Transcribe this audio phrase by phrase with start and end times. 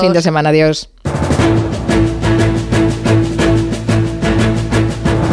[0.00, 0.88] Fin de semana, adiós.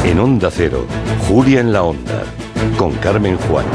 [0.06, 0.86] En Onda Cero,
[1.28, 2.24] Julia en la Onda,
[2.78, 3.66] con Carmen Juan.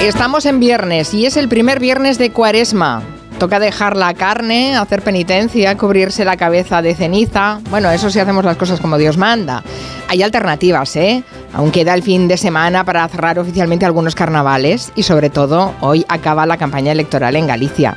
[0.00, 3.02] Estamos en viernes y es el primer viernes de cuaresma.
[3.38, 7.60] Toca dejar la carne, hacer penitencia, cubrirse la cabeza de ceniza.
[7.70, 9.62] Bueno, eso sí hacemos las cosas como Dios manda.
[10.08, 11.22] Hay alternativas, ¿eh?
[11.52, 16.04] Aún queda el fin de semana para cerrar oficialmente algunos carnavales y sobre todo hoy
[16.08, 17.96] acaba la campaña electoral en Galicia.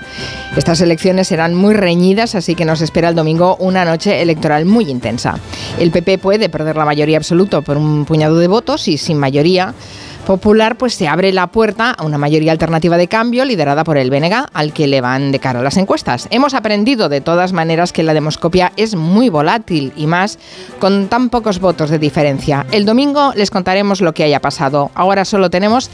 [0.55, 4.89] Estas elecciones serán muy reñidas, así que nos espera el domingo una noche electoral muy
[4.89, 5.37] intensa.
[5.79, 9.73] El PP puede perder la mayoría absoluta por un puñado de votos y sin mayoría
[10.21, 14.09] popular, pues se abre la puerta a una mayoría alternativa de cambio liderada por el
[14.09, 16.27] BNG, al que le van de cara las encuestas.
[16.31, 20.39] Hemos aprendido de todas maneras que la demoscopia es muy volátil y más
[20.79, 22.65] con tan pocos votos de diferencia.
[22.71, 24.91] El domingo les contaremos lo que haya pasado.
[24.95, 25.89] Ahora solo tenemos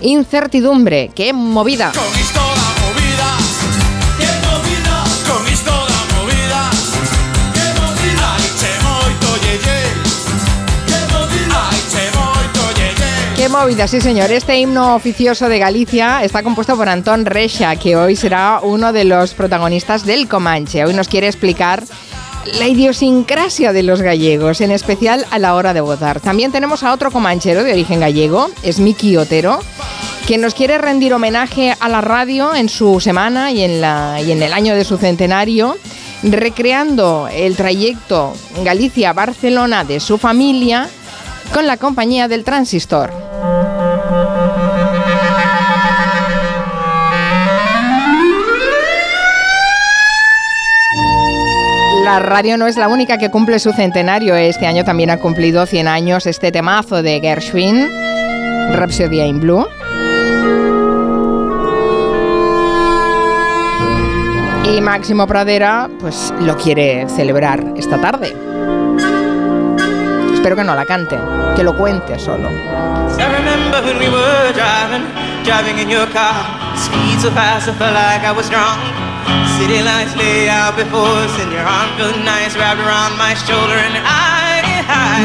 [0.00, 1.10] incertidumbre.
[1.14, 1.92] ¡Qué movida!
[13.42, 14.30] Qué movida, sí señor.
[14.30, 19.02] Este himno oficioso de Galicia está compuesto por Antón Recha, que hoy será uno de
[19.02, 20.84] los protagonistas del Comanche.
[20.84, 21.82] Hoy nos quiere explicar
[22.60, 26.20] la idiosincrasia de los gallegos, en especial a la hora de votar.
[26.20, 29.58] También tenemos a otro comanchero de origen gallego, es Miki Otero,
[30.28, 34.30] que nos quiere rendir homenaje a la radio en su semana y en, la, y
[34.30, 35.76] en el año de su centenario,
[36.22, 40.88] recreando el trayecto Galicia-Barcelona de su familia
[41.52, 43.12] con la compañía del transistor.
[52.04, 54.34] La radio no es la única que cumple su centenario.
[54.34, 57.88] Este año también ha cumplido 100 años este temazo de Gershwin,
[58.74, 59.66] Rhapsody in Blue.
[64.64, 68.34] Y Máximo Pradera, pues lo quiere celebrar esta tarde.
[70.42, 71.16] Espero que no la cante,
[71.54, 72.50] que lo cuente solo.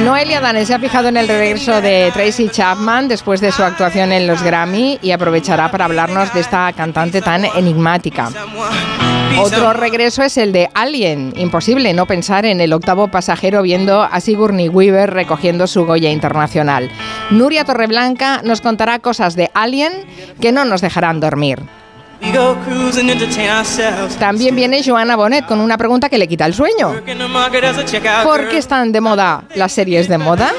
[0.04, 4.12] Noelia Dane se ha fijado en el regreso de Tracy Chapman después de su actuación
[4.12, 8.30] en los Grammy y aprovechará para hablarnos de esta cantante tan enigmática.
[9.40, 11.34] Otro regreso es el de Alien.
[11.38, 16.90] Imposible no pensar en el octavo pasajero viendo a Sigourney Weaver recogiendo su Goya Internacional.
[17.30, 19.94] Nuria Torreblanca nos contará cosas de Alien
[20.42, 21.60] que no nos dejarán dormir.
[24.20, 26.96] También viene Joanna Bonet con una pregunta que le quita el sueño.
[28.24, 30.52] ¿Por qué están de moda las series de moda?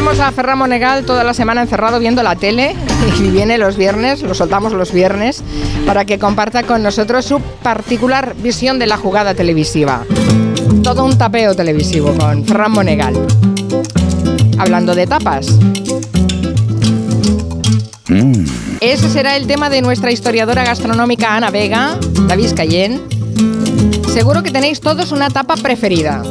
[0.00, 2.74] Tenemos a Ferran Monegal toda la semana encerrado viendo la tele
[3.20, 5.44] y viene los viernes, lo soltamos los viernes,
[5.84, 10.06] para que comparta con nosotros su particular visión de la jugada televisiva.
[10.82, 13.12] Todo un tapeo televisivo con Ferran Monegal.
[14.56, 15.58] Hablando de tapas.
[18.80, 23.19] Ese será el tema de nuestra historiadora gastronómica Ana Vega, David Cayén.
[24.12, 26.22] Seguro que tenéis todos una tapa preferida.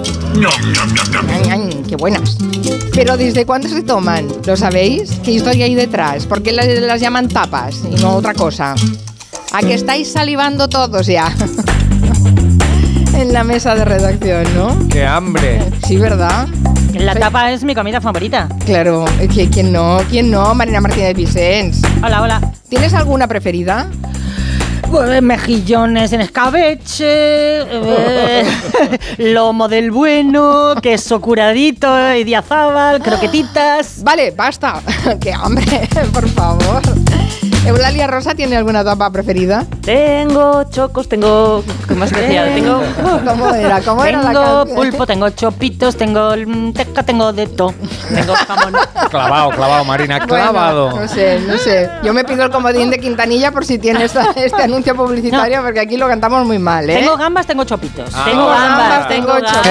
[1.30, 2.38] Ay, ay, ¡Qué buenas!
[2.94, 4.28] Pero ¿desde cuándo se toman?
[4.46, 5.12] ¿Lo sabéis?
[5.24, 6.26] ¿Qué historia hay detrás?
[6.26, 8.76] ¿Por qué las, las llaman tapas y no otra cosa?
[9.54, 11.34] ¿A que estáis salivando todos ya?
[13.14, 14.88] en la mesa de redacción, ¿no?
[14.90, 15.62] ¡Qué hambre!
[15.88, 16.48] Sí, ¿verdad?
[16.94, 18.50] La tapa es mi comida favorita.
[18.66, 20.00] Claro, ¿qui- ¿quién no?
[20.10, 20.54] ¿Quién no?
[20.54, 21.82] Marina Martínez Vicens.
[22.04, 22.52] Hola, hola.
[22.68, 23.90] ¿Tienes alguna preferida?
[24.92, 28.44] Pues, mejillones en escabeche, eh,
[29.20, 34.04] lomo del bueno, queso curadito, idiazábal, croquetitas.
[34.04, 34.82] Vale, basta.
[35.22, 35.88] ¡Qué hambre!
[36.14, 36.82] Por favor.
[37.66, 39.66] ¿Eulalia Rosa tiene alguna tapa preferida?
[39.82, 41.64] Tengo chocos, tengo.
[41.88, 42.46] ¿Qué más decía?
[42.56, 42.82] Tengo.
[43.26, 43.82] ¿Cómo era?
[43.82, 44.76] ¿Cómo era la tengo canción?
[44.76, 46.32] pulpo, tengo chopitos, tengo
[46.74, 47.74] teca, tengo de todo.
[48.14, 48.74] Tengo jamón.
[49.12, 50.90] Clavado, clavado, Marina, clavado.
[50.92, 51.90] Bueno, no sé, no sé.
[52.04, 55.80] Yo me pido el comodín de Quintanilla por si tiene esta- este anuncio publicitario, porque
[55.80, 56.98] aquí lo cantamos muy mal, ¿eh?
[56.98, 58.12] Tengo gambas, tengo chopitos.
[58.14, 58.26] Ah.
[58.26, 59.62] tengo gambas, tengo chopitos.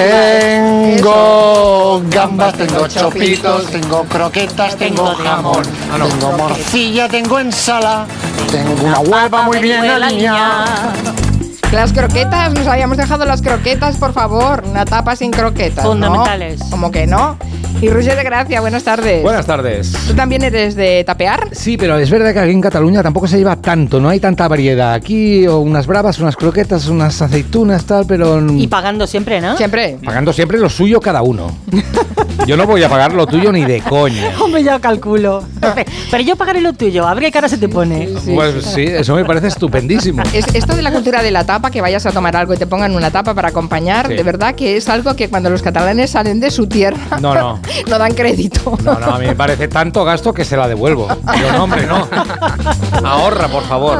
[0.95, 5.63] Tengo gambas, tengo chopitos, tengo croquetas, tengo jamón,
[5.93, 6.07] Ah, no.
[6.07, 8.05] tengo morcilla, tengo ensalada,
[8.51, 10.93] tengo una hueva muy bien alineada.
[11.71, 14.63] Las croquetas, nos habíamos dejado las croquetas, por favor.
[14.67, 15.85] Una tapa sin croquetas.
[15.85, 15.91] ¿no?
[15.91, 16.61] Fundamentales.
[16.71, 17.37] Como que no.
[17.79, 19.21] Y Roger de Gracia, buenas tardes.
[19.21, 19.93] Buenas tardes.
[20.07, 21.49] ¿Tú también eres de tapear?
[21.51, 24.47] Sí, pero es verdad que aquí en Cataluña tampoco se lleva tanto, no hay tanta
[24.47, 24.93] variedad.
[24.93, 28.43] Aquí o unas bravas, unas croquetas, unas aceitunas, tal, pero...
[28.51, 29.55] Y pagando siempre, ¿no?
[29.55, 29.97] Siempre.
[30.03, 31.55] Pagando siempre lo suyo cada uno.
[32.45, 34.31] Yo no voy a pagar lo tuyo ni de coña.
[34.41, 35.43] Hombre, ya calculo.
[36.09, 37.07] Pero yo pagaré lo tuyo.
[37.07, 38.09] A ver qué cara se te pone.
[38.33, 40.23] Pues sí, eso me parece estupendísimo.
[40.33, 42.65] Es, esto de la cultura de la tapa, que vayas a tomar algo y te
[42.65, 44.15] pongan una tapa para acompañar, Sí.
[44.15, 47.59] de verdad que es algo que cuando los catalanes salen de su tierra No, no.
[47.87, 48.77] no dan crédito.
[48.83, 51.07] No, no, a mí me parece tanto gasto que se la devuelvo.
[51.39, 52.07] Yo no, hombre, no.
[53.03, 53.99] Ahorra, por favor.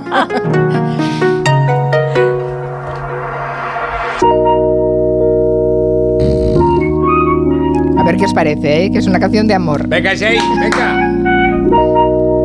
[7.97, 8.91] A ver qué os parece, ¿eh?
[8.91, 9.87] Que es una canción de amor.
[9.87, 11.09] Venga, Jay, venga.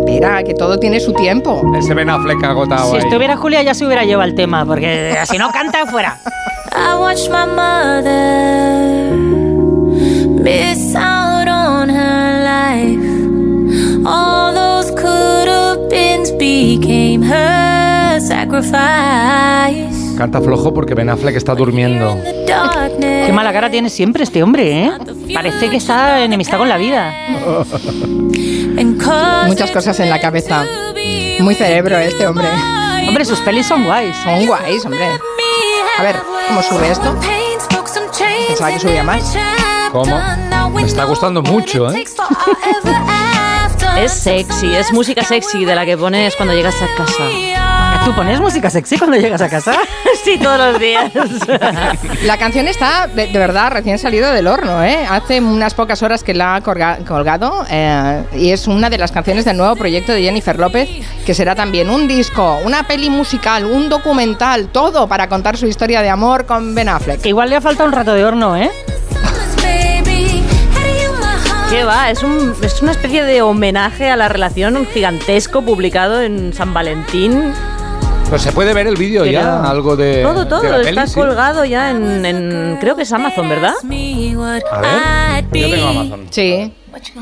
[0.07, 1.63] Espera, que todo tiene su tiempo.
[1.77, 3.03] Ese Ben Affleck agotado Si ahí.
[3.05, 6.17] estuviera Julia ya se hubiera llevado el tema, porque si no canta fuera.
[6.73, 9.08] I watched my mother
[10.39, 13.01] miss out on her life.
[14.07, 19.89] All those could have been became her sacrifice.
[20.17, 22.17] Canta flojo porque Ben Affleck está durmiendo.
[23.01, 24.93] Qué mala cara tiene siempre este hombre, ¿eh?
[25.33, 27.15] Parece que está enemistado con la vida.
[29.47, 30.65] Muchas cosas en la cabeza.
[31.41, 32.49] Muy cerebro este hombre.
[33.07, 34.17] Hombre, sus pelis son guays.
[34.25, 35.07] Son guays, hombre.
[35.99, 36.17] A ver,
[36.49, 37.15] ¿cómo sube esto?
[38.49, 39.37] Pensaba que subía más.
[39.93, 40.21] ¿Cómo?
[40.75, 42.05] Me está gustando mucho, ¿eh?
[43.99, 47.25] Es sexy, es música sexy de la que pones cuando llegas a casa.
[48.05, 49.73] ¿Tú pones música sexy cuando llegas a casa?
[50.25, 51.11] Sí, todos los días.
[52.25, 55.07] La canción está, de, de verdad, recién salido del horno, ¿eh?
[55.09, 59.13] Hace unas pocas horas que la ha colga- colgado eh, y es una de las
[59.13, 60.89] canciones del nuevo proyecto de Jennifer López,
[61.25, 66.03] que será también un disco, una peli musical, un documental, todo para contar su historia
[66.03, 67.21] de amor con Ben Affleck.
[67.23, 68.71] Que igual le ha faltado un rato de horno, ¿eh?
[71.71, 72.11] ¿Qué va?
[72.11, 76.73] Es, un, es una especie de homenaje a la relación un gigantesco publicado en San
[76.73, 77.53] Valentín.
[78.31, 80.23] Pues se puede ver el vídeo ya, algo de.
[80.23, 80.61] todo, todo.
[80.63, 81.15] de la peli, está sí.
[81.15, 83.75] colgado ya en, en- Creo que es Amazon, ¿verdad?
[84.71, 86.27] A ver, yo tengo Amazon.
[86.31, 86.73] Sí,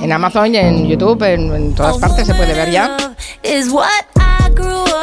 [0.01, 2.97] en Amazon y en YouTube, en, en todas partes se puede ver ya.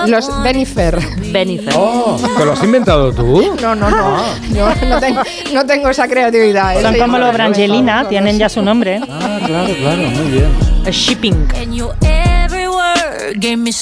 [0.08, 1.00] Los Benifer.
[1.32, 1.74] Benifer.
[1.78, 3.56] Oh, ¿te lo has inventado tú?
[3.62, 4.18] No, no, no.
[4.50, 5.22] No, no tengo,
[5.54, 6.82] no tengo esa creatividad.
[6.82, 9.00] Son Ese- como los Brangelina, tienen ya su nombre.
[9.10, 10.50] Ah, claro, claro, muy bien.
[10.90, 11.48] Shipping.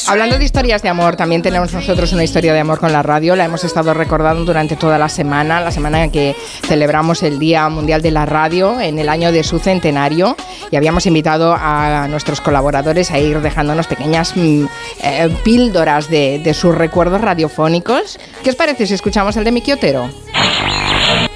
[0.08, 3.36] Hablando de historias de amor, también tenemos nosotros una historia de amor con la radio.
[3.36, 6.36] La hemos estado recordando durante toda la semana, la semana en que
[6.68, 10.36] celebramos el Día Mundial de la Radio en el año de su centenario.
[10.70, 14.66] Y habíamos invitado a nuestros colaboradores a ir dejándonos pequeñas mm,
[15.04, 18.20] eh, píldoras de, de sus recuerdos radiofónicos.
[18.44, 20.10] ¿Qué os parece si escuchamos el de Miki Otero?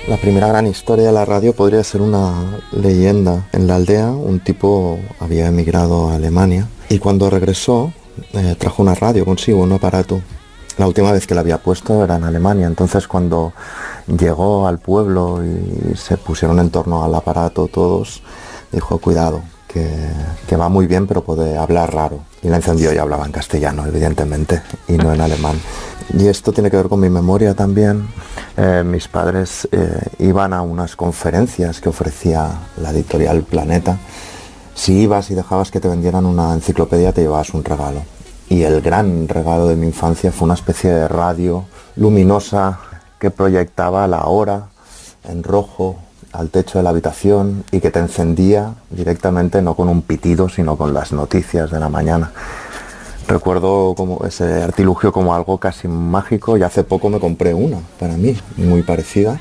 [0.08, 3.48] La primera gran historia de la radio podría ser una leyenda.
[3.52, 7.94] En la aldea un tipo había emigrado a Alemania y cuando regresó
[8.34, 10.22] eh, trajo una radio consigo, un aparato.
[10.77, 13.54] La última vez que la había puesto era en Alemania, entonces cuando
[14.08, 18.22] llegó al pueblo y se pusieron en torno al aparato todos,
[18.72, 19.89] dijo cuidado, que,
[20.48, 22.20] que va muy bien pero puede hablar raro.
[22.44, 25.56] Y la encendió y hablaba en castellano, evidentemente, y no en alemán.
[26.13, 28.08] Y esto tiene que ver con mi memoria también.
[28.58, 33.98] Eh, mis padres eh, iban a unas conferencias que ofrecía la editorial Planeta
[34.75, 38.01] Si ibas y dejabas que te vendieran una enciclopedia, te llevabas un regalo.
[38.50, 41.63] Y el gran regalo de mi infancia fue una especie de radio
[41.96, 42.79] luminosa
[43.17, 44.67] que proyectaba la hora
[45.24, 45.96] en rojo
[46.34, 50.75] al techo de la habitación y que te encendía directamente no con un pitido, sino
[50.75, 52.32] con las noticias de la mañana.
[53.27, 53.96] Recuerdo
[54.27, 58.84] ese artilugio como algo casi mágico y hace poco me compré una para mí, muy
[58.84, 59.39] parecida.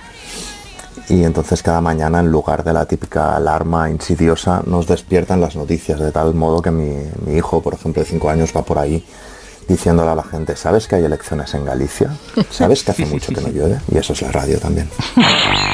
[1.08, 6.00] Y entonces cada mañana en lugar de la típica alarma insidiosa nos despiertan las noticias
[6.00, 6.96] de tal modo que mi,
[7.37, 9.04] hijo, por ejemplo, de 5 años va por ahí
[9.68, 12.11] diciéndole a la gente, ¿sabes que hay elecciones en Galicia?
[12.50, 13.80] ¿Sabes que hace mucho que no llueve?
[13.92, 14.88] Y eso es la radio también.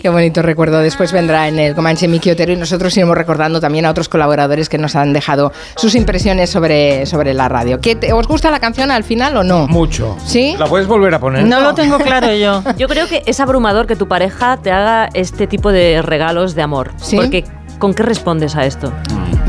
[0.00, 0.78] Qué bonito recuerdo.
[0.78, 4.68] Después vendrá en el Comanche Miki Otero y nosotros iremos recordando también a otros colaboradores
[4.68, 7.80] que nos han dejado sus impresiones sobre, sobre la radio.
[7.80, 9.66] ¿Qué te- ¿Os gusta la canción al final o no?
[9.66, 10.16] Mucho.
[10.24, 10.54] ¿Sí?
[10.58, 11.44] ¿La puedes volver a poner?
[11.44, 12.62] No lo tengo claro yo.
[12.76, 16.62] Yo creo que es abrumador que tu pareja te haga este tipo de regalos de
[16.62, 16.92] amor.
[16.96, 17.16] ¿Sí?
[17.16, 17.44] Porque,
[17.78, 18.92] ¿con qué respondes a esto?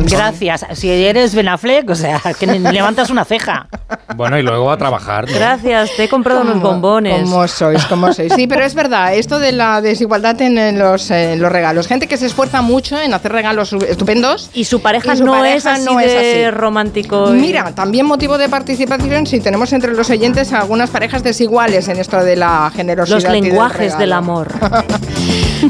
[0.06, 0.66] Gracias.
[0.74, 3.68] Si eres Ben Affleck, o sea, que levantas una ceja.
[4.16, 5.28] Bueno, y luego a trabajar.
[5.30, 5.36] ¿no?
[5.36, 7.22] Gracias, te he comprado unos ¿Cómo- bombones.
[7.24, 7.84] ¿Cómo sois?
[7.86, 8.34] ¿Cómo sois?
[8.34, 11.88] Sí, pero es verdad, esto de la desigualdad en, los, eh, los regalos.
[11.88, 14.50] Gente que se esfuerza mucho en hacer regalos estupendos.
[14.54, 16.52] Y su pareja Y su no pareja es así no es de así.
[16.52, 17.34] romántico.
[17.36, 22.00] y- Mira, también motivo de participación si tenemos entre los oyentes algunas parejas desiguales en
[22.00, 23.16] esto de la generosidad.
[23.16, 24.48] los y del lenguajes del amor.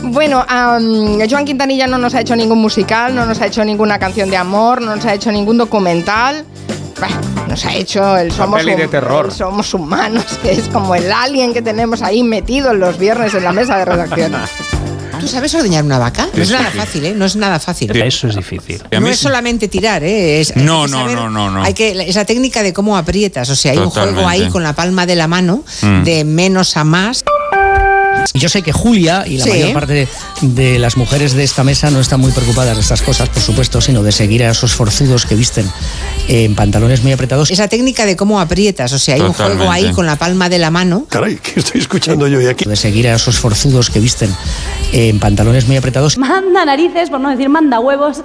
[0.04, 3.98] Bueno, am, Joan Quintanilla no nos ha hecho ningún musical, no nos ha hecho ninguna
[3.98, 6.44] canción de amor, no nos ha hecho ningún documental.
[7.48, 9.26] Nos ha hecho el Somos, peli de hum- terror.
[9.28, 13.44] el Somos Humanos, que es como el alien que tenemos ahí metido los viernes en
[13.44, 14.34] la mesa de redacción.
[15.20, 16.28] ¿Tú sabes ordeñar una vaca?
[16.34, 17.14] No es nada fácil, ¿eh?
[17.16, 17.92] No es nada fácil.
[17.96, 18.82] Eso es difícil.
[19.00, 20.40] No es solamente tirar, ¿eh?
[20.40, 21.64] Es- hay No, que no, saber- no, no, no.
[21.64, 24.44] Hay que, esa técnica de cómo aprietas, o sea, hay un juego Totalmente.
[24.46, 26.04] ahí con la palma de la mano, Mm.
[26.04, 27.26] de menos a más.
[28.34, 29.50] Yo sé que Julia y la Sí.
[29.50, 30.08] mayor parte de,
[30.42, 33.82] de las mujeres de esta mesa no están muy preocupadas de estas cosas, por supuesto,
[33.82, 35.66] sino de seguir a esos forzudos que visten
[36.28, 37.50] eh, en pantalones muy apretados.
[37.52, 39.88] Esa técnica de cómo aprietas, o sea, hay un juego Totalmente.
[39.88, 41.06] ahí con la palma de la mano.
[41.10, 42.66] Caray, ¿qué estoy escuchando yo aquí?
[42.66, 44.30] De seguir a esos forzudos que visten
[44.94, 46.18] eh, en pantalones muy apretados.
[46.18, 48.18] Manda narices, por no decir manda huevos.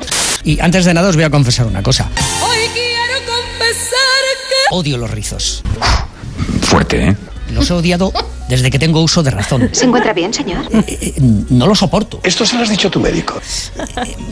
[0.44, 2.08] Y antes de nada os voy a confesar una cosa.
[2.46, 4.74] Hoy quiero confesar que...
[4.76, 5.62] Odio los rizos.
[6.62, 7.16] Fuerte, ¿eh?
[7.52, 8.12] Los he odiado
[8.54, 9.68] desde que tengo uso de razón.
[9.72, 10.64] ¿Se encuentra bien, señor?
[10.86, 11.14] Eh,
[11.50, 12.20] no lo soporto.
[12.22, 13.40] Esto se lo has dicho a tu médico.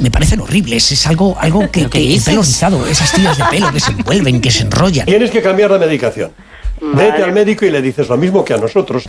[0.00, 0.92] Me parecen horribles.
[0.92, 4.40] Es algo, algo que, que el pelo rizado, esas tiras de pelo que se envuelven,
[4.40, 5.06] que se enrollan.
[5.06, 6.30] Tienes que cambiar la medicación.
[6.80, 9.08] Vete al médico y le dices lo mismo que a nosotros.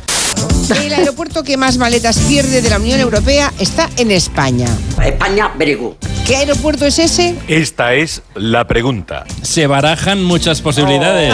[0.84, 4.68] El aeropuerto que más maletas pierde de la Unión Europea está en España.
[5.04, 5.94] España, good.
[6.26, 7.36] ¿Qué aeropuerto es ese?
[7.48, 9.26] Esta es la pregunta.
[9.42, 11.34] Se barajan muchas posibilidades.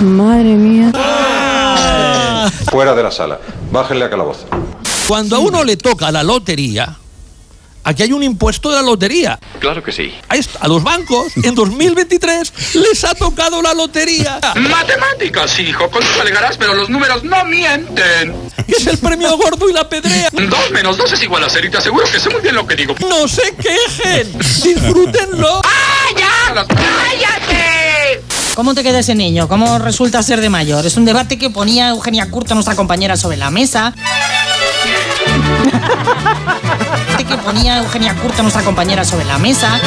[0.00, 0.90] Madre mía.
[2.70, 3.38] Fuera de la sala.
[3.70, 4.46] Bájenle a calabozo.
[5.08, 6.96] Cuando a uno le toca la lotería,
[7.84, 9.38] aquí hay un impuesto de la lotería.
[9.60, 10.14] Claro que sí.
[10.60, 14.40] A los bancos, en 2023, les ha tocado la lotería.
[14.56, 18.34] Matemáticas, hijo, con eso alegarás, pero los números no mienten.
[18.66, 20.30] Es el premio gordo y la pedrea.
[20.32, 22.66] Dos menos dos es igual a cero y te aseguro que sé muy bien lo
[22.66, 22.94] que digo.
[23.00, 25.60] No se quejen, disfrútenlo.
[25.60, 26.66] ¡Calla!
[26.66, 27.83] ¡Cállate!
[28.54, 29.48] ¿Cómo te queda ese niño?
[29.48, 30.86] ¿Cómo resulta ser de mayor?
[30.86, 33.92] Es un debate que ponía Eugenia Curto, nuestra compañera, sobre la mesa.
[37.26, 39.80] Que ponía Eugenia Curto, nuestra compañera, sobre la mesa.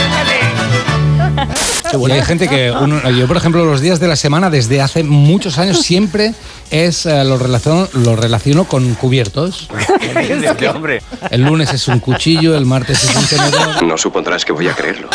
[2.08, 5.03] Y hay gente que, uno- yo por ejemplo, los días de la semana desde hace
[5.03, 6.34] muchos años siempre
[6.70, 9.70] es eh, lo, relaciono, lo relaciono con cubiertos.
[10.74, 11.01] hombre?
[11.32, 13.84] El lunes es un cuchillo, el martes es un tenedor.
[13.84, 15.10] No supondrás que voy a creerlo.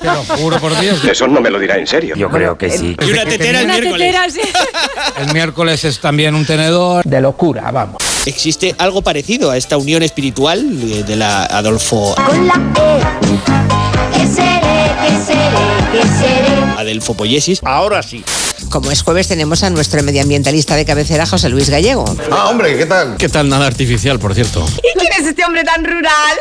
[0.00, 1.02] Te lo juro por Dios.
[1.04, 2.14] Eso no me lo dirá en serio.
[2.16, 2.96] Yo creo que sí.
[3.00, 4.14] Y una tetera el miércoles.
[5.18, 7.04] El miércoles es también un tenedor.
[7.04, 7.96] De locura, vamos.
[8.26, 13.63] Existe algo parecido a esta unión espiritual de la Adolfo Con la E.
[15.04, 15.40] ¿Qué seré?
[15.92, 16.02] ¿Qué seré?
[16.02, 16.62] ¿Qué seré?
[16.78, 17.60] Adelfo Poiesis.
[17.64, 18.24] Ahora sí.
[18.70, 22.04] Como es jueves, tenemos a nuestro medioambientalista de cabecera, José Luis Gallego.
[22.30, 23.16] Ah, hombre, ¿qué tal?
[23.18, 24.66] ¿Qué tal nada artificial, por cierto?
[24.78, 26.36] ¿Y quién es este hombre tan rural?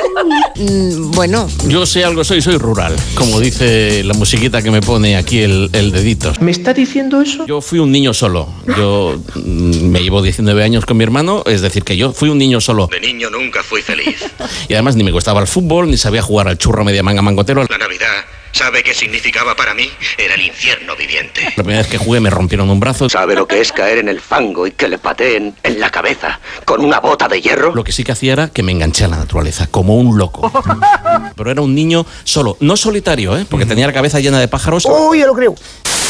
[0.56, 5.18] Mm, bueno, Yo sé algo, soy, soy rural, como dice la musiquita que me pone
[5.18, 6.34] aquí el, el dedito.
[6.40, 7.46] ¿Me está diciendo eso?
[7.46, 8.48] Yo fui un niño solo.
[8.78, 12.38] Yo mm, me llevo 19 años con mi hermano, es decir, que yo fui un
[12.38, 12.88] niño solo.
[12.88, 14.24] De niño nunca fui feliz.
[14.70, 17.66] Y además ni me gustaba el fútbol, ni sabía jugar al churro media manga mangotero.
[17.70, 19.90] La Navidad, ¿sabe qué significaba para mí?
[20.18, 21.42] Era el infierno viviente.
[21.58, 23.10] La primera vez que jugué me rompieron un brazo.
[23.10, 26.40] ¿Sabe lo que es caer en el fango y que le pateen en la cabeza
[26.66, 27.74] con una bota de hierro?
[27.76, 30.52] Lo que sí que hacía era que me enganché a la naturaleza, como un loco.
[31.36, 33.46] Pero era un niño solo, no solitario, ¿eh?
[33.50, 34.86] porque tenía la cabeza llena de pájaros.
[34.86, 35.56] ¡Uy, yo lo creo!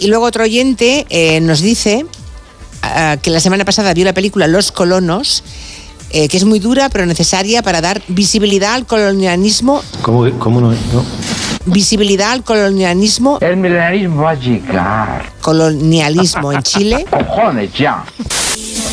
[0.01, 2.05] Y luego otro oyente eh, nos dice
[2.81, 5.43] ah, que la semana pasada vio la película Los Colonos,
[6.13, 10.71] eh, que es muy dura pero necesaria para dar visibilidad al colonialismo ¿Cómo, cómo no?
[10.71, 11.03] no?
[11.65, 13.37] visibilidad al colonialismo.
[13.41, 15.31] El milenarismo va a llegar.
[15.41, 17.05] Colonialismo en Chile.
[17.09, 18.03] Cojones ya.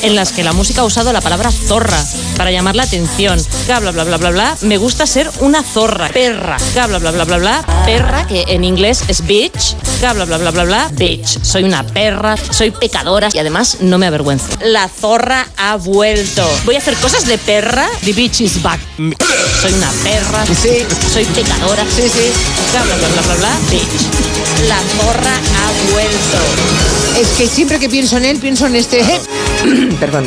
[0.02, 2.02] En las que la música ha usado la palabra zorra
[2.36, 3.42] para llamar la atención.
[3.66, 4.56] Bla, bla, bla, bla, bla, bla.
[4.62, 6.08] Me gusta ser una zorra.
[6.08, 6.56] Perra.
[6.74, 7.84] Bla, bla, bla, bla, bla, bla.
[7.84, 9.76] Perra, que en inglés es bitch.
[10.00, 10.90] Bla, bla, bla, bla, bla, bla.
[10.92, 11.42] Bitch.
[11.42, 14.46] Soy una perra, soy pecadora y además no me avergüenzo.
[14.64, 16.48] La zorra ha vuelto.
[16.64, 17.88] Voy a hacer cosas de perra.
[18.04, 18.80] The bitch is back.
[18.96, 20.46] Soy una perra.
[20.46, 20.86] Sí.
[21.12, 21.84] Soy pecadora.
[21.84, 22.32] Sí, sí.
[22.72, 23.58] Bla, bla, bla, bla, bla, bla.
[23.70, 24.68] Bitch.
[24.68, 26.99] La zorra ha vuelto.
[27.20, 29.04] Es que siempre que pienso en él, pienso en este.
[30.00, 30.26] Perdón.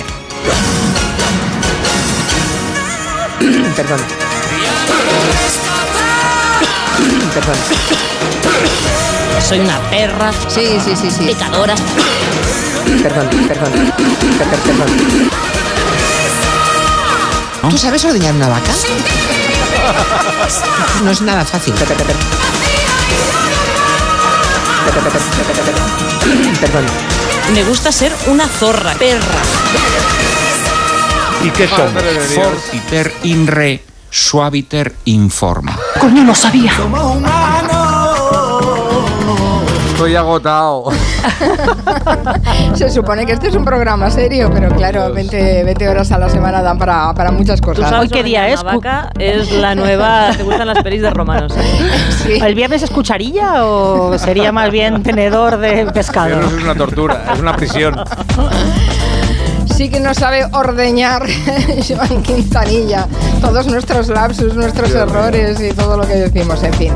[3.76, 4.00] Perdón.
[7.34, 7.56] Perdón.
[9.48, 10.32] Soy una perra.
[10.48, 11.26] Sí, sí, sí, sí.
[11.26, 11.74] Pecadora.
[13.02, 13.72] Perdón, perdón.
[14.38, 14.90] Per- per- Perdón.
[17.70, 18.72] ¿Tú sabes ordeñar una vaca?
[21.04, 21.74] No es nada fácil.
[21.74, 22.16] Per- per-
[26.60, 26.86] Perdón.
[27.54, 28.94] Me gusta ser una zorra.
[28.94, 29.42] Perra.
[31.44, 32.04] ¿Y qué somos?
[32.34, 35.78] Fortiter in re, suaviter in forma.
[36.00, 36.74] Coño, no sabía.
[40.04, 40.92] Estoy agotado.
[42.76, 46.28] Se supone que este es un programa serio, pero claro, 20, 20 horas a la
[46.28, 47.90] semana dan para, para muchas ¿Tú cosas.
[47.90, 48.62] sabes qué día es?
[48.64, 50.32] vaca es la nueva.
[50.36, 51.54] ¿Te gustan las pelis de romanos?
[52.24, 52.34] Sí.
[52.42, 56.40] ¿El viernes es cucharilla o sería más bien tenedor de pescado?
[56.40, 57.96] Eso es una tortura, es una prisión.
[59.74, 61.26] Sí que no sabe ordeñar
[61.88, 63.08] Joan Quintanilla.
[63.42, 66.94] Todos nuestros lapsus, nuestros errores y todo lo que decimos, en fin.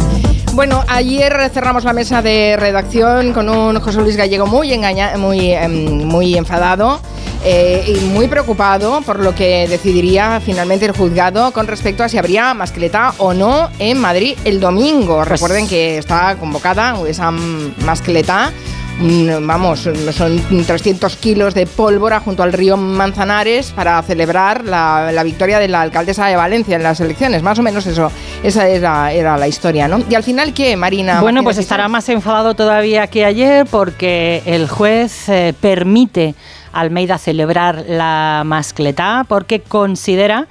[0.54, 5.52] Bueno, ayer cerramos la mesa de redacción con un José Luis Gallego muy, engaña muy,
[5.52, 7.00] em, muy enfadado.
[7.46, 12.18] eh, y muy preocupado por lo que decidiría finalmente el juzgado con respecto a si
[12.18, 15.24] habría mascleta o no en Madrid el domingo.
[15.24, 18.52] Recuerden que está convocada esa mascleta
[19.00, 25.60] Vamos, son 300 kilos de pólvora junto al río Manzanares para celebrar la, la victoria
[25.60, 27.44] de la alcaldesa de Valencia en las elecciones.
[27.44, 28.12] Más o menos eso,
[28.44, 30.00] esa era, era la historia, ¿no?
[30.10, 31.22] Y al final, ¿qué, Marina?
[31.22, 36.34] Bueno, pues estará más enfadado todavía que ayer porque el juez eh, permite
[36.74, 40.48] a Almeida celebrar la mascletá porque considera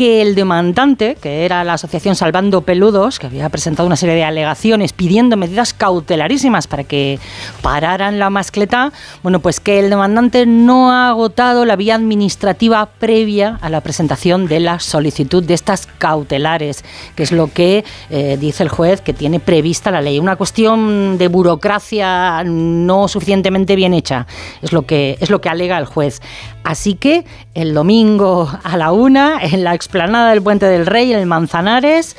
[0.00, 4.24] que el demandante, que era la asociación Salvando Peludos, que había presentado una serie de
[4.24, 7.18] alegaciones pidiendo medidas cautelarísimas para que
[7.60, 13.58] pararan la mascletá, bueno, pues que el demandante no ha agotado la vía administrativa previa
[13.60, 16.82] a la presentación de la solicitud de estas cautelares,
[17.14, 20.18] que es lo que eh, dice el juez que tiene prevista la ley.
[20.18, 24.26] Una cuestión de burocracia no suficientemente bien hecha,
[24.62, 26.22] es lo que, es lo que alega el juez.
[26.62, 31.18] Así que el domingo a la una, en la explanada del Puente del Rey, en
[31.18, 32.16] el Manzanares,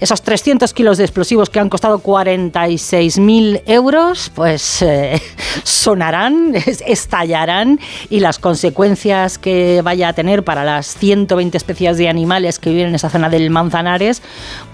[0.00, 5.20] esos 300 kilos de explosivos que han costado 46.000 euros, pues eh,
[5.64, 7.78] sonarán, es- estallarán
[8.10, 12.88] y las consecuencias que vaya a tener para las 120 especies de animales que viven
[12.88, 14.22] en esa zona del Manzanares,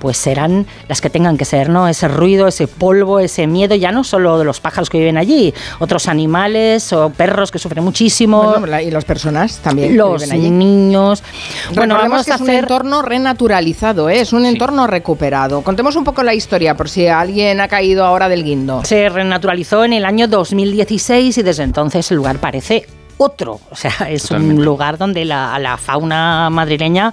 [0.01, 1.89] pues serán las que tengan que ser, ¿no?
[1.89, 5.53] Ese ruido, ese polvo, ese miedo, ya no solo de los pájaros que viven allí,
[5.79, 8.55] otros animales o perros que sufren muchísimo.
[8.59, 9.91] Bueno, y las personas también.
[9.91, 10.51] que los viven allí.
[10.51, 11.23] niños.
[11.75, 14.21] Bueno, Recordemos vamos que a es un hacer entorno renaturalizado, ¿eh?
[14.21, 15.63] es un entorno recuperado.
[15.63, 18.83] Contemos un poco la historia por si alguien ha caído ahora del guindo.
[18.85, 22.87] Se renaturalizó en el año 2016 y desde entonces el lugar parece
[23.19, 23.59] otro.
[23.71, 24.61] O sea, es Totalmente.
[24.61, 27.13] un lugar donde la, la fauna madrileña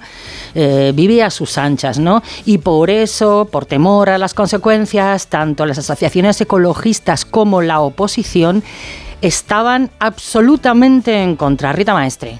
[0.54, 2.22] eh, vive a sus anchas, ¿no?
[2.44, 8.62] Y por eso, por temor a las consecuencias, tanto las asociaciones ecologistas como la oposición
[9.22, 11.72] estaban absolutamente en contra.
[11.72, 12.38] Rita Maestre.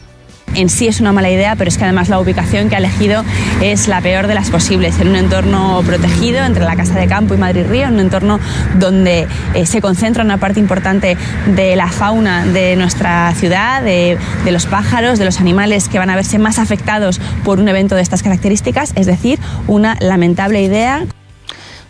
[0.58, 3.24] En sí es una mala idea, pero es que además la ubicación que ha elegido
[3.62, 7.32] es la peor de las posibles, en un entorno protegido entre la Casa de Campo
[7.34, 8.40] y Madrid Río, en un entorno
[8.74, 11.16] donde eh, se concentra una parte importante
[11.46, 16.10] de la fauna de nuestra ciudad, de, de los pájaros, de los animales que van
[16.10, 21.06] a verse más afectados por un evento de estas características, es decir, una lamentable idea.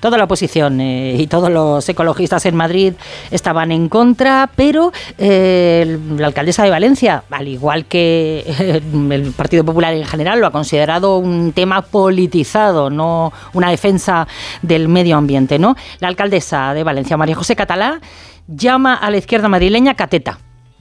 [0.00, 2.94] Toda la oposición eh, y todos los ecologistas en Madrid
[3.30, 8.80] estaban en contra, pero eh, la alcaldesa de Valencia, al igual que eh,
[9.10, 14.28] el Partido Popular en general, lo ha considerado un tema politizado, no una defensa
[14.62, 15.58] del medio ambiente.
[15.58, 15.76] ¿no?
[15.98, 18.00] La alcaldesa de Valencia, María José Catalá,
[18.46, 20.38] llama a la izquierda madrileña cateta.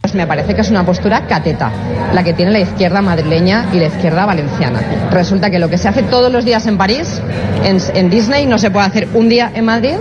[0.07, 1.69] Pues me parece que es una postura cateta,
[2.13, 4.79] la que tiene la izquierda madrileña y la izquierda valenciana.
[5.11, 7.21] Resulta que lo que se hace todos los días en París,
[7.65, 9.95] en, en Disney, no se puede hacer un día en Madrid.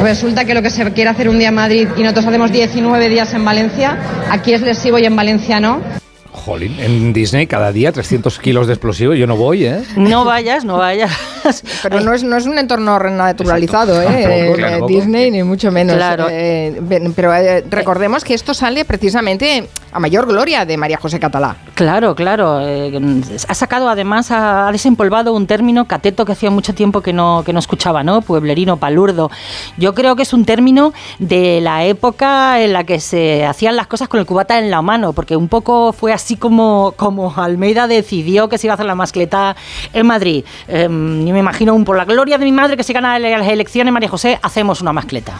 [0.00, 3.08] Resulta que lo que se quiere hacer un día en Madrid y nosotros hacemos 19
[3.08, 3.98] días en Valencia,
[4.30, 5.80] aquí es lesivo y en Valencia no.
[6.36, 9.82] Jolín, en Disney cada día 300 kilos de explosivo, yo no voy, ¿eh?
[9.96, 11.10] No vayas, no vayas.
[11.82, 14.04] Pero no es, no es un entorno naturalizado, ¿eh?
[14.06, 14.86] Tampoco, Eh, claro.
[14.86, 15.96] Disney, ni mucho menos.
[15.96, 16.26] Claro.
[16.30, 16.80] Eh,
[17.14, 21.56] pero eh, recordemos que esto sale precisamente a mayor gloria de María José Catalá.
[21.74, 22.60] Claro, claro.
[22.62, 23.00] eh,
[23.48, 27.42] ha sacado además, ha, ha desempolvado un término cateto que hacía mucho tiempo que no,
[27.46, 28.20] que no escuchaba, ¿no?
[28.22, 29.30] Pueblerino, palurdo.
[29.78, 33.86] Yo creo que es un término de la época en la que se hacían las
[33.86, 37.86] cosas con el cubata en la mano, porque un poco fue así como, como Almeida
[37.86, 39.54] decidió que se iba a hacer la mascleta
[39.92, 40.44] en Madrid.
[40.66, 43.92] Eh, me imagino un por la gloria de mi madre que se gana las elecciones,
[43.92, 45.38] María José, hacemos una mascleta.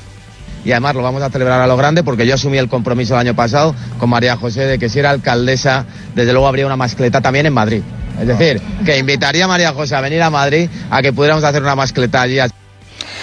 [0.65, 3.21] y además lo vamos a celebrar a lo grande porque yo asumí el compromiso el
[3.21, 7.21] año pasado con María José de que si era alcaldesa, desde luego habría una mascleta
[7.21, 7.83] también en Madrid.
[8.21, 11.63] Es decir, que invitaría a María José a venir a Madrid a que pudiéramos hacer
[11.63, 12.39] una mascleta allí.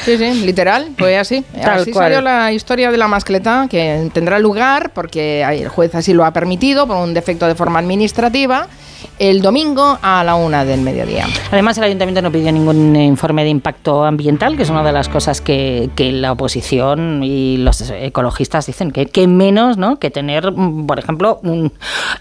[0.05, 1.43] Sí, sí, literal, fue así.
[1.61, 2.05] Tal así cual.
[2.05, 6.31] salió la historia de la mascleta, que tendrá lugar, porque el juez así lo ha
[6.31, 8.67] permitido, por un defecto de forma administrativa,
[9.19, 11.27] el domingo a la una del mediodía.
[11.51, 15.09] Además, el ayuntamiento no pidió ningún informe de impacto ambiental, que es una de las
[15.09, 19.99] cosas que, que la oposición y los ecologistas dicen que, que menos ¿no?
[19.99, 21.71] que tener, mm, por ejemplo, un,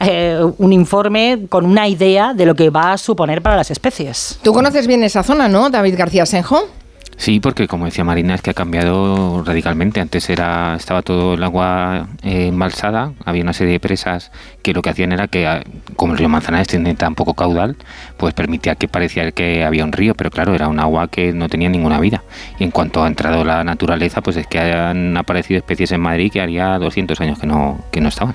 [0.00, 4.38] eh, un informe con una idea de lo que va a suponer para las especies.
[4.42, 6.68] Tú conoces bien esa zona, ¿no, David García Senjo?
[7.16, 10.00] Sí, porque como decía Marina, es que ha cambiado radicalmente.
[10.00, 14.82] Antes era estaba todo el agua eh, embalsada, había una serie de presas que lo
[14.82, 15.62] que hacían era que, ah,
[15.96, 17.76] como el río Manzanares tiene tan poco caudal,
[18.16, 21.48] pues permitía que parecía que había un río, pero claro, era un agua que no
[21.48, 22.22] tenía ninguna vida.
[22.58, 26.32] Y en cuanto ha entrado la naturaleza, pues es que han aparecido especies en Madrid
[26.32, 28.34] que haría 200 años que no, que no estaban.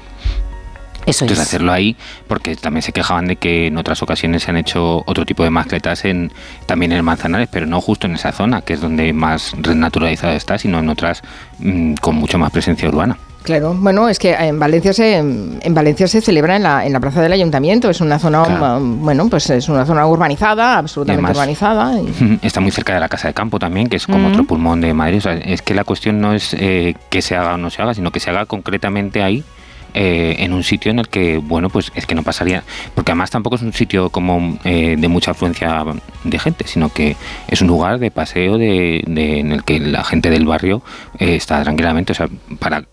[1.08, 1.48] Eso Entonces es.
[1.48, 1.96] hacerlo ahí,
[2.28, 5.50] porque también se quejaban de que en otras ocasiones se han hecho otro tipo de
[5.50, 6.32] mascletas en,
[6.65, 10.58] también en Manzanares, pero no justo en esa zona, que es donde más renaturalizado está,
[10.58, 11.22] sino en otras
[11.60, 13.17] mm, con mucho más presencia urbana.
[13.43, 17.00] Claro, bueno, es que en Valencia se en Valencia se celebra en la, en la
[17.00, 18.78] plaza del ayuntamiento, es una zona Claro.
[18.80, 21.93] um, bueno, pues es una zona urbanizada, absolutamente además- urbanizada.
[22.02, 24.32] y- Está muy cerca de la Casa de Campo también, que es como Mm.
[24.34, 25.20] otro pulmón de Madrid.
[25.20, 27.82] O sea, es que la cuestión no es eh, que se haga o no se
[27.82, 29.46] haga, sino que se haga concretamente ahí.
[29.93, 32.63] Eh, en un sitio en el que, bueno, pues es que no pasaría,
[32.95, 35.84] porque además tampoco es un sitio como eh, de mucha afluencia
[36.23, 37.15] de gente, sino que
[37.47, 40.82] es un lugar de paseo de, de- en el que la gente del barrio
[41.19, 42.28] eh, está tranquilamente, o sea,
[42.60, 42.84] para,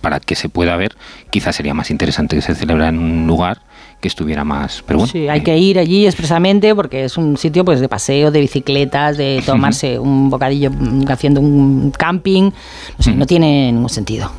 [0.00, 0.96] para que se pueda ver,
[1.30, 3.60] quizás sería más interesante que se celebrara en un lugar
[4.00, 7.64] que estuviera más, pero bueno, Sí, hay que ir allí expresamente porque es un sitio
[7.64, 12.50] pues de paseo, de bicicletas, de tomarse un bocadillo mm, haciendo un camping.
[12.98, 14.32] No sé, no tiene ningún sentido.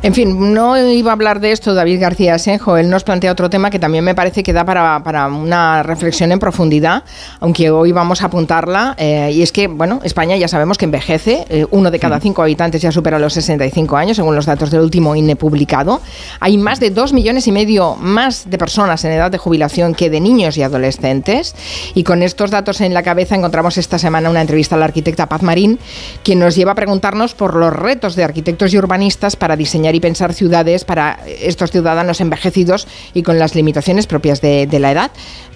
[0.00, 3.50] En fin, no iba a hablar de esto David García Senjo, él nos plantea otro
[3.50, 7.02] tema que también me parece que da para, para una reflexión en profundidad,
[7.40, 11.44] aunque hoy vamos a apuntarla, eh, y es que, bueno, España ya sabemos que envejece,
[11.48, 14.82] eh, uno de cada cinco habitantes ya supera los 65 años, según los datos del
[14.82, 16.00] último INE publicado.
[16.38, 20.10] Hay más de dos millones y medio más de personas en edad de jubilación que
[20.10, 21.56] de niños y adolescentes,
[21.94, 25.28] y con estos datos en la cabeza encontramos esta semana una entrevista a la arquitecta
[25.28, 25.80] Paz Marín,
[26.22, 30.00] quien nos lleva a preguntarnos por los retos de arquitectos y urbanistas para diseñar y
[30.00, 35.10] pensar ciudades para estos ciudadanos envejecidos y con las limitaciones propias de, de la edad.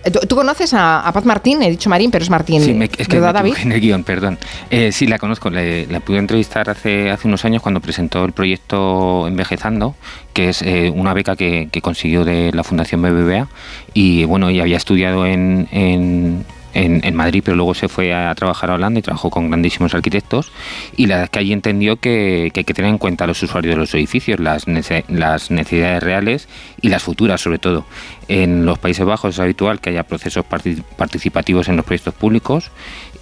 [0.04, 1.62] Eh, ¿Tú, tú conoces a, a Paz Martín?
[1.62, 2.62] He dicho Marín, pero es Martín.
[2.62, 3.62] Sí, me- es que ¿Verdad, me David?
[3.62, 4.38] en el guion, perdón.
[4.70, 5.48] Eh, sí, la conozco.
[5.50, 9.94] Le- la pude entrevistar hace, hace unos años cuando presentó el proyecto Envejezando,
[10.32, 13.48] que es eh, una beca que, que consiguió de la Fundación BBVA.
[13.94, 18.70] Y bueno, ella había estudiado en, en, en- Madrid, pero luego se fue a trabajar
[18.70, 20.50] a Holanda y trabajó con grandísimos arquitectos.
[20.96, 23.26] Y la verdad es que allí entendió que, que hay que tener en cuenta a
[23.26, 26.48] los usuarios de los edificios, las, nece- las necesidades reales
[26.80, 27.85] y las futuras, sobre todo.
[28.28, 32.70] En los Países Bajos es habitual que haya procesos parti- participativos en los proyectos públicos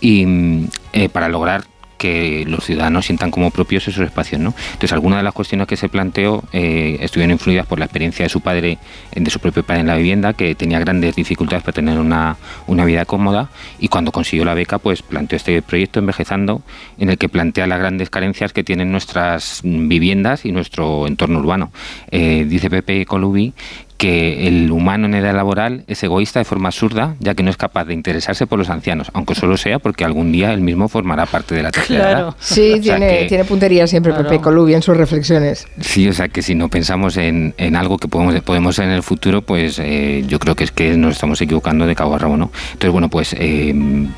[0.00, 1.64] y mm, eh, para lograr
[2.00, 4.54] que los ciudadanos sientan como propios esos espacios, ¿no?
[4.72, 8.30] Entonces, algunas de las cuestiones que se planteó eh, estuvieron influidas por la experiencia de
[8.30, 8.78] su padre,
[9.14, 12.86] de su propio padre en la vivienda, que tenía grandes dificultades para tener una, una
[12.86, 16.62] vida cómoda, y cuando consiguió la beca, pues planteó este proyecto Envejezando,
[16.98, 21.70] en el que plantea las grandes carencias que tienen nuestras viviendas y nuestro entorno urbano.
[22.10, 23.52] Eh, dice Pepe Colubi
[24.00, 27.58] que el humano en edad laboral es egoísta de forma absurda, ya que no es
[27.58, 31.26] capaz de interesarse por los ancianos, aunque solo sea porque algún día él mismo formará
[31.26, 32.34] parte de la tercera edad.
[32.40, 35.68] Sí, O sea tiene, que- tiene puntería siempre Pepe Colubi en sus reflexiones.
[35.80, 38.92] Sí, o sea que si no pensamos en, en algo que podemos, podemos ser en
[38.92, 42.18] el futuro, pues eh, yo creo que es que nos estamos equivocando de cabo a
[42.18, 42.50] rabo, ¿no?
[42.72, 43.74] Entonces, bueno, pues eh,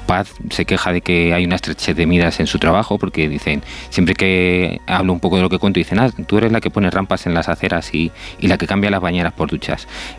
[0.06, 3.62] Paz se queja de que hay una estrechez de miras en su trabajo, porque dicen,
[3.90, 6.70] siempre que hablo un poco de lo que cuento, dicen, ah, tú eres la que
[6.70, 9.71] pone rampas en las aceras y, y la que cambia las bañeras por duchas.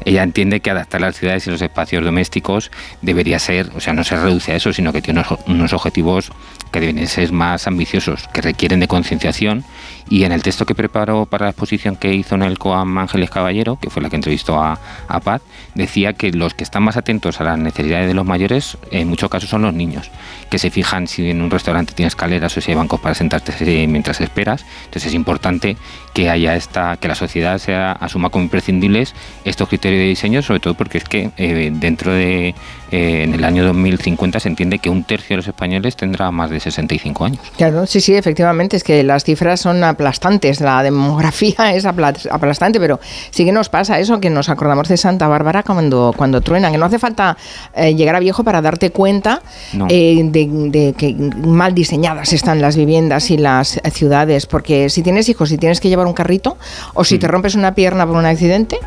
[0.06, 4.04] Ella entiende que adaptar las ciudades y los espacios domésticos debería ser, o sea, no
[4.04, 6.32] se reduce a eso, sino que tiene unos, objetivos
[6.72, 9.64] que deben ser más ambiciosos, que requieren de concienciación.
[10.10, 13.30] Y en el texto que preparó para la exposición que hizo en el COAM Ángeles
[13.30, 15.42] Caballero, que fue la que entrevistó a, a Paz,
[15.76, 19.30] decía que los que están más atentos a las necesidades de los mayores, en muchos
[19.30, 20.12] casos son los niños,
[20.50, 23.54] que se fijan si en un restaurante tiene escaleras o si hay bancos para sentarte
[23.88, 24.66] mientras esperas.
[24.86, 25.78] Entonces es importante
[26.14, 30.60] que haya esta, que la sociedad sea, asuma como imprescindibles estos criterios de diseño, sobre
[30.60, 32.56] todo porque es que eh, dentro de
[32.94, 36.50] eh, en el año 2050 se entiende que un tercio de los españoles tendrá más
[36.52, 37.40] de 65 años.
[37.58, 42.80] Claro, sí, sí, efectivamente, es que las cifras son aplastantes, la demografía es apla- aplastante,
[42.80, 43.00] pero
[43.32, 46.78] sí que nos pasa eso, que nos acordamos de Santa Bárbara cuando, cuando truena, que
[46.78, 47.36] no hace falta
[47.76, 49.42] eh, llegar a viejo para darte cuenta
[49.74, 49.88] No.
[49.90, 55.28] eh, de, de que mal diseñadas están las viviendas y las ciudades, porque si tienes
[55.30, 56.58] hijos y tienes que llevar un carrito,
[56.94, 58.78] o si te rompes una pierna por un accidente,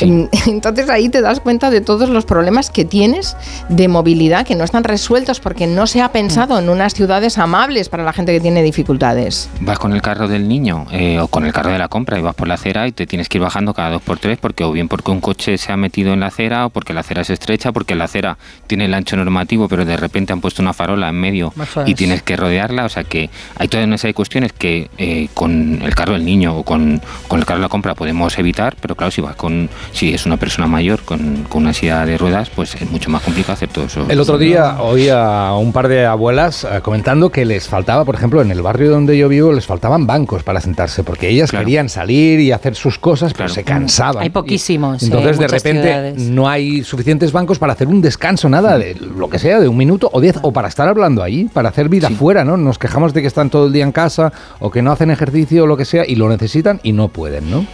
[0.00, 3.36] entonces ahí te das cuenta de todos los problemas que tienes
[3.68, 7.88] de movilidad que no están resueltos porque no se ha pensado en unas ciudades amables
[7.88, 9.48] para la gente que tiene dificultades.
[9.60, 12.22] Vas con el carro del niño eh, o con el carro de la compra y
[12.22, 14.64] vas por la acera y te tienes que ir bajando cada dos por tres porque
[14.64, 17.22] o bien porque un coche se ha metido en la acera o porque la acera
[17.22, 20.72] es estrecha, porque la acera tiene el ancho normativo pero de repente han puesto una
[20.72, 21.52] farola en medio
[21.86, 21.96] y es.
[21.96, 22.84] tienes que rodearla.
[22.84, 26.24] O sea que hay toda una serie de cuestiones que eh, con el carro del
[26.24, 29.36] niño o con, con el carro de la compra podemos evitar, pero claro, si vas
[29.36, 33.10] con si es una persona mayor con, con una silla de ruedas, pues es mucho
[33.10, 34.06] más complicado hacer todo eso.
[34.08, 38.14] El otro día oía a un par de abuelas eh, comentando que les faltaba, por
[38.14, 41.88] ejemplo, en el barrio donde yo vivo, les faltaban bancos para sentarse, porque ellas querían
[41.88, 44.22] salir y hacer sus cosas, pero se cansaban.
[44.22, 45.02] Hay poquísimos.
[45.02, 46.22] Y Entonces, en de repente, ciudades.
[46.22, 49.76] no hay suficientes bancos para hacer un descanso, nada, de lo que sea, de un
[49.76, 52.56] minuto o diez, o para estar hablando ahí, para hacer vida fuera, ¿no?
[52.56, 55.64] Nos quejamos de que están todo el día en casa o que no hacen ejercicio
[55.64, 57.64] o lo que sea y lo necesitan y no pueden, ¿no?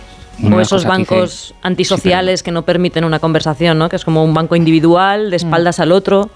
[0.42, 3.88] O esos bancos antisociales que no permiten una conversación, ¿no?
[3.88, 6.30] Que es como un banco individual, de espaldas al otro.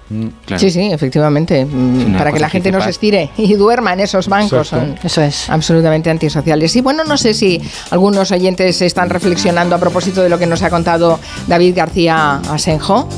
[0.56, 1.64] Sí, sí, efectivamente.
[1.64, 4.68] mm, para que la gente no se estire y duerma en esos bancos.
[4.68, 5.48] Son Eso es.
[5.50, 6.74] absolutamente antisociales.
[6.76, 7.60] Y bueno, no sé si
[7.90, 13.08] algunos oyentes están reflexionando a propósito de lo que nos ha contado David García Asenjo.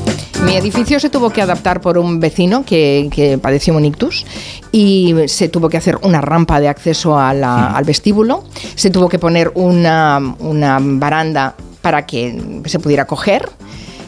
[0.41, 4.25] Mi edificio se tuvo que adaptar por un vecino que, que padeció un ictus
[4.71, 8.43] y se tuvo que hacer una rampa de acceso a la- al vestíbulo.
[8.75, 13.49] Se tuvo que poner una, una baranda para que se pudiera coger.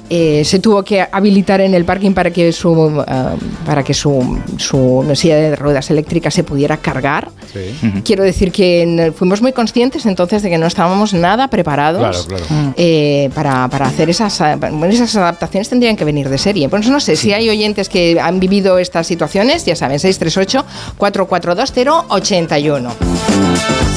[0.10, 3.26] Eh, se tuvo que habilitar en el parking para que su eh,
[3.66, 7.30] para que su, su silla de ruedas eléctricas se pudiera cargar.
[8.04, 12.74] Quiero decir que fuimos muy conscientes entonces de que no estábamos nada preparados Claro, claro.
[12.76, 14.42] eh, para, para hacer esas,
[14.90, 16.68] esas adaptaciones tendrían que venir de serie.
[16.70, 22.90] Pues no sé si hay oyentes que han vivido estas situaciones, ya saben, 638-442081.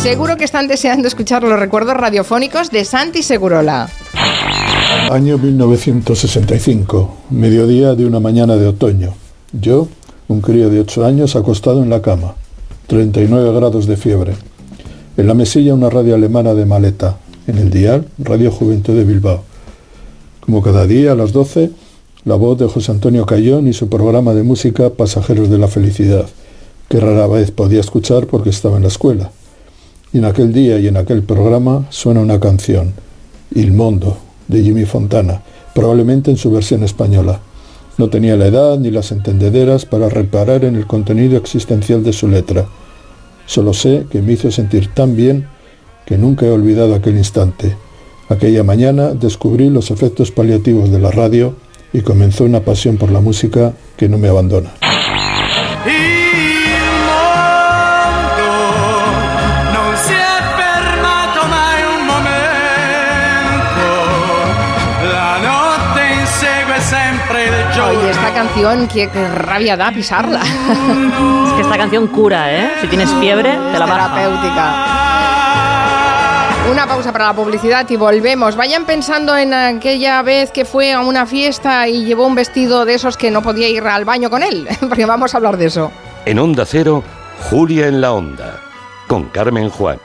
[0.02, 3.88] Seguro que están deseando escuchar los recuerdos radiofónicos de Santi Segurola.
[4.88, 9.12] Año 1965, mediodía de una mañana de otoño.
[9.52, 9.86] Yo,
[10.28, 12.36] un crío de 8 años, acostado en la cama,
[12.86, 14.32] 39 grados de fiebre.
[15.18, 19.42] En la mesilla una radio alemana de maleta, en el dial Radio Juventud de Bilbao.
[20.40, 21.70] Como cada día a las 12,
[22.24, 26.26] la voz de José Antonio Cayón y su programa de música Pasajeros de la Felicidad,
[26.88, 29.32] que rara vez podía escuchar porque estaba en la escuela.
[30.14, 32.94] Y en aquel día y en aquel programa suena una canción,
[33.54, 35.42] Il Mondo, de Jimmy Fontana,
[35.74, 37.40] probablemente en su versión española.
[37.98, 42.28] No tenía la edad ni las entendederas para reparar en el contenido existencial de su
[42.28, 42.66] letra.
[43.46, 45.46] Solo sé que me hizo sentir tan bien
[46.06, 47.76] que nunca he olvidado aquel instante.
[48.28, 51.54] Aquella mañana descubrí los efectos paliativos de la radio
[51.92, 54.87] y comenzó una pasión por la música que no me abandona.
[68.38, 70.40] Canción, qué, qué rabia da pisarla.
[71.48, 72.70] Es que esta canción cura, ¿eh?
[72.80, 74.14] Si tienes fiebre, te la baja.
[74.14, 74.84] Terapéutica.
[76.70, 78.54] Una pausa para la publicidad y volvemos.
[78.54, 82.94] Vayan pensando en aquella vez que fue a una fiesta y llevó un vestido de
[82.94, 85.90] esos que no podía ir al baño con él, porque vamos a hablar de eso.
[86.24, 87.02] En Onda Cero,
[87.50, 88.60] Julia en la Onda,
[89.08, 89.98] con Carmen Juan.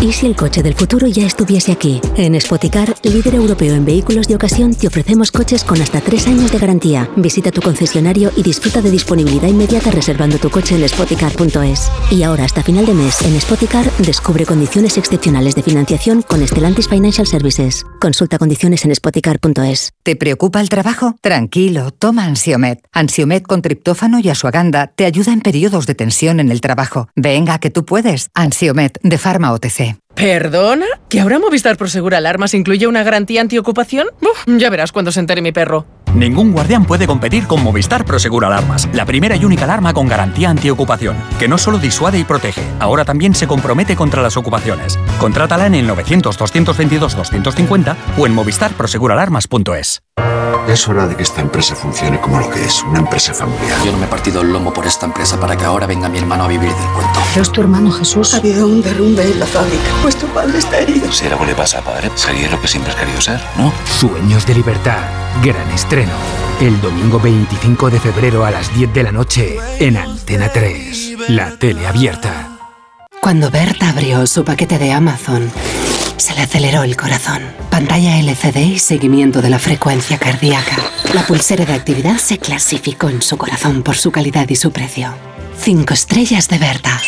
[0.00, 2.00] ¿Y si el coche del futuro ya estuviese aquí?
[2.16, 6.52] En Spoticar, líder europeo en vehículos de ocasión, te ofrecemos coches con hasta tres años
[6.52, 7.08] de garantía.
[7.16, 11.90] Visita tu concesionario y disfruta de disponibilidad inmediata reservando tu coche en spoticar.es.
[12.10, 16.88] Y ahora, hasta final de mes, en Spoticar, descubre condiciones excepcionales de financiación con Stellantis
[16.88, 17.84] Financial Services.
[18.00, 19.92] Consulta condiciones en spoticar.es.
[20.02, 21.14] ¿Te preocupa el trabajo?
[21.20, 22.80] Tranquilo, toma Ansiomet.
[22.92, 27.08] Ansiomet con triptófano y asuaganda te ayuda en periodos de tensión en el trabajo.
[27.16, 28.28] Venga, que tú puedes.
[28.34, 29.85] Ansiomet de Pharma OTC.
[30.14, 30.86] ¿Perdona?
[31.08, 34.08] ¿Que ahora Movistar Prosegur Alarmas incluye una garantía antiocupación?
[34.22, 35.86] Uf, ya verás cuando se entere mi perro.
[36.16, 40.48] Ningún guardián puede competir con Movistar Prosegur Alarmas, la primera y única alarma con garantía
[40.48, 44.98] antiocupación, que no solo disuade y protege, ahora también se compromete contra las ocupaciones.
[45.18, 50.00] Contrátala en el 900-222-250 o en movistarproseguralarmas.es.
[50.68, 53.78] Es hora de que esta empresa funcione como lo que es, una empresa familiar.
[53.84, 56.18] Yo no me he partido el lomo por esta empresa para que ahora venga mi
[56.18, 57.20] hermano a vivir del cuento.
[57.36, 58.34] ¿Es tu hermano Jesús?
[58.34, 59.84] Ha habido un derrumbe en la fábrica.
[60.02, 61.12] Pues tu padre está herido.
[61.12, 63.72] Si algo le pasa a padre, sería lo que siempre has querido ser, ¿no?
[63.84, 64.98] Sueños de libertad.
[65.42, 65.70] Gran
[66.60, 71.16] El domingo 25 de febrero a las 10 de la noche en Antena 3.
[71.28, 72.58] La tele abierta.
[73.20, 75.50] Cuando Berta abrió su paquete de Amazon,
[76.16, 77.42] se le aceleró el corazón.
[77.70, 80.76] Pantalla LCD y seguimiento de la frecuencia cardíaca.
[81.12, 85.12] La pulsera de actividad se clasificó en su corazón por su calidad y su precio.
[85.60, 87.00] Cinco estrellas de Berta.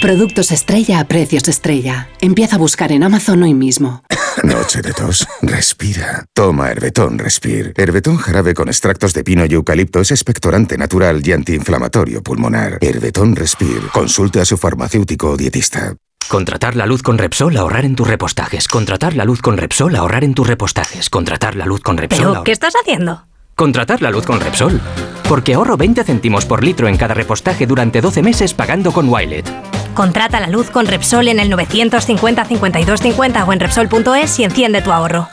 [0.00, 2.08] Productos estrella a precios estrella.
[2.20, 4.02] Empieza a buscar en Amazon hoy mismo.
[4.42, 5.26] Noche de tos.
[5.42, 6.24] Respira.
[6.34, 7.72] Toma Herbetón Respir.
[7.76, 12.78] Herbetón jarabe con extractos de pino y eucalipto es expectorante natural y antiinflamatorio pulmonar.
[12.80, 13.80] Herbetón Respir.
[13.92, 15.94] Consulte a su farmacéutico o dietista.
[16.28, 18.66] Contratar la luz con Repsol, ahorrar en tus repostajes.
[18.68, 21.08] Contratar la luz con Repsol, ahorrar en tus repostajes.
[21.08, 22.18] Contratar la luz con Repsol.
[22.18, 23.26] ¿Pero ahor- qué estás haciendo?
[23.58, 24.78] Contratar la luz con Repsol.
[25.26, 29.50] Porque ahorro 20 céntimos por litro en cada repostaje durante 12 meses pagando con Wilet.
[29.94, 34.82] Contrata la luz con Repsol en el 950 52 50 o en Repsol.es y enciende
[34.82, 35.28] tu ahorro.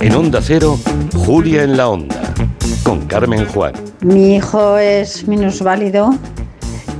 [0.00, 0.78] En Onda Cero,
[1.14, 2.32] Julia en la Onda,
[2.84, 3.74] con Carmen Juan.
[4.00, 6.14] Mi hijo es minusválido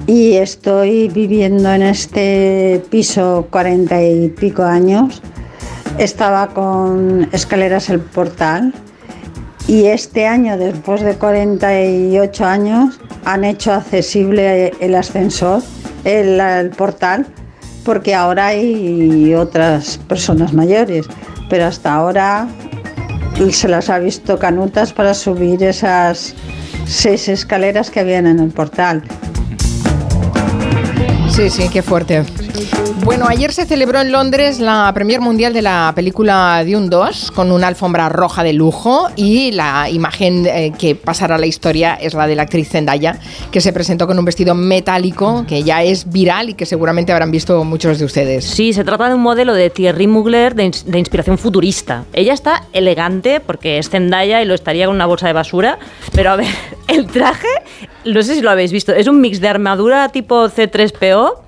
[0.07, 5.23] y estoy viviendo en este piso cuarenta y pico años.
[5.99, 8.73] Estaba con escaleras el portal
[9.67, 15.63] y este año, después de 48 años, han hecho accesible el ascensor,
[16.05, 17.27] el, portal,
[17.85, 21.07] porque ahora hay otras personas mayores,
[21.51, 22.49] pero hasta ahora
[23.51, 26.35] se las ha visto canutas para subir esas
[26.87, 29.03] seis escaleras que habían en el portal.
[31.31, 32.25] Sí, sí, qué fuerte.
[33.05, 37.53] Bueno, ayer se celebró en Londres la premier mundial de la película Dune 2 con
[37.53, 42.15] una alfombra roja de lujo y la imagen eh, que pasará a la historia es
[42.15, 43.19] la de la actriz Zendaya
[43.51, 47.31] que se presentó con un vestido metálico que ya es viral y que seguramente habrán
[47.31, 48.45] visto muchos de ustedes.
[48.45, 52.05] Sí, se trata de un modelo de Thierry Mugler de, de inspiración futurista.
[52.13, 55.79] Ella está elegante porque es Zendaya y lo estaría con una bolsa de basura,
[56.13, 56.49] pero a ver,
[56.89, 57.49] el traje,
[58.05, 61.48] no sé si lo habéis visto, es un mix de armadura tipo C3PO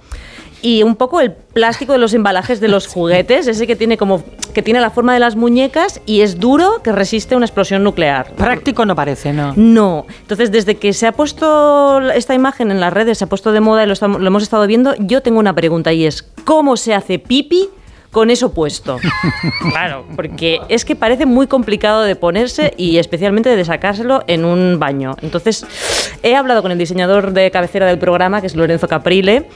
[0.62, 4.22] y un poco el plástico de los embalajes de los juguetes, ese que tiene como
[4.54, 8.32] que tiene la forma de las muñecas y es duro que resiste una explosión nuclear.
[8.32, 9.52] Práctico no parece, ¿no?
[9.56, 10.06] No.
[10.22, 13.60] Entonces, desde que se ha puesto esta imagen en las redes, se ha puesto de
[13.60, 16.76] moda y lo, estamos- lo hemos estado viendo, yo tengo una pregunta y es, ¿cómo
[16.76, 17.68] se hace pipi
[18.10, 18.98] con eso puesto?
[19.70, 24.78] claro, porque es que parece muy complicado de ponerse y especialmente de sacárselo en un
[24.78, 25.16] baño.
[25.22, 25.66] Entonces,
[26.22, 29.46] he hablado con el diseñador de cabecera del programa, que es Lorenzo Caprile,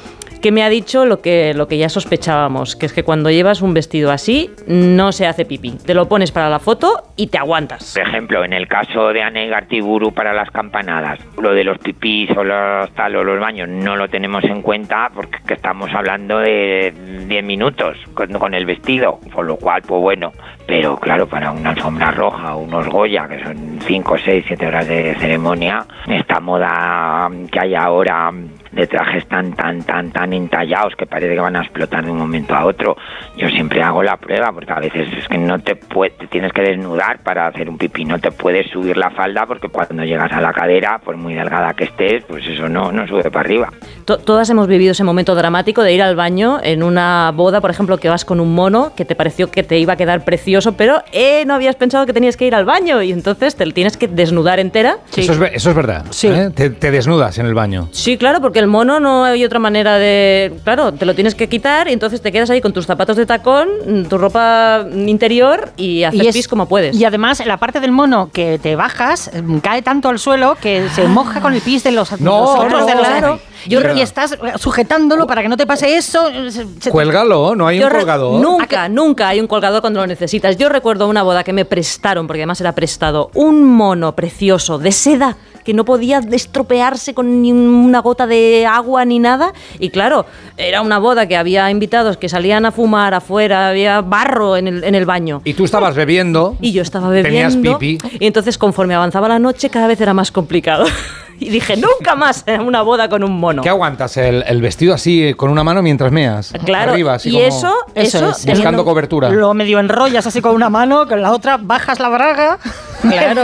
[0.44, 3.62] que me ha dicho lo que, lo que ya sospechábamos, que es que cuando llevas
[3.62, 5.70] un vestido así, no se hace pipí.
[5.86, 7.94] Te lo pones para la foto y te aguantas.
[7.94, 12.28] Por ejemplo, en el caso de Anne Gartiburu para las campanadas, lo de los pipís
[12.36, 15.90] o los tal o los baños no lo tenemos en cuenta porque es que estamos
[15.94, 16.92] hablando de
[17.26, 20.30] 10 minutos con, con el vestido, con lo cual, pues bueno.
[20.66, 25.14] Pero claro, para una alfombra roja unos Goya, que son 5, 6, 7 horas de
[25.14, 28.30] ceremonia, esta moda que hay ahora
[28.70, 32.18] de trajes tan, tan, tan, tan entallados que parece que van a explotar de un
[32.18, 32.96] momento a otro.
[33.36, 36.52] Yo siempre hago la prueba porque a veces es que no te, puedes, te tienes
[36.52, 40.32] que desnudar para hacer un pipí, no te puedes subir la falda porque cuando llegas
[40.32, 43.68] a la cadera, por muy delgada que estés, pues eso no, no sube para arriba.
[44.04, 47.70] To- Todas hemos vivido ese momento dramático de ir al baño en una boda, por
[47.70, 50.72] ejemplo, que vas con un mono que te pareció que te iba a quedar precioso,
[50.72, 53.96] pero eh, no habías pensado que tenías que ir al baño y entonces te tienes
[53.96, 54.98] que desnudar entera.
[55.16, 56.04] Eso, es, eso es verdad.
[56.22, 56.50] ¿eh?
[56.54, 57.88] Te, te desnudas en el baño.
[57.92, 60.52] Sí, claro, porque el mono no hay otra manera de...
[60.64, 63.24] Claro, te lo tienes que quitar y entonces te quedas ahí con tus zapatos de
[63.26, 63.68] tacón,
[64.08, 66.94] tu ropa interior y haces es- pis como puedes.
[66.96, 70.88] Y además, la parte del mono que te bajas mm, cae tanto al suelo que
[70.94, 73.40] se moja con el pis de los, No, los otros no, de los- claro.
[73.66, 76.28] Yo, Pero- y estás sujetándolo para que no te pase eso.
[76.50, 78.40] se- te- Cuélgalo, no hay Yo un colgador.
[78.40, 80.56] Nunca, nunca hay un colgador cuando lo necesitas.
[80.56, 84.92] Yo recuerdo una boda que me prestaron, porque además era prestado, un mono precioso de
[84.92, 89.54] seda que no podía estropearse con ni una gota de agua ni nada.
[89.78, 90.26] Y claro,
[90.58, 94.84] era una boda que había invitados que salían a fumar afuera, había barro en el,
[94.84, 95.40] en el baño.
[95.42, 96.56] Y tú estabas bebiendo.
[96.60, 97.56] Y yo estaba bebiendo.
[97.62, 97.98] Tenías pipí.
[98.20, 100.84] Y entonces, conforme avanzaba la noche, cada vez era más complicado.
[101.40, 103.62] Y dije, nunca más una boda con un mono.
[103.62, 104.16] ¿Qué aguantas?
[104.16, 106.52] El, el vestido así con una mano mientras meas.
[106.64, 109.30] Claro, Arriba, así y como eso, eso, es, buscando cobertura.
[109.30, 112.58] Lo medio enrollas así con una mano, con la otra bajas la braga.
[113.04, 113.42] Claro.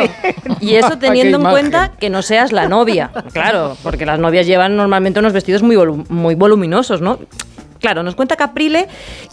[0.60, 3.10] Y eso teniendo en cuenta que no seas la novia.
[3.34, 7.18] Claro, porque las novias llevan normalmente unos vestidos muy, volu- muy voluminosos, ¿no?
[7.80, 8.86] Claro, nos cuenta Caprile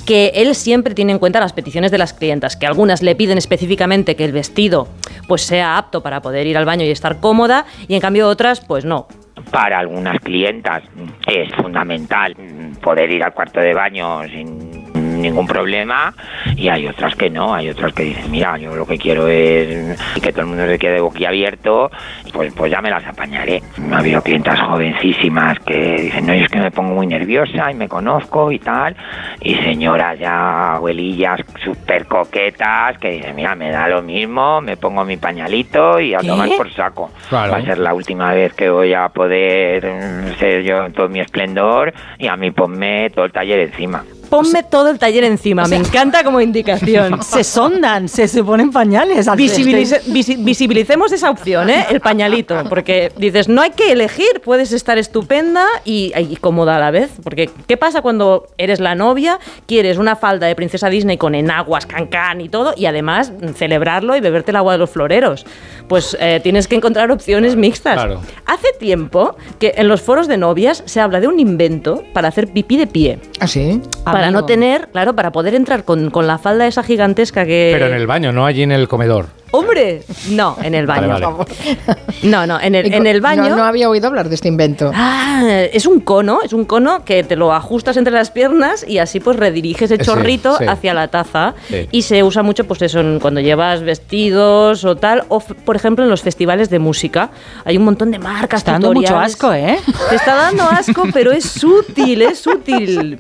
[0.06, 3.38] que él siempre tiene en cuenta las peticiones de las clientas, que algunas le piden
[3.38, 4.88] específicamente que el vestido
[5.28, 8.62] pues sea apto para poder ir al baño y estar cómoda, y en cambio otras,
[8.62, 9.08] pues no.
[9.52, 10.84] Para algunas clientas
[11.28, 12.36] es fundamental
[12.82, 14.87] poder ir al cuarto de baño sin
[15.22, 16.14] ningún problema
[16.56, 20.00] y hay otras que no, hay otras que dicen, mira, yo lo que quiero es
[20.22, 21.92] que todo el mundo se quede boquiabierto,
[22.34, 23.62] pues, pues ya me las apañaré.
[23.92, 27.76] Ha habido clientas jovencísimas que dicen, no, yo es que me pongo muy nerviosa y
[27.76, 28.96] me conozco y tal,
[29.42, 35.04] y señoras ya abuelillas súper coquetas que dicen, mira, me da lo mismo, me pongo
[35.06, 36.28] mi pañalito y a ¿Qué?
[36.28, 37.12] tomar por saco.
[37.30, 37.54] Claro.
[37.54, 41.20] Va a ser la última vez que voy a poder ser yo en todo mi
[41.20, 44.04] esplendor y a mí ponme todo el taller encima.
[44.30, 47.22] Ponme todo el taller encima, me encanta como indicación.
[47.24, 49.28] Se sondan, se, se ponen pañales.
[49.28, 51.86] Al Visibilice- visi- visibilicemos esa opción, ¿eh?
[51.90, 56.80] el pañalito, porque dices, no hay que elegir, puedes estar estupenda y, y cómoda a
[56.80, 61.18] la vez, porque ¿qué pasa cuando eres la novia, quieres una falda de princesa Disney
[61.18, 65.46] con enaguas, cancán y todo, y además celebrarlo y beberte el agua de los floreros?
[65.88, 67.94] Pues eh, tienes que encontrar opciones mixtas.
[67.96, 68.22] Claro.
[68.46, 72.48] Hace tiempo que en los foros de novias se habla de un invento para hacer
[72.52, 73.20] pipí de pie.
[73.40, 73.82] ¿Ah, sí?
[74.18, 77.72] Para no tener, claro, para poder entrar con, con la falda esa gigantesca que...
[77.74, 79.28] Pero en el baño, no allí en el comedor.
[79.52, 80.04] ¡Hombre!
[80.32, 81.08] No, en el baño.
[81.08, 81.46] Vale, vale.
[82.24, 83.48] No, no, en el, en el baño.
[83.50, 84.92] No, no había oído hablar de este invento.
[84.94, 88.98] Ah, es un cono, es un cono que te lo ajustas entre las piernas y
[88.98, 90.66] así pues rediriges el Sí, chorrito sí.
[90.68, 91.54] hacia la taza.
[91.70, 91.88] Sí.
[91.92, 96.10] Y se usa mucho pues eso cuando llevas vestidos o tal, o por ejemplo en
[96.10, 97.30] los festivales de música.
[97.64, 98.62] Hay un montón de marcas.
[98.62, 99.78] Está dando mucho asco, ¿eh?
[100.10, 103.20] Te está dando asco, pero es útil, es útil.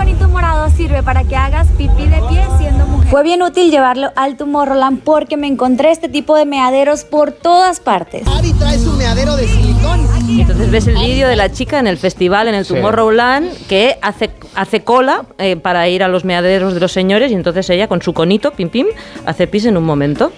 [0.00, 3.10] Conito morado sirve para que hagas pipí de pie siendo mujer.
[3.10, 7.80] Fue bien útil llevarlo al Tomorrowland porque me encontré este tipo de meaderos por todas
[7.80, 8.26] partes.
[8.26, 10.08] Ari trae su meadero de silicón.
[10.26, 12.72] Entonces ves el vídeo de la chica en el festival, en el Sí.
[12.72, 17.34] Tomorrowland, que hace, hace cola eh, para ir a los meaderos de los señores y
[17.34, 18.86] entonces ella con su conito, pim pim,
[19.26, 20.32] hace pis en un momento.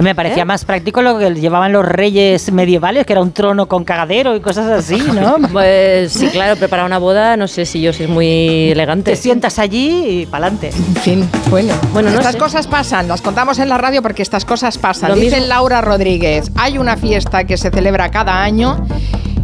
[0.00, 0.46] Me parecía ¿Eh?
[0.46, 4.40] más práctico lo que llevaban los reyes medievales, que era un trono con cagadero y
[4.40, 5.36] cosas así, ¿no?
[5.52, 9.10] Pues sí, claro, preparar una boda, no sé si yo soy muy elegante.
[9.12, 10.68] Te sientas allí y pa'lante.
[10.68, 11.74] En fin, bueno.
[11.92, 12.38] Bueno, no estas sé.
[12.38, 15.10] cosas pasan, las contamos en la radio porque estas cosas pasan.
[15.10, 18.86] Lo Dice mismo- Laura Rodríguez, hay una fiesta que se celebra cada año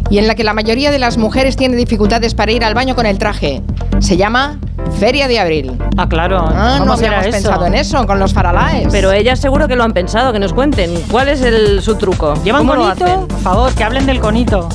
[0.09, 2.95] y en la que la mayoría de las mujeres tiene dificultades para ir al baño
[2.95, 3.61] con el traje.
[3.99, 4.59] Se llama
[4.99, 5.77] Feria de Abril.
[5.97, 6.45] Ah, claro.
[6.47, 8.87] Ah, no ¿Cómo será habíamos pensado en eso, con los faralaes.
[8.91, 10.93] Pero ellas seguro que lo han pensado, que nos cuenten.
[11.11, 12.33] ¿Cuál es el, su truco?
[12.43, 13.27] ¿Llevan ¿Cómo lo conito?
[13.27, 14.69] Por favor, que hablen del conito.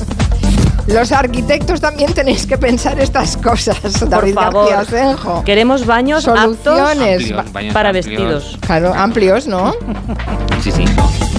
[0.93, 4.69] Los arquitectos también tenéis que pensar estas cosas, Por David favor.
[4.69, 5.43] García Asenjo.
[5.43, 6.57] Queremos baños Soluciones.
[6.57, 8.05] aptos Amplios, baños para amplios.
[8.07, 8.57] vestidos.
[8.65, 9.73] Claro, amplios, ¿no?
[10.61, 10.83] Sí, sí.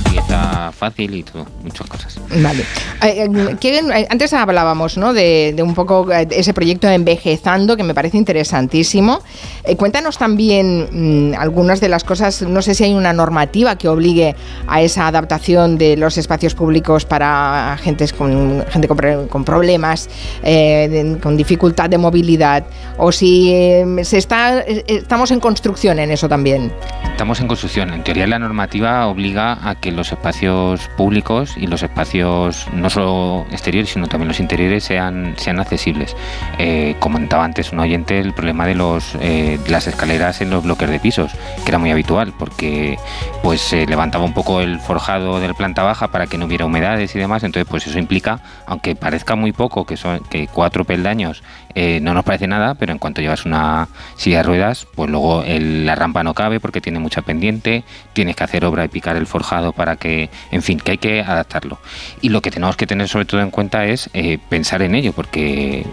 [0.04, 2.18] Limpieza fácil y todo, muchas cosas.
[2.42, 2.60] Vale.
[3.02, 5.12] Eh, eh, ¿quieren- eh, antes hablábamos ¿no?
[5.12, 9.20] de, de un poco ese proyecto de Envejezando, que me parece interesantísimo.
[9.64, 13.88] Eh, cuéntanos también mm, algunas de las cosas, no sé si hay una normativa que
[13.88, 14.34] obligue
[14.66, 20.08] a esa adaptación de los espacios públicos para gentes con, gente con, pre- problemas,
[20.42, 22.64] eh, con dificultad de movilidad,
[22.98, 26.72] o si eh, se está, eh, estamos en construcción en eso también.
[27.04, 27.92] Estamos en construcción.
[27.92, 33.46] En teoría la normativa obliga a que los espacios públicos y los espacios no solo
[33.50, 36.16] exteriores, sino también los interiores sean, sean accesibles.
[36.58, 40.88] Eh, comentaba antes un oyente el problema de los, eh, las escaleras en los bloques
[40.88, 41.32] de pisos,
[41.64, 42.98] que era muy habitual porque
[43.42, 46.66] pues se levantaba un poco el forjado de la planta baja para que no hubiera
[46.66, 47.42] humedades y demás.
[47.44, 48.96] Entonces pues eso implica, aunque
[49.36, 51.42] muy poco, que son que cuatro peldaños
[51.74, 55.44] eh, no nos parece nada, pero en cuanto llevas una silla de ruedas, pues luego
[55.46, 59.26] la rampa no cabe porque tiene mucha pendiente, tienes que hacer obra y picar el
[59.26, 61.78] forjado para que, en fin, que hay que adaptarlo.
[62.20, 65.12] Y lo que tenemos que tener sobre todo en cuenta es eh, pensar en ello,
[65.12, 65.86] porque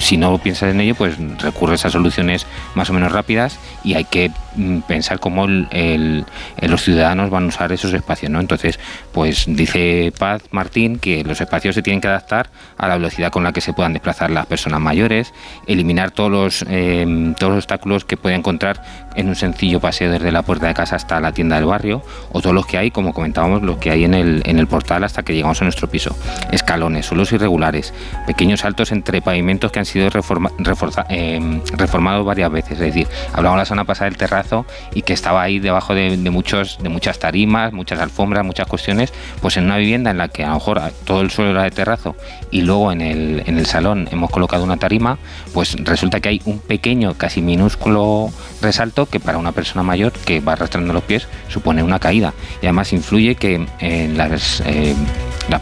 [0.00, 4.04] si no piensas en ello, pues recurres a soluciones más o menos rápidas y hay
[4.04, 6.24] que mm, pensar cómo eh,
[6.62, 8.40] los ciudadanos van a usar esos espacios, ¿no?
[8.40, 8.78] Entonces,
[9.12, 13.44] pues dice Paz Martín que los espacios se tienen que adaptar a la velocidad con
[13.44, 15.19] la que se puedan desplazar las personas mayores,
[15.66, 18.82] eliminar todos los, eh, todos los obstáculos que puede encontrar
[19.16, 22.02] en un sencillo paseo desde la puerta de casa hasta la tienda del barrio,
[22.32, 25.04] o todos los que hay, como comentábamos lo que hay en el, en el portal
[25.04, 26.16] hasta que llegamos a nuestro piso.
[26.52, 27.92] Escalones, suelos irregulares,
[28.26, 32.72] pequeños saltos entre pavimentos que han sido eh, reformados varias veces.
[32.72, 36.30] Es decir, hablábamos la semana pasada del terrazo y que estaba ahí debajo de, de
[36.30, 40.44] muchos, de muchas tarimas, muchas alfombras, muchas cuestiones, pues en una vivienda en la que
[40.44, 42.16] a lo mejor todo el suelo era de terrazo
[42.50, 45.09] y luego en el, en el salón hemos colocado una tarima,
[45.52, 48.30] pues resulta que hay un pequeño, casi minúsculo
[48.60, 52.34] resalto que para una persona mayor que va arrastrando los pies supone una caída.
[52.62, 54.94] Y además influye que en las, eh,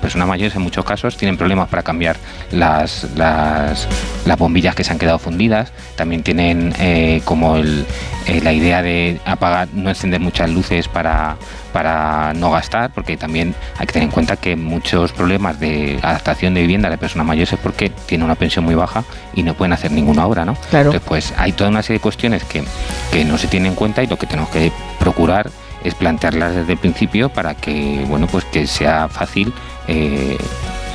[0.00, 2.16] personas mayores en muchos casos tienen problemas para cambiar
[2.52, 3.88] las, las,
[4.26, 9.20] las bombillas que se han quedado fundidas, también tienen eh, como eh, la idea de
[9.24, 11.36] apagar, no encender muchas luces para,
[11.72, 16.54] para no gastar, porque también hay que tener en cuenta que muchos problemas de adaptación
[16.54, 19.04] de vivienda de personas mayores es porque tienen una pensión muy baja
[19.34, 20.54] y no pueden hacer ninguna obra, ¿no?
[20.70, 20.90] Claro.
[20.90, 22.64] Entonces, pues hay toda una serie de cuestiones que,
[23.12, 25.50] que no se tienen en cuenta y lo que tenemos que procurar
[25.84, 29.52] es plantearlas desde el principio para que, bueno, pues que sea fácil
[29.86, 30.36] eh,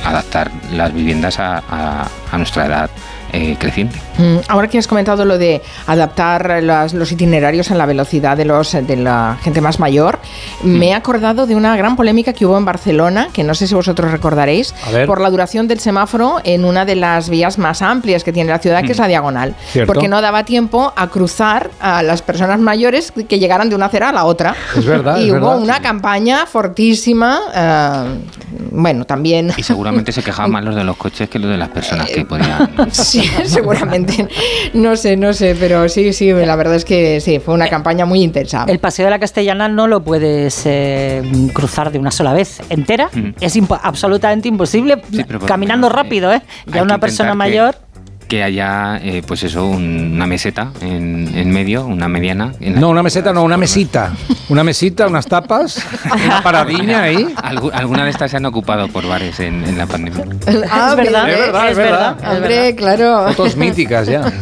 [0.04, 2.90] adaptar las viviendas a, a- a nuestra edad
[3.34, 3.98] eh, creciente.
[4.18, 8.44] Mm, Ahora que has comentado lo de adaptar las- los itinerarios a la velocidad de,
[8.44, 10.18] los, de la gente más mayor,
[10.62, 13.74] me he acordado de una gran polémica que hubo en Barcelona, que no sé si
[13.74, 14.74] vosotros recordaréis,
[15.06, 18.58] por la duración del semáforo en una de las vías más amplias que tiene la
[18.58, 19.54] ciudad, que es la diagonal.
[19.72, 19.92] Cierto.
[19.92, 24.10] Porque no daba tiempo a cruzar a las personas mayores que llegaran de una acera
[24.10, 24.54] a la otra.
[24.76, 25.58] Es verdad, Y es hubo verdad.
[25.58, 27.40] una campaña fortísima.
[27.54, 28.18] eh,
[28.70, 29.52] bueno, también.
[29.56, 32.24] Y seguramente se quejaban más los de los coches que los de las personas que
[32.26, 32.70] podían.
[32.90, 34.28] Sí, seguramente.
[34.74, 38.04] No sé, no sé, pero sí, sí, la verdad es que sí, fue una campaña
[38.06, 38.64] muy intensa.
[38.68, 41.22] El paseo de la Castellana no lo puedes eh,
[41.52, 43.10] cruzar de una sola vez entera.
[43.12, 43.30] Mm.
[43.40, 46.42] Es impo- absolutamente imposible Sí, caminando menos, rápido, ¿eh?
[46.66, 47.76] Ya una persona mayor.
[48.34, 52.50] Que haya, eh, pues eso, un- una meseta en, en medio, una mediana.
[52.58, 54.10] en No, una meseta, no, una mesita.
[54.48, 55.80] Una mesita, unas tapas,
[56.12, 57.32] una paradiña ahí.
[57.36, 60.24] Algu- Algunas de estas se han ocupado por bares en, en la pandemia.
[60.68, 62.16] Ah, es verdad, es verdad, es verdad.
[62.28, 63.24] Hombre, claro.
[63.28, 64.22] Fotos míticas ya.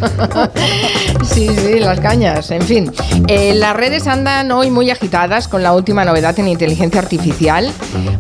[1.23, 2.51] Sí, sí, las cañas.
[2.51, 2.91] En fin,
[3.29, 7.71] Eh, las redes andan hoy muy agitadas con la última novedad en inteligencia artificial,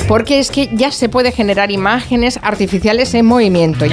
[0.06, 3.90] porque es que ya se puede generar imágenes artificiales en movimiento y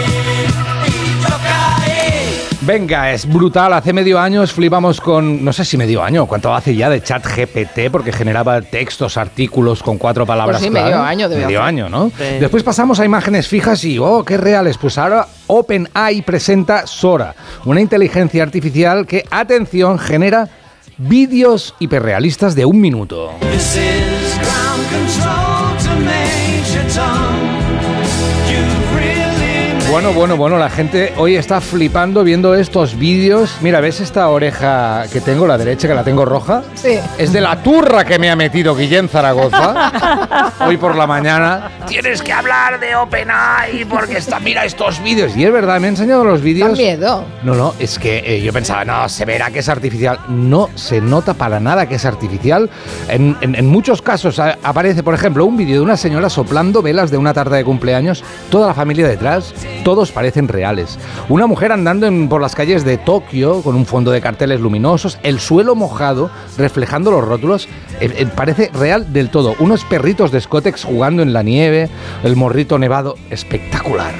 [2.68, 3.72] Venga, es brutal.
[3.72, 7.24] Hace medio año flipamos con, no sé si medio año, cuánto hace ya de chat
[7.24, 10.58] GPT, porque generaba textos, artículos con cuatro palabras.
[10.58, 10.90] Pues sí, clave.
[10.90, 11.66] medio año debe Medio hacer.
[11.68, 12.10] año, ¿no?
[12.10, 12.24] Sí.
[12.38, 14.76] Después pasamos a imágenes fijas y, oh, qué reales.
[14.76, 17.34] Pues ahora OpenAI presenta Sora,
[17.64, 20.50] una inteligencia artificial que, atención, genera
[20.98, 23.30] vídeos hiperrealistas de un minuto.
[29.90, 33.56] Bueno, bueno, bueno, la gente hoy está flipando viendo estos vídeos.
[33.62, 36.62] Mira, ¿ves esta oreja que tengo, la derecha, que la tengo roja?
[36.74, 36.98] Sí.
[37.16, 41.70] Es de la turra que me ha metido Guillén Zaragoza hoy por la mañana.
[41.86, 45.34] Tienes que hablar de OpenAI porque está, mira estos vídeos.
[45.34, 46.76] Y es verdad, me ha enseñado los Da vídeos.
[46.78, 47.24] miedo.
[47.42, 50.18] No, no, es que eh, yo pensaba, no, se verá que es artificial.
[50.28, 52.68] No se nota para nada que es artificial.
[53.08, 56.82] En, en- en muchos casos a- aparece, por ejemplo, un vídeo de una señora soplando
[56.82, 59.54] velas de una tarta de cumpleaños, toda la familia detrás,
[59.88, 60.98] todos parecen reales.
[61.30, 65.40] Una mujer andando por las calles de Tokio con un fondo de carteles luminosos, el
[65.40, 69.54] suelo mojado, reflejando los rótulos, eh, eh, parece real del todo.
[69.60, 71.88] Unos perritos de Scotex jugando en la nieve,
[72.22, 74.12] el morrito nevado, espectacular.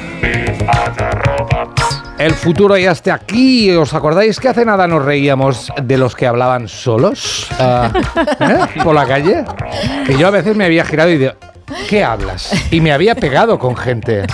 [2.19, 3.71] El futuro ya está aquí.
[3.73, 7.91] ¿Os acordáis que hace nada nos reíamos de los que hablaban solos ¿eh?
[8.83, 9.45] por la calle?
[10.07, 11.33] Que yo a veces me había girado y digo,
[11.91, 12.53] ¿qué hablas?
[12.71, 14.25] Y me había pegado con gente.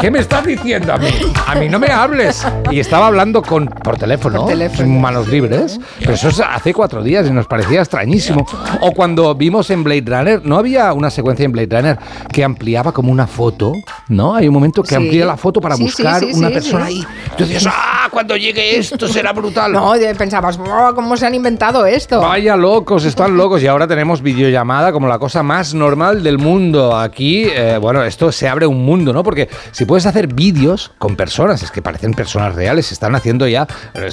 [0.00, 1.08] ¿Qué me estás diciendo a mí?
[1.46, 2.46] A mí no me hables.
[2.70, 4.88] Y estaba hablando con, por teléfono, Por teléfono.
[4.88, 5.80] manos libres.
[5.98, 8.46] Pero eso es hace cuatro días y nos parecía extrañísimo.
[8.82, 11.98] O cuando vimos en Blade Runner, ¿no había una secuencia en Blade Runner
[12.30, 13.72] que ampliaba como una foto?
[14.08, 14.34] ¿No?
[14.34, 14.94] Hay un momento que Sí.
[14.96, 17.04] amplía la foto para Sí, buscar sí, una persona ahí.
[17.36, 18.08] Tú decías, ¡ah!
[18.10, 19.72] Cuando llegue esto será brutal.
[19.72, 22.20] No, pensabas, "Oh, ¿cómo se han inventado esto?
[22.20, 23.62] Vaya locos, están locos.
[23.62, 26.96] Y ahora tenemos videollamada como la cosa más normal del mundo.
[26.96, 29.22] Aquí, eh, bueno, esto se abre un mundo, ¿no?
[29.22, 33.46] Porque si puedes hacer vídeos con personas, es que parecen personas reales, se están haciendo
[33.48, 33.66] ya.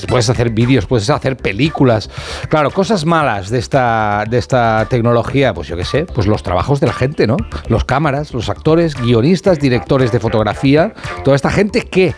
[0.07, 2.09] Puedes hacer vídeos, puedes hacer películas.
[2.49, 6.79] Claro, cosas malas de esta, de esta tecnología, pues yo qué sé, pues los trabajos
[6.79, 7.37] de la gente, ¿no?
[7.67, 10.93] Los cámaras, los actores, guionistas, directores de fotografía,
[11.23, 12.13] toda esta gente que.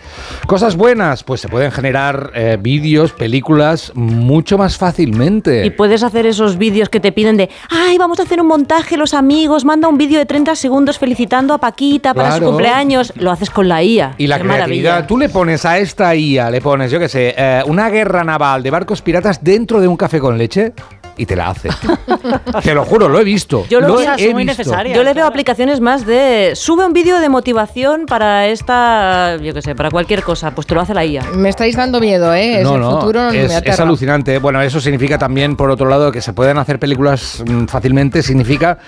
[0.46, 5.64] Cosas buenas, pues se pueden generar eh, vídeos, películas mucho más fácilmente.
[5.66, 8.96] Y puedes hacer esos vídeos que te piden de, ay, vamos a hacer un montaje
[8.96, 13.12] los amigos, manda un vídeo de 30 segundos felicitando a Paquita para su cumpleaños.
[13.16, 14.14] Lo haces con la IA.
[14.18, 15.06] Y la Qué creatividad, maravilla.
[15.06, 18.62] tú le pones a esta IA, le pones, yo qué sé, eh, una guerra naval
[18.62, 20.72] de barcos piratas dentro de un café con leche.
[21.16, 21.68] Y te la hace.
[22.62, 23.66] te lo juro, lo he visto.
[23.68, 24.62] Yo lo lo veo- he muy visto.
[24.94, 29.62] Yo le veo aplicaciones más de sube un vídeo de motivación para esta, yo qué
[29.62, 31.22] sé, para cualquier cosa, pues te lo hace la IA.
[31.34, 32.58] Me estáis dando miedo, ¿eh?
[32.58, 33.84] Es No, el no, futuro es, me es aterra.
[33.84, 34.38] alucinante.
[34.38, 38.22] Bueno, eso significa también, por otro lado, que se pueden hacer películas mm, fácilmente.
[38.22, 38.78] Significa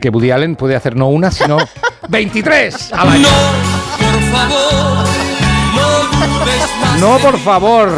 [0.00, 1.58] que Woody Allen puede hacer no una, sino
[2.08, 3.28] 23 al año.
[3.28, 5.06] No, por favor,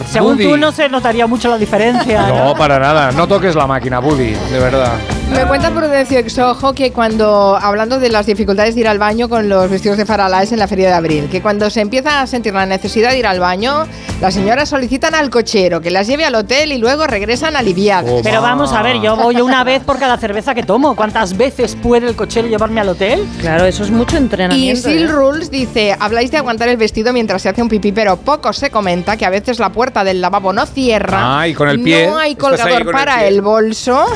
[0.07, 0.45] Según Woody.
[0.45, 2.27] tú no se notaría mucho la diferencia.
[2.29, 3.12] No, para nada.
[3.12, 4.93] No toques la máquina, Woody, de verdad.
[5.35, 9.49] Me cuenta Prudencio Exojo que cuando, hablando de las dificultades de ir al baño con
[9.49, 12.53] los vestidos de Faralaes en la feria de abril, que cuando se empieza a sentir
[12.53, 13.87] la necesidad de ir al baño,
[14.20, 18.20] las señoras solicitan al cochero que las lleve al hotel y luego regresan aliviadas.
[18.22, 20.95] Pero vamos a ver, yo voy una vez por cada cerveza que tomo.
[20.95, 23.26] ¿Cuántas veces puede el cochero llevarme al hotel?
[23.41, 24.89] Claro, eso es mucho Y entrenamiento.
[24.89, 25.09] Sil ¿eh?
[25.09, 28.70] Rules dice, habláis de aguantar el vestido mientras se hace un pipí, pero poco se
[28.70, 31.41] comenta que a veces la puerta del lavabo no cierra.
[31.41, 33.28] Ah, y con el pie, No hay colgador el para pie.
[33.28, 34.07] el, bolso.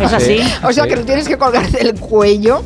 [0.00, 0.40] Es así.
[0.62, 0.90] O sea Sí.
[0.90, 2.62] que lo tienes que colgar del cuello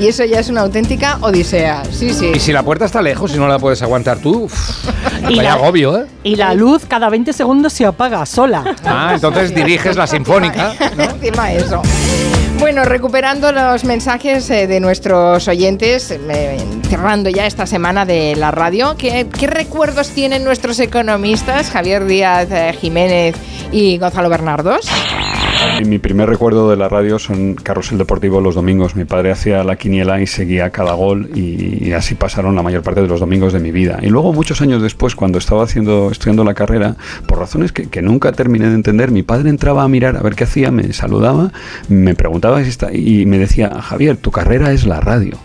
[0.00, 1.82] y eso ya es una auténtica odisea.
[1.90, 2.32] Sí, sí.
[2.34, 4.88] Y si la puerta está lejos y no la puedes aguantar tú, uf,
[5.22, 6.06] Y vaya la- agobio, ¿eh?
[6.22, 8.64] Y la luz cada 20 segundos se apaga sola.
[8.84, 10.72] Ah, entonces diriges la sinfónica.
[10.96, 11.82] Encima eso.
[12.60, 16.12] Bueno, recuperando los mensajes eh, de nuestros oyentes,
[16.88, 22.48] cerrando ya esta semana de la radio, ¿qué, qué recuerdos tienen nuestros economistas, Javier Díaz
[22.50, 23.36] eh, Jiménez
[23.70, 24.88] y Gonzalo Bernardos?
[25.84, 28.96] Mi primer recuerdo de la radio son Carrusel Deportivo los domingos.
[28.96, 32.82] Mi padre hacía la quiniela y seguía cada gol y, y así pasaron la mayor
[32.82, 33.98] parte de los domingos de mi vida.
[34.02, 36.96] Y luego muchos años después, cuando estaba haciendo, estudiando la carrera,
[37.26, 40.34] por razones que, que nunca terminé de entender, mi padre entraba a mirar a ver
[40.34, 41.52] qué hacía, me saludaba,
[41.88, 45.38] me preguntaba si está y me decía, Javier, tu carrera es la radio.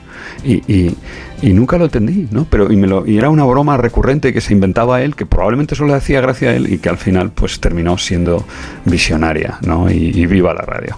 [0.44, 0.96] Y, y-
[1.42, 2.46] y nunca lo entendí, ¿no?
[2.50, 5.76] Pero y, me lo, y era una broma recurrente que se inventaba él, que probablemente
[5.76, 8.46] solo le hacía gracia a él y que al final pues terminó siendo
[8.86, 9.92] visionaria, ¿no?
[9.92, 10.96] Y, y viva la radio.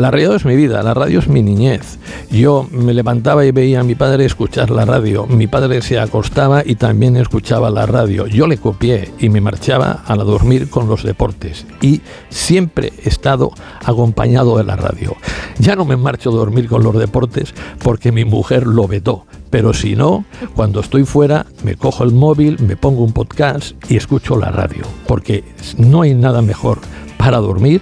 [0.00, 1.98] La radio es mi vida, la radio es mi niñez.
[2.30, 5.26] Yo me levantaba y veía a mi padre escuchar la radio.
[5.26, 8.26] Mi padre se acostaba y también escuchaba la radio.
[8.26, 11.66] Yo le copié y me marchaba a la dormir con los deportes.
[11.80, 15.16] Y siempre he estado acompañado de la radio.
[15.58, 19.24] Ya no me marcho a dormir con los deportes porque mi mujer lo vetó.
[19.48, 23.96] Pero si no, cuando estoy fuera, me cojo el móvil, me pongo un podcast y
[23.96, 24.84] escucho la radio.
[25.06, 25.42] Porque
[25.78, 26.80] no hay nada mejor
[27.16, 27.80] para dormir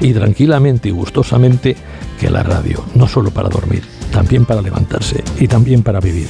[0.00, 1.76] y tranquilamente y gustosamente
[2.20, 3.82] que la radio, no solo para dormir,
[4.12, 6.28] también para levantarse y también para vivir.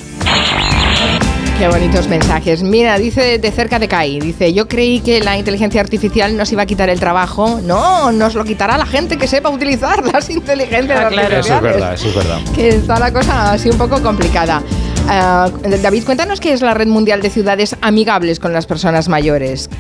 [1.59, 2.65] Qué bonitos mensajes.
[2.65, 6.63] Mira, dice de cerca de Kai, dice, yo creí que la inteligencia artificial nos iba
[6.63, 7.61] a quitar el trabajo.
[7.63, 11.63] No, nos lo quitará la gente que sepa utilizar las inteligencias Eso es artificiales.
[11.63, 12.39] verdad, eso es verdad.
[12.57, 14.63] que está la cosa así un poco complicada.
[15.07, 15.49] Ah,
[15.81, 19.71] David, cuéntanos qué es la Red Mundial de Ciudades Amigables con las Personas Mayores.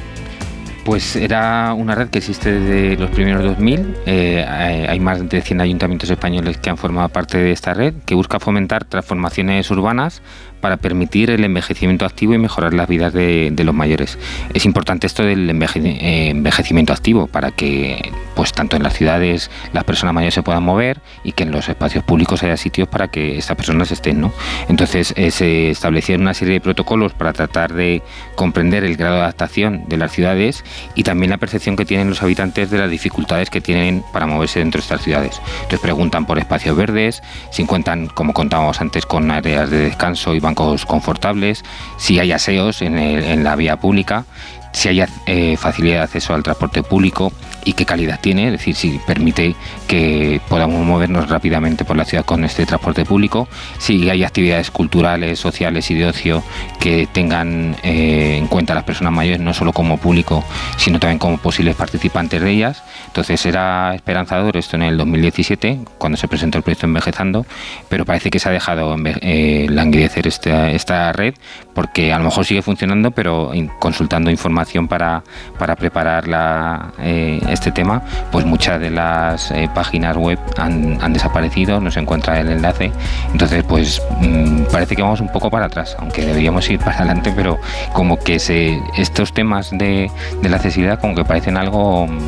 [0.85, 3.97] Pues era una red que existe desde los primeros 2000.
[4.05, 8.14] Eh, hay más de 100 ayuntamientos españoles que han formado parte de esta red, que
[8.14, 10.20] busca fomentar transformaciones urbanas
[10.65, 14.19] para permitir el envejecimiento activo y mejorar las vidas de, de los mayores.
[14.55, 19.51] Es importante esto del enveje- eh, envejecimiento activo para que, pues tanto en las ciudades
[19.75, 23.09] las personas mayores se puedan mover y que en los espacios públicos haya sitios para
[23.09, 24.33] que estas personas estén, ¿no?
[24.71, 28.01] Entonces eh, se establecieron una serie de protocolos para tratar de
[28.35, 32.23] comprender el grado de adaptación de las ciudades y también la percepción que tienen los
[32.23, 35.43] habitantes de las dificultades que tienen para moverse dentro de estas ciudades.
[35.57, 40.41] Entonces preguntan por espacios verdes, si cuentan, como contábamos antes, con áreas de descanso y
[40.55, 41.63] confortables,
[41.97, 44.25] si hay aseos en, el- en la vía pública,
[44.73, 47.33] si hay eh, facilidad de acceso al transporte público
[47.65, 49.55] y qué calidad tiene, es decir, si permite
[49.87, 53.49] que podamos movernos rápidamente por la ciudad con este transporte público,
[53.79, 56.43] si hay actividades culturales, sociales y de ocio
[56.81, 60.45] que tengan eh, en cuenta a las personas mayores no solo como público,
[60.77, 62.83] sino también como posibles participantes de ellas.
[63.07, 67.47] Entonces era esperanzador esto en el 2017, cuando se presentó el proyecto Envejezando,
[67.89, 71.35] pero parece que se ha dejado eh, languidecer esta, esta red
[71.75, 75.23] porque a lo mejor sigue funcionando, pero consultando información para,
[75.59, 81.13] para preparar la, eh, este tema, pues muchas de las eh, páginas web han, han
[81.13, 82.93] desaparecido, no se encuentra el enlace.
[83.33, 87.33] Entonces, pues mm, parece que vamos un poco para atrás, aunque deberíamos ir para adelante,
[87.35, 87.59] pero
[87.93, 90.11] como que se, estos temas de,
[90.43, 92.19] de la accesibilidad como que parecen algo mm,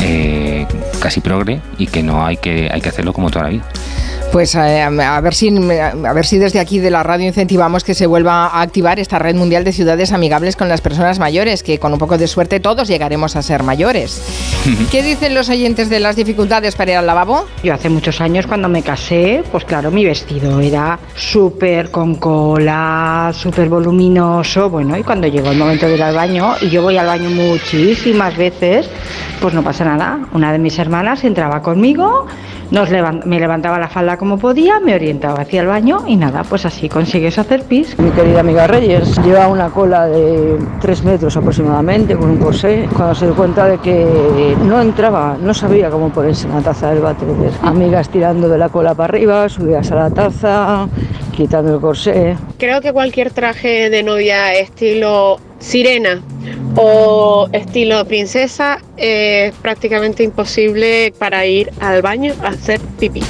[0.00, 0.66] eh,
[1.00, 3.64] casi progre y que no hay que, hay que hacerlo como toda la vida.
[4.34, 7.94] Pues eh, a ver si a ver si desde aquí de la radio incentivamos que
[7.94, 11.78] se vuelva a activar esta red mundial de ciudades amigables con las personas mayores, que
[11.78, 14.20] con un poco de suerte todos llegaremos a ser mayores.
[14.90, 17.46] ¿Qué dicen los oyentes de las dificultades para ir al lavabo?
[17.62, 23.30] Yo hace muchos años cuando me casé, pues claro, mi vestido era súper con cola,
[23.32, 26.96] súper voluminoso, bueno, y cuando llegó el momento de ir al baño, y yo voy
[26.96, 28.90] al baño muchísimas veces,
[29.40, 30.26] pues no pasa nada.
[30.32, 32.26] Una de mis hermanas entraba conmigo,
[32.70, 36.64] nos me levantaba la falda como podía, me orientaba hacia el baño y nada, pues
[36.64, 37.98] así consigues hacer pis.
[37.98, 42.88] Mi querida amiga Reyes lleva una cola de 3 metros aproximadamente con un corsé.
[42.96, 46.88] Cuando se dio cuenta de que no entraba, no sabía cómo ponerse en la taza
[46.88, 47.28] del váter.
[47.60, 50.88] Amigas tirando de la cola para arriba, subías a la taza,
[51.36, 52.34] quitando el corsé.
[52.56, 56.22] Creo que cualquier traje de novia estilo sirena
[56.76, 63.20] o estilo princesa es prácticamente imposible para ir al baño a hacer pipí.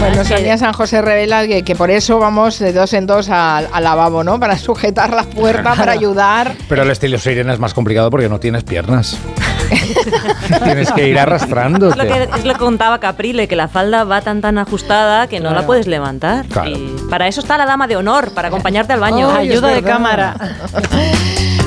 [0.00, 4.22] Bueno, Sonia San José revela que, por eso vamos de dos en dos al, lavabo,
[4.22, 4.38] ¿no?
[4.38, 6.54] Para sujetar la puerta, para ayudar.
[6.68, 9.18] Pero el estilo sirena es más complicado porque no tienes piernas.
[10.64, 11.90] Tienes que ir arrastrando.
[11.90, 15.26] Es lo que, es lo que contaba Caprile, que la falda va tan tan ajustada
[15.26, 16.46] que no la puedes levantar.
[16.66, 19.30] Y para eso está la dama de honor, para acompañarte al baño.
[19.30, 20.36] Ayuda de cámara.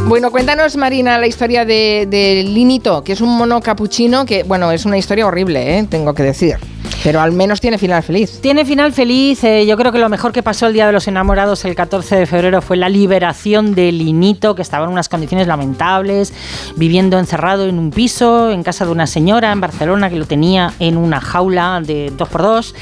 [0.08, 4.72] Bueno, cuéntanos, Marina, la historia de, de, Linito, que es un mono capuchino que, bueno,
[4.72, 5.88] es una historia horrible, ¿eh?
[5.90, 6.58] tengo que decir.
[7.04, 8.40] Pero al menos tiene final feliz.
[8.42, 9.44] Tiene final feliz.
[9.44, 12.16] Eh, yo creo que lo mejor que pasó el Día de los Enamorados el 14
[12.16, 16.32] de febrero fue la liberación de Linito, que estaba en unas condiciones lamentables,
[16.76, 20.74] viviendo encerrado en un piso, en casa de una señora en Barcelona que lo tenía
[20.80, 22.76] en una jaula de 2x2.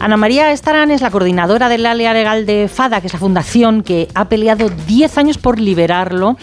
[0.00, 3.82] Ana María Estarán es la coordinadora del área legal de FADA, que es la fundación
[3.82, 6.36] que ha peleado 10 años por liberarlo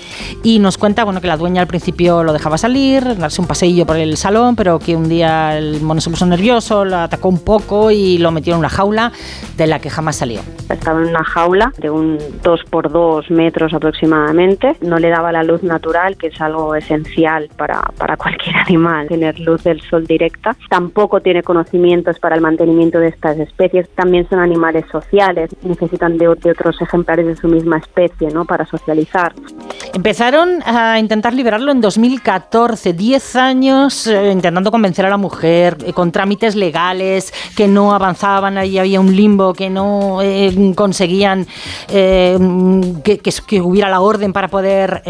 [0.43, 3.85] y nos cuenta bueno, que la dueña al principio lo dejaba salir, darse un paseillo
[3.85, 7.91] por el salón, pero que un día el mono se puso nervioso, la un poco
[7.91, 9.11] y lo metió en una jaula
[9.57, 10.41] de la que jamás salió.
[10.69, 14.75] Estaba en una jaula de un 2 por 2 metros aproximadamente.
[14.81, 19.39] No le daba la luz natural, que es algo esencial para, para cualquier animal, tener
[19.39, 20.55] luz del sol directa.
[20.69, 23.89] Tampoco tiene conocimientos para el mantenimiento de estas especies.
[23.95, 28.45] También son animales sociales, necesitan de, de otros ejemplares de su misma especie ¿no?
[28.45, 29.33] para socializar.
[29.93, 35.93] Empezaron a intentar liberarlo en 2014, 10 años eh, intentando convencer a la mujer eh,
[35.93, 37.08] con trámites legales
[37.55, 41.47] que no avanzaban, ahí había un limbo, que no eh, conseguían
[41.87, 45.03] que, hubiera la orden para poder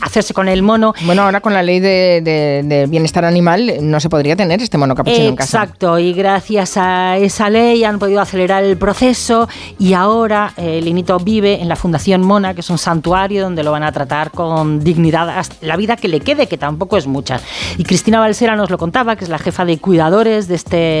[0.00, 0.94] hacerse con el mono.
[1.04, 5.28] Bueno, ahora con la ley de, bienestar animal no se podría tener este mono capuchino
[5.28, 5.62] en casa.
[5.62, 9.48] Exacto, y gracias a esa ley han podido acelerar el proceso
[9.78, 13.82] y ahora Linito vive en la Fundación Mona, que es un santuario donde lo van
[13.82, 17.40] a tratar con dignidad la vida que le quede, que tampoco es mucha.
[17.78, 20.91] Y Cristina Balsera nos lo contaba, que es la jefa de cuidadores de este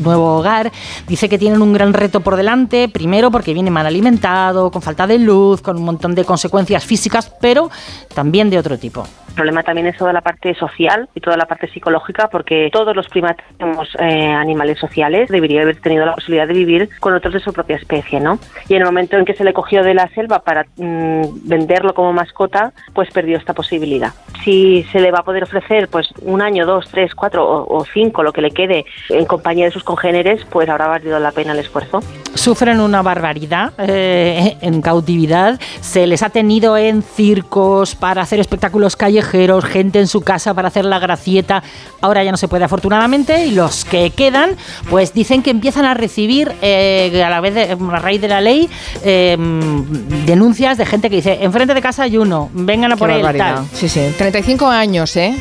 [0.00, 0.72] nuevo hogar.
[1.06, 5.06] Dice que tienen un gran reto por delante, primero porque viene mal alimentado, con falta
[5.06, 7.70] de luz, con un montón de consecuencias físicas, pero
[8.14, 9.06] también de otro tipo.
[9.36, 13.06] Problema también es toda la parte social y toda la parte psicológica, porque todos los
[13.08, 17.40] primates somos eh, animales sociales, debería haber tenido la posibilidad de vivir con otros de
[17.40, 18.38] su propia especie, ¿no?
[18.66, 21.92] Y en el momento en que se le cogió de la selva para mm, venderlo
[21.92, 24.14] como mascota, pues perdió esta posibilidad.
[24.42, 28.22] Si se le va a poder ofrecer pues un año, dos, tres, cuatro o, cinco,
[28.22, 31.58] lo que le quede en compañía de sus congéneres, pues habrá valido la pena el
[31.58, 32.00] esfuerzo.
[32.34, 35.60] Sufren una barbaridad eh, en cautividad.
[35.80, 39.25] Se les ha tenido en circos para hacer espectáculos callejeros
[39.62, 41.62] gente en su casa para hacer la gracieta.
[42.00, 44.56] Ahora ya no se puede afortunadamente y los que quedan
[44.90, 48.40] pues dicen que empiezan a recibir eh, a la vez de, a raíz de la
[48.40, 48.68] ley
[49.04, 49.84] em,
[50.26, 53.26] denuncias de gente que dice enfrente de casa hay uno, vengan a por él.
[53.36, 53.66] Tal.
[53.72, 55.34] Sí, sí, 35 años, ¿eh?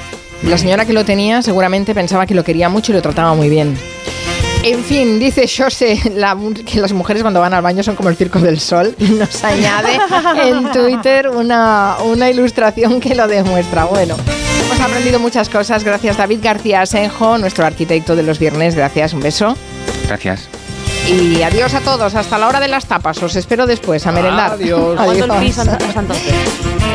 [0.44, 3.50] La señora que lo tenía seguramente pensaba que lo quería mucho y lo trataba muy
[3.50, 3.78] bien.
[4.66, 5.96] En fin, dice José
[6.66, 9.44] que las mujeres cuando van al baño son como el circo del sol y nos
[9.44, 10.00] añade
[10.44, 13.86] en Twitter una, una ilustración que lo demuestra.
[13.86, 14.18] Bueno,
[14.66, 15.84] hemos aprendido muchas cosas.
[15.84, 18.74] Gracias David García Asenjo, nuestro arquitecto de los viernes.
[18.74, 19.56] Gracias, un beso.
[20.08, 20.50] Gracias.
[21.08, 23.22] Y adiós a todos, hasta la hora de las tapas.
[23.22, 24.54] Os espero después a merendar.
[24.54, 25.00] Adiós.
[25.00, 25.30] adiós.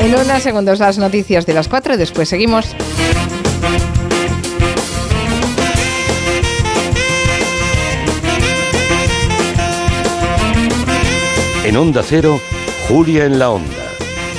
[0.01, 2.75] En unos segundos las noticias de las 4 y después seguimos.
[11.63, 12.41] En Onda Cero,
[12.89, 13.69] Julia en la Onda,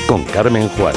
[0.07, 0.95] con Carmen Juan.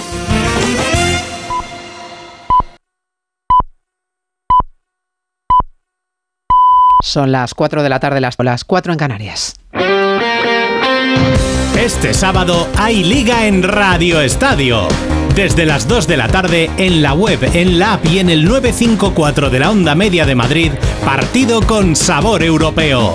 [7.02, 9.54] Son las 4 de la tarde, las, las 4 en Canarias.
[11.78, 14.88] Este sábado hay liga en Radio Estadio.
[15.34, 18.46] Desde las 2 de la tarde en la web, en la app y en el
[18.46, 20.72] 954 de la Onda Media de Madrid,
[21.04, 23.14] partido con sabor europeo.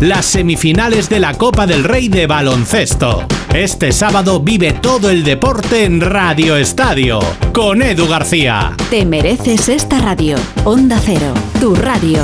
[0.00, 3.26] las semifinales de la Copa del Rey de baloncesto.
[3.54, 7.20] Este sábado vive todo el deporte en Radio Estadio
[7.52, 8.74] con Edu García.
[8.90, 10.36] Te mereces esta radio.
[10.64, 12.22] Onda Cero, tu radio.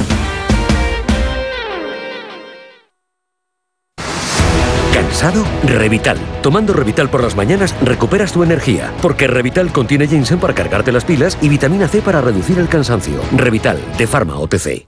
[4.93, 5.45] ¿Cansado?
[5.65, 6.19] Revital.
[6.43, 11.05] Tomando Revital por las mañanas recuperas tu energía, porque Revital contiene ginseng para cargarte las
[11.05, 13.21] pilas y vitamina C para reducir el cansancio.
[13.33, 14.87] Revital, de Pharma OTC.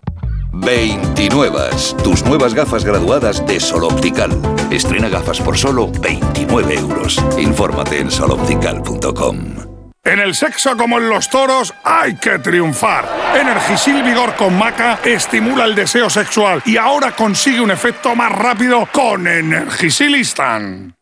[0.61, 1.71] 29.
[2.03, 4.31] Tus nuevas gafas graduadas de Sol Optical.
[4.71, 7.19] Estrena gafas por solo 29 euros.
[7.39, 9.69] Infórmate en soloptical.com.
[10.05, 13.07] En el sexo como en los toros hay que triunfar.
[13.39, 18.89] Energisil Vigor con Maca estimula el deseo sexual y ahora consigue un efecto más rápido
[18.91, 20.95] con Energisilistan.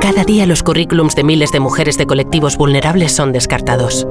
[0.00, 4.06] Cada día los currículums de miles de mujeres de colectivos vulnerables son descartados.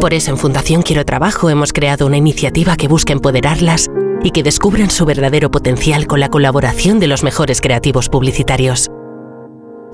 [0.00, 3.88] Por eso en Fundación Quiero Trabajo hemos creado una iniciativa que busca empoderarlas
[4.22, 8.90] y que descubran su verdadero potencial con la colaboración de los mejores creativos publicitarios.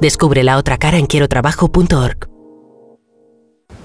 [0.01, 2.29] Descubre la otra cara en quierotrabajo.org.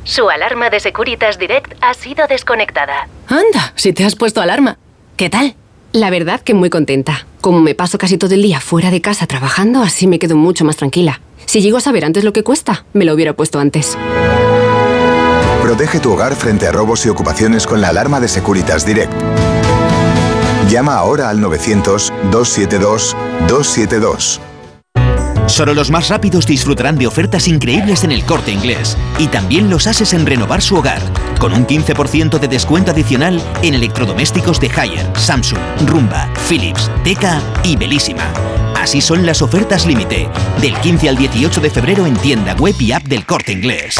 [0.03, 3.07] Su alarma de Securitas Direct ha sido desconectada.
[3.27, 4.77] Anda, si te has puesto alarma.
[5.17, 5.55] ¿Qué tal?
[5.91, 7.25] La verdad que muy contenta.
[7.41, 10.65] Como me paso casi todo el día fuera de casa trabajando, así me quedo mucho
[10.65, 11.21] más tranquila.
[11.45, 13.97] Si llego a saber antes lo que cuesta, me lo hubiera puesto antes.
[15.69, 19.13] Protege tu hogar frente a robos y ocupaciones con la alarma de Securitas Direct.
[20.67, 24.39] Llama ahora al 900-272-272.
[25.45, 28.97] Solo los más rápidos disfrutarán de ofertas increíbles en el corte inglés.
[29.19, 31.03] Y también los ases en renovar su hogar.
[31.39, 37.75] Con un 15% de descuento adicional en electrodomésticos de Haier, Samsung, Rumba, Philips, Teca y
[37.75, 38.23] Belísima.
[38.75, 40.31] Así son las ofertas límite.
[40.61, 43.97] Del 15 al 18 de febrero en tienda web y app del corte inglés.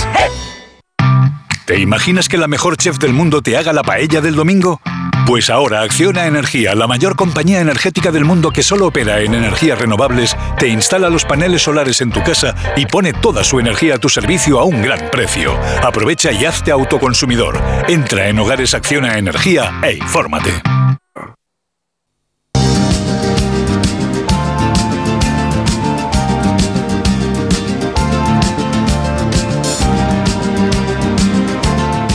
[1.69, 4.81] ¿Te imaginas que la mejor chef del mundo te haga la paella del domingo?
[5.27, 9.77] Pues ahora Acciona Energía, la mayor compañía energética del mundo que solo opera en energías
[9.77, 13.97] renovables, te instala los paneles solares en tu casa y pone toda su energía a
[13.99, 15.59] tu servicio a un gran precio.
[15.83, 17.61] Aprovecha y hazte autoconsumidor.
[17.87, 20.63] Entra en Hogares Acciona Energía e infórmate.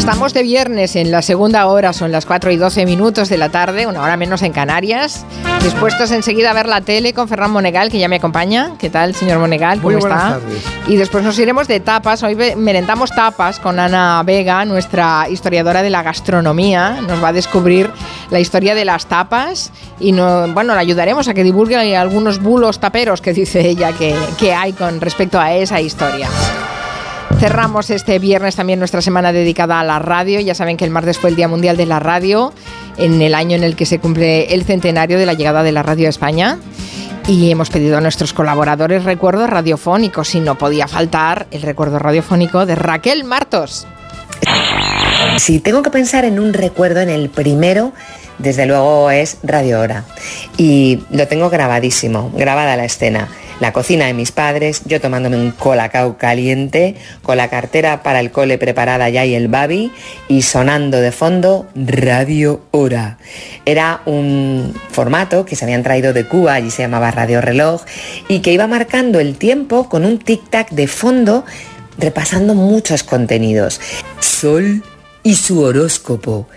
[0.00, 3.50] Estamos de viernes en la segunda hora, son las 4 y 12 minutos de la
[3.50, 5.26] tarde, una hora menos en Canarias.
[5.62, 8.72] Dispuestos enseguida a ver la tele con Ferran Monegal, que ya me acompaña.
[8.78, 9.76] ¿Qué tal, señor Monegal?
[9.76, 10.08] ¿Cómo Muy está?
[10.08, 10.64] buenas tardes.
[10.88, 12.22] Y después nos iremos de tapas.
[12.22, 17.02] Hoy merendamos tapas con Ana Vega, nuestra historiadora de la gastronomía.
[17.06, 17.90] Nos va a descubrir
[18.30, 19.70] la historia de las tapas
[20.00, 24.16] y no, bueno, la ayudaremos a que divulgue algunos bulos taperos que dice ella que,
[24.38, 26.30] que hay con respecto a esa historia.
[27.38, 30.40] Cerramos este viernes también nuestra semana dedicada a la radio.
[30.40, 32.52] Ya saben que el martes fue el Día Mundial de la Radio,
[32.98, 35.82] en el año en el que se cumple el centenario de la llegada de la
[35.82, 36.58] radio a España.
[37.26, 42.66] Y hemos pedido a nuestros colaboradores recuerdos radiofónicos y no podía faltar el recuerdo radiofónico
[42.66, 43.86] de Raquel Martos.
[45.38, 47.92] Si tengo que pensar en un recuerdo, en el primero,
[48.38, 50.04] desde luego es Radio Hora.
[50.56, 53.28] Y lo tengo grabadísimo, grabada la escena.
[53.60, 58.30] La cocina de mis padres, yo tomándome un colacao caliente, con la cartera para el
[58.30, 59.92] cole preparada ya y el babi,
[60.28, 63.18] y sonando de fondo Radio Hora.
[63.66, 67.82] Era un formato que se habían traído de Cuba, allí se llamaba Radio Reloj,
[68.28, 71.44] y que iba marcando el tiempo con un tic-tac de fondo
[71.98, 73.78] repasando muchos contenidos.
[74.20, 74.82] Sol
[75.22, 76.48] y su horóscopo.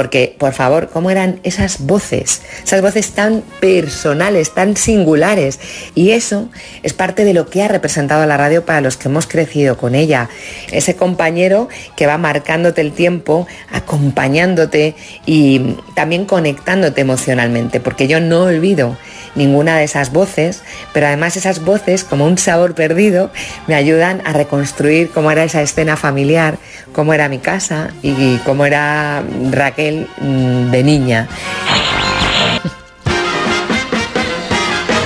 [0.00, 2.40] Porque, por favor, ¿cómo eran esas voces?
[2.64, 5.60] Esas voces tan personales, tan singulares.
[5.94, 6.48] Y eso
[6.82, 9.94] es parte de lo que ha representado la radio para los que hemos crecido con
[9.94, 10.30] ella.
[10.72, 14.94] Ese compañero que va marcándote el tiempo, acompañándote
[15.26, 17.78] y también conectándote emocionalmente.
[17.78, 18.96] Porque yo no olvido
[19.34, 20.62] ninguna de esas voces,
[20.92, 23.30] pero además esas voces, como un sabor perdido,
[23.66, 26.58] me ayudan a reconstruir cómo era esa escena familiar,
[26.92, 31.28] cómo era mi casa y cómo era Raquel mm, de niña.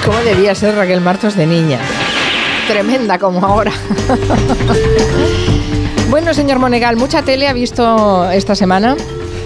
[0.04, 1.78] ¿Cómo debía ser Raquel Martos de niña?
[2.68, 3.72] Tremenda como ahora.
[6.10, 8.96] bueno, señor Monegal, ¿mucha tele ha visto esta semana?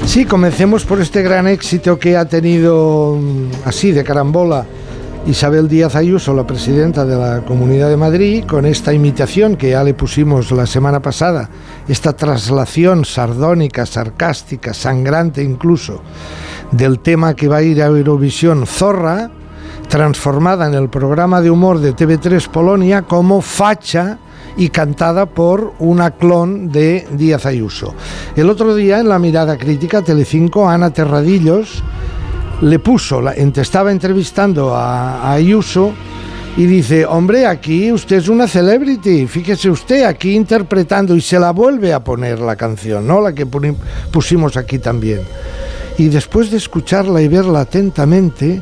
[0.07, 4.65] Sí, comencemos por este gran éxito que ha tenido mm, así de carambola
[5.27, 9.85] Isabel Díaz Ayuso, la presidenta de la Comunidad de Madrid, con esta imitación que ya
[9.85, 11.51] le pusimos la semana pasada,
[11.87, 16.01] esta traslación sardónica, sarcástica, sangrante incluso,
[16.71, 19.31] del tema que va a ir a Eurovisión Zorra,
[19.89, 24.19] transformada en el programa de humor de TV3 Polonia como facha
[24.59, 27.95] y cantada por una clon de Díaz Ayuso.
[28.37, 31.83] El otro día en la mirada crítica Telecinco, Ana Terradillos
[32.61, 35.95] le puso, la, estaba entrevistando a, a Ayuso
[36.57, 41.53] y dice, hombre, aquí usted es una celebrity, fíjese usted aquí interpretando y se la
[41.53, 43.21] vuelve a poner la canción, ¿no?
[43.21, 43.47] La que
[44.11, 45.21] pusimos aquí también.
[45.99, 48.61] Y después de escucharla y verla atentamente,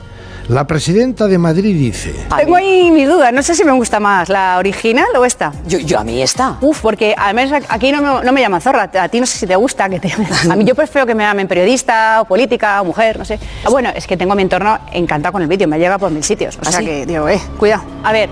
[0.48, 4.28] la presidenta de Madrid dice, Tengo ahí mi duda, no sé si me gusta más
[4.28, 5.52] la original o esta.
[5.66, 6.56] Yo, yo a mí esta.
[6.60, 9.46] Uf, porque además aquí no me, no me llaman zorra, a ti no sé si
[9.46, 10.12] te gusta que te
[10.50, 13.38] A mí yo prefiero que me llamen periodista o política o mujer, no sé.
[13.70, 16.56] Bueno, es que tengo mi entorno encantado con el vídeo, me llega por mil sitios.
[16.56, 16.86] O ¿Ah, sea sí?
[16.86, 17.82] que digo, eh, cuidado.
[18.04, 18.28] A ver,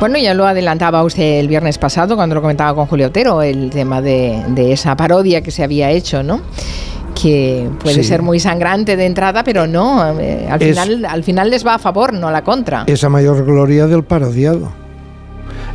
[0.00, 3.70] Bueno, ya lo adelantaba usted el viernes pasado cuando lo comentaba con Julio Otero, el
[3.70, 6.40] tema de, de esa parodia que se había hecho, ¿no?
[7.22, 8.04] Que puede Sí.
[8.04, 11.74] ser muy sangrante de entrada, pero no, eh, al, Es- final, al final les va
[11.74, 12.82] a favor, no a la contra.
[12.88, 14.72] esa mayor gloria del parodiado.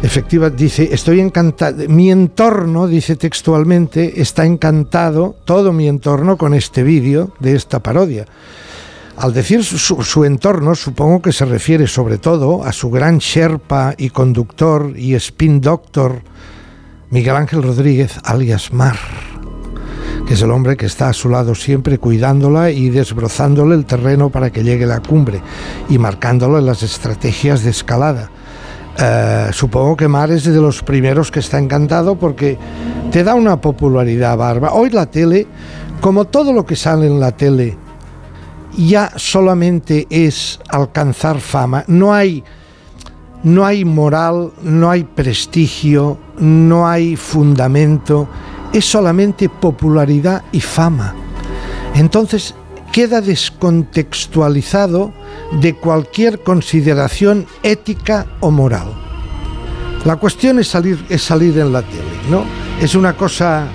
[0.04, 6.84] Efectiva, dice, estoy encantado, mi entorno, dice textualmente, está encantado, todo mi entorno, con este
[6.84, 8.26] vídeo de esta parodia.
[9.18, 13.18] Al decir su, su- su entorno, supongo que se refiere sobre todo a su gran
[13.18, 16.22] sherpa y conductor y spin doctor,
[17.10, 18.98] Miguel Ángel Rodríguez, alias Mar,
[20.28, 24.30] que es el hombre que está a su lado siempre cuidándola y desbrozándole el terreno
[24.30, 25.42] para que llegue la cumbre
[25.88, 28.30] y marcándolo en las estrategias de escalada.
[29.00, 32.58] Eh, supongo que Mar es de los primeros que está encantado porque
[33.10, 34.74] te da una popularidad barba.
[34.74, 35.48] Hoy la tele,
[36.02, 37.78] como todo lo que sale en la tele,
[38.78, 41.86] ya solamente es alcanzar fama.
[41.88, 42.44] No hay,
[43.44, 48.28] no hay moral, no hay prestigio, no hay fundamento.
[48.74, 51.16] Es solamente popularidad y fama.
[51.96, 52.54] Entonces
[52.92, 55.14] queda descontextualizado
[55.60, 58.88] de cualquier consideración ética o moral.
[60.06, 62.44] La cuestión es salir, es salir en la tele, ¿no?
[62.82, 63.68] Es una cosa,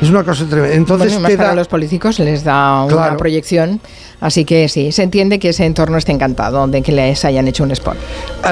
[0.00, 0.74] es una cosa tremenda.
[0.74, 3.16] Entonces Bueno, y más te para da- los políticos les da una Claro.
[3.18, 3.80] proyección,
[4.20, 7.64] así que sí, se entiende que ese entorno esté encantado de que les hayan hecho
[7.64, 7.96] un spot.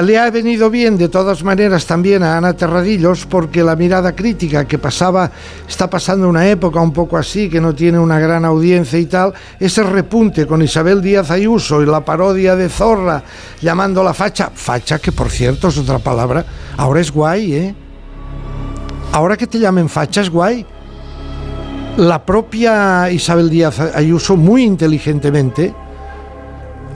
[0.03, 4.65] Le ha venido bien de todas maneras también a Ana Terradillos porque la mirada crítica
[4.65, 5.31] que pasaba,
[5.67, 9.33] está pasando una época un poco así, que no tiene una gran audiencia y tal,
[9.59, 13.23] ese repunte con Isabel Díaz Ayuso y la parodia de Zorra
[13.61, 16.45] llamándola facha, facha que por cierto es otra palabra,
[16.77, 17.75] ahora es guay, ¿eh?
[19.11, 20.65] Ahora que te llamen facha es guay.
[21.97, 25.73] La propia Isabel Díaz Ayuso muy inteligentemente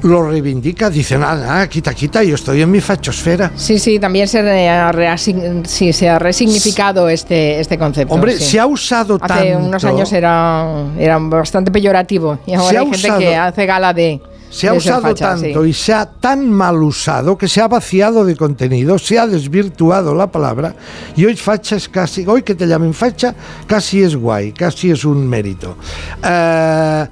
[0.03, 3.51] lo reivindica, dice, nada, nada, quita, quita, yo estoy en mi fachosfera.
[3.55, 4.39] Sí, sí, también se,
[4.69, 8.13] ha reasign- sí, se ha resignificado este, este concepto.
[8.13, 8.43] Hombre, sí.
[8.43, 9.65] se ha usado Hace tanto.
[9.65, 10.67] unos años era,
[10.99, 14.19] era bastante peyorativo y ahora Se hay gente usado- que hace gala de.
[14.53, 15.45] Se ha usado facha, sí.
[15.45, 19.25] tanto y se ha tan mal usado que se ha vaciado de contenido, se ha
[19.25, 20.75] desvirtuado la palabra
[21.15, 23.33] y hoy facha es casi, hoy que te llamen facha,
[23.65, 25.75] casi es guay, casi es un mérito.
[26.23, 27.07] Eh,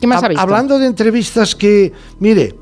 [0.00, 0.42] ¿Qué más ha visto?
[0.42, 2.56] Hablando de entrevistas que, mire,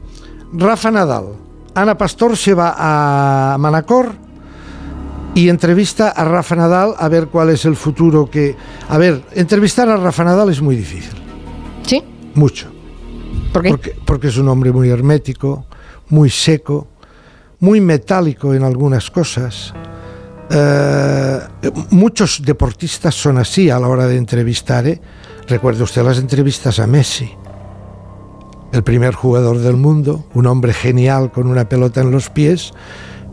[0.52, 1.28] Rafa Nadal,
[1.74, 4.12] Ana Pastor se va a Manacor
[5.34, 8.54] y entrevista a Rafa Nadal a ver cuál es el futuro que...
[8.90, 11.14] A ver, entrevistar a Rafa Nadal es muy difícil.
[11.86, 12.04] ¿Sí?
[12.34, 12.77] Mucho.
[13.52, 13.68] ¿Por qué?
[13.70, 15.66] Porque, porque es un hombre muy hermético,
[16.08, 16.88] muy seco,
[17.60, 19.74] muy metálico en algunas cosas.
[20.50, 21.40] Eh,
[21.90, 24.86] muchos deportistas son así a la hora de entrevistar.
[24.86, 25.00] ¿eh?
[25.46, 27.30] Recuerde usted las entrevistas a Messi,
[28.72, 32.72] el primer jugador del mundo, un hombre genial con una pelota en los pies,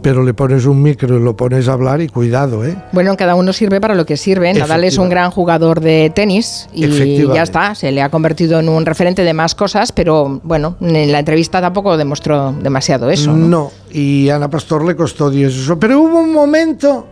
[0.05, 2.77] pero le pones un micro y lo pones a hablar y cuidado, ¿eh?
[2.91, 4.53] Bueno, cada uno sirve para lo que sirve.
[4.53, 7.73] Nadal es un gran jugador de tenis y ya está.
[7.73, 11.59] Se le ha convertido en un referente de más cosas, pero bueno, en la entrevista
[11.59, 13.33] tampoco demostró demasiado eso.
[13.33, 13.47] ¿no?
[13.47, 15.79] No, y a Ana Pastor le costó Dios eso.
[15.79, 17.07] Pero hubo un momento,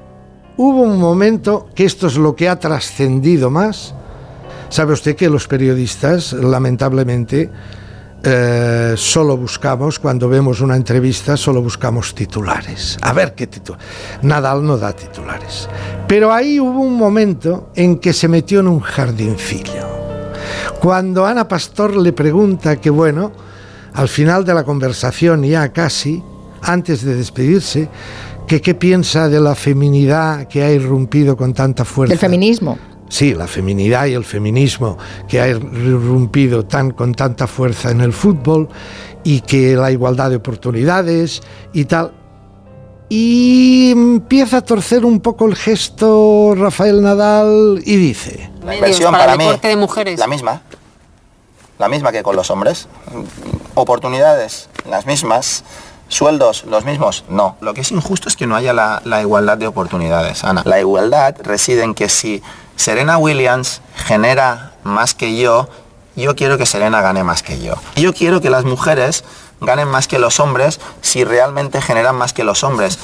[0.57, 3.95] hubo un momento que esto es lo que ha trascendido más.
[4.69, 7.49] Sabe usted que los periodistas, lamentablemente,
[8.25, 12.97] eh, solo buscamos, cuando vemos una entrevista, solo buscamos titulares.
[13.01, 13.81] A ver qué titular.
[14.21, 15.67] Nadal no da titulares.
[16.07, 19.87] Pero ahí hubo un momento en que se metió en un jardincillo.
[20.79, 23.31] Cuando Ana Pastor le pregunta que, bueno,
[23.93, 26.23] al final de la conversación, ya casi,
[26.61, 27.89] antes de despedirse,
[28.47, 32.11] que qué piensa de la feminidad que ha irrumpido con tanta fuerza.
[32.11, 32.77] Del feminismo.
[33.13, 34.97] Sí, la feminidad y el feminismo
[35.27, 38.69] que ha irrumpido tan, con tanta fuerza en el fútbol
[39.23, 41.41] y que la igualdad de oportunidades
[41.73, 42.11] y tal.
[43.09, 48.49] Y empieza a torcer un poco el gesto Rafael Nadal y dice...
[48.65, 50.19] La inversión para, mí, de mujeres.
[50.19, 50.63] la misma.
[51.77, 52.87] La misma que con los hombres.
[53.75, 55.63] Oportunidades, las mismas.
[56.13, 57.23] ¿Sueldos los mismos?
[57.27, 57.57] No.
[57.59, 60.61] Lo que es injusto es que no haya la, igualdad de oportunidades, Ana.
[60.63, 62.43] La igualdad reside en que si
[62.75, 65.69] Serena Williams genera más que yo,
[66.15, 67.73] yo quiero que Serena gane más que yo.
[67.95, 69.23] Yo quiero que las mujeres
[69.59, 72.99] ganen más que los hombres si realmente generan más que los hombres.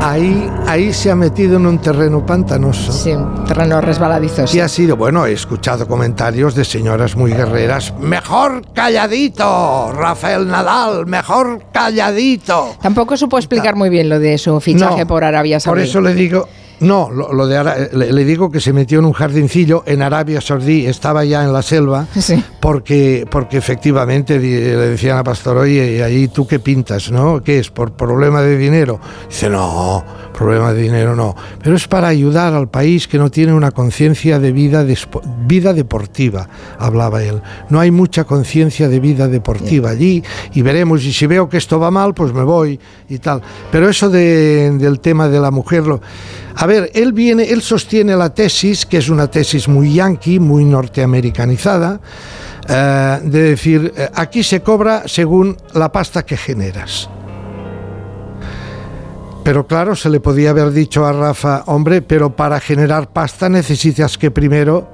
[0.00, 2.92] Ahí, ahí se ha metido en un terreno pantanoso.
[2.92, 4.44] Sí, un terreno resbaladizo.
[4.52, 7.92] Y ha sido, bueno, he escuchado comentarios de señoras muy guerreras.
[7.98, 12.76] Mejor calladito, Rafael Nadal, mejor calladito.
[12.80, 15.80] Tampoco supo explicar muy bien lo de su fichaje por Arabia Saudí.
[15.80, 16.48] Por eso le digo,
[16.80, 21.24] no, lo, de le, digo que se metió en un jardincillo en Arabia Saudí, estaba
[21.24, 22.06] ya en la selva,
[22.60, 27.42] porque, porque efectivamente le decían a Pastor, oye, ahí tú qué pintas, ¿no?
[27.42, 27.70] ¿Qué es?
[27.70, 29.00] ¿Por problema de dinero?
[29.28, 33.52] Dice, no, problema de dinero no, pero es para ayudar al país que no tiene
[33.52, 34.84] una conciencia de vida,
[35.46, 36.48] vida deportiva,
[36.78, 37.40] hablaba él.
[37.70, 40.22] No hay mucha conciencia de vida deportiva allí
[40.54, 43.42] y veremos, y si veo que esto va mal, pues me voy y tal.
[43.70, 46.00] Pero eso del tema de la mujer, lo,
[46.56, 50.64] a ver, él viene, él sostiene la tesis, que es una tesis muy yankee, muy
[50.64, 52.00] norteamericanizada,
[52.68, 57.08] eh, de decir, eh, aquí se cobra según la pasta que generas.
[59.48, 64.18] Pero claro, se le podía haber dicho a Rafa, hombre, pero para generar pasta necesitas
[64.18, 64.86] que primero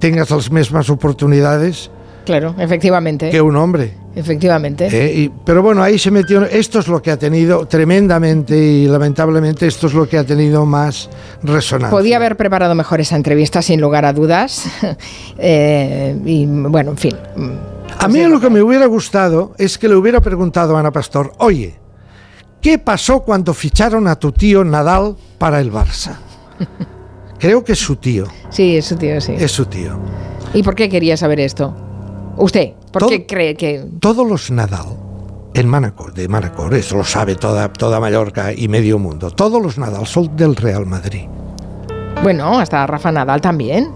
[0.00, 1.92] tengas las mismas oportunidades
[2.24, 3.30] Claro, efectivamente.
[3.30, 3.94] Que un hombre.
[4.16, 4.88] Efectivamente.
[4.90, 6.44] Eh, pero bueno, ahí se metió.
[6.44, 10.66] Esto es lo que ha tenido tremendamente y lamentablemente esto es lo que ha tenido
[10.66, 11.08] más
[11.44, 11.96] resonancia.
[11.96, 14.64] Podía haber preparado mejor esa entrevista, sin lugar a dudas.
[15.42, 17.16] Eh, y bueno, en fin.
[17.98, 21.32] A mí lo que me hubiera gustado es que le hubiera preguntado a Ana Pastor,
[21.38, 21.80] oye,
[22.60, 26.16] ¿qué pasó cuando ficharon a tu tío Nadal para el Barça?
[27.38, 28.26] Creo que es su tío.
[28.50, 29.34] Sí, es su tío, sí.
[29.38, 29.98] Es su tío.
[30.52, 31.74] ¿Y por qué quería saber esto?
[32.36, 32.72] ¿Usted?
[32.92, 33.86] ¿Por qué cree que...?
[34.00, 34.86] Todos los Nadal
[35.54, 39.78] en Manacor, de Manacor, eso lo sabe toda, toda Mallorca y medio mundo, todos los
[39.78, 41.24] Nadal son del Real Madrid.
[42.22, 43.90] Bueno, hasta Rafa Nadal también.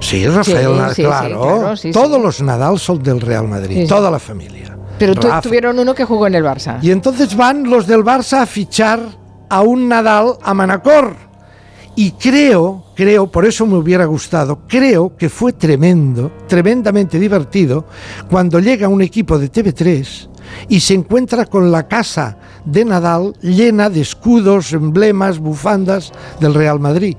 [0.00, 1.74] Sí, Rafael Nadal, claro.
[1.92, 4.76] todos los Nadal son del Real Madrid, toda la familia.
[5.06, 6.78] Pero tuvieron uno que jugó en el Barça.
[6.82, 9.00] Y entonces van los del Barça a fichar
[9.48, 11.32] a un Nadal a Manacor
[11.94, 17.86] y creo, creo, por eso me hubiera gustado, creo que fue tremendo, tremendamente divertido,
[18.30, 20.28] cuando llega un equipo de TV3
[20.68, 26.80] y se encuentra con la casa de Nadal llena de escudos, emblemas, bufandas del Real
[26.80, 27.16] Madrid.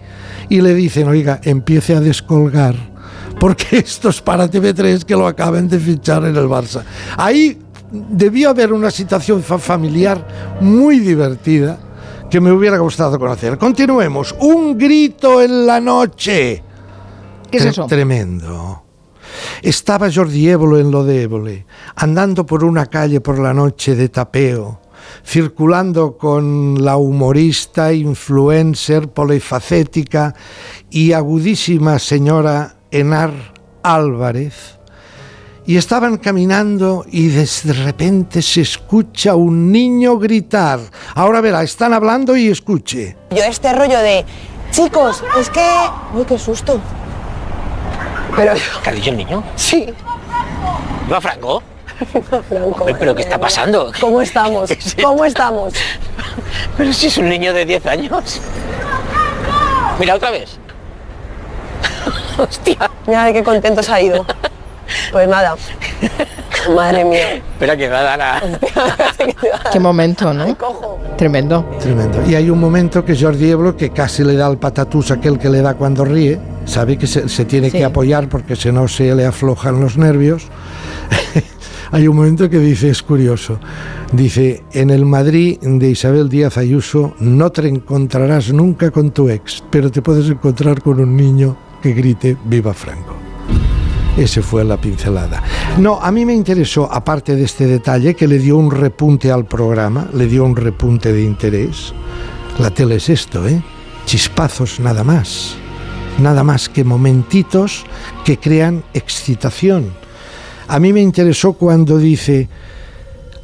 [0.50, 2.76] Y le dicen, oiga, empiece a descolgar,
[3.40, 6.84] porque esto es para TV3 que lo acaben de fichar en el Barça.
[7.16, 7.60] Ahí
[7.94, 11.78] debió haber una situación familiar muy divertida
[12.30, 13.58] que me hubiera gustado conocer.
[13.60, 14.36] Continuemos.
[14.40, 16.64] Un grito en la noche.
[17.52, 17.86] ¿Qué es eso?
[17.86, 18.84] Tremendo.
[19.62, 21.66] Estaba Jordi Évole en lo de Évole,
[21.96, 24.82] andando por una calle por la noche de tapeo,
[25.24, 30.34] circulando con la humorista, influencer, polifacética
[30.90, 33.32] y agudísima señora Enar
[33.84, 34.80] Álvarez,
[35.66, 37.48] y estaban caminando y de
[37.86, 40.80] repente se escucha un niño gritar.
[41.16, 43.16] Ahora verá, están hablando y escuche.
[43.32, 44.26] Yo este rollo de,
[44.72, 45.66] chicos, es que...
[46.14, 46.80] Uy, qué susto.
[48.36, 48.54] Pero...
[48.84, 49.44] ¿Qué ha dicho el niño?
[49.56, 49.88] Sí.
[51.12, 51.64] ¿Va Franco?
[52.50, 52.86] Franco.
[53.00, 53.92] ¿Pero qué está pasando?
[54.00, 54.70] ¿Cómo estamos?
[55.02, 55.74] ¿Cómo estamos?
[56.78, 58.42] Pero si es un niño de 10 años.
[60.00, 60.58] Mira otra vez.
[62.38, 62.90] Hostia.
[63.08, 64.26] Mira de qué contento se ha ido.
[65.12, 65.56] Pues nada.
[66.76, 67.36] Madre mía.
[67.36, 68.42] Espera que va a dar a...
[69.72, 70.58] Qué momento, ¿no?
[71.18, 71.66] Tremendo.
[71.80, 72.24] Tremendo.
[72.28, 75.50] Y hay un momento que Jordi Ebro, que casi le da el patatús aquel que
[75.50, 79.26] le da cuando ríe, sabe que se, tiene que apoyar porque si no se le
[79.26, 80.48] aflojan los nervios.
[81.92, 83.60] hay un momento que dice, es curioso,
[84.12, 89.64] dice, en el Madrid de Isabel Díaz Ayuso no te encontrarás nunca con tu ex,
[89.70, 93.23] pero te puedes encontrar con un niño que grite, viva Franco.
[94.18, 95.42] Ese fue la pincelada.
[95.80, 99.46] No, a mí me interesó, aparte de este detalle, que le dio un repunte al
[99.46, 101.94] programa, le dio un repunte de interés.
[102.60, 103.60] La tele es esto, ¿eh?
[104.06, 105.56] Chispazos nada más.
[106.20, 107.86] Nada más que momentitos
[108.24, 109.92] que crean excitación.
[110.68, 112.48] A mí me interesó cuando dice,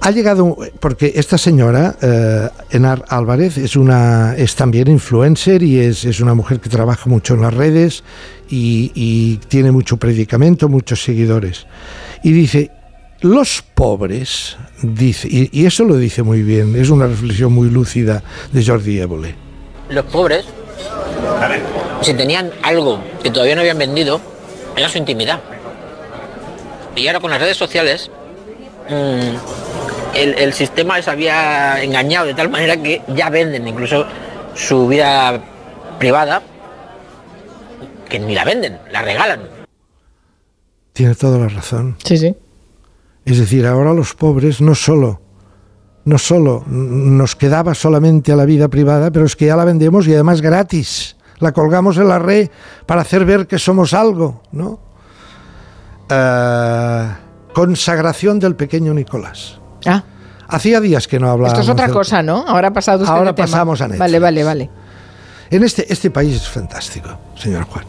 [0.01, 6.05] Ha llegado, porque esta señora, eh, Enar Álvarez, es, una, es también influencer y es,
[6.05, 8.03] es una mujer que trabaja mucho en las redes
[8.49, 11.67] y, y tiene mucho predicamento, muchos seguidores.
[12.23, 12.71] Y dice,
[13.19, 18.23] los pobres, dice, y, y eso lo dice muy bien, es una reflexión muy lúcida
[18.53, 19.35] de Jordi Évole.
[19.89, 20.45] Los pobres,
[22.01, 24.21] si tenían algo que todavía no habían vendido,
[24.77, 25.41] era su intimidad.
[26.95, 28.09] Y ahora con las redes sociales,
[28.89, 29.68] mm,
[30.13, 34.05] el, el sistema les había engañado de tal manera que ya venden incluso
[34.55, 35.41] su vida
[35.99, 36.41] privada,
[38.07, 39.41] que ni la venden, la regalan.
[40.93, 41.95] Tiene toda la razón.
[42.03, 42.35] Sí, sí.
[43.25, 45.21] Es decir, ahora los pobres no solo,
[46.05, 50.07] no solo nos quedaba solamente a la vida privada, pero es que ya la vendemos
[50.07, 51.15] y además gratis.
[51.37, 52.49] La colgamos en la red
[52.85, 54.79] para hacer ver que somos algo, ¿no?
[56.09, 57.07] Eh,
[57.53, 59.58] consagración del pequeño Nicolás.
[59.85, 60.03] Ah.
[60.47, 61.59] Hacía días que no hablábamos.
[61.59, 62.45] Esto es otra cosa, ¿no?
[62.47, 63.45] Ahora ha pasado usted Ahora tema.
[63.45, 63.99] pasamos a Netflix.
[63.99, 64.69] Vale, vale, vale.
[65.51, 67.85] En este, este país es fantástico, señor Juan.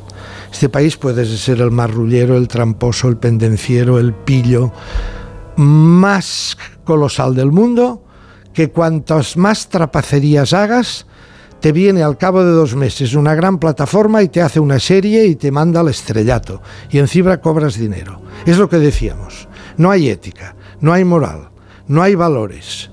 [0.52, 4.72] Este país puede ser el marrullero, el tramposo, el pendenciero, el pillo
[5.56, 8.02] más colosal del mundo,
[8.52, 11.06] que cuantas más trapacerías hagas,
[11.60, 15.26] te viene al cabo de dos meses una gran plataforma y te hace una serie
[15.26, 16.62] y te manda al estrellato.
[16.90, 18.22] Y encima cobras dinero.
[18.46, 19.48] Es lo que decíamos.
[19.76, 21.49] No hay ética, no hay moral,
[21.90, 22.88] no hay valores.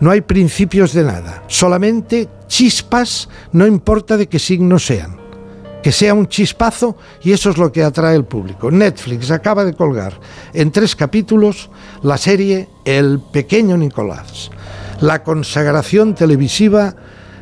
[0.00, 5.16] No hay principios de nada, solamente chispas, no importa de qué signo sean.
[5.82, 8.70] Que sea un chispazo y eso es lo que atrae al público.
[8.70, 10.12] Netflix acaba de colgar
[10.52, 11.70] en tres capítulos
[12.02, 14.50] la serie El pequeño Nicolás,
[15.00, 16.94] la consagración televisiva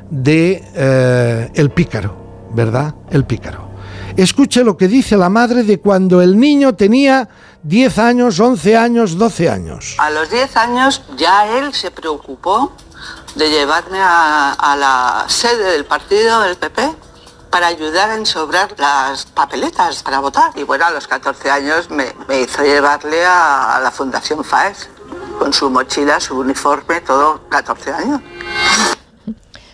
[0.08, 2.94] de eh, El Pícaro, ¿verdad?
[3.10, 3.72] El Pícaro.
[4.16, 7.28] Escuche lo que dice la madre de cuando el niño tenía
[7.64, 9.94] 10 años, 11 años, 12 años.
[9.98, 12.72] A los 10 años ya él se preocupó
[13.34, 16.94] de llevarme a, a la sede del partido del PP
[17.50, 20.52] para ayudar a ensobrar las papeletas para votar.
[20.56, 24.88] Y bueno, a los 14 años me, me hizo llevarle a, a la Fundación FAES
[25.38, 28.20] con su mochila, su uniforme, todo 14 años.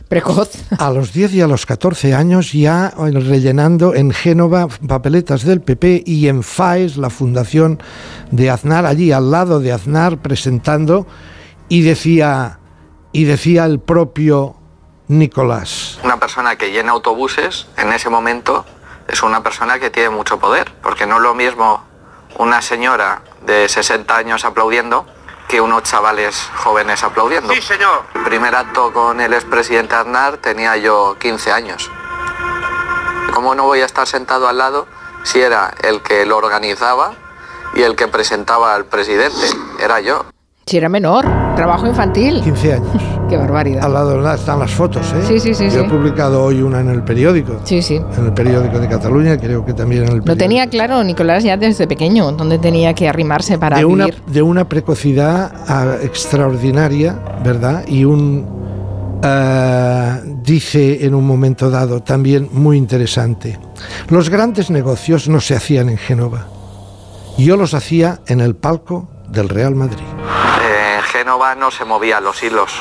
[0.08, 0.50] Precoz.
[0.78, 6.04] A los 10 y a los 14 años ya rellenando en Génova papeletas del PP
[6.06, 7.82] y en FAES, la fundación
[8.30, 11.06] de Aznar, allí al lado de Aznar presentando
[11.68, 12.58] y decía
[13.12, 14.56] y decía el propio
[15.08, 15.98] Nicolás.
[16.02, 18.64] Una persona que llena autobuses en ese momento
[19.08, 21.82] es una persona que tiene mucho poder, porque no es lo mismo
[22.38, 25.06] una señora de 60 años aplaudiendo
[25.48, 27.52] que unos chavales jóvenes aplaudiendo.
[27.54, 28.04] Sí, señor.
[28.14, 31.90] El primer acto con el expresidente Aznar tenía yo 15 años.
[33.32, 34.86] ¿Cómo no voy a estar sentado al lado
[35.22, 37.12] si era el que lo organizaba
[37.74, 39.46] y el que presentaba al presidente?
[39.80, 40.26] Era yo.
[40.66, 41.24] Si era menor,
[41.56, 42.42] trabajo infantil.
[42.42, 43.17] 15 años.
[43.28, 43.84] Qué barbaridad.
[43.84, 45.22] Al lado de la- están las fotos, ¿eh?
[45.26, 45.88] Sí, sí, sí, Yo he sí.
[45.90, 47.60] publicado hoy una en el periódico.
[47.64, 47.96] Sí, sí.
[48.16, 50.44] En el periódico de Cataluña, creo que también en el Lo periódico.
[50.44, 54.22] tenía claro Nicolás ya desde pequeño, donde tenía que arrimarse para de una, vivir.
[54.26, 57.84] de una precocidad ah, extraordinaria, ¿verdad?
[57.86, 58.46] Y un,
[59.22, 63.58] ah, dice en un momento dado también muy interesante,
[64.08, 66.46] los grandes negocios no se hacían en Génova,
[67.36, 69.98] yo los hacía en el palco del Real Madrid.
[70.98, 72.72] En Génova no se movían los hilos.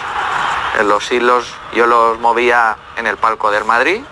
[0.83, 4.03] Los hilos yo los movía en el palco del Madrid.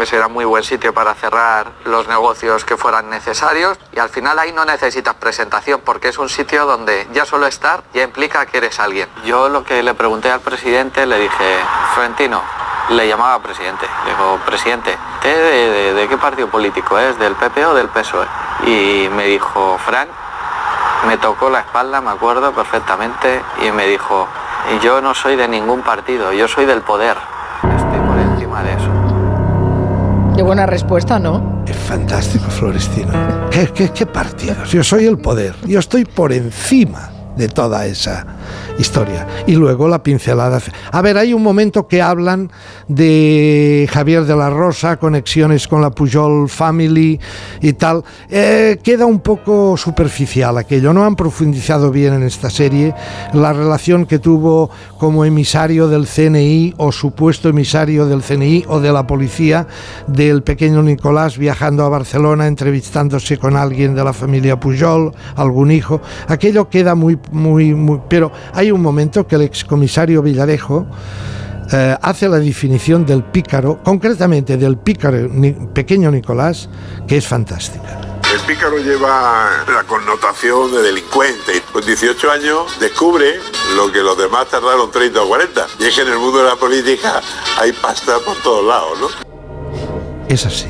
[0.00, 3.78] Ese era muy buen sitio para cerrar los negocios que fueran necesarios.
[3.92, 7.84] Y al final ahí no necesitas presentación porque es un sitio donde ya solo estar
[7.92, 9.08] ya implica que eres alguien.
[9.24, 11.58] Yo lo que le pregunté al presidente le dije,
[11.94, 12.42] Florentino,
[12.88, 13.86] le llamaba presidente.
[14.04, 15.36] Digo, presidente, ¿usted
[15.72, 17.16] de, de- qué partido político es?
[17.20, 18.26] ¿Del PP o del PSOE?
[18.66, 18.70] E?".
[18.70, 20.08] Y me dijo, Frank,
[21.06, 24.26] me tocó la espalda, me acuerdo perfectamente, y me dijo,
[24.82, 27.16] yo no soy de ningún partido, yo soy del poder.
[27.76, 28.90] Estoy por encima de eso.
[30.36, 31.62] Qué buena respuesta, ¿no?
[31.66, 33.12] Es fantástico, Florestino.
[33.50, 34.70] ¿Qué, qué, qué partidos?
[34.70, 35.54] Yo soy el poder.
[35.64, 38.26] Yo estoy por encima de toda esa
[38.78, 39.26] historia.
[39.46, 40.60] Y luego la pincelada.
[40.90, 42.50] A ver, hay un momento que hablan
[42.88, 47.18] de Javier de la Rosa, conexiones con la Pujol Family
[47.60, 48.02] y tal.
[48.28, 50.92] Eh, queda un poco superficial aquello.
[50.92, 52.94] No han profundizado bien en esta serie
[53.32, 58.92] la relación que tuvo como emisario del CNI o supuesto emisario del CNI o de
[58.92, 59.66] la policía
[60.06, 66.00] del pequeño Nicolás viajando a Barcelona, entrevistándose con alguien de la familia Pujol, algún hijo.
[66.28, 68.00] Aquello queda muy, muy, muy...
[68.08, 70.86] Pero hay un momento que el excomisario Villarejo
[71.72, 76.68] eh, hace la definición del pícaro, concretamente del pícaro ni- pequeño Nicolás,
[77.06, 78.00] que es fantástica.
[78.34, 81.62] Es pícaro lleva la connotación de delincuente.
[81.72, 83.34] Con 18 años descubre
[83.76, 85.66] lo que los demás tardaron 30 o 40.
[85.78, 87.20] Y es que en el mundo de la política
[87.60, 89.08] hay pasta por todos lados, ¿no?
[90.28, 90.66] Es así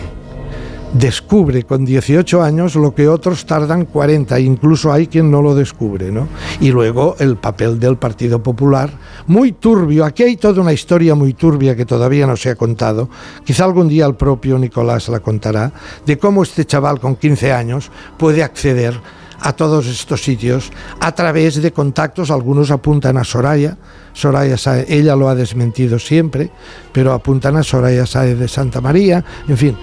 [0.95, 6.11] descubre con 18 años lo que otros tardan 40, incluso hay quien no lo descubre,
[6.11, 6.29] ¿no?
[6.61, 8.91] Y luego el papel del Partido Popular,
[9.27, 13.11] muy turbio, aquí hay toda una historia muy turbia que todavía no se ha contado,
[13.45, 15.73] quizá algún día el propio Nicolás la contará,
[16.07, 18.99] de cómo este chaval con 15 años puede acceder
[19.41, 23.77] a todos estos sitios a través de contactos, algunos apuntan a Soraya,
[24.13, 24.57] Soraya
[24.87, 26.51] ella lo ha desmentido siempre,
[26.93, 29.77] pero apuntan a Soraya Saez de Santa María, en fin,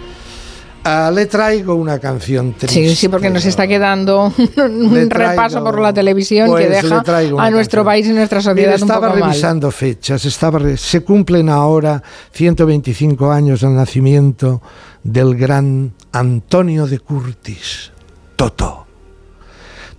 [0.83, 2.89] Ah, le traigo una canción triste.
[2.89, 7.03] Sí, sí, porque nos está quedando un repaso por la televisión que pues deja
[7.37, 12.01] a nuestro país y nuestra sociedad estaba un poco revisando fechas, estaba se cumplen ahora
[12.31, 14.61] 125 años del nacimiento
[15.03, 17.91] del gran Antonio de Curtis,
[18.35, 18.87] Totó.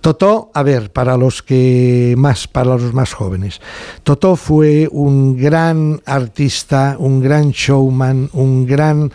[0.01, 3.61] Totó, a ver, para los que más, para los más jóvenes,
[4.03, 9.13] Totó fue un gran artista, un gran showman, un gran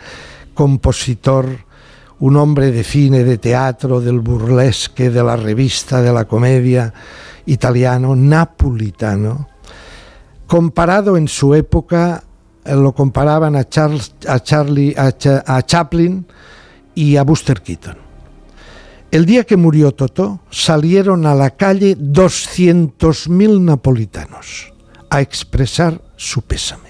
[0.59, 1.45] compositor,
[2.19, 6.93] un hombre de cine, de teatro, del burlesque, de la revista, de la comedia
[7.45, 9.47] italiano, napolitano,
[10.47, 12.25] comparado en su época,
[12.65, 16.27] eh, lo comparaban a, Charles, a, Charlie, a, Chaplin
[16.93, 17.95] y a Buster Keaton.
[19.11, 24.73] El día que murió Toto, salieron a la calle 200.000 napolitanos
[25.09, 26.89] a expresar su pésame.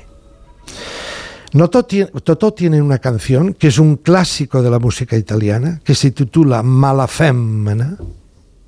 [1.52, 6.62] Totò tiene una canción que es un clásico de la música italiana que se titula
[6.62, 7.98] Mala Femmina,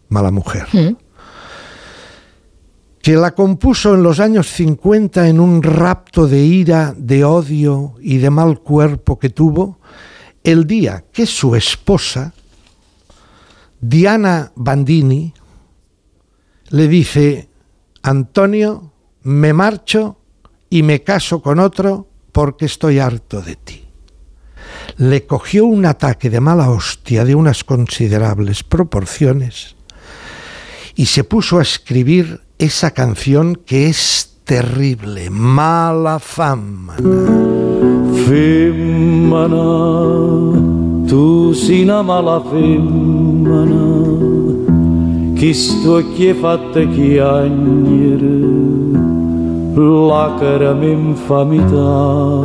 [0.09, 0.95] Mala Mujer, mm.
[3.01, 8.17] que la compuso en los años 50 en un rapto de ira, de odio y
[8.17, 9.79] de mal cuerpo que tuvo
[10.43, 12.33] el día que su esposa,
[13.79, 15.33] Diana Bandini,
[16.69, 17.47] le dice,
[18.01, 18.91] Antonio,
[19.23, 20.17] me marcho
[20.69, 23.85] y me caso con otro porque estoy harto de ti.
[24.97, 29.75] Le cogió un ataque de mala hostia de unas considerables proporciones
[30.95, 36.97] y se puso a escribir esa canción que es terrible, Mala fama.
[38.27, 39.47] Femmina,
[41.07, 42.41] tu sei una mala
[45.35, 46.03] che sto
[46.39, 48.60] fatta chiagnere
[49.75, 52.43] lacrime infamità.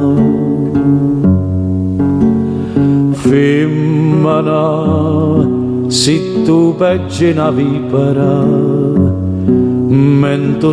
[3.12, 4.65] Femmina,
[5.89, 8.44] se tu peggi una vipera,
[9.86, 10.73] mento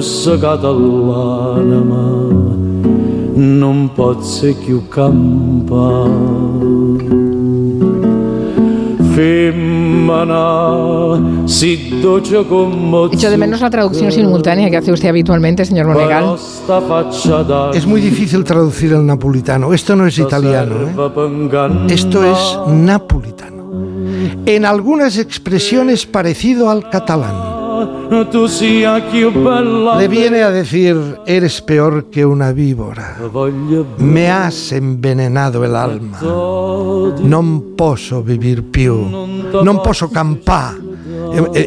[0.75, 2.05] l'anima,
[3.33, 6.11] non posso più campare.
[13.11, 16.35] Echo de menos la traducción simultánea que hace usted habitualmente, señor Monegal.
[17.73, 19.71] Es muy difícil traducir el napolitano.
[19.73, 20.75] Esto no es italiano.
[20.87, 20.93] ¿eh?
[21.89, 23.71] Esto es napolitano.
[24.45, 27.52] En algunas expresiones parecido al catalán.
[29.97, 30.95] Le viene a decir,
[31.25, 33.17] eres peor que una víbora.
[33.97, 36.19] Me has envenenado el alma.
[36.21, 38.95] No posso vivir più.
[39.63, 40.75] No posso campar.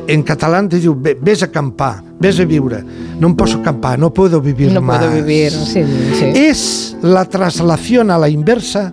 [0.07, 2.85] En, catalán te digo, ves a campar, ves a viure.
[3.19, 4.99] No posso campar, no puedo vivir no más.
[4.99, 5.83] Puedo vivir, sí,
[6.15, 6.25] sí.
[6.25, 8.93] Es la traslación a la inversa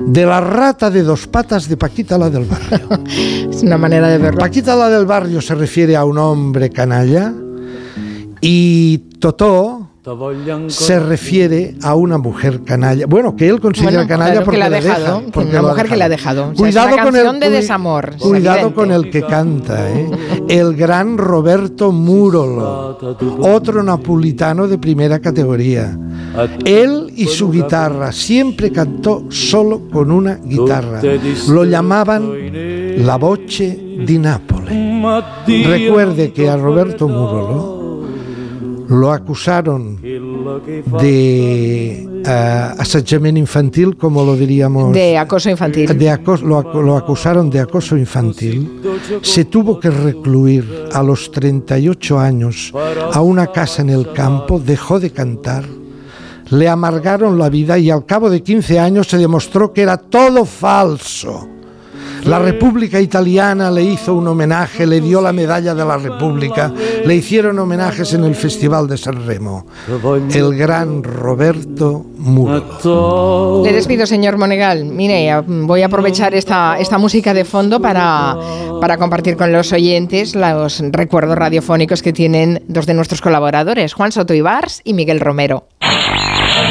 [0.00, 2.88] de la rata de dos patas de Paquita la del barrio.
[3.50, 4.40] es una manera de verlo.
[4.40, 7.32] Paquita la del barrio se refiere a un hombre canalla
[8.40, 9.85] y Totó
[10.68, 13.06] se refiere a una mujer canalla.
[13.06, 15.22] Bueno, que él considera canalla porque la ha dejado.
[15.34, 16.52] una mujer que la ha dejado.
[16.54, 18.16] cuidado con el de desamor.
[18.18, 20.08] Cuidado con el que canta, ¿eh?
[20.48, 22.98] El gran Roberto Murolo,
[23.40, 25.98] otro napolitano de primera categoría.
[26.64, 31.00] Él y su guitarra siempre cantó solo con una guitarra.
[31.48, 32.30] Lo llamaban
[33.04, 33.76] la voce
[34.06, 34.72] di Nápoles.
[35.46, 37.75] Recuerde que a Roberto Murolo
[38.88, 40.22] lo acusaron de
[42.24, 44.92] uh, infantil, como lo diríamos.
[44.92, 45.90] De acoso infantil.
[46.42, 48.80] lo, acusaron de acoso infantil.
[49.22, 52.72] Se tuvo que recluir a los 38 años
[53.12, 55.64] a una casa en el campo, dejó de cantar.
[56.50, 60.44] Le amargaron la vida y al cabo de 15 años se demostró que era todo
[60.44, 61.55] falso
[62.24, 66.72] La República Italiana le hizo un homenaje, le dio la medalla de la República,
[67.04, 69.66] le hicieron homenajes en el Festival de San Remo.
[70.32, 73.62] El gran Roberto Muro.
[73.64, 74.84] Le despido, señor Monegal.
[74.84, 78.36] Mire, voy a aprovechar esta, esta música de fondo para,
[78.80, 84.12] para compartir con los oyentes los recuerdos radiofónicos que tienen dos de nuestros colaboradores, Juan
[84.12, 85.66] Soto Ibars y Miguel Romero.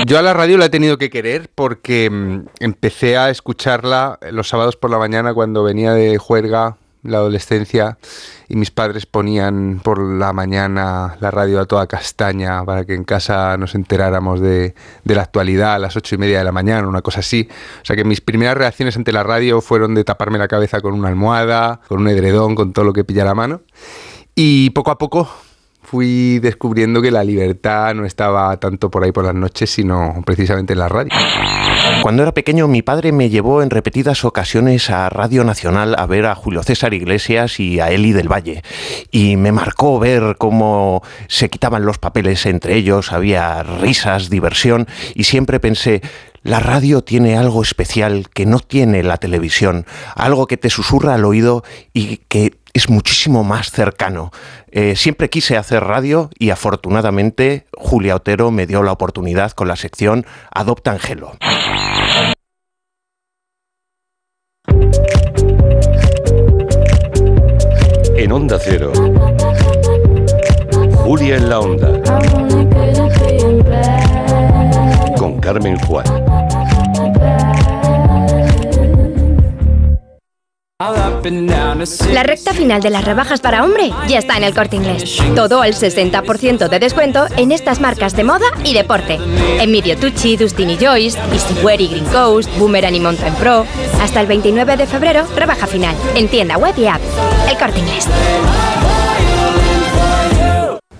[0.05, 4.47] Yo a la radio la he tenido que querer porque mm, empecé a escucharla los
[4.47, 7.97] sábados por la mañana cuando venía de juerga, la adolescencia,
[8.47, 13.03] y mis padres ponían por la mañana la radio a toda castaña para que en
[13.03, 16.87] casa nos enteráramos de, de la actualidad a las ocho y media de la mañana,
[16.87, 17.49] una cosa así.
[17.81, 20.93] O sea que mis primeras reacciones ante la radio fueron de taparme la cabeza con
[20.93, 23.61] una almohada, con un edredón, con todo lo que pillara a mano.
[24.35, 25.31] Y poco a poco
[25.85, 30.73] fui descubriendo que la libertad no estaba tanto por ahí por las noches, sino precisamente
[30.73, 31.11] en la radio.
[32.01, 36.25] Cuando era pequeño mi padre me llevó en repetidas ocasiones a Radio Nacional a ver
[36.25, 38.63] a Julio César Iglesias y a Eli del Valle.
[39.11, 45.25] Y me marcó ver cómo se quitaban los papeles entre ellos, había risas, diversión y
[45.25, 46.01] siempre pensé,
[46.43, 49.85] la radio tiene algo especial que no tiene la televisión,
[50.15, 51.63] algo que te susurra al oído
[51.93, 54.31] y que es muchísimo más cercano.
[54.69, 59.77] Eh, siempre quise hacer radio y afortunadamente Julia Otero me dio la oportunidad con la
[59.77, 61.31] sección Adopta Angelo.
[68.17, 68.91] En Onda Cero,
[70.97, 72.01] Julia en la Onda,
[75.17, 76.34] con Carmen Juan.
[80.77, 85.23] La recta final de las rebajas para hombre ya está en el corte inglés.
[85.33, 89.17] Todo al 60% de descuento en estas marcas de moda y deporte.
[89.61, 93.65] En Medio Tucci, Dustin Joyce, Easywear y Green Coast, Boomerang y Mountain Pro.
[94.01, 95.95] Hasta el 29 de febrero, rebaja final.
[96.13, 96.99] En tienda web y app.
[97.49, 98.09] El corte inglés.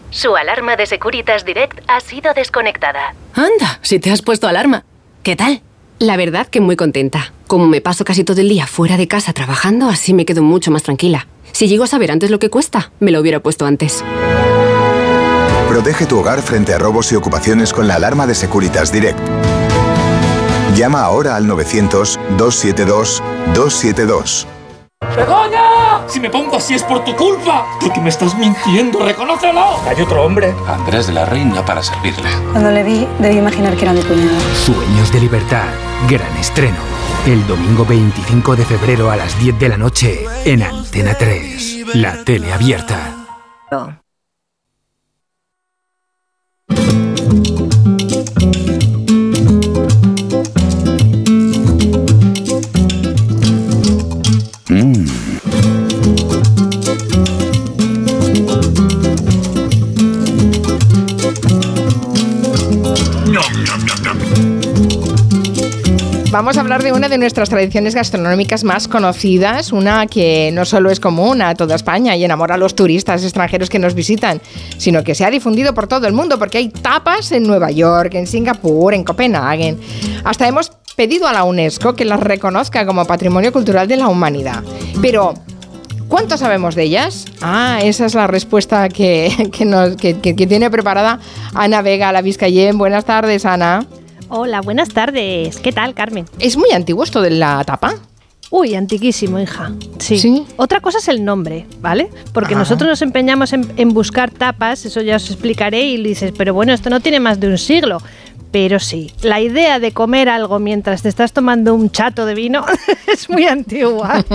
[0.10, 3.14] Su alarma de Securitas Direct ha sido desconectada.
[3.34, 4.86] Anda, si te has puesto alarma.
[5.22, 5.60] ¿Qué tal?
[6.00, 7.34] La verdad que muy contenta.
[7.48, 10.72] Como me paso casi todo el día fuera de casa trabajando, así me quedo mucho
[10.72, 11.28] más tranquila.
[11.52, 14.04] Si llego a saber antes lo que cuesta, me lo hubiera puesto antes.
[15.70, 19.20] Protege tu hogar frente a robos y ocupaciones con la alarma de Securitas Direct.
[20.76, 24.46] Llama ahora al 900-272-272.
[25.16, 26.08] ¡Begoña!
[26.08, 27.66] Si me pongo así es por tu culpa.
[27.80, 29.80] Porque me estás mintiendo, reconócelo.
[29.88, 30.54] Hay otro hombre.
[30.68, 32.30] Andrés de la Reina para servirle.
[32.52, 34.36] Cuando le vi, debí imaginar que era mi cuñado.
[34.66, 35.66] Sueños de libertad.
[36.10, 36.95] Gran estreno.
[37.26, 41.96] El domingo 25 de febrero a las 10 de la noche en Antena 3.
[41.96, 44.05] La tele abierta.
[66.36, 70.92] Vamos a hablar de una de nuestras tradiciones gastronómicas más conocidas, una que no solo
[70.92, 74.42] es común a toda España y enamora a los turistas extranjeros que nos visitan,
[74.78, 78.16] sino que se ha difundido por todo el mundo porque hay tapas en Nueva York,
[78.16, 79.78] en Singapur, en Copenhague.
[80.26, 84.62] Hasta hemos pedido a la UNESCO que las reconozca como Patrimonio Cultural de la Humanidad.
[85.02, 85.36] Pero,
[86.10, 87.26] ¿Cuánto sabemos de ellas?
[87.42, 91.20] Ah, esa es la respuesta que, que, tiene preparada
[91.54, 92.78] Ana Vega, la Vizcayén.
[92.78, 93.88] Buenas tardes, Ana.
[94.30, 95.58] Hola, buenas tardes.
[95.60, 96.26] ¿Qué tal, Carmen?
[96.40, 97.94] ¿Es muy antiguo esto de la tapa?
[98.50, 99.72] Uy, antiquísimo, hija.
[100.00, 100.46] Sí.
[100.58, 102.10] Otra cosa es el nombre, ¿vale?
[102.34, 106.54] Porque nosotros nos empeñamos en, en buscar tapas, eso ya os explicaré, y dices, pero
[106.54, 108.02] bueno, esto no tiene más de un siglo.
[108.56, 112.64] Pero sí, la idea de comer algo mientras te estás tomando un chato de vino
[113.12, 114.24] es muy antigua.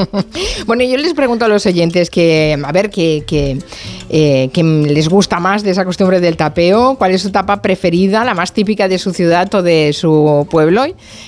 [0.67, 3.57] Bueno, yo les pregunto a los oyentes que, a ver, que, que,
[4.11, 8.23] eh, que les gusta más de esa costumbre del tapeo, cuál es su tapa preferida,
[8.25, 10.85] la más típica de su ciudad o de su pueblo,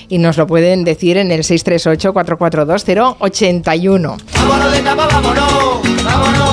[0.07, 4.17] y nos lo pueden decir en el 638-442-081.
[4.35, 5.81] Vámonos de tapa, vámonos.
[6.03, 6.52] Vámonos, vámonos.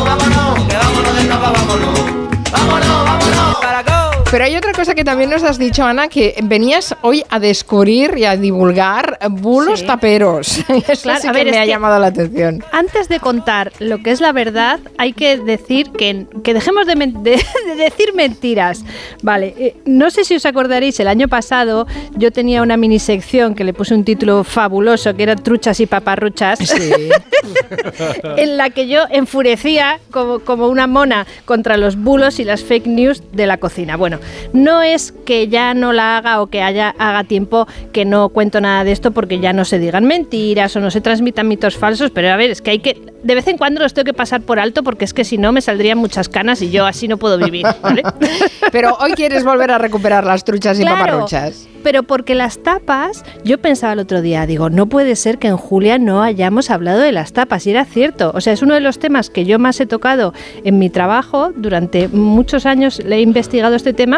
[4.30, 8.14] Pero hay otra cosa que también nos has dicho, Ana, que venías hoy a descubrir
[8.16, 9.86] y a divulgar bulos Sí.
[9.86, 10.58] taperos.
[10.88, 12.62] Eso Claro, sí a que me ha que- llamado la atención.
[12.70, 16.94] Antes de contar lo que es la verdad, hay que decir que, que dejemos de,
[16.94, 18.84] men- de- de decir mentiras.
[19.22, 23.56] Vale, eh, no sé si os acordaréis, el año pasado yo tenía una mini sección
[23.56, 26.60] que le puse un título fabuloso, que era Truchas y Paparruchas,
[28.36, 32.86] en la que yo enfurecía como, como una mona contra los bulos y las fake
[32.86, 33.96] news de la cocina.
[33.96, 34.19] Bueno,
[34.52, 38.60] no es que ya no la haga o que haya haga tiempo que no cuento
[38.60, 42.10] nada de esto porque ya no se digan mentiras o no se transmitan mitos falsos,
[42.10, 44.40] pero a ver, es que hay que de vez en cuando los tengo que pasar
[44.40, 47.18] por alto porque es que si no me saldrían muchas canas y yo así no
[47.18, 48.02] puedo vivir, ¿vale?
[48.72, 51.68] Pero hoy quieres volver a recuperar las truchas y Claro, paparruchas.
[51.82, 55.56] Pero porque las tapas, yo pensaba el otro día, digo, no puede ser que en
[55.56, 58.32] Julia no hayamos hablado de las tapas, y era cierto.
[58.34, 60.34] O sea, es uno de los temas que yo más he tocado
[60.64, 61.52] en mi trabajo.
[61.56, 64.09] Durante muchos años le he investigado este tema,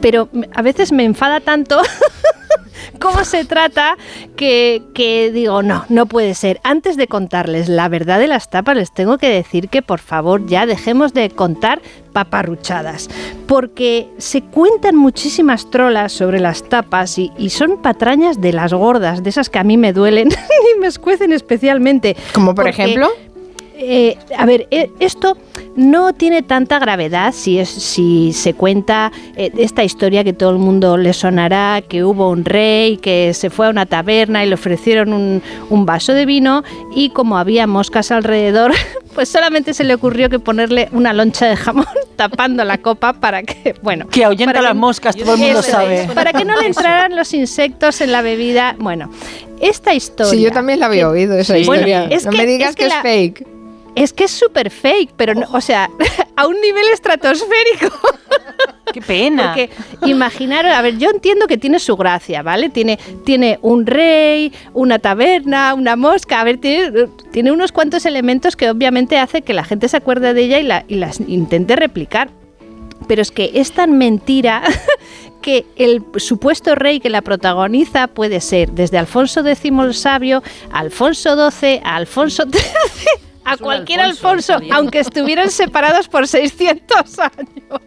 [0.00, 1.80] pero a veces me enfada tanto
[2.98, 3.96] cómo se trata
[4.36, 6.60] que, que digo, no, no puede ser.
[6.62, 10.46] Antes de contarles la verdad de las tapas, les tengo que decir que por favor
[10.46, 11.80] ya dejemos de contar
[12.12, 13.08] paparruchadas,
[13.46, 19.22] porque se cuentan muchísimas trolas sobre las tapas y, y son patrañas de las gordas,
[19.22, 20.28] de esas que a mí me duelen
[20.76, 22.16] y me escuecen especialmente.
[22.32, 23.08] ¿Como por ejemplo?
[23.80, 25.36] Eh, a ver, eh, esto
[25.76, 30.58] no tiene tanta gravedad si, es, si se cuenta eh, esta historia que todo el
[30.58, 34.54] mundo le sonará, que hubo un rey que se fue a una taberna y le
[34.54, 36.62] ofrecieron un, un vaso de vino
[36.94, 38.72] y como había moscas alrededor,
[39.14, 41.86] pues solamente se le ocurrió que ponerle una loncha de jamón
[42.16, 44.06] tapando la copa para que, bueno...
[44.08, 46.02] Que ahuyenta para las moscas, todo el mundo sabe.
[46.02, 48.76] es, para que no le entraran los insectos en la bebida.
[48.78, 49.10] Bueno,
[49.60, 50.30] esta historia...
[50.32, 51.64] Sí, yo también la había que- oído, esa Sí.
[51.64, 52.04] Bueno, historia.
[52.14, 53.46] es no que- me digas es que, que es la- fake.
[54.00, 55.90] Es que es súper fake, pero, no, o sea,
[56.36, 57.94] a un nivel estratosférico.
[58.94, 59.48] ¡Qué pena!
[59.48, 59.68] Porque
[60.10, 62.70] imaginaros, a ver, yo entiendo que tiene su gracia, ¿vale?
[62.70, 68.56] Tiene, tiene un rey, una taberna, una mosca, a ver, tiene, tiene unos cuantos elementos
[68.56, 71.76] que obviamente hace que la gente se acuerde de ella y, la, y las intente
[71.76, 72.30] replicar.
[73.06, 74.62] Pero es que es tan mentira
[75.42, 81.50] que el supuesto rey que la protagoniza puede ser desde Alfonso X el Sabio, Alfonso
[81.50, 87.80] XII, a Alfonso XIII, a cualquier Alfonso, aunque estuvieran separados por 600 años.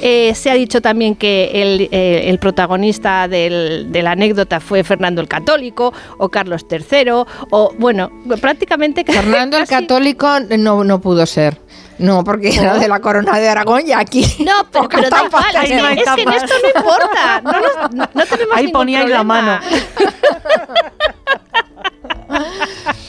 [0.00, 4.82] Eh, se ha dicho también que el, eh, el protagonista del- de la anécdota fue
[4.82, 7.10] Fernando el Católico o Carlos III
[7.50, 8.10] o bueno,
[8.40, 11.58] prácticamente Fernando el Católico no, no pudo ser.
[11.98, 14.24] No, porque era de la corona de Aragón y aquí.
[14.38, 15.90] No, pero, pero da igual, es, que, tenemos.
[15.90, 17.40] es que en esto no importa.
[17.42, 19.60] No, nos- no- no tenemos Ahí poníais la mano.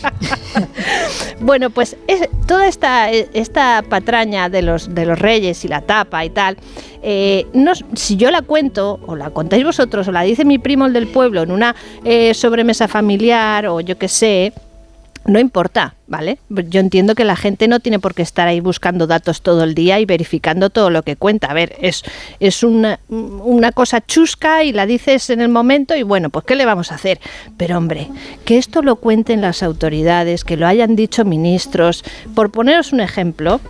[1.39, 6.23] Bueno, pues es- toda esta, esta patraña de los, de los reyes y la tapa
[6.23, 6.57] y tal,
[7.01, 10.85] eh, no, si yo la cuento, o la contáis vosotros, o la dice mi primo
[10.85, 14.53] el del pueblo en una eh, sobremesa familiar, o yo qué sé,
[15.25, 16.39] no importa, ¿vale?
[16.49, 19.75] Yo entiendo que la gente no tiene por qué estar ahí buscando datos todo el
[19.75, 21.47] día y verificando todo lo que cuenta.
[21.47, 22.03] A ver, es,
[22.39, 26.55] es una, una cosa chusca y la dices en el momento y bueno, pues ¿qué
[26.55, 27.19] le vamos a hacer?
[27.57, 28.09] Pero hombre,
[28.45, 32.03] que esto lo cuenten las autoridades, que lo hayan dicho ministros.
[32.33, 33.61] Por poneros un ejemplo,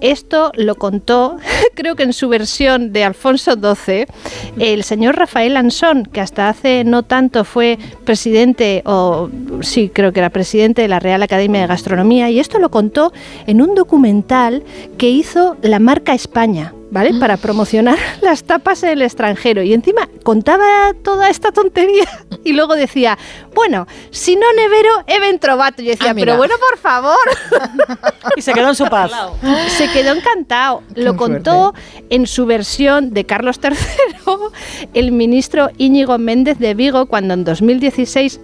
[0.00, 1.36] esto lo contó,
[1.74, 4.06] creo que en su versión de Alfonso XII,
[4.58, 9.30] el señor Rafael Ansón, que hasta hace no tanto fue presidente, o
[9.60, 13.12] sí, creo que era presidente de la Real Academia de Gastronomía, y esto lo contó
[13.46, 14.62] en un documental
[14.96, 16.72] que hizo la marca España.
[16.90, 17.14] ¿Vale?
[17.14, 19.62] Para promocionar las tapas en el extranjero.
[19.62, 22.08] Y encima contaba toda esta tontería
[22.44, 23.18] y luego decía,
[23.54, 25.82] bueno, si no nevero, even trovato.
[25.82, 27.16] Y yo decía, Ah, pero bueno, por favor.
[28.36, 29.10] Y se quedó en su paz.
[29.76, 30.82] Se quedó encantado.
[30.94, 31.74] Lo contó
[32.08, 33.76] en su versión de Carlos III,
[34.94, 38.40] el ministro Íñigo Méndez de Vigo, cuando en 2016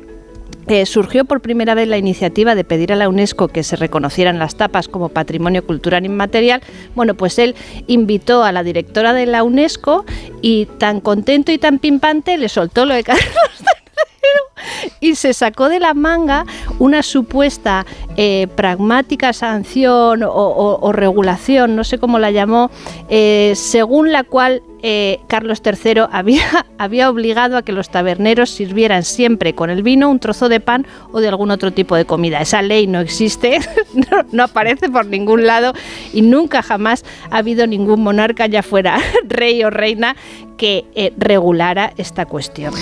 [0.66, 4.38] eh, surgió por primera vez la iniciativa de pedir a la UNESCO que se reconocieran
[4.38, 6.62] las tapas como patrimonio cultural inmaterial.
[6.94, 7.54] Bueno, pues él
[7.86, 10.04] invitó a la directora de la UNESCO
[10.40, 13.24] y tan contento y tan pimpante le soltó lo de Carlos
[15.00, 16.46] y se sacó de la manga
[16.78, 17.84] una supuesta
[18.16, 22.70] eh, pragmática sanción o, regulación, no sé cómo la llamó,
[23.08, 26.02] eh, según la cual eh, Carlos III
[26.78, 30.86] había, obligado a que los taberneros sirvieran siempre con el vino un trozo de pan
[31.10, 32.42] o de algún otro tipo de comida.
[32.42, 33.60] Esa ley no existe,
[34.32, 35.72] no, aparece por ningún lado
[36.12, 40.16] y nunca jamás ha habido ningún monarca, ya fuera rey o reina,
[40.58, 42.74] que eh, regulara esta cuestión.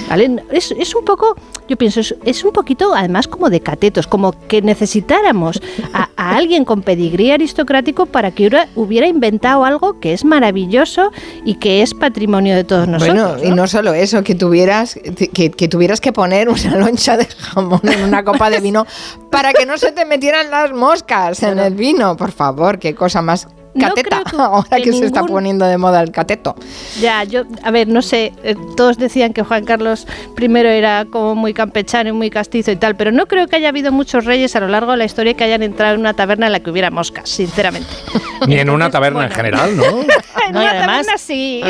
[0.50, 1.36] Es, un poco,
[1.68, 5.62] yo pienso, es, un poquito además como de catetos, como que necesitáramos
[5.94, 11.12] a, a alguien con pedigrí aristocrático para que hubiera inventado algo que es maravilloso
[11.44, 13.38] y que es patrimonio de todos nosotros.
[13.38, 14.98] Bueno, y no solo eso, que tuvieras
[15.32, 18.86] que, que tuvieras que poner una loncha de jamón en una copa de vino
[19.30, 22.16] para que no se te metieran las moscas en el vino.
[22.16, 24.08] Por favor, qué cosa más No cateta.
[24.08, 26.54] creo que- Ahora que que se está poniendo de moda el cateto.
[27.00, 30.06] Ya, yo, a ver, no sé, eh, todos decían que Juan Carlos
[30.38, 33.68] I era como muy campechano y muy castizo y tal, pero no creo que haya
[33.68, 36.46] habido muchos reyes a lo largo de la historia que hayan entrado en una taberna
[36.46, 37.88] en la que hubiera moscas, sinceramente.
[38.46, 39.84] Ni en una taberna en general, ¿no?
[40.46, 41.62] en No, una además- taberna sí.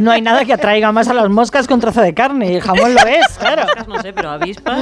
[0.00, 2.52] No hay nada que atraiga más a las moscas que un trozo de carne.
[2.52, 3.64] Y el jamón lo es, claro.
[3.86, 4.78] No sé, pero avispas.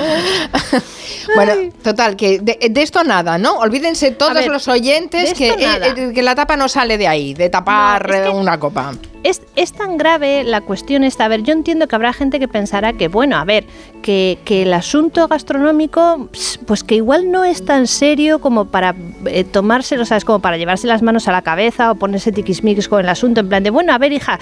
[1.35, 1.53] Bueno,
[1.83, 3.59] total, que de, de esto nada, ¿no?
[3.59, 5.57] Olvídense todos ver, los oyentes que, eh,
[5.97, 8.93] eh, que la tapa no sale de ahí, de tapar No, es que- una copa.
[9.25, 11.25] Es, tan grave la cuestión esta.
[11.25, 13.65] A ver, yo entiendo que habrá gente que pensará que, bueno, a ver,
[14.03, 16.29] que, el asunto gastronómico,
[16.67, 18.95] pues que igual no es tan serio como para
[19.25, 20.27] eh, tomárselo, ¿sabes?
[20.27, 23.41] Como para llevarse las manos a la cabeza o ponerse tiquismiquis con el asunto.
[23.41, 24.39] En plan de, bueno, a ver, hija,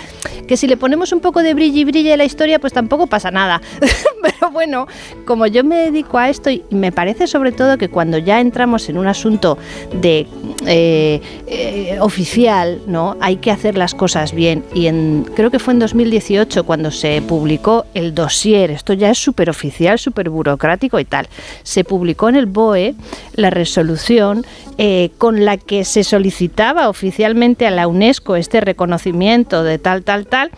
[0.48, 3.06] que si le ponemos un poco de brillo y brillo a la historia, pues tampoco
[3.06, 3.62] pasa nada.
[4.22, 4.88] Pero bueno,
[5.24, 8.88] como yo me dedico a esto y me parece sobre todo que cuando ya entramos
[8.88, 9.58] en un asunto
[9.94, 10.26] de
[10.66, 13.16] eh, eh, oficial, ¿no?
[13.20, 14.64] Hay que hacer las cosas bien.
[14.74, 18.70] Y en, creo que fue en 2018 cuando se publicó el dossier.
[18.70, 21.28] Esto ya es súper oficial, súper burocrático y tal.
[21.62, 22.94] Se publicó en el BOE
[23.34, 24.46] la resolución
[24.78, 30.26] eh, con la que se solicitaba oficialmente a la UNESCO este reconocimiento de tal, tal,
[30.26, 30.50] tal.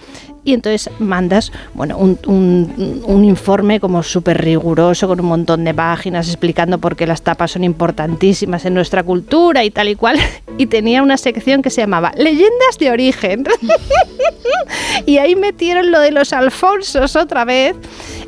[0.45, 6.29] Y entonces mandas, bueno, un, un- informe como súper riguroso, con un montón de páginas
[6.29, 10.19] explicando por qué las tapas son importantísimas en nuestra cultura y tal y cual.
[10.57, 13.45] Y tenía una sección que se llamaba Leyendas de origen.
[15.07, 17.75] y ahí metieron lo de los Alfonsos otra vez.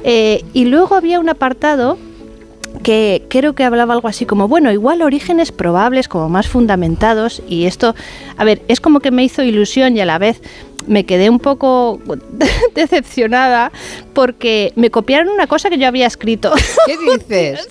[0.02, 1.98] Eh, y luego había un apartado
[2.82, 7.64] que creo que hablaba algo así como, bueno, igual orígenes probables, como más fundamentados, y
[7.64, 7.94] esto,
[8.36, 10.40] a ver, es como que me hizo ilusión y a la vez
[10.86, 12.01] me quedé un poco
[12.74, 13.73] decepcionada
[14.12, 16.53] porque me copiaron una cosa que yo había escrito.
[16.86, 17.69] ¿Qué dices?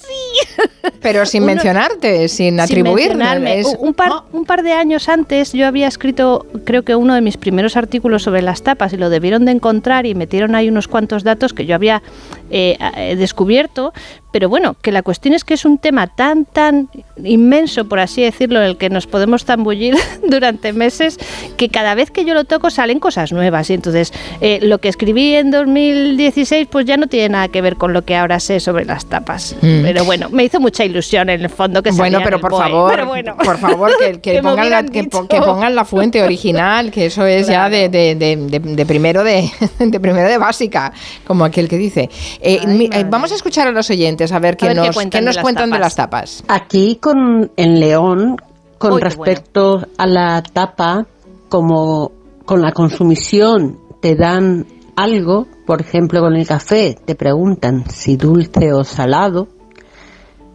[1.01, 3.63] Pero sin Uno- mencionarte, sin atribuirme.
[3.79, 7.37] Un, par, un par de años antes yo había escrito, creo que uno de mis
[7.37, 11.23] primeros artículos sobre las tapas y lo debieron de encontrar y metieron ahí unos cuantos
[11.23, 12.03] datos que yo había
[12.51, 13.93] eh, eh, descubierto.
[14.31, 16.89] Pero bueno, que la cuestión es que es un tema tan, tan
[17.23, 19.95] inmenso, por así decirlo, en el que nos podemos zambullir
[20.27, 21.17] durante meses,
[21.57, 23.69] que cada vez que yo lo toco salen cosas nuevas.
[23.69, 27.75] Y entonces, eh, lo que escribí en 2016, pues ya no tiene nada que ver
[27.75, 29.55] con lo que ahora sé sobre las tapas.
[29.61, 29.81] Mm.
[29.83, 32.51] Pero bueno, me hizo mucha ilusión en el fondo que Bueno, salía en pero por
[32.51, 33.35] favor, Pero bueno.
[33.37, 35.27] por favor, que, que Que me pongan la, hubieran que, po- dicho.
[35.27, 39.23] que pongan la fuente original, que eso es ya de, de- de- de- de primero
[39.23, 39.49] de,
[39.79, 40.91] de primero de básica,
[41.25, 42.09] como aquel que dice.
[42.41, 45.09] Eh, mi- eh, vamos a escuchar a los oyentes a ver qué ver nos, cuentan
[45.19, 45.85] qué de nos las cuentan de tapas.
[45.85, 46.43] las tapas.
[46.47, 48.35] Aquí con en León,
[48.77, 51.05] con Uy, respecto a la tapa,
[51.49, 52.11] como
[52.45, 58.71] con la consumición te dan algo, por ejemplo con el café, te preguntan si dulce
[58.73, 59.47] o salado,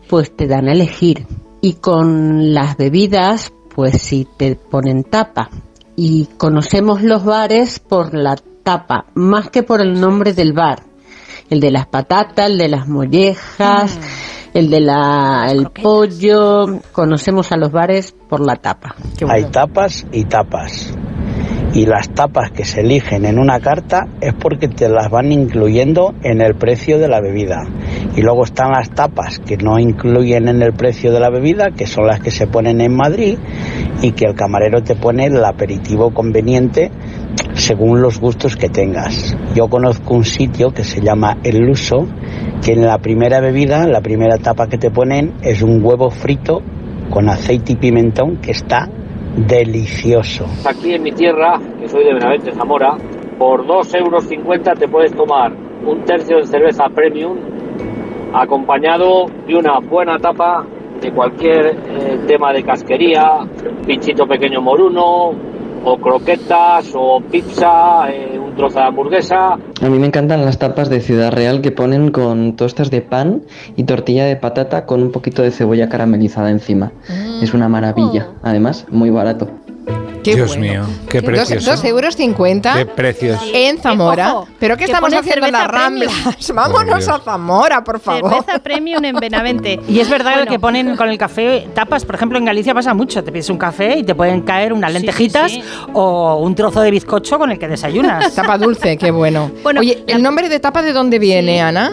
[0.09, 1.27] pues te dan a elegir.
[1.61, 5.51] Y con las bebidas, pues si te ponen tapa.
[5.95, 10.85] Y conocemos los bares por la tapa, más que por el nombre del bar.
[11.51, 13.99] El de las patatas, el de las mollejas,
[14.55, 16.81] el de la el pollo.
[16.93, 18.95] Conocemos a los bares por la tapa.
[19.29, 20.95] Hay tapas y tapas.
[21.73, 26.15] Y las tapas que se eligen en una carta es porque te las van incluyendo
[26.25, 27.63] en el precio de la bebida.
[28.17, 31.87] Y luego están las tapas que no incluyen en el precio de la bebida, que
[31.87, 33.39] son las que se ponen en Madrid
[34.03, 36.91] y que el camarero te pone el aperitivo conveniente
[37.55, 39.37] según los gustos que tengas.
[39.55, 42.09] Yo conozco un sitio que se llama El Luso,
[42.65, 46.63] que en la primera bebida, la primera tapa que te ponen es un huevo frito
[47.11, 48.89] con aceite y pimentón que está
[49.37, 50.47] delicioso.
[50.67, 52.97] Aquí en mi tierra, que soy de Benavente, Zamora,
[53.39, 54.29] por 2,50 euros
[54.79, 57.39] te puedes tomar un tercio de cerveza premium
[58.35, 60.67] acompañado de una buena tapa
[61.01, 63.41] de cualquier eh, tema de casquería,
[63.87, 65.33] pinchito pequeño moruno,
[65.85, 69.53] o croquetas, o pizza, eh, un trozo de hamburguesa.
[69.55, 73.43] A mí me encantan las tapas de Ciudad Real que ponen con tostas de pan
[73.77, 76.93] y tortilla de patata con un poquito de cebolla caramelizada encima.
[77.43, 78.29] Es una maravilla.
[78.43, 79.49] Además, muy barato.
[80.23, 80.63] Qué Dios bueno.
[80.63, 81.71] mío, qué Dos, precioso.
[81.71, 83.41] dos euros cincuenta Qué precios.
[83.55, 84.35] en Zamora.
[84.35, 85.67] ojo, ¿Pero qué que estamos haciendo en las.
[85.69, 86.13] Ramblas?
[86.55, 88.31] Vámonos a Zamora, por favor.
[88.31, 89.81] Cerveza premium en Benavente.
[89.89, 90.51] Y es verdad Bueno.
[90.51, 93.25] que ponen con el café tapas, por ejemplo, en Galicia pasa mucho.
[93.25, 95.91] Te pides un café y te pueden caer unas Sí, lentejitas sí, sí.
[95.95, 98.35] o un trozo de bizcocho con el que desayunas.
[98.35, 99.51] Tapa dulce, qué bueno.
[99.63, 101.93] Bueno, Oye, ¿el nombre de tapa de dónde viene, Ana?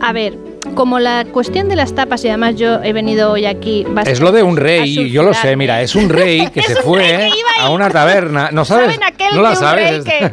[0.00, 0.36] A ver,
[0.78, 3.84] como la cuestión de las tapas, y además yo he venido hoy aquí...
[4.06, 6.82] Es lo de un rey, yo lo sé, mira, es un rey que se un
[6.82, 8.50] fue rey que a una taberna.
[8.52, 8.94] ¿No sabes?
[8.94, 10.04] ¿Saben aquel no la que sabes.
[10.04, 10.30] rey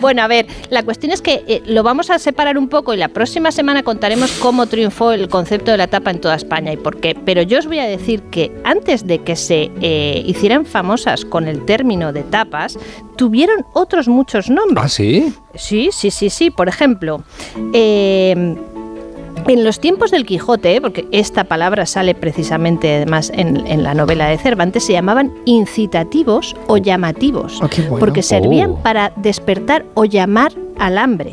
[0.00, 2.96] Bueno, a ver, la cuestión es que eh, lo vamos a separar un poco y
[2.96, 6.78] la próxima semana contaremos cómo triunfó el concepto de la tapa en toda España y
[6.78, 7.14] por qué.
[7.14, 11.46] Pero yo os voy a decir que antes de que se eh, hicieran famosas con
[11.46, 12.78] el término de tapas,
[13.18, 14.82] tuvieron otros muchos nombres.
[14.82, 15.34] ¿Ah, sí?
[15.54, 16.50] Sí, sí, sí, sí.
[16.50, 17.22] Por ejemplo,
[17.74, 18.56] eh,
[19.46, 24.26] En los tiempos del Quijote, porque esta palabra sale precisamente además en, en la novela
[24.28, 27.60] de Cervantes, se llamaban incitativos o llamativos,
[27.98, 28.82] porque servían Oh.
[28.82, 31.32] para despertar o llamar al hambre.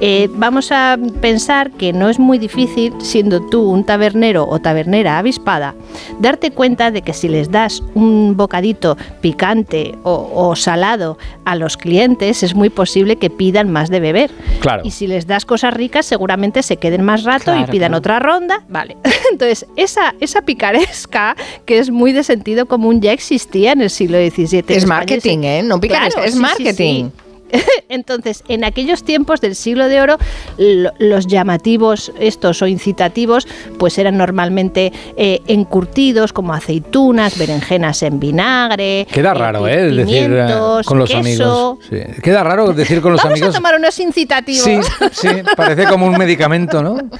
[0.00, 5.18] Eh, vamos a pensar que no es muy difícil, siendo tú un tabernero o tabernera
[5.18, 5.74] avispada,
[6.20, 11.76] darte cuenta de que si les das un bocadito picante o, o salado a los
[11.76, 14.30] clientes, es muy posible que pidan más de beber.
[14.60, 14.82] Claro.
[14.84, 17.98] Y si les das cosas ricas, seguramente se queden más rato y pidan claro.
[17.98, 18.64] otra ronda.
[18.68, 18.96] Vale.
[19.32, 24.18] Entonces, esa, esa picaresca, que es muy de sentido común, ya existía en el siglo
[24.18, 24.64] XVII.
[24.68, 25.62] Es marketing, ¿eh?
[25.62, 27.10] No picaresca, es sí, sí, marketing.
[27.10, 27.25] sí.
[27.88, 30.18] Entonces, en aquellos tiempos del siglo de oro,
[30.58, 33.46] lo- los llamativos estos o incitativos,
[33.78, 39.06] pues eran normalmente eh, encurtidos como aceitunas, berenjenas en vinagre.
[39.12, 39.90] Queda eh, raro, ¿eh?
[39.92, 40.54] Decir eh,
[40.84, 41.20] con los queso.
[41.20, 41.78] amigos.
[41.88, 42.20] Sí.
[42.22, 43.54] Queda raro decir con los Vamos amigos.
[43.54, 44.62] a tomar unos incitativos.
[44.62, 44.78] Sí,
[45.12, 46.96] sí, parece como un medicamento, ¿no?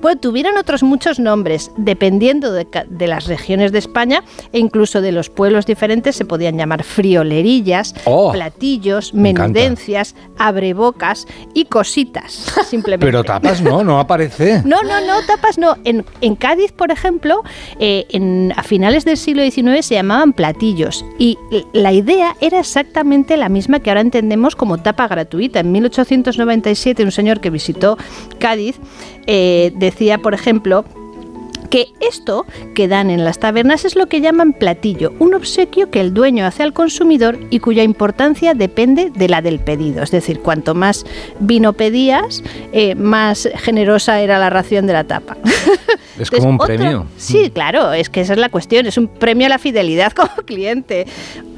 [0.01, 4.23] Bueno, tuvieron otros muchos nombres, dependiendo de, de las regiones de España
[4.53, 9.49] e incluso de los pueblos diferentes, se podían llamar friolerillas, Oh, platillos, me encanta.
[9.61, 13.07] menudencias, abrebocas y cositas, simplemente.
[13.07, 14.63] Pero tapas no, no aparece.
[14.73, 15.77] No, no, no, tapas no.
[15.85, 17.43] En, en Cádiz, por ejemplo,
[17.79, 21.39] eh, en, a finales del siglo XIX se llamaban platillos y
[21.73, 25.61] la idea era exactamente la misma que ahora entendemos como tapa gratuita.
[25.61, 27.99] En 1897 un señor que visitó
[28.39, 28.77] Cádiz
[29.27, 30.85] eh, decía, por ejemplo,
[31.73, 32.45] que esto
[32.75, 36.45] que dan en las tabernas es lo que llaman platillo, un obsequio que el dueño
[36.45, 40.03] hace al consumidor y cuya importancia depende de la del pedido.
[40.03, 41.07] Es decir, cuanto más
[41.41, 42.43] vino pedías,
[42.75, 45.39] eh, más generosa era la ración de la tapa.
[46.19, 47.07] Es como un otro- premio.
[47.17, 50.29] Sí, claro, es que esa es la cuestión, es un premio a la fidelidad como
[50.45, 51.07] cliente.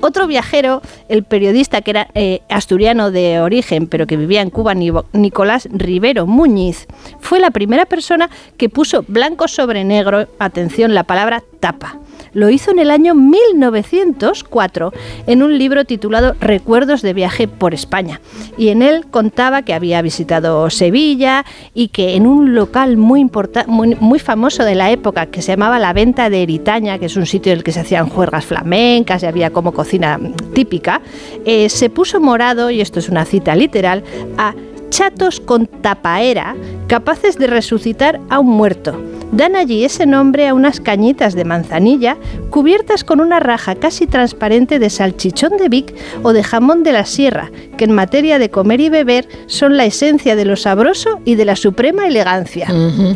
[0.00, 4.74] Otro viajero, el periodista que era eh, asturiano de origen, pero que vivía en Cuba,
[4.74, 6.86] Nicolás Rivero Muñiz,
[7.20, 8.28] fue la primera persona
[8.58, 10.03] que puso blanco sobre negro,
[10.38, 11.98] atención, la palabra tapa.
[12.34, 14.92] Lo hizo en el año 1904
[15.28, 18.20] en un libro titulado Recuerdos de viaje por España.
[18.58, 21.44] Y en él contaba que había visitado Sevilla
[21.74, 23.24] y que en un local muy,
[23.68, 27.16] muy, muy famoso de la época que se llamaba La Venta de Eritaña, que es
[27.16, 30.18] un sitio en el que se hacían juergas flamencas y había como cocina
[30.54, 31.00] típica,
[31.44, 34.02] eh, se puso morado, y esto es una cita literal,
[34.38, 34.54] a
[34.90, 36.56] chatos con tapaera
[36.88, 38.96] capaces de resucitar a un muerto.
[39.36, 42.16] Dan allí ese nombre a unas cañitas de manzanilla
[42.50, 45.92] cubiertas con una raja casi transparente de salchichón de Vic
[46.22, 49.86] o de jamón de la sierra, que en materia de comer y beber son la
[49.86, 52.68] esencia de lo sabroso y de la suprema elegancia.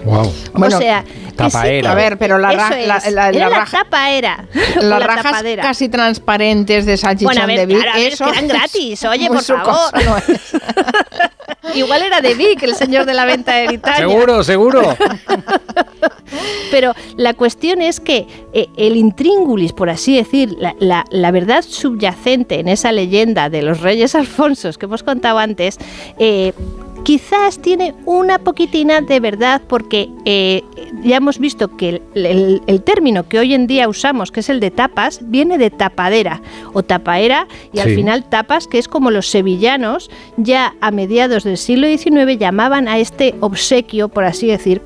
[0.05, 0.33] Wow.
[0.55, 1.05] o sea,
[1.47, 1.83] sí tapaera.
[1.83, 4.45] que- A ver, pero la ra- la- la- la era la raja- tapaera.
[4.77, 5.63] Las la rajas tapadera.
[5.63, 8.31] casi transparentes de salchichón Bueno, a ver, de Vic, claro, a ver, es eso que
[8.31, 9.93] eran es gratis, oye, por favor.
[11.75, 13.97] Igual era de Vic, el señor de la venta de Eritaña.
[13.99, 14.97] Seguro, seguro.
[16.71, 21.65] Pero la cuestión es que eh, el intríngulis, por así decir, la, la- la verdad
[21.67, 25.79] subyacente en esa leyenda de los reyes alfonsos que hemos contado antes,
[26.19, 26.53] eh,
[27.09, 30.63] quizás tiene una poquitina de verdad porque eh,
[31.03, 34.51] ya hemos visto que el, el- el término que hoy en día usamos, que es
[34.51, 36.43] el de tapas, viene de tapadera
[36.75, 41.57] o tapaera y al final tapas, que es como los sevillanos ya a mediados del
[41.57, 44.83] siglo XIX llamaban a este obsequio, por así decir,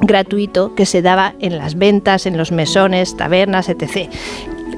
[0.00, 4.10] gratuito que se daba en las ventas, en los mesones, tabernas, etc.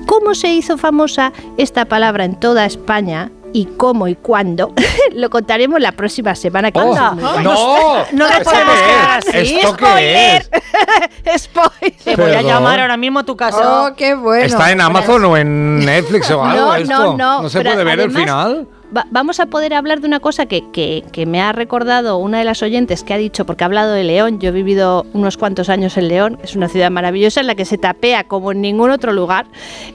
[0.04, 3.30] ¿Cómo se hizo famosa esta palabra en toda España?
[3.56, 4.74] Y cómo y cuándo,
[5.14, 6.72] lo contaremos la próxima semana.
[6.72, 7.12] que Oh, anda.
[7.40, 7.40] no.
[7.40, 9.28] no nos ¿Esto podemos quedar es?
[9.28, 9.56] así.
[9.60, 10.50] ¿Esto qué Spoiler.
[11.38, 11.94] Spoiler.
[12.04, 13.84] Te voy a llamar ahora mismo a tu casa.
[13.84, 14.44] Oh, qué bueno.
[14.44, 17.16] ¿Está en Amazon o en Netflix o algo No, esto?
[17.16, 18.68] no, no, se pero puede ver el además- final?
[18.96, 22.38] Va- vamos a poder hablar de una cosa que, que- que me ha recordado una
[22.38, 25.36] de las oyentes que ha dicho, porque ha hablado de León, yo he vivido unos
[25.36, 28.60] cuantos años en León, es una ciudad maravillosa en la que se tapea como en
[28.60, 29.46] ningún otro lugar,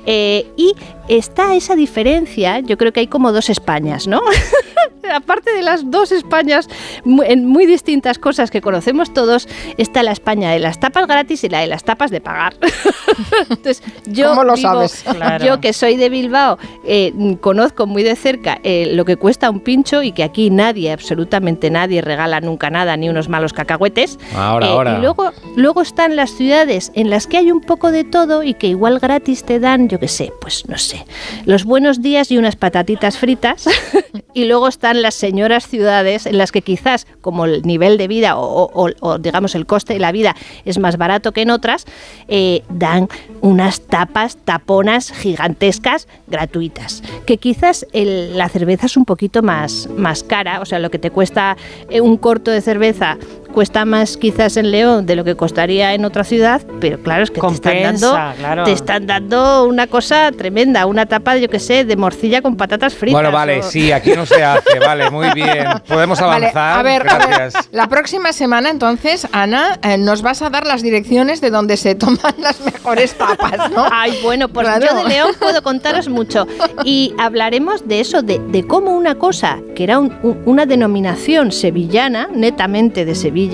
[0.05, 0.73] eh, y
[1.07, 4.21] está esa diferencia, yo creo que hay como dos Españas, ¿no?
[5.13, 6.67] Aparte de las dos Españas
[7.05, 9.47] en muy distintas cosas que conocemos todos,
[9.77, 12.55] está la España de las tapas gratis y la de las tapas de pagar.
[13.49, 15.03] Entonces, yo ¿Cómo lo vivo- sabes?
[15.03, 15.45] Claro.
[15.45, 19.59] Yo que soy de Bilbao, eh, conozco muy de cerca eh, lo que cuesta un
[19.59, 24.19] pincho y que aquí nadie, absolutamente nadie, regala nunca nada, ni unos malos cacahuetes.
[24.35, 24.97] Ahora, Eh, ahora.
[24.97, 28.53] Y luego, luego están las ciudades en las que hay un poco de todo y
[28.53, 31.05] que igual gratis te dan, yo qué sé, pues no sé,
[31.45, 33.65] los buenos días y unas patatitas fritas.
[34.33, 39.17] y luego las señoras ciudades en las que quizás, como el nivel de vida o,
[39.19, 40.35] digamos el coste de la vida
[40.65, 41.85] es más barato que en otras,
[42.27, 43.07] eh, dan
[43.41, 47.03] unas tapas, taponas gigantescas gratuitas.
[47.25, 51.11] Que quizás la cerveza es un poquito más, más cara, o sea, lo que te
[51.11, 51.57] cuesta
[51.89, 53.17] eh, un corto de cerveza
[53.59, 57.29] cuesta más quizás en León de lo que costaría en otra ciudad, pero claro, es
[57.29, 58.63] que te están, Compensa, dando, claro.
[58.63, 62.93] te están dando una cosa tremenda, una tapa, yo que sé, de morcilla con patatas
[62.95, 63.15] fritas.
[63.15, 65.65] Bueno, vale, o- sí, aquí no se hace, vale, muy bien.
[65.89, 66.79] Podemos Vale, avanzar.
[66.79, 67.67] a ver, a ver, Gracias.
[67.73, 71.95] la próxima semana entonces, Ana, eh, nos vas a dar las direcciones de donde se
[71.95, 73.85] toman las mejores tapas, ¿no?
[73.91, 74.85] Ay, bueno, pues Claro.
[74.89, 76.47] yo de León puedo contaros mucho.
[76.85, 81.51] Y hablaremos de eso, de, de cómo una cosa que era un- un- una denominación
[81.51, 83.48] sevillana, netamente de Sevilla,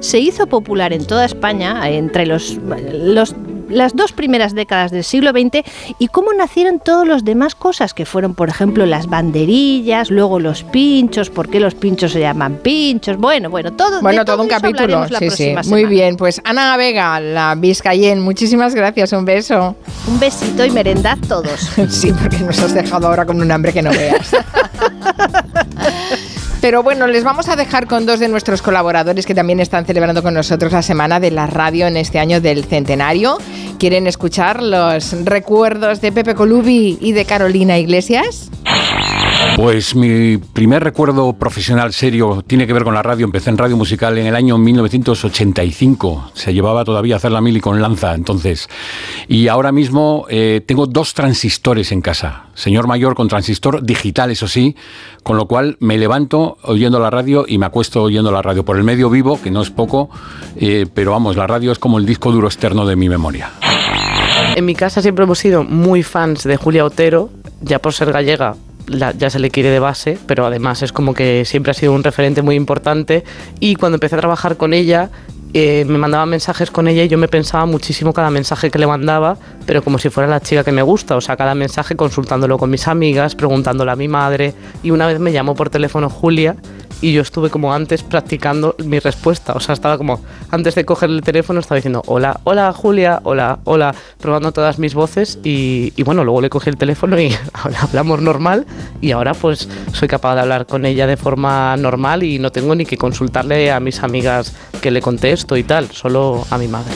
[0.00, 2.58] se hizo popular en toda España entre los,
[2.92, 3.34] los-
[3.68, 5.58] las dos primeras décadas del siglo XX
[5.98, 10.62] y cómo nacieron todos los demás cosas que fueron, por ejemplo, las banderillas, luego los
[10.62, 14.00] pinchos, por qué los pinchos se llaman pinchos, bueno, bueno, todo.
[14.00, 15.06] Bueno, de todo un capítulo.
[15.18, 15.54] Sí, sí.
[15.66, 19.76] Muy bien, pues Ana Vega, la Vizcayen, muchísimas gracias, un beso.
[20.06, 21.68] Un besito y merendad todos.
[21.90, 24.30] Sí, porque nos has dejado ahora con un hambre que no veas.
[26.60, 30.22] Pero bueno, les vamos a dejar con dos de nuestros colaboradores que también están celebrando
[30.22, 33.38] con nosotros la semana de la radio en este año del centenario.
[33.78, 38.50] ¿Quieren escuchar los recuerdos de Pepe Colubi y de Carolina Iglesias?
[39.58, 43.24] Pues mi primer recuerdo profesional serio tiene que ver con la radio.
[43.24, 46.30] Empecé en radio musical en el año 1985.
[46.32, 48.68] Se llevaba todavía a hacer la mili con lanza entonces.
[49.26, 52.44] Y ahora mismo eh, tengo dos transistores en casa.
[52.54, 54.76] Señor mayor con transistor digital, eso sí.
[55.24, 58.64] Con lo cual me levanto oyendo la radio y me acuesto oyendo la radio.
[58.64, 60.08] Por el medio vivo, que no es poco,
[60.54, 63.50] eh, pero vamos, la radio es como el disco duro externo de mi memoria.
[64.54, 67.30] En mi casa siempre hemos sido muy fans de Julia Otero,
[67.60, 68.54] ya por ser gallega.
[68.88, 71.92] La- ya se le quiere de base, pero además es como que siempre ha sido
[71.92, 73.24] un referente muy importante.
[73.60, 75.10] Y cuando empecé a trabajar con ella,
[75.54, 78.86] eh, me mandaba mensajes con ella y yo me pensaba muchísimo cada mensaje que le
[78.86, 81.16] mandaba, pero como si fuera la chica que me gusta.
[81.16, 84.54] O sea, cada mensaje consultándolo con mis amigas, preguntándole a mi madre.
[84.82, 86.56] Y una vez me llamó por teléfono Julia
[87.00, 89.52] y yo estuve como antes practicando mi respuesta.
[89.54, 90.20] O sea, estaba como
[90.50, 94.94] antes de coger el teléfono, estaba diciendo hola, hola Julia, hola, hola, probando todas mis
[94.94, 95.38] voces.
[95.44, 97.34] Y, y bueno, luego le cogí el teléfono y
[97.80, 98.66] hablamos normal.
[99.00, 102.74] Y ahora pues soy capaz de hablar con ella de forma normal y no tengo
[102.74, 105.00] ni que consultarle a mis amigas que le
[105.38, 106.92] contesto y tal, solo a mi madre.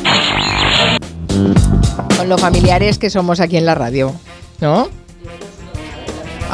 [2.16, 4.12] Con los familiares que somos aquí en la radio,
[4.60, 4.88] ¿no?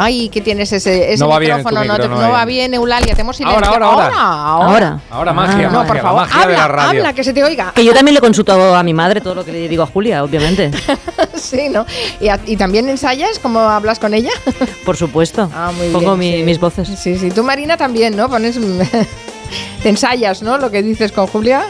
[0.00, 1.84] Ay, ¿qué tienes ese, ese No va bien micrófono?
[1.84, 3.66] no, te- micro, no no va bien, Eulalia, te hemos silenciado.
[3.74, 4.66] Ahora, ahora, ahora.
[4.68, 5.00] ahora.
[5.10, 7.00] Ahora magia, No, magia, por favor, magia de habla, la radio.
[7.00, 7.72] habla, que se te oiga.
[7.74, 10.22] Que yo también le consulto a mi madre todo lo que le digo a Julia,
[10.22, 10.70] obviamente.
[11.34, 11.84] sí, ¿no?
[12.20, 14.30] ¿Y, a- y también ensayas cómo hablas con ella?
[14.84, 15.50] Por supuesto.
[15.52, 16.44] Ah, muy Pongo bien, mi- sí.
[16.44, 16.88] mis voces.
[16.96, 17.30] Sí, sí.
[17.32, 18.28] Tú, Marina, también, ¿no?
[18.28, 18.56] Pones...
[19.82, 20.58] te ensayas, ¿no?
[20.58, 21.66] Lo que dices con Julia.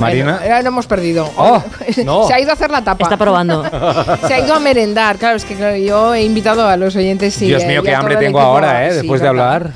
[0.00, 0.32] Marina.
[0.32, 1.30] Bueno, ya lo hemos perdido.
[1.36, 1.62] Oh,
[2.04, 2.26] no.
[2.28, 3.04] Se ha ido a hacer la tapa.
[3.04, 3.64] Está probando.
[4.26, 5.16] Se ha ido a merendar.
[5.16, 7.84] Claro, es que claro, yo he invitado a los oyentes y Dios eh, mío, y
[7.86, 8.90] qué hambre tengo ahora, ¿eh?
[8.90, 9.54] Sí, Después de ¿verdad?
[9.54, 9.72] hablar.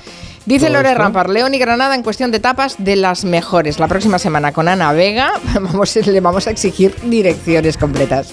[0.46, 0.94] Dice Lore.
[0.94, 3.78] Rampar, León y Granada en cuestión de tapas de las mejores.
[3.78, 8.32] La próxima semana con Ana Vega vamos, le vamos a exigir direcciones completas.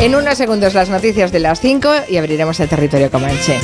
[0.00, 3.58] En unos segundos las noticias de las 5 y abriremos el territorio comanche.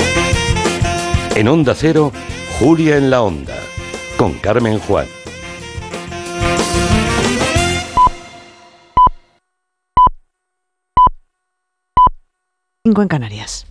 [1.35, 2.11] En Onda Cero,
[2.59, 3.55] Julia en la Onda,
[4.21, 5.07] con Carmen Juan.
[12.85, 13.70] Cinco en Canarias.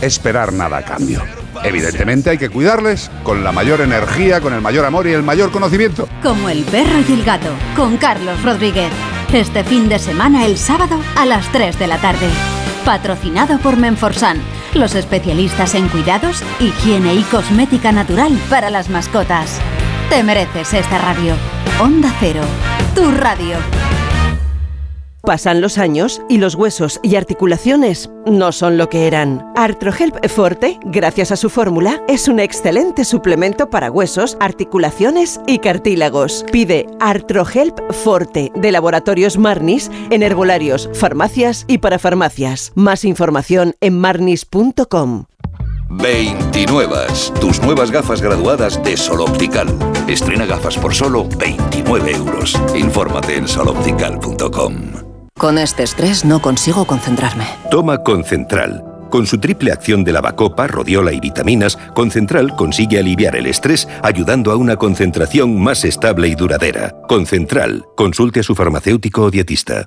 [0.00, 1.22] esperar nada a cambio.
[1.64, 5.50] Evidentemente hay que cuidarles con la mayor energía, con el mayor amor y el mayor
[5.50, 6.08] conocimiento.
[6.22, 8.90] Como el perro y el gato, con Carlos Rodríguez.
[9.32, 12.28] Este fin de semana el sábado a las 3 de la tarde.
[12.84, 14.40] Patrocinado por Menforsan,
[14.74, 19.58] los especialistas en cuidados, higiene y cosmética natural para las mascotas.
[20.08, 21.34] Te mereces esta radio.
[21.80, 22.42] Onda Cero,
[22.94, 23.56] tu radio.
[25.28, 29.44] Pasan los años y los huesos y articulaciones no son lo que eran.
[29.56, 36.46] Artrohelp Forte, gracias a su fórmula, es un excelente suplemento para huesos, articulaciones y cartílagos.
[36.50, 42.72] Pide Artrohelp Forte de Laboratorios Marnis en herbolarios, farmacias y para farmacias.
[42.74, 45.26] Más información en marnis.com.
[45.90, 46.96] 29.
[47.38, 49.68] Tus nuevas gafas graduadas de Sol Optical.
[50.08, 52.58] Estrena gafas por solo 29 euros.
[52.74, 55.07] Infórmate en soloptical.com.
[55.38, 57.46] Con este estrés no consigo concentrarme.
[57.70, 58.82] Toma Concentral.
[59.08, 64.50] Con su triple acción de lavacopa, rodiola y vitaminas, Concentral consigue aliviar el estrés ayudando
[64.50, 66.92] a una concentración más estable y duradera.
[67.08, 67.84] Concentral.
[67.96, 69.86] Consulte a su farmacéutico o dietista.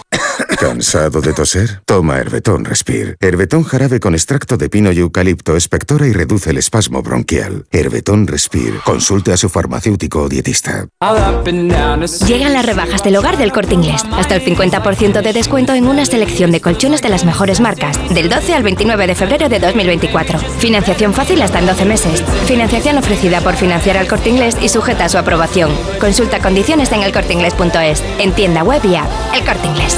[0.61, 1.81] ¿Cansado de toser?
[1.87, 3.15] Toma Herbetón Respire.
[3.19, 7.65] Herbetón jarabe con extracto de pino y eucalipto espectora y reduce el espasmo bronquial.
[7.71, 8.77] Herbetón Respire.
[8.85, 10.85] Consulte a su farmacéutico o dietista.
[12.27, 14.03] Llegan las rebajas del hogar del corte inglés.
[14.11, 17.97] Hasta el 50% de descuento en una selección de colchones de las mejores marcas.
[18.13, 20.37] Del 12 al 29 de febrero de 2024.
[20.59, 22.23] Financiación fácil hasta en 12 meses.
[22.45, 25.71] Financiación ofrecida por financiar al corte inglés y sujeta a su aprobación.
[25.99, 28.03] Consulta condiciones en elcorteinglés.es.
[28.19, 29.09] En tienda web y app.
[29.33, 29.97] El corte inglés.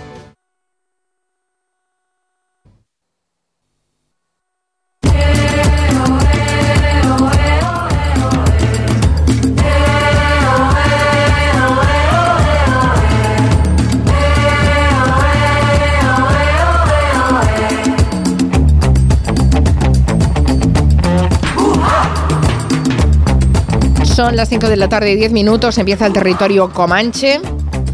[24.21, 27.41] Son las 5 de la tarde y 10 minutos, empieza el territorio Comanche,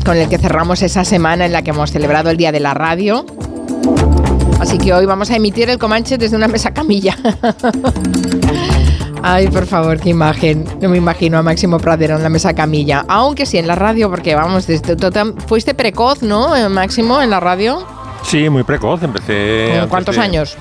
[0.03, 2.73] con el que cerramos esa semana en la que hemos celebrado el Día de la
[2.73, 3.25] Radio.
[4.59, 7.15] Así que hoy vamos a emitir el Comanche desde una mesa camilla.
[9.23, 10.65] Ay, por favor, qué imagen.
[10.81, 13.05] No me imagino a Máximo Pradera en la mesa camilla.
[13.07, 17.21] Aunque sí en la radio, porque vamos, desde, tú tam- fuiste precoz, ¿no, eh, Máximo,
[17.21, 17.87] en la radio?
[18.23, 19.01] Sí, muy precoz.
[19.01, 19.77] Empecé.
[19.79, 20.57] ¿Con cuántos de- años?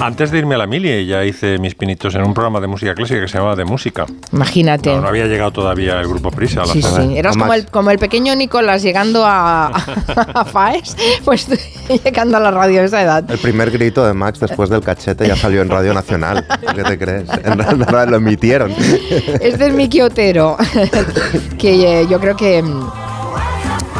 [0.00, 2.94] Antes de irme a la mili, ya hice mis pinitos en un programa de música
[2.94, 4.06] clásica que se llamaba De Música.
[4.32, 4.90] Imagínate.
[4.94, 7.02] No, no había llegado todavía el grupo Prisa a la Sí, sala.
[7.04, 7.18] sí.
[7.18, 11.48] Eras como el, como el pequeño Nicolás llegando a, a Faes, pues
[12.04, 13.28] llegando a la radio a esa edad.
[13.30, 16.46] El primer grito de Max después del cachete ya salió en Radio Nacional.
[16.74, 17.28] ¿Qué te crees?
[17.44, 18.70] En realidad lo emitieron.
[19.40, 20.56] Este es Miki Otero,
[21.58, 22.90] que eh, yo creo que, mm,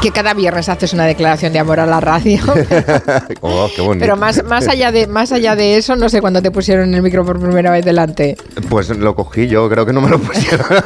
[0.01, 2.39] que cada viernes haces una declaración de amor a la radio.
[3.41, 4.01] oh, qué bonito.
[4.05, 7.03] Pero más, más, allá de, más allá de eso, no sé cuándo te pusieron el
[7.03, 8.37] micro por primera vez delante.
[8.69, 10.67] Pues lo cogí yo, creo que no me lo pusieron.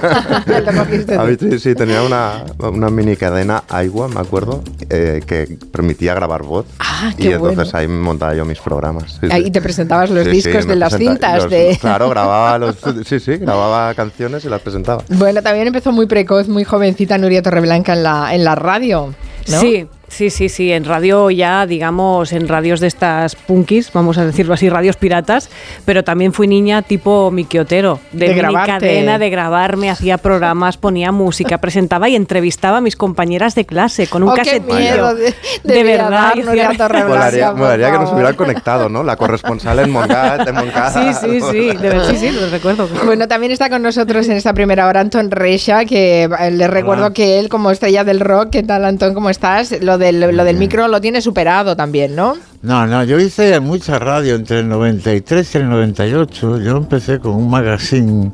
[0.65, 1.47] Lo cogiste A tú.
[1.47, 6.67] mí sí, tenía una, una mini cadena Aiwa, me acuerdo, eh, que permitía grabar voz.
[6.79, 7.79] Ah, y qué entonces bueno.
[7.79, 9.13] ahí montaba yo mis programas.
[9.13, 9.29] sí, sí.
[9.31, 11.43] Ahí te presentabas los Sí, discos de las cintas.
[11.43, 11.79] los- de...
[11.81, 12.77] Claro, grababa los,
[13.07, 15.03] sí, sí, grababa canciones y las presentaba.
[15.09, 19.02] Bueno, también empezó muy precoz, muy jovencita Nuria Torreblanca en la, en la radio.
[19.49, 19.61] ¿No?
[19.61, 20.73] Sí, sí, sí, sí.
[20.73, 25.49] En radio ya, digamos, en radios de estas punkis, vamos a decirlo así, radios piratas,
[25.85, 28.73] pero también fui niña tipo Miki Otero, de, De grabarte.
[28.73, 34.07] cadena, de grabarme, hacía programas, ponía música, presentaba y entrevistaba a mis compañeras de clase
[34.07, 34.75] con un Oh, qué casetillo.
[34.79, 35.35] miedo de-
[35.83, 36.33] verdad.
[37.09, 39.03] Molaría, molaría que nos hubieran conectado, ¿no?
[39.03, 40.91] La corresponsal en en Montcada.
[40.93, 42.89] Sí, sí, sí, de verdad, sí, sí, lo recuerdo.
[43.05, 47.13] Bueno, también está con nosotros en esta primera hora Antón Reixa, que eh, le recuerdo
[47.13, 49.15] que él como estrella del rock, ¿qué tal Antón?
[49.15, 49.75] ¿Cómo estás?
[49.81, 52.37] Lo del, lo del micro lo tiene superado también, ¿no?
[52.63, 56.61] No, no, yo hice mucha radio entre el 93 y el 98.
[56.61, 58.31] Yo empecé con un magazine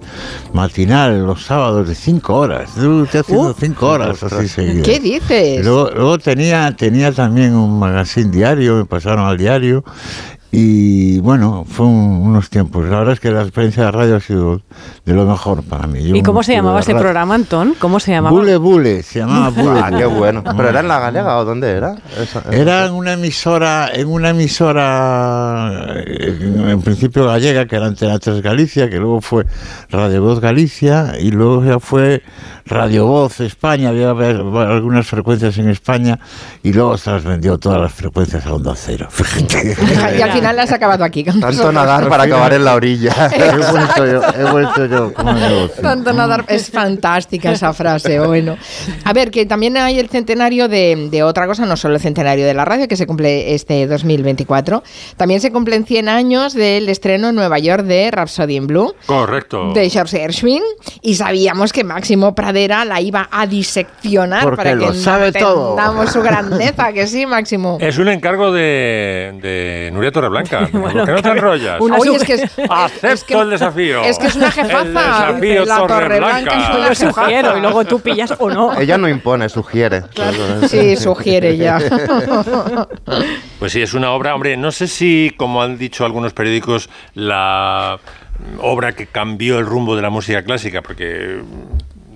[0.53, 2.71] matinal los sábados de 5 horas.
[2.77, 4.83] Yo estoy haciendo 5 horas así seguidas.
[4.85, 5.65] ¿Qué dices?
[5.65, 9.83] Luego, luego tenía, tenía también un magazine diario, me pasaron al diario.
[10.51, 12.89] Y bueno, fue un- unos tiempos.
[12.89, 14.63] La verdad es que la experiencia de radio ha sido
[15.05, 16.03] de lo mejor para mí.
[16.03, 17.75] Yo ¿Y cómo se llamaba ese programa, Antón?
[17.79, 18.35] ¿Cómo se llamaba?
[18.35, 19.81] Bule Bule, se llamaba Bule.
[19.83, 20.43] Ah, qué bueno.
[20.43, 21.97] ¿Pero era en la Galega o dónde era?
[22.19, 27.87] Esa- Era en una emisora, en una emisora, eh, en, en principio gallega, que era
[27.87, 29.45] Antena 3 Galicia, que luego fue
[29.91, 32.23] Radio Voz Galicia, y luego ya fue
[32.69, 36.19] Radio Voz España, había algunas frecuencias en España,
[36.63, 39.09] y luego se las vendió todas las frecuencias a Onda Cero.
[40.19, 41.25] Y al final la has acabado aquí.
[41.25, 41.75] Tanto nosotros.
[41.75, 43.31] nadar para acabar en la orilla.
[43.35, 45.83] he vuelto yo, he vuelto yo como negocio.
[45.83, 46.45] Tanto nadar.
[46.49, 48.57] Es fantástica esa frase, bueno.
[49.05, 52.47] A ver, que también hay el centenario de, de otra cosa, no solo el centenario
[52.47, 54.83] de la radio, que se cumple este 2024.
[55.17, 58.95] También se cumplen 100 años del estreno en Nueva York de Rhapsody in Blue.
[59.07, 59.73] Correcto.
[59.73, 60.63] de George Gershwin
[61.03, 65.71] y sabíamos que Máximo Pradera la iba a diseccionar Porque para que lo sabe todo.
[65.71, 67.79] entendamos su grandeza, que sí, Máximo.
[67.81, 70.93] Es un encargo de, de Nuria Torreblanca Torreblanca.
[70.99, 71.81] ¿Por qué no te enrollas?
[71.81, 74.03] una Oye, sub- es que es, Acepto es que- el desafío.
[74.03, 75.29] es que es una jefaza.
[75.29, 76.51] El desafío La Torreblanca.
[76.51, 78.77] Torreblanca es una Yo sugiero y luego tú pillas o no.
[78.79, 80.03] Ella no impone, sugiere.
[80.69, 81.79] Sí, sugiere ya.
[83.59, 87.99] Pues sí, es una obra, hombre, no sé si, como han dicho algunos periódicos, la
[88.61, 91.41] obra que cambió el rumbo de la música clásica, porque,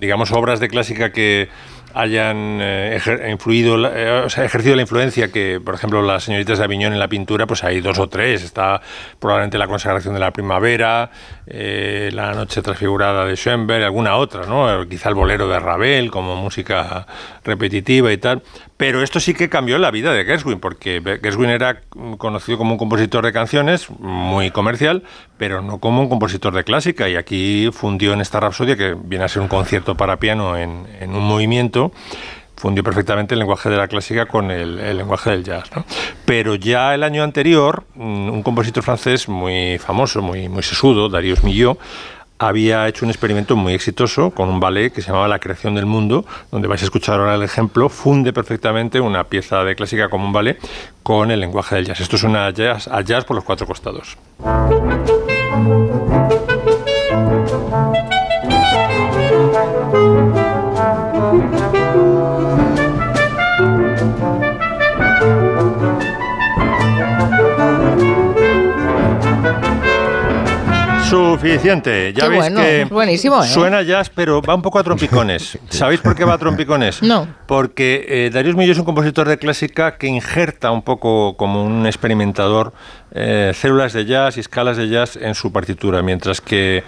[0.03, 1.49] digamos, obras de clásica que
[1.95, 2.99] hayan eh,
[3.31, 7.47] influido, eh, ejercido la influencia que, por ejemplo, las señoritas de Aviñón en la pintura,
[7.47, 8.43] pues hay dos o tres.
[8.43, 8.81] Está
[9.21, 11.11] probablemente la consagración de la primavera,
[11.55, 14.89] eh, la noche transfigurada de Schoenberg, alguna otra, ¿no?
[14.89, 17.07] Quizá el bolero de Ravel como música
[17.45, 18.43] repetitiva y tal.
[18.79, 22.73] Pero esto sí que cambió la vida de Gershwin, porque Gershwin era mm, conocido como
[22.73, 25.03] un compositor de canciones, muy comercial,
[25.37, 27.11] pero no como un compositor de clásica.
[27.11, 30.87] Y aquí fundió en esta rapsodia, que viene a ser un concierto para piano en
[31.11, 31.93] un movimiento,
[32.63, 35.69] fundió perfectamente el lenguaje de la clásica con el, el lenguaje del jazz.
[35.75, 35.85] ¿no?
[36.25, 41.43] Pero ya el año anterior, mm, un compositor francés muy famoso, muy, muy sesudo, Darius
[41.43, 41.77] Milhaud,
[42.39, 45.87] había hecho un experimento muy exitoso con un ballet que se llamaba La creación del
[45.87, 50.25] mundo, donde vais a escuchar ahora el ejemplo, funde perfectamente una pieza de clásica como
[50.25, 50.59] un ballet
[51.03, 52.01] con el lenguaje del jazz.
[52.01, 54.17] Esto es una jazz por los cuatro costados.
[71.13, 72.13] Suficiente.
[72.15, 73.47] Ya Qué veis bueno, que buenísimo, ¿eh?
[73.47, 75.59] suena jazz, pero va un poco a trompicones.
[75.69, 77.03] ¿Sabéis por qué va a trompicones?
[77.03, 77.29] No.
[77.47, 81.87] Porque eh, Darius Milhaud es un compositor de clásica que injerta un poco como un
[81.87, 82.73] experimentador
[83.15, 86.83] eh, células de jazz y escalas de jazz en su partitura, mientras que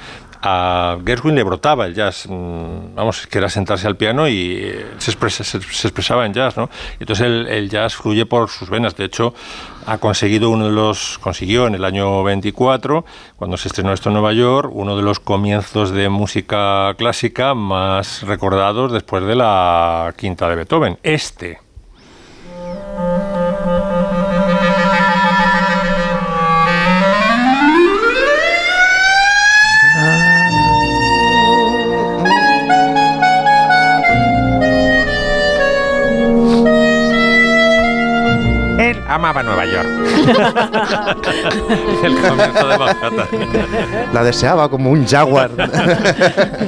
[0.47, 4.87] a Gershwin le brotaba el jazz, mm, vamos, que era sentarse al piano y eh,
[4.99, 6.69] se, expresa- expresaba en jazz, ¿no?
[7.01, 8.95] Entonces el, el jazz fluye por sus venas.
[8.95, 9.33] De hecho,
[9.87, 13.05] ha conseguido uno de los, consiguió en el año 24,
[13.37, 18.23] cuando se estrenó esto en Nueva York, uno de los comienzos de música clásica más
[18.23, 20.99] recordados después de la quinta de Beethoven.
[21.03, 21.64] Este.
[39.15, 39.87] Amaba Nueva York.
[42.05, 43.27] el comienzo de Manhattan.
[44.13, 45.51] La deseaba como un jaguar.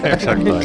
[0.04, 0.58] Exacto.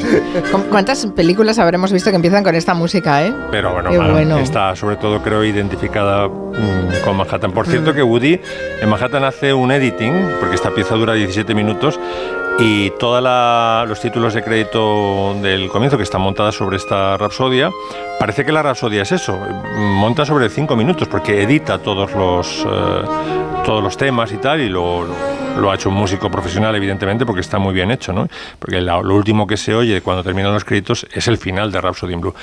[0.52, 3.34] ¿Cu- ¿Cuántas películas habremos visto que empiezan con esta música, eh?
[3.52, 4.38] Pero bueno, bueno.
[4.40, 7.52] está sobre todo creo identificada mm, con Manhattan.
[7.52, 8.40] Por cierto que Woody
[8.82, 11.99] en Manhattan hace un editing, porque esta pieza dura 17 minutos,
[12.60, 13.23] y todos
[13.90, 17.72] los títulos de crédito del comienzo, que están montadas sobre esta rapsodia,
[18.19, 19.38] parece que la rapsodia es eso,
[19.76, 23.02] monta sobre 5 minutos, porque edita todos los, eh,
[23.65, 27.26] todos los temas y tal, y lo, lo- lo ha hecho un músico profesional, evidentemente,
[27.26, 28.28] porque está muy bien hecho, ¿no?
[28.60, 31.82] Porque la- lo último que se oye cuando terminan los créditos es el final de
[31.82, 32.34] Rhapsody in Blue.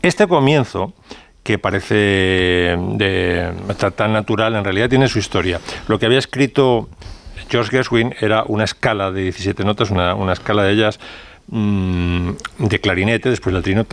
[0.00, 0.92] Este comienzo
[1.42, 5.60] que parece de, ta- tan natural, en realidad tiene su historia.
[5.88, 6.88] Lo que había escrito
[7.48, 10.98] George Gershwin era una escala de 17 notas, una, una escala de jazz
[11.48, 13.84] mm, de clarinete, después del trino,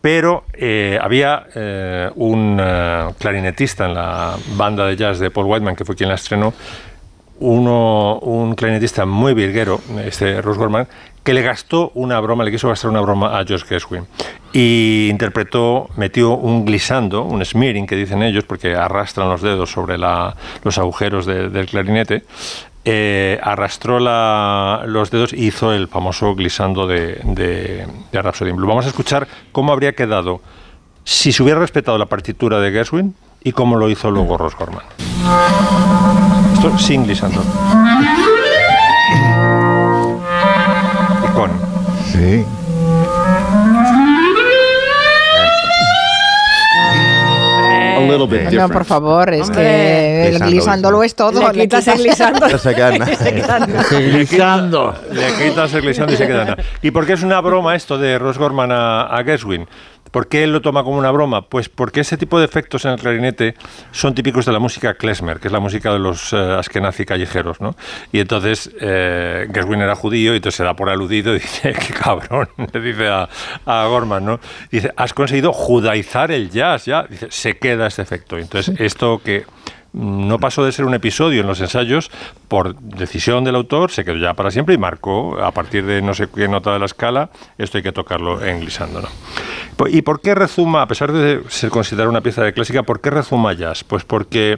[0.00, 0.44] pero
[1.00, 1.46] había
[2.16, 2.60] un
[3.18, 6.52] clarinetista en la banda de jazz de Paul Whiteman, que fue quien la estrenó,
[7.42, 10.86] uno, un clarinetista muy virguero, este Russ Gorman,
[11.24, 14.06] que le gastó una broma, le quiso gastar una broma a George Gershwin.
[14.52, 19.98] Y interpretó, metió un glissando, un smearing que dicen ellos, porque arrastran los dedos sobre
[19.98, 20.34] la-
[20.64, 22.24] los agujeros de- del clarinete.
[22.84, 28.56] eh, arrastró la- los dedos y hizo el famoso glissando de, de, de Rhapsody in
[28.56, 28.66] Blue.
[28.66, 30.40] Vamos a escuchar cómo habría quedado
[31.04, 34.82] si se hubiera respetado la partitura de Gershwin y cómo lo hizo luego Ross Gorman.
[36.54, 37.44] Esto sin glissando.
[42.12, 42.44] Sí.
[47.96, 50.32] A little bit No, por favor, es Hombre.
[50.38, 51.52] que glisándolo es todo.
[51.52, 52.48] Le quitas el glissando.
[52.48, 52.74] No se.
[54.00, 54.94] Glissando.
[55.12, 56.56] Le quitas el glissando y se queda nada.
[56.80, 59.66] ¿Y por qué es una broma esto de Ross Gorman a, a Gershwin?
[60.12, 61.48] ¿Por qué él lo toma como una broma?
[61.48, 63.54] Pues porque ese tipo de efectos en el clarinete
[63.90, 67.60] son típicos de la música klezmer, que es la música de los eh, askenazi callejeros,
[67.60, 67.74] ¿no?
[68.12, 71.94] Y entonces eh, Gershwin era judío y entonces se da por aludido y dice, qué
[71.94, 73.28] cabrón, le dice a,
[73.64, 74.40] a Gorman, ¿no?
[74.70, 77.04] Dice, has conseguido judaizar el jazz, ya.
[77.08, 78.36] Dice, se queda este efecto.
[78.36, 79.44] Entonces esto que
[79.92, 82.10] no pasó de ser un episodio en los ensayos
[82.48, 86.14] por decisión del autor, se quedó ya para siempre y marcó a partir de no
[86.14, 89.02] sé qué nota de la escala, esto hay que tocarlo en glissando.
[89.02, 89.08] ¿no?
[89.76, 93.00] Po- ¿Y por qué rezuma, a pesar de ser considerada una pieza de clásica, por
[93.00, 93.84] qué rezuma jazz?
[93.84, 94.56] Pues porque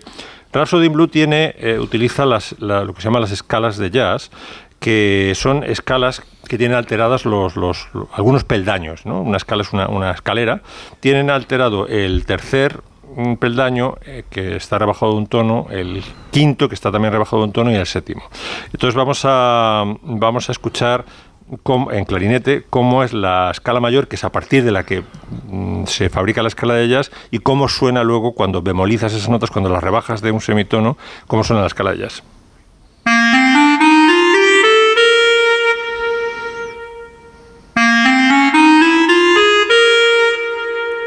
[0.53, 3.91] Rhapsody in Blue tiene, eh, utiliza las, la- lo que se llama las escalas de
[3.91, 4.31] jazz,
[4.79, 9.05] que son escalas que tienen alteradas los, los- lo- algunos peldaños.
[9.07, 9.21] ¿no?
[9.23, 10.61] Una escala es una, una escalera.
[11.01, 12.81] Tienen alterado el tercer
[13.15, 17.43] mm, peldaño, eh, que está rebajado de un tono, el quinto, que está también rebajado
[17.43, 18.23] de un tono, y el séptimo.
[18.73, 21.05] Entonces vamos a, vamos a escuchar
[21.91, 25.03] en clarinete cómo es la escala mayor, que es a partir de la que
[25.49, 29.51] mm, se fabrica la escala de jazz, y cómo suena luego cuando bemolizas esas notas,
[29.51, 30.97] cuando las rebajas de un semitono,
[31.27, 32.23] cómo suena la escala de jazz.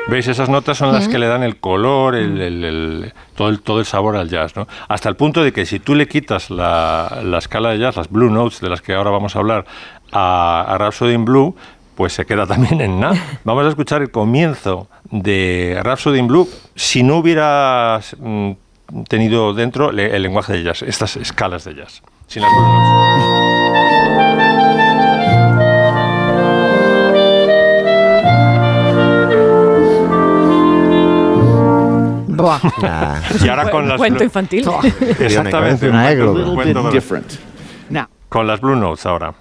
[0.10, 0.28] ¿Veis?
[0.28, 3.80] Esas notas son las que le dan el color, el, el- el- todo, el, todo
[3.80, 4.56] el sabor al jazz.
[4.56, 4.66] ¿no?
[4.88, 8.10] Hasta el punto de que si tú le quitas la, la escala de jazz, las
[8.10, 9.66] blue notes de las que ahora vamos a hablar,
[10.14, 11.56] a, a Rhapsody in Blue,
[11.96, 13.16] pues se queda también en nada.
[13.44, 18.52] Vamos a escuchar el comienzo de Rhapsody in Blue si no hubiera mm,
[19.10, 23.57] tenido dentro el lenguaje de jazz, estas escalas de jazz, sin las blue notes.
[32.38, 32.60] Buah.
[33.44, 34.66] Y ahora con las Cuento blue- infantil.
[35.20, 35.90] Exactamente.
[35.90, 37.32] Una de- different.
[38.30, 39.34] Con las Blue Notes ahora.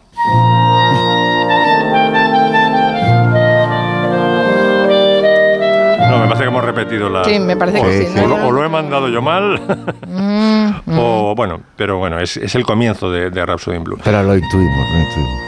[6.10, 7.24] No, me parece que hemos repetido la.
[7.24, 8.36] Sí, me parece o, que sí, O, ¿no?
[8.38, 9.60] lo, o lo he mandado yo mal,
[10.06, 10.68] Mm,
[10.98, 13.98] o bueno, pero bueno, es, es el comienzo de, de Rhapsody in Blue.
[14.04, 15.40] Pero lo intuimos, lo intuimos.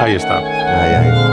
[0.00, 0.38] Ahí está.
[0.38, 1.29] Ay, ay.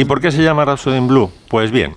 [0.00, 1.30] ¿Y por qué se llama Rhapsody in Blue?
[1.46, 1.94] Pues bien,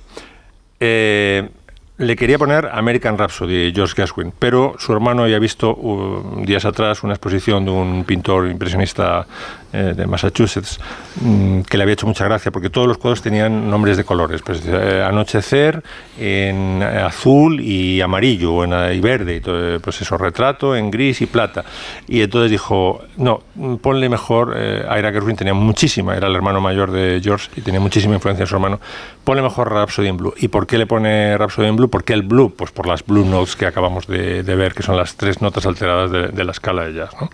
[0.82, 1.50] eh,
[1.98, 7.04] le quería poner American Rhapsody, George Gershwin, pero su hermano había visto uh, días atrás
[7.04, 9.26] una exposición de un pintor impresionista
[9.74, 10.80] eh, de Massachusetts
[11.22, 14.42] mm, que le había hecho mucha gracia porque todos los cuadros tenían nombres de colores,
[14.42, 15.84] pues eh, anochecer
[16.20, 20.92] en azul y amarillo o en, y verde, y todo, eh, pues eso, retrato en
[20.92, 21.64] gris y plata.
[22.08, 26.62] Y entonces dijo, no, mm, ponle mejor, eh, Ira Gershwin tenía muchísima, era el hermano
[26.62, 28.80] mayor de George y tenía muchísima influencia en su hermano,
[29.24, 30.34] ponle mejor Rhapsody in Blue.
[30.38, 31.90] ¿Y por qué le pone Rhapsody in Blue?
[31.90, 32.54] ¿Por qué el blue?
[32.56, 36.12] Pues por las blue notes que acabamos de, ver, que son las tres notas alteradas
[36.12, 37.12] de, la escala de jazz.
[37.20, 37.30] ¿no?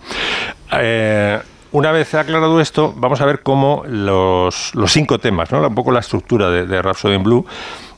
[1.72, 5.66] Una vez aclarado esto, vamos a ver cómo los, los cinco temas, ¿no?
[5.66, 7.46] un poco la estructura de, de Rhapsody in Blue,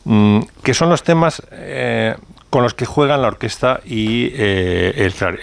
[0.05, 2.15] mm, que son los temas eh,
[2.51, 4.93] con los que juegan la orquesta y eh,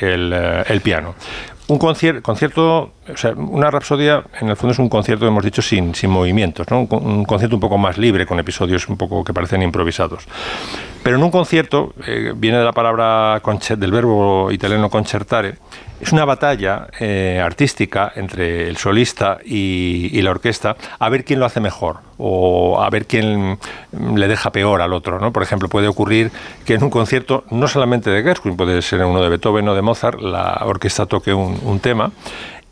[0.02, 1.16] el, eh, el piano.
[1.70, 5.62] Un concier- concierto, o sea, una rapsodia en el fondo es un concierto, hemos dicho,
[5.62, 6.80] sin, sin movimientos, ¿no?
[6.80, 10.24] un, con- un concierto un poco más libre, con episodios un poco que parecen improvisados.
[11.04, 11.94] Pero en un concierto,
[12.36, 13.40] viene de la palabra
[13.78, 15.58] del verbo italiano concertare,
[16.00, 21.46] es una batalla eh, artística entre el solista y, la orquesta a ver quién lo
[21.46, 23.58] hace mejor o a ver quién
[24.16, 25.20] le deja peor al otro.
[25.20, 25.32] ¿no?
[25.32, 26.32] Por ejemplo, puede ocurrir
[26.66, 29.82] que en un concierto, no solamente de Gershwin, puede ser uno de Beethoven o de
[29.82, 32.12] Mozart, la orquesta toque un, un tema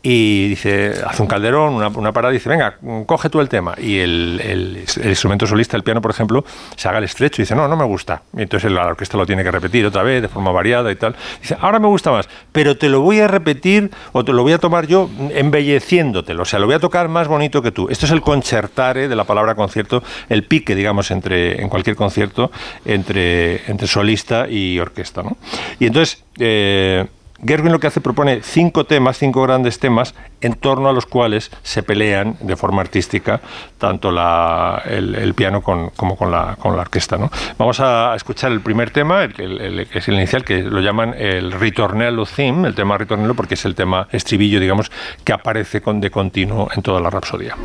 [0.02, 2.76] y dice, hace un calderón, una, una parada, dice, venga,
[3.06, 3.74] coge tú el tema.
[3.78, 6.44] Y el, el- el instrumento solista, el piano, por ejemplo,
[6.76, 8.22] se haga el estrecho y dice, no, no me gusta.
[8.36, 11.16] Y entonces la orquesta lo tiene que repetir otra vez, de forma variada y tal.
[11.40, 14.52] Dice, ahora me gusta más, pero te lo voy a repetir o te lo voy
[14.52, 16.42] a tomar yo embelleciéndotelo.
[16.42, 17.88] O sea, lo voy a tocar más bonito que tú.
[17.90, 22.50] Esto es el concertare de la palabra concierto, el pique, digamos, entre en cualquier concierto
[22.84, 25.22] entre, entre solista y orquesta.
[25.22, 25.36] ¿no?
[25.80, 26.22] Y entonces...
[26.38, 27.06] eh,
[27.44, 31.50] Gerwin lo que hace propone cinco temas, cinco grandes temas, en torno a los cuales
[31.62, 33.40] se pelean de forma artística
[33.78, 37.16] tanto la- el, piano como con la, con la orquesta.
[37.16, 37.30] ¿no?
[37.56, 41.52] Vamos a escuchar el primer tema, el- que es el inicial, que lo llaman el
[41.52, 44.90] ritornello theme, el tema ritornello, porque es el tema estribillo, digamos,
[45.24, 47.56] que aparece con, de continuo en toda la rapsodia.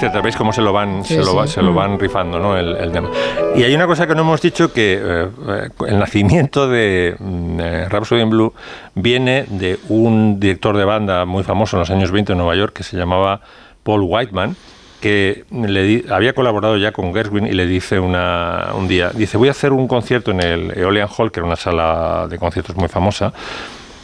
[0.00, 0.22] Etcétera.
[0.22, 1.54] ¿Veis cómo se lo van, Sí, se lo, va- sí.
[1.54, 2.56] se lo van rifando ¿no?
[2.56, 3.10] el, el tema?
[3.54, 7.60] Y hay una cosa que no hemos dicho, que eh, eh, el nacimiento de mm,
[7.60, 8.52] eh, Rhapsody in Blue
[8.94, 12.72] viene de un director de banda muy famoso en los años 20 en Nueva York
[12.74, 13.40] que se llamaba
[13.82, 14.56] Paul Whiteman,
[15.00, 19.38] que le di- había colaborado ya con Gershwin y le dice una, un día, dice,
[19.38, 22.76] voy a hacer un concierto en el Eolian Hall, que era una sala de conciertos
[22.76, 23.32] muy famosa,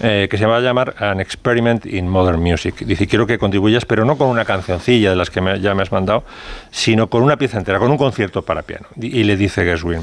[0.01, 2.77] eh, que se va a llamar An Experiment in Modern Music.
[2.81, 5.83] Dice, quiero que contribuyas, pero no con una cancioncilla de las que me- ya me
[5.83, 6.25] has mandado,
[6.71, 8.87] sino con una pieza entera, con un concierto para piano.
[9.01, 10.01] Y, y le dice Gershwin,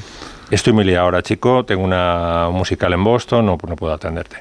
[0.52, 4.38] estoy muy liado ahora, chico, tengo una musical en Boston, no, no puedo atenderte.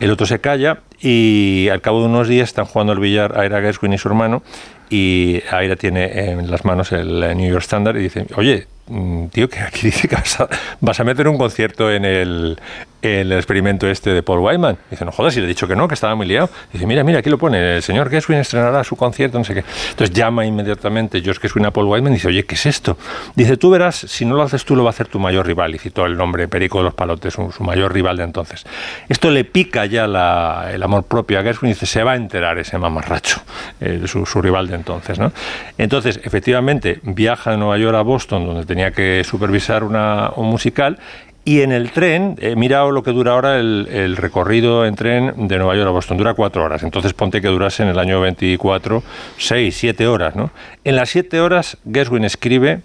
[0.00, 3.60] El otro se calla y al cabo de unos días están jugando al billar Aira
[3.60, 4.42] Gershwin y su hermano
[4.90, 9.26] y Aira tiene en las manos el eh, New York Standard y dice, oye, mm,
[9.26, 10.48] tío, que aquí dice que vas a,
[10.80, 12.58] vas a meter un concierto en el,
[13.04, 14.76] el experimento este de Paul Wyman.
[14.90, 16.50] Dice, no jodas, si le he dicho que no, que estaba muy liado.
[16.72, 19.64] Dice, mira, mira, aquí lo pone, el señor Gershwin estrenará su concierto, no sé qué.
[19.90, 22.96] Entonces llama inmediatamente George Gershwin a Paul Wyman y dice, oye, ¿qué es esto?
[23.34, 25.74] Dice, tú verás, si no lo haces tú, lo va a hacer tu mayor rival.
[25.74, 28.64] Y citó el nombre Perico de los Palotes, su, mayor rival de entonces.
[29.08, 32.58] Esto le pica ya el amor propio a Gershwin y dice, se va a enterar
[32.58, 33.42] ese mamarracho,
[33.80, 35.18] eh, su, su rival de entonces.
[35.18, 35.32] ¿no?
[35.78, 40.98] Entonces, efectivamente, viaja de Nueva York a Boston, donde tenía que supervisar una, un musical,
[41.44, 45.48] y en el tren, he mirado lo que dura ahora el, el recorrido en tren
[45.48, 46.82] de Nueva York a Boston, dura cuatro horas.
[46.82, 49.02] Entonces ponte que durase en el año 24,
[49.36, 50.36] seis, siete horas.
[50.36, 50.50] ¿no?
[50.84, 52.80] En las siete horas, Gershwin escribe,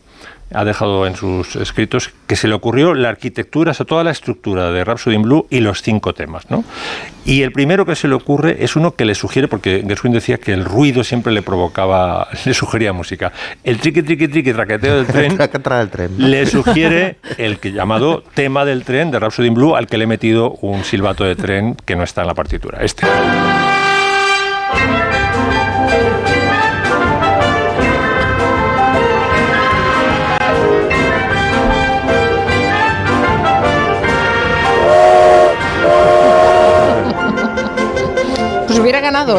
[0.54, 4.12] ha dejado en sus escritos, que se le ocurrió la arquitectura, o sea, toda la
[4.12, 6.50] estructura de Rhapsody in Blue y los cinco temas.
[6.50, 6.64] ¿no?
[7.26, 10.38] Y el primero que se le ocurre es uno que le sugiere, porque Gershwin decía
[10.38, 13.32] que el ruido siempre le provocaba, le sugería música.
[13.64, 16.12] El triqui, triqui, triqui, traqueteo del tren del tren.
[16.18, 20.06] le sugiere el que llamado tema del tren de Rhapsody in Blue, al que le
[20.06, 22.80] he metido un silbato de tren que no está en la partitura.
[22.82, 23.06] Este.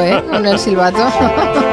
[0.03, 0.23] ¿Eh?
[0.31, 0.99] Con el silbato.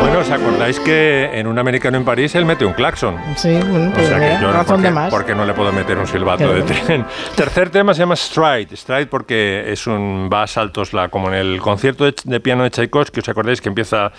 [0.01, 3.17] Bueno, ¿os acordáis que en un americano en París él mete un claxon?
[3.35, 5.09] Sí, bueno, pues O sea que mira, yo razón porque, de más.
[5.09, 6.53] porque no le puedo meter un silbato Claro.
[6.53, 7.05] de tren.
[7.35, 8.75] Tercer tema se llama Stride.
[8.77, 12.63] Stride porque es un va a saltos, la, como en el concierto de, de piano
[12.63, 14.11] de Tchaikovsky, ¿os acordáis que empieza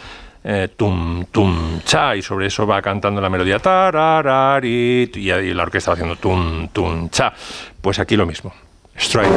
[0.44, 5.62] eh, tum, tum, cha, y sobre eso va cantando la melodía tarararit, y, y la
[5.64, 7.32] orquesta va haciendo tum, tum, cha.
[7.80, 8.52] Pues aquí lo mismo.
[8.96, 9.28] Stride.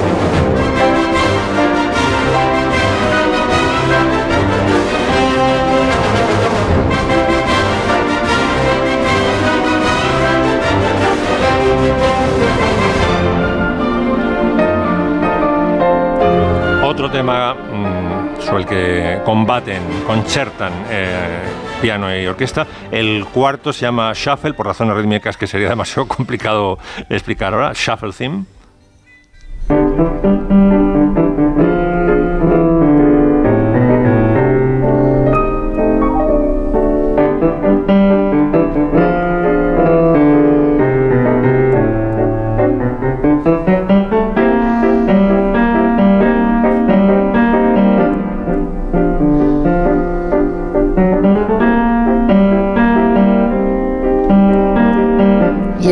[17.01, 21.41] Otro tema mm, sobre el que combaten, concertan eh,
[21.81, 22.67] piano y orquesta.
[22.91, 26.77] El cuarto se llama Shuffle, por razones rítmicas que sería demasiado complicado
[27.09, 27.73] explicar ahora.
[27.73, 28.45] Shuffle Theme.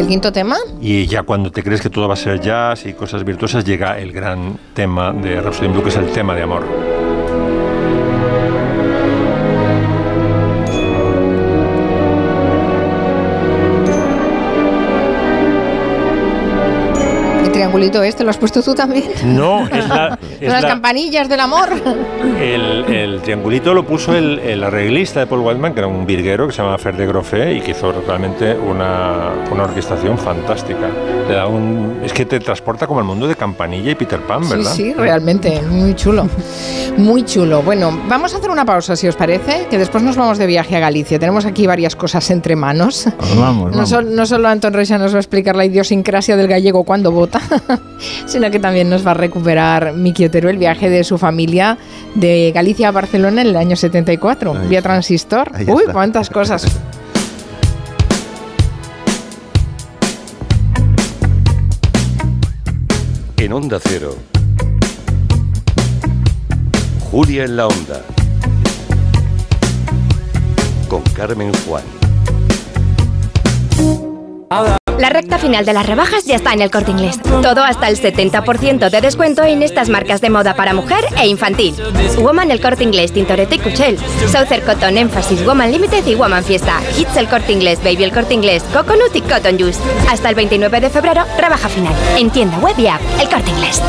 [0.09, 0.57] Quinto tema?
[0.81, 3.99] Y ya cuando te crees que todo va a ser jazz y cosas virtuosas, llega
[3.99, 6.88] el gran tema de Rhapsody in Blue, que es el tema de amor.
[17.69, 19.05] Triangulito este lo has puesto tú también?
[19.25, 21.69] No, es la, es Las la- campanillas del amor.
[22.39, 26.47] el, el triangulito lo puso el, el arreglista de Paul Whiteman, que era un virguero
[26.47, 30.89] que se llama Fer de Groffé y que hizo realmente una, una orquestación fantástica.
[31.27, 34.43] Le da un, es que te transporta como al mundo de Campanilla y Peter Pan,
[34.43, 34.71] Sí, ¿verdad?
[34.73, 36.27] sí, realmente, muy chulo.
[36.97, 37.61] Muy chulo.
[37.61, 40.75] Bueno, vamos a hacer una pausa, si os parece, que después nos vamos de viaje
[40.75, 41.19] a Galicia.
[41.19, 43.05] Tenemos aquí varias cosas entre manos.
[43.37, 43.89] Vamos, No, vamos.
[43.89, 47.39] sol- no solo Anton Reixa nos va a explicar la idiosincrasia del gallego cuando vota,
[48.25, 51.77] sino que también nos va a recuperar Miki Otero el viaje de su familia
[52.15, 54.89] de Galicia a Barcelona en el año 74, Ahí vía está.
[54.89, 55.51] transistor.
[55.53, 55.93] Ahí Uy, está.
[55.93, 56.65] cuántas cosas.
[63.37, 64.15] En Onda Cero.
[67.11, 68.01] Julia en la Onda.
[70.87, 71.83] Con Carmen Juan.
[74.99, 77.21] La recta final de las rebajas ya está en el corte inglés.
[77.41, 81.73] Todo hasta el 70% de descuento en estas marcas de moda para mujer e infantil.
[82.17, 83.97] Woman el corte inglés, Tintoretto y Cuchel.
[84.27, 86.81] Southern Cotton Emphasis, Woman Limited y Woman Fiesta.
[86.97, 89.79] Hits el corte inglés, Baby el corte inglés, Coconut y Cotton Juice.
[90.09, 91.93] Hasta el 29 de febrero, rebaja final.
[92.17, 93.81] En tienda web y app, el corte inglés.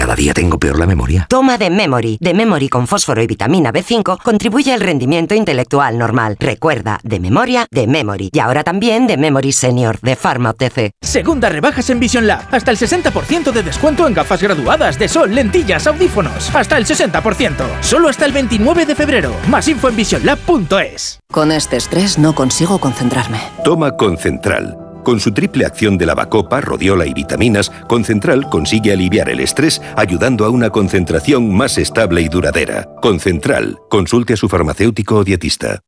[0.00, 1.26] Cada día tengo peor la memoria.
[1.28, 2.16] Toma de Memory.
[2.22, 6.38] De Memory con fósforo y vitamina B5 contribuye al rendimiento intelectual normal.
[6.40, 8.30] Recuerda, de memoria, de Memory.
[8.32, 10.92] Y ahora también de Memory Senior, de Pharma OTC.
[11.02, 12.48] Segunda rebajas en Vision Lab.
[12.50, 16.48] Hasta el 60% de descuento en gafas graduadas de sol, lentillas, audífonos.
[16.54, 17.82] Hasta el 60%.
[17.82, 19.34] Solo hasta el 29 de febrero.
[19.50, 21.20] Más info en visionlab.es.
[21.30, 23.38] Con este estrés no consigo concentrarme.
[23.64, 24.89] Toma Concentral.
[25.02, 30.44] Con su triple acción de lavacopa, rodiola y vitaminas, Concentral consigue aliviar el estrés ayudando
[30.44, 32.88] a una concentración más estable y duradera.
[33.00, 33.78] Concentral.
[33.88, 35.80] Consulte a su farmacéutico o dietista.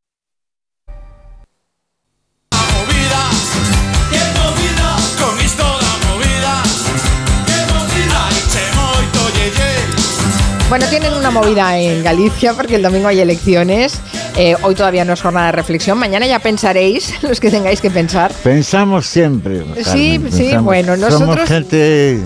[10.72, 14.00] Bueno, tienen una movida en Galicia porque el domingo hay elecciones.
[14.36, 15.98] Eh, hoy todavía no es jornada de reflexión.
[15.98, 18.32] Mañana ya pensaréis, los que tengáis que pensar.
[18.42, 19.62] Pensamos siempre.
[19.76, 20.64] Sí, Carmen, sí, pensamos.
[20.64, 22.20] bueno, Somos nosotros- gente.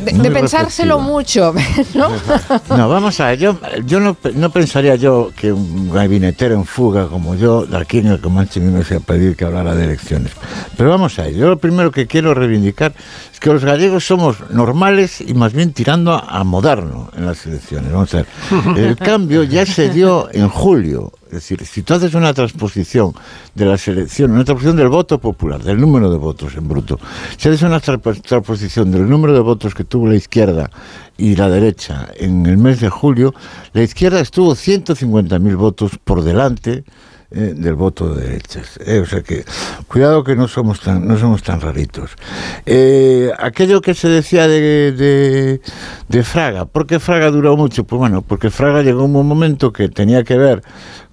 [0.00, 1.54] De, pensárselo mucho,
[1.94, 2.08] ¿no?
[2.74, 6.64] No, vamos a ver, yo, yo no, pe- no pensaría yo que un gabinetero en
[6.64, 9.84] fuga como yo, de aquí en el Comanche, me iba a pedir que hablara de
[9.84, 10.32] elecciones.
[10.78, 12.94] Pero vamos a ver, yo lo primero que quiero reivindicar
[13.40, 17.90] que los gallegos somos normales y más bien tirando a, a moderno en las elecciones.
[17.92, 18.26] Vamos a ver,
[18.76, 21.12] el cambio ya se dio en julio.
[21.26, 23.12] Es decir, si tú haces una transposición
[23.54, 26.98] de las elecciones, una transposición del voto popular, del número de votos en bruto,
[27.36, 30.68] si haces una tra- transposición del número de votos que tuvo la izquierda
[31.16, 33.32] y la derecha en el mes de julio,
[33.72, 36.82] la izquierda estuvo 150.000 votos por delante
[37.32, 38.78] eh, del voto de derechas.
[38.84, 39.44] eh, o sea que,
[39.86, 42.10] cuidado que no somos tan, no somos tan raritos.
[42.66, 45.60] Eh, aquello que se decía de, de,
[46.08, 47.84] de Fraga, ¿por qué Fraga duró mucho?
[47.84, 50.62] Pues bueno, porque Fraga llegó un momento que tenía que ver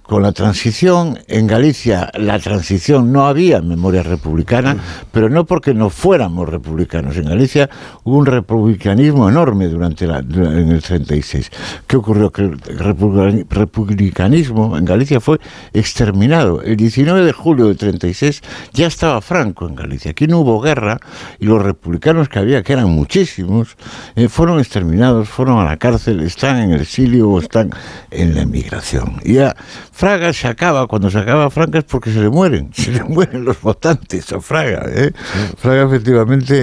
[0.08, 1.18] con la transición.
[1.28, 4.74] En Galicia la transición no había memoria republicana,
[5.12, 7.16] pero no porque no fuéramos republicanos.
[7.18, 7.68] En Galicia
[8.04, 11.50] hubo un republicanismo enorme durante la, en el 36.
[11.86, 12.30] ¿Qué ocurrió?
[12.32, 15.38] Que el republicani- republicanismo en Galicia fue
[15.74, 16.62] exterminado.
[16.62, 18.40] El 19 de julio del 36
[18.72, 20.12] ya estaba Franco en Galicia.
[20.12, 20.98] Aquí no hubo guerra
[21.38, 23.76] y los republicanos que había, que eran muchísimos,
[24.16, 27.70] eh, fueron exterminados, fueron a la cárcel, están en el exilio o están
[28.10, 29.20] en la emigración.
[29.22, 29.54] Ya
[29.98, 33.44] Fraga se acaba, cuando se acaba Fraga es porque se le mueren, se le mueren
[33.44, 34.84] los votantes a Fraga.
[34.94, 35.10] ¿eh?
[35.56, 36.54] Fraga efectivamente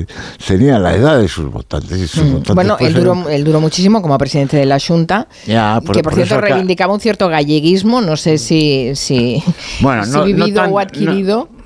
[0.00, 0.06] eh,
[0.48, 1.98] tenía la edad de sus votantes.
[1.98, 5.28] Y sus votantes, Bueno, él duró, eran- él duró muchísimo como presidente de la Junta,
[5.46, 9.42] Ya, por- que por, por cierto acá- reivindicaba un cierto galleguismo, no sé si, si,
[9.80, 11.48] Bueno, si no- no vivido tan- o adquirido.
[11.52, 11.59] No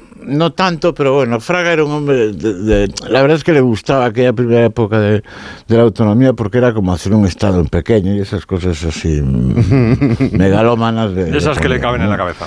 [0.52, 2.32] tanto, pero bueno, Fraga era un hombre.
[2.32, 5.22] de- de- la verdad es que le gustaba aquella primera época de,
[5.68, 9.20] de la autonomía porque era como hacer un Estado en pequeño y esas cosas así
[10.32, 11.14] megalómanas.
[11.14, 12.12] De, esas que le caben en ¿no?
[12.12, 12.46] la cabeza.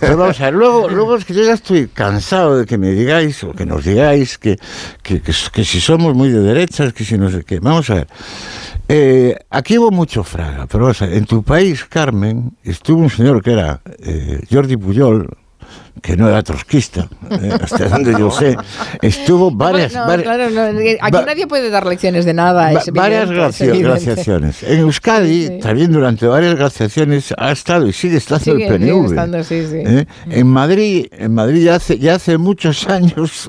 [0.00, 2.90] Pero vamos a ver, luego, luego es que yo ya estoy cansado de que me
[2.90, 4.56] digáis o que nos digáis que,
[5.02, 7.60] que, que- que si somos muy de derechas, que si no sé qué.
[7.60, 8.06] Vamos a ver.
[8.88, 13.10] Eh, aquí hubo mucho fraga, pero vamos a ver, en tu país, Carmen, estuvo un
[13.10, 15.28] señor que era eh, Jordi Pujol,
[16.00, 18.56] que no era trotskista, eh, hasta donde yo sé,
[19.02, 22.72] estuvo varias, No, varias, claro, no, aquí va- nadie puede dar lecciones de nada.
[22.72, 23.88] Es varias evidente, es glacia- evidente.
[23.88, 24.62] glaciaciones.
[24.62, 25.58] En Euskadi, Sí.
[25.60, 29.06] también durante varias glaciaciones, ha estado y sigue estando Sigue- el PNV.
[29.06, 29.76] estando, sí, sí.
[29.76, 30.06] ¿eh?
[30.30, 33.48] En Madrid, en Madrid ya hace, ya hace muchos años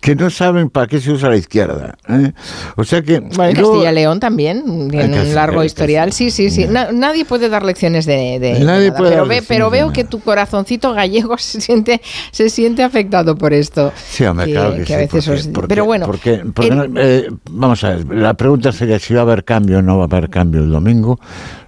[0.00, 1.96] que no saben para qué se usa la izquierda.
[2.08, 2.32] ¿eh?
[2.76, 3.20] O sea que.
[3.20, 6.12] Bueno, en luego- Castilla y León también tiene un largo historial.
[6.12, 6.66] Sí, sí, sí.
[6.68, 9.92] Na- nadie puede dar lecciones de, de- Nadie nada, puede pero, dar ve- pero veo
[9.92, 12.00] que tu corazoncito gallego se siente,
[12.30, 13.92] se siente afectado por esto.
[13.96, 16.34] Sí, hombre, que, claro que, que a sí, veces porque- os- porque- pero bueno, porque-
[16.34, 19.96] el- eh, vamos a ver, la pregunta sería si va a haber cambio o no
[19.98, 21.18] va a haber cambio el domingo.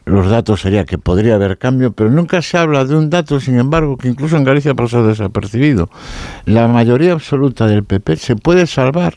[0.06, 3.58] Los datos sería que podría haber cambio, pero nunca se habla de un dato, sin
[3.58, 5.88] embargo, que incluso en Galicia pasado desapercibido.
[6.44, 9.14] La mayoría absoluta del PP se puede salvar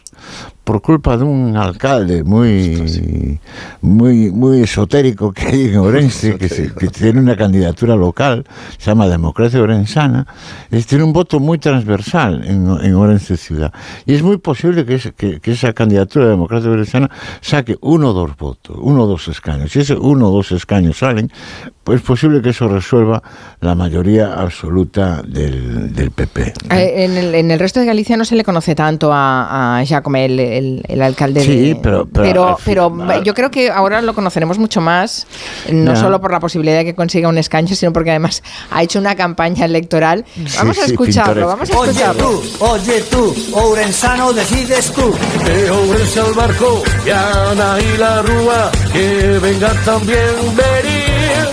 [0.68, 3.40] por culpa de un alcalde muy
[3.80, 8.46] muy muy esotérico que hay en Orense, que, se- que tiene una candidatura local,
[8.78, 10.28] se llama Democracia Orensana,
[10.70, 13.72] es, tiene un voto muy transversal en, en Orense ciudad.
[14.06, 18.10] Y es muy posible que, ese- que- que esa candidatura de Democracia Orensana saque uno
[18.10, 19.72] o dos votos, uno o dos escaños.
[19.72, 21.32] Si ese uno o dos escaños salen,
[21.86, 23.24] pues es posible que eso resuelva
[23.62, 26.42] la mayoría absoluta del, del PP.
[26.72, 29.86] eh, en, el, en el resto de Galicia no se le conoce tanto a, a
[29.86, 30.26] Jacome,
[30.58, 31.76] el, alcalde Sí, de...
[31.76, 35.28] pero- pero pero, yo creo que ahora lo conoceremos mucho más,
[35.72, 39.00] no solo por la posibilidad de que consiga un escaño, sino porque además ha hecho
[39.00, 40.26] una campaña electoral.
[40.58, 42.24] Vamos a sí, escucharlo, vamos a Oye escucharlo.
[42.24, 45.14] tú, oye tú, Ourensano decides tú.
[45.46, 50.18] De Ourense al barco, y Ana y la Rúa, que venga también
[50.56, 51.48] venir.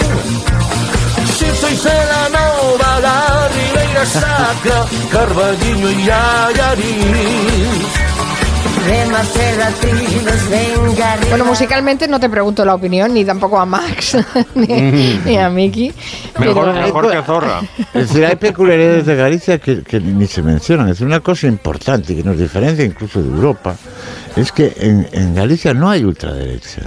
[1.37, 8.04] Si sois de la Nova, la Ribeira Sacra, Carballiño y Allariz.
[11.31, 14.17] Bueno, musicalmente no te pregunto la opinión, ni tampoco a Max,
[14.55, 14.67] ni,
[15.25, 15.93] ni a Miki.
[16.39, 17.61] Mejor, pero- mejor que Zorra.
[17.95, 20.87] Es decir, hay peculiaridades de Galicia que, que ni se mencionan.
[20.89, 23.75] Es decir, una cosa importante que nos diferencia incluso de Europa
[24.37, 26.83] es que en, en Galicia no hay ultraderecha.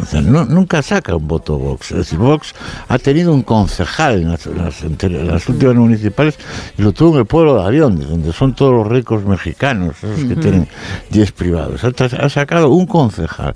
[0.00, 1.90] O sea, no- nunca saca un voto Vox.
[1.92, 2.54] Es decir, Vox
[2.88, 6.38] ha tenido un concejal en las, en las en las últimas municipales
[6.78, 9.96] y lo tuvo en el pueblo de Avión, de donde son todos los ricos mexicanos,
[10.02, 10.40] esos que Ujú.
[10.40, 10.68] tienen
[11.10, 11.84] 10 privados.
[11.84, 11.92] Ha,
[12.24, 13.54] ha sacado un concejal.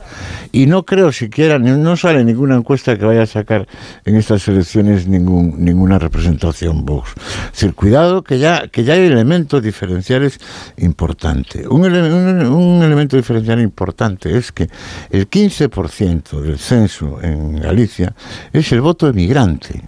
[0.52, 3.66] Y no creo siquiera, no sale ninguna encuesta que vaya a sacar
[4.04, 7.10] en estas elecciones ningún, ninguna representación Vox.
[7.46, 10.38] Es decir, cuidado que ya, que ya hay elementos diferenciales
[10.76, 11.66] importantes.
[11.68, 14.68] Un, ele- un- un elemento diferencial importante es que
[15.10, 18.15] el 15% del censo en Galicia
[18.53, 19.82] es el voto emigrante.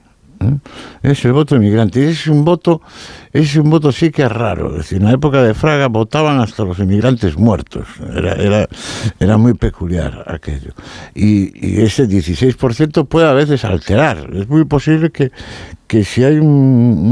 [1.03, 2.09] Es el voto emigrante.
[2.09, 2.81] Es un voto,
[3.33, 4.71] es un voto sí que es raro.
[4.71, 7.87] Es decir, en la época de Fraga votaban hasta los inmigrantes muertos.
[8.15, 8.69] Era, era,
[9.19, 10.73] era muy peculiar aquello.
[11.15, 14.31] Y, y ese 16% puede a veces alterar.
[14.33, 15.33] Es muy posible que,
[15.89, 16.47] que si hay un,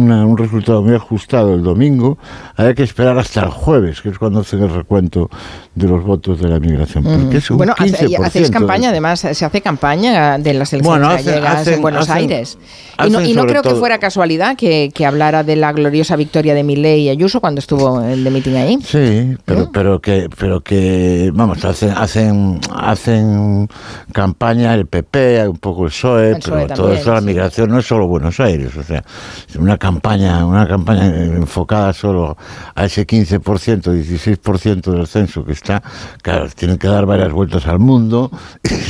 [0.05, 2.19] una- un resultado muy ajustado el domingo,
[2.57, 5.28] haya que esperar hasta el jueves, que es cuando hacen el recuento
[5.74, 7.03] de los votos de la migración.
[7.05, 10.73] Porque es un bueno, hace- 15% hacéis de- campaña, además, se hace campaña de las
[10.73, 12.59] elecciones Bueno, hacen- gallegas hacen- en Buenos hacen- Aires.
[13.07, 16.55] Y no, y no creo que fuera casualidad que, que hablara de la gloriosa victoria
[16.55, 18.78] de Milei y Ayuso cuando estuvo en de meeting ahí.
[18.82, 23.69] Sí, pero, pero que, pero que, vamos, hacen, hacen, hacen
[24.12, 27.27] campaña el PP, un poco el PSOE, El PSOE pero todo eso, la sí.
[27.27, 29.05] migración no es solo Buenos Aires, o sea,
[29.59, 32.36] una campaña, una campaña enfocada solo
[32.74, 35.82] a ese 15%, 16% del censo que está,
[36.22, 38.30] claro, tienen que dar varias vueltas al mundo.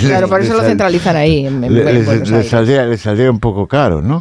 [0.00, 1.46] Claro, por eso lo centralizan ahí.
[1.46, 4.20] En, les, les saldría, les saldría un poco caro, ¿no?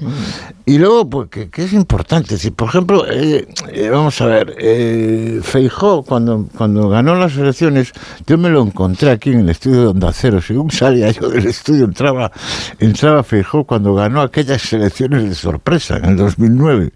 [0.67, 4.55] Y luego, pues, que, que es importante, si por ejemplo, eh, eh, vamos a ver,
[4.57, 7.91] eh, Feijó, cuando, cuando ganó las elecciones,
[8.25, 11.45] yo me lo encontré aquí en el estudio de Onda Cero, según salía yo del
[11.45, 12.31] estudio, entraba,
[12.79, 16.91] entraba Feijó cuando ganó aquellas elecciones de sorpresa, en el 2009.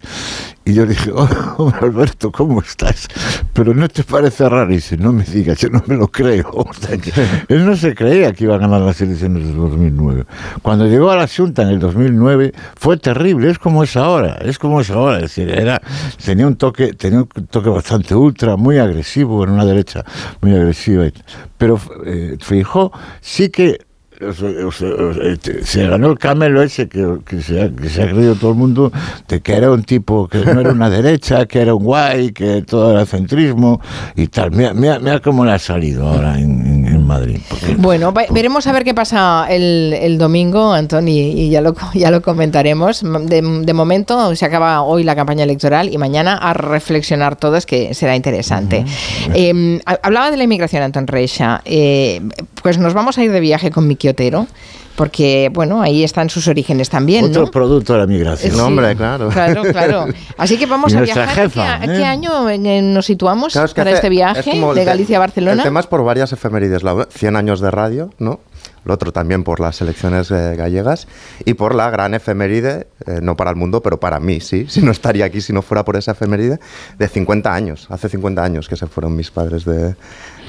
[0.64, 3.08] Y yo dije, oh, hombre, Alberto, ¿cómo estás?
[3.52, 6.50] Pero no te parece dice, no me digas, yo no me lo creo.
[6.70, 7.12] O sea, que
[7.48, 10.24] él no se creía que iba a ganar las elecciones del 2009.
[10.62, 14.58] Cuando llegó a la Junta en el 2009 fue terrible, es como es ahora, es
[14.58, 15.16] como es ahora.
[15.16, 15.80] Es decir, era,
[16.24, 20.04] tenía un toque, tenía un toque bastante ultra, muy agresivo, en una derecha
[20.40, 21.04] muy agresiva.
[21.58, 23.78] Pero eh, Feijó sí que
[24.32, 24.88] sea,
[25.22, 27.06] este, se ganó el camelo ese que,
[27.40, 28.92] se ha, que se ha creído todo el mundo
[29.28, 32.62] de que era un tipo que no era una derecha, que era un guay, que
[32.62, 33.80] todo era centrismo
[34.16, 34.50] y tal.
[34.50, 37.38] Mira, mira, mira cómo le ha salido ahora en- en Madrid.
[37.48, 42.10] porque- Bueno, veremos a ver qué pasa el, el domingo, Antoni, y ya lo, ya
[42.10, 43.02] lo comentaremos.
[43.02, 47.92] De, de momento se acaba hoy la campaña electoral y mañana a reflexionar todos, que
[47.94, 48.84] será interesante.
[49.34, 51.60] Eh, ha- hablaba de la inmigración, Antón Reixa.
[51.64, 52.20] Eh,
[52.62, 54.46] pues nos vamos a ir de viaje con Miki Otero,
[55.00, 57.50] porque, bueno, ahí están sus orígenes también, Otro ¿no?
[57.50, 58.52] producto de la migración.
[58.54, 58.60] Sí.
[58.60, 59.30] hombre, claro.
[59.30, 60.04] Claro, claro.
[60.36, 61.28] Así que vamos Y a viajar.
[61.30, 62.04] jefa, ¿A qué, ¿eh?
[62.04, 62.30] año
[62.82, 65.56] nos situamos Claro, es que para hace- este es viaje de Galicia a Barcelona?
[65.56, 66.82] El tema es por varias efemérides.
[66.82, 68.40] La 100 años de radio, ¿no?
[68.84, 71.06] El otro también por las elecciones eh, gallegas
[71.44, 74.66] y por la gran efeméride, eh, no para el mundo, pero para mí, sí.
[74.68, 76.58] Si no estaría aquí si no fuera por esa efeméride,
[76.98, 77.86] de 50 años.
[77.90, 79.94] Hace 50 años que se fueron mis padres de,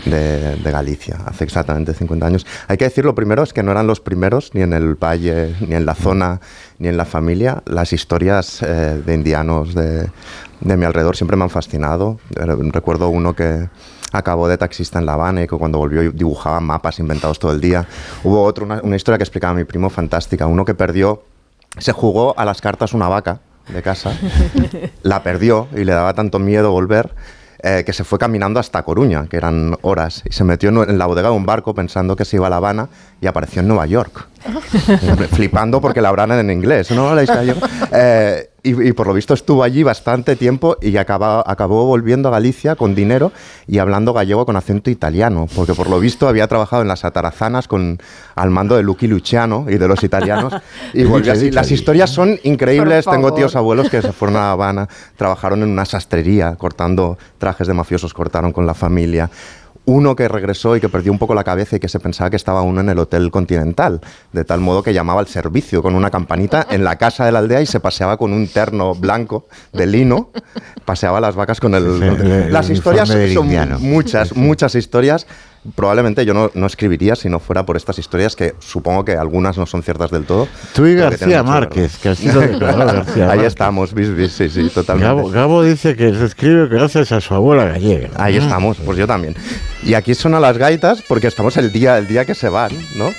[0.06, 1.18] de- de Galicia.
[1.26, 2.46] Hace exactamente 50 años.
[2.68, 5.56] Hay que decir lo primero es que no eran los primeros, ni en el valle,
[5.68, 6.40] ni en la zona,
[6.80, 7.62] ni en la familia.
[7.66, 10.08] Las historias eh, de indianos de,
[10.62, 12.20] de mi alrededor siempre me han fascinado.
[12.40, 13.68] Eh, Recuerdo uno que
[14.12, 17.62] acabó de taxista en La Habana y que cuando volvió dibujaba mapas inventados todo el
[17.62, 17.86] día.
[18.24, 21.24] Hubo otro, una, una historia que explicaba mi primo fantástica, uno que perdió,
[21.78, 24.18] se jugó a las cartas una vaca de casa,
[25.04, 27.14] la perdió y le daba tanto miedo volver
[27.64, 31.06] eh, que se fue caminando hasta Coruña, que eran horas, y se metió en, la
[31.06, 32.90] bodega de un barco pensando que se iba a La Habana
[33.22, 34.28] y apareció en Nueva York.
[35.32, 37.14] Flipando porque la hablan en inglés, ¿no?
[37.14, 37.60] Gallego.
[37.92, 42.32] Eh, y, y por lo visto estuvo allí bastante tiempo y acaba- acabó volviendo a
[42.32, 43.32] Galicia con dinero
[43.68, 47.68] y hablando gallego con acento italiano, porque por lo visto había trabajado en las atarazanas
[47.68, 48.00] con,
[48.36, 50.54] al mando de Lucky Luciano y de los italianos.
[50.94, 51.52] Y volvió así.
[51.52, 53.06] Las historias son increíbles.
[53.06, 57.68] Tengo tíos abuelos que se fueron a La Habana, trabajaron en una sastrería, cortando trajes
[57.68, 59.30] de mafiosos, cortaron con la familia.
[59.86, 62.36] Uno que regresó y que perdió un poco la cabeza y que se pensaba que
[62.36, 64.00] estaba uno en el Hotel Continental,
[64.32, 67.40] de tal modo que llamaba al servicio con una campanita en la casa de la
[67.40, 70.30] aldea y se paseaba con un terno blanco de lino,
[70.86, 72.02] paseaba las vacas con el...
[72.04, 73.48] El- el las historias son
[73.82, 75.26] muchas, muchas historias.
[75.76, 79.58] Probablemente yo no, no escribiría si no fuera por estas historias que supongo que algunas
[79.58, 80.48] no son ciertas del todo.
[80.74, 82.78] Tú y que García mucho Márquez, que así lo declaró.
[82.86, 83.48] García Ahí Márquez.
[83.48, 85.08] estamos, bis, bis, sí, sí, totalmente.
[85.08, 88.10] Gabo, Gabo dice que se escribe gracias a su abuela gallega.
[88.16, 89.36] Ahí estamos, pues yo también.
[89.84, 93.10] Y aquí suenan las gaitas porque estamos el día, el día que se van, ¿no?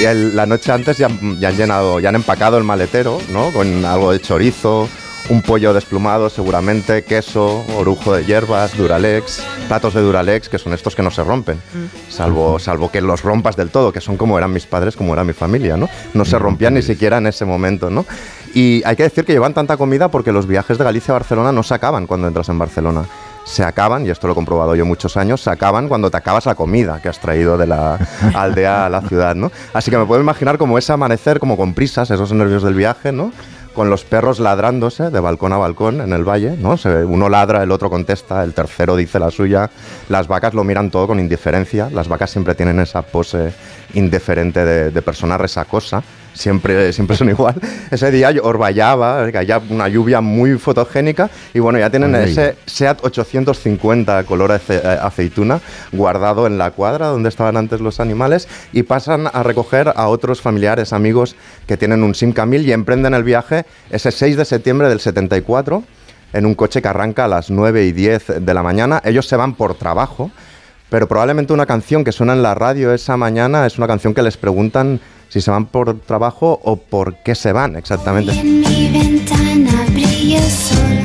[0.00, 1.08] Y el- la noche antes ya,
[1.38, 3.50] ya han llenado, ya han empacado el maletero, ¿no?
[3.52, 4.88] Con algo de chorizo,
[5.30, 10.96] un pollo desplumado seguramente, queso, orujo de hierbas, duralex, platos de duralex, que son estos
[10.96, 11.60] que no se rompen,
[12.08, 15.24] salvo, salvo que los rompas del todo, que son como eran mis padres, como era
[15.24, 15.88] mi familia, ¿no?
[16.14, 18.06] No se rompían ni siquiera en ese momento, ¿no?
[18.54, 21.52] Y hay que decir que llevan tanta comida porque los viajes de Galicia a Barcelona
[21.52, 23.04] no se acaban cuando entras en Barcelona.
[23.44, 26.44] Se acaban, y esto lo he comprobado yo muchos años, se acaban cuando te acabas
[26.44, 27.98] la comida que has traído de la
[28.34, 29.50] aldea a la ciudad, ¿no?
[29.72, 33.12] Así que me puedo imaginar como ese amanecer, como con prisas, esos nervios del viaje,
[33.12, 33.32] ¿no?
[33.78, 36.74] Con los perros ladrándose de balcón a balcón en el valle, ¿no?
[37.06, 39.70] Uno ladra, el otro contesta, el tercero dice la suya.
[40.08, 41.88] Las vacas lo miran todo con indiferencia.
[41.88, 43.52] Las vacas siempre tienen esa pose
[43.94, 46.02] indiferente de, de persona resacosa.
[46.38, 47.56] Siempre, siempre son igual.
[47.90, 52.30] Ese día orvallaba, caía una lluvia muy fotogénica y bueno, ya tienen Ay.
[52.30, 55.60] ese SEAT 850 color ace- eh, aceituna
[55.90, 60.40] guardado en la cuadra donde estaban antes los animales y pasan a recoger a otros
[60.40, 61.34] familiares, amigos
[61.66, 65.82] que tienen un Simca 1000 y emprenden el viaje ese 6 de septiembre del 74
[66.34, 69.00] en un coche que arranca a las 9 y 10 de la mañana.
[69.04, 70.30] Ellos se van por trabajo,
[70.88, 74.22] pero probablemente una canción que suena en la radio esa mañana es una canción que
[74.22, 78.32] les preguntan si se van por trabajo o por qué se van exactamente.
[78.32, 80.98] En mi ventana brilla el sol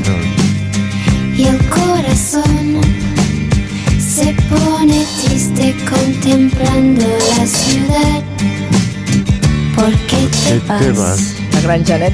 [1.38, 2.82] y el corazón
[4.00, 7.06] se pone triste contemplando
[7.38, 8.24] la ciudad.
[9.76, 10.28] ¿Por qué
[10.68, 11.36] te vas?
[11.54, 12.14] La gran Janet.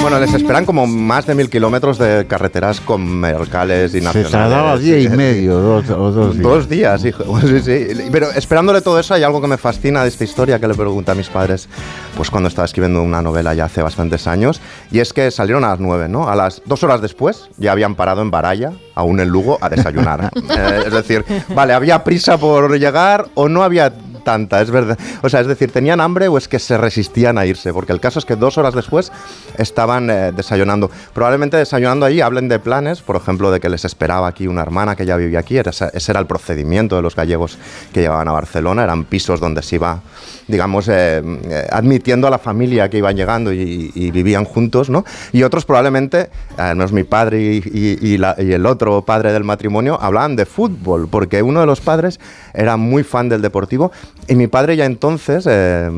[0.00, 4.30] Bueno, les esperan como más de mil kilómetros de carreteras comerciales y Se nacionales.
[4.32, 6.42] tardaba día y medio, dos, o dos días.
[6.42, 7.24] Dos días, hijo.
[7.48, 8.08] Sí, sí.
[8.12, 11.12] Pero esperándole todo eso, hay algo que me fascina de esta historia que le pregunté
[11.12, 11.68] a mis padres,
[12.16, 14.60] pues cuando estaba escribiendo una novela ya hace bastantes años,
[14.90, 16.28] y es que salieron a las nueve, ¿no?
[16.28, 20.30] A las dos horas después ya habían parado en Baraya, aún en Lugo, a desayunar.
[20.34, 21.24] Eh, es decir,
[21.54, 23.92] vale, había prisa por llegar o no había
[24.36, 24.98] es verdad.
[25.22, 27.72] O sea, es decir, ¿tenían hambre o es que se resistían a irse?
[27.72, 29.10] Porque el caso es que dos horas después
[29.56, 30.90] estaban eh, desayunando.
[31.14, 34.96] Probablemente desayunando allí hablen de planes, por ejemplo, de que les esperaba aquí una hermana
[34.96, 35.56] que ya vivía aquí.
[35.56, 37.58] Era- ese era el procedimiento de los gallegos
[37.92, 38.84] que llevaban a Barcelona.
[38.84, 40.00] Eran pisos donde se iba,
[40.46, 45.04] digamos, eh, eh, admitiendo a la familia que iban llegando y, y vivían juntos, ¿no?
[45.32, 48.14] Y otros probablemente, al menos mi padre y
[48.52, 52.20] el otro padre del matrimonio, hablaban de fútbol, porque uno de los padres
[52.54, 53.92] era muy fan del deportivo
[54.28, 55.90] y mi padre ya entonces eh,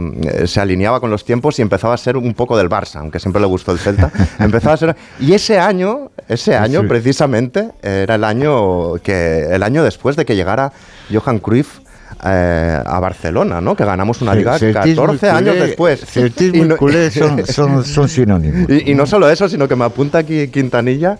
[0.46, 3.40] se alineaba con los tiempos y empezaba a ser un poco del Barça, aunque siempre
[3.40, 4.10] le gustó el Celta.
[4.38, 9.82] empezaba a ser y ese año, ese año precisamente era el año que el año
[9.82, 10.72] después de que llegara
[11.12, 11.78] Johan Cruyff
[12.24, 13.74] eh, a Barcelona, ¿no?
[13.74, 16.00] Que ganamos una liga celtismo y 14 años después.
[16.04, 18.68] celtismo y culé son- son- son sinónimos.
[18.70, 21.18] Y, y no solo eso, sino que me apunta aquí Quintanilla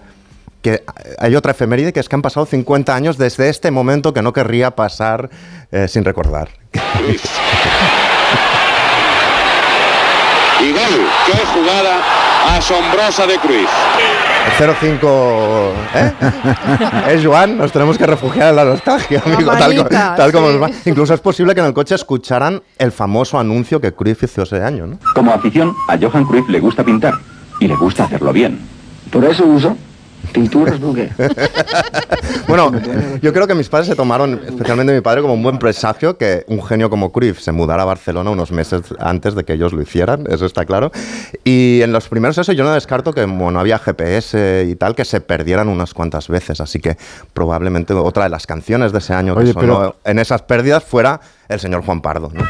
[0.63, 0.85] que
[1.19, 4.33] hay otra efeméride que es que han pasado 50 años desde este momento que no
[4.33, 5.31] querría pasar
[5.73, 6.49] eh, sin recordar.
[10.63, 13.71] Y gol, qué jugada asombrosa de Cruyff.
[14.59, 16.13] 0-5, ¿eh?
[17.15, 19.51] Es Joan, nos tenemos que refugiar en la nostalgia, amigo.
[19.53, 20.59] Tal, co- manita, tal como sí.
[20.59, 20.71] nos va.
[20.85, 24.63] Incluso es posible que en el coche escucharan el famoso anuncio que Cruyff hizo ese
[24.63, 24.99] año, ¿no?
[25.15, 27.15] Como afición, a Johan Cruyff le gusta pintar
[27.59, 28.61] y le gusta hacerlo bien.
[29.11, 29.77] Por eso uso
[30.33, 31.11] tinturas Bouguer.
[32.47, 32.73] Bueno,
[33.23, 36.45] yo creo que mis padres se tomaron, especialmente mi padre, como un buen presagio que
[36.49, 39.81] un genio como Cruyff se mudara a Barcelona unos meses antes de que ellos lo
[39.81, 40.91] hicieran, eso está claro.
[41.45, 45.05] Y en los primeros eso yo no descarto que bueno, había GPS y tal, que
[45.05, 46.61] se perdieran unas cuantas veces.
[46.61, 46.97] Así que
[47.35, 50.83] probablemente otra de las canciones de ese año que Oye, sonó pero- en esas pérdidas
[50.83, 52.33] fuera el señor Juan Pardo.
[52.35, 52.43] ¿no?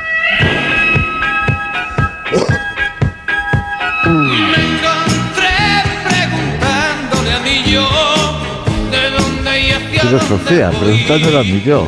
[10.79, 11.87] Preguntándole a mí yo.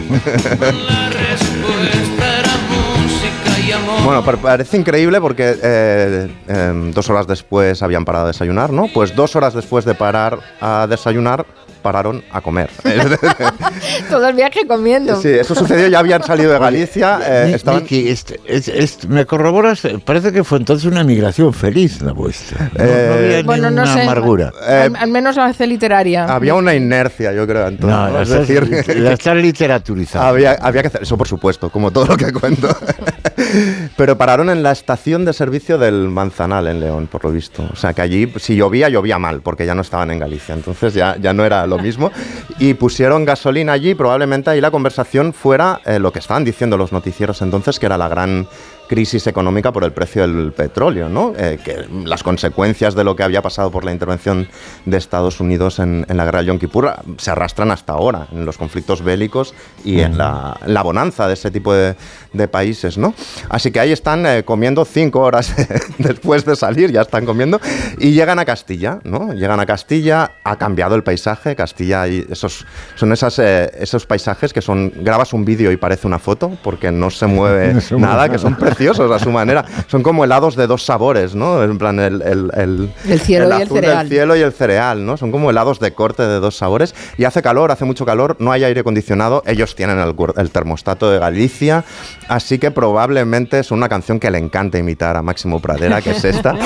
[4.05, 8.89] Bueno, pa- parece increíble porque eh, em, dos horas después habían parado a desayunar, ¿no?
[8.93, 11.47] Pues dos horas después de parar a desayunar,
[11.83, 12.71] pararon a comer.
[14.11, 15.21] Todo el viaje comiendo.
[15.21, 17.83] Sí, eso sucedió, ya habían salido de Galicia, eh, estaban...
[17.83, 22.13] Miki, este- es- es- me corroboras, eh, parece que fue entonces una migración feliz la
[22.13, 22.71] vuestra.
[22.77, 24.03] No, Eh, no había Bueno, no ninguna sé.
[24.03, 24.53] amargura.
[24.67, 26.25] Al, al menos la hace literaria.
[26.25, 27.97] Había una inercia, yo creo, Antonio.
[27.97, 30.27] No, Es decir, la estás literaturizando.
[30.29, 32.69] había, había que hacer eso, por supuesto, como todo lo que cuento.
[33.97, 37.69] Pero pararon en la estación de servicio del Manzanal, en León, por lo visto.
[37.73, 40.55] O sea, que allí, si llovía, llovía mal, porque ya no estaban en Galicia.
[40.55, 42.11] Entonces ya, ya no era lo mismo.
[42.59, 46.77] Y pusieron gasolina allí y probablemente ahí la conversación fuera eh, lo que estaban diciendo
[46.77, 48.49] los noticieros entonces, que era la gran
[48.89, 51.33] crisis económica por el precio del petróleo, ¿no?
[51.37, 54.49] Eh, que las consecuencias de lo que había pasado por la intervención
[54.85, 58.45] de Estados Unidos en, en la guerra de Yom Kippur se arrastran hasta ahora, en
[58.45, 61.97] los conflictos bélicos y en la, la bonanza de ese tipo de,
[62.33, 63.15] de países, ¿no?
[63.49, 65.55] Así que ahí están eh, comiendo cinco horas
[65.99, 67.61] después de salir, ya están comiendo,
[67.99, 69.33] y llegan a Castilla, ¿no?
[69.33, 74.53] Llegan a Castilla, ha cambiado el paisaje, Castilla, y esos, son esas, eh, esos paisajes
[74.53, 77.97] que son, grabas un vídeo y parece una foto, porque no se mueve No se
[77.97, 79.65] mueve nada, que son preciosos a su manera.
[79.89, 81.63] Son como helados de dos sabores, ¿no?
[81.63, 83.99] En plan, el, el, el, El cielo y el azul cereal.
[83.99, 85.17] del cielo y el cereal, ¿no?
[85.17, 86.95] Son como helados de corte de dos sabores.
[87.19, 89.43] Y hace calor, hace mucho calor, no hay aire acondicionado.
[89.47, 91.85] Ellos tienen el, el termostato de Galicia,
[92.29, 96.25] así que probablemente es una canción que le encanta imitar a Máximo Pradera, que es
[96.25, 96.55] esta.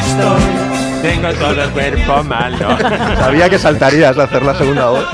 [0.00, 2.78] Estoy, tengo todo el cuerpo malo.
[3.18, 5.04] Sabía que saltarías a hacer la segunda voz.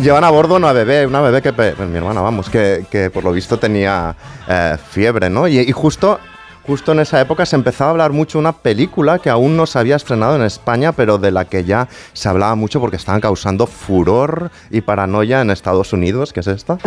[0.00, 3.24] Llevan a bordo una bebé, una bebé que, pe- mi hermana, vamos, que, que por
[3.24, 4.14] lo visto tenía
[4.48, 5.48] eh, fiebre, ¿no?
[5.48, 6.18] Y, y justo,
[6.66, 9.66] justo en esa época se empezaba a hablar mucho de una película que aún no
[9.66, 13.20] se había estrenado en España, pero de la que ya se hablaba mucho porque estaban
[13.20, 16.78] causando furor y paranoia en Estados Unidos, que es esta.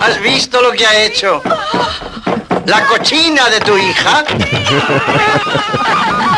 [0.00, 1.40] ¿Has visto lo que ha hecho?
[2.66, 4.24] ¿La cochina de tu hija?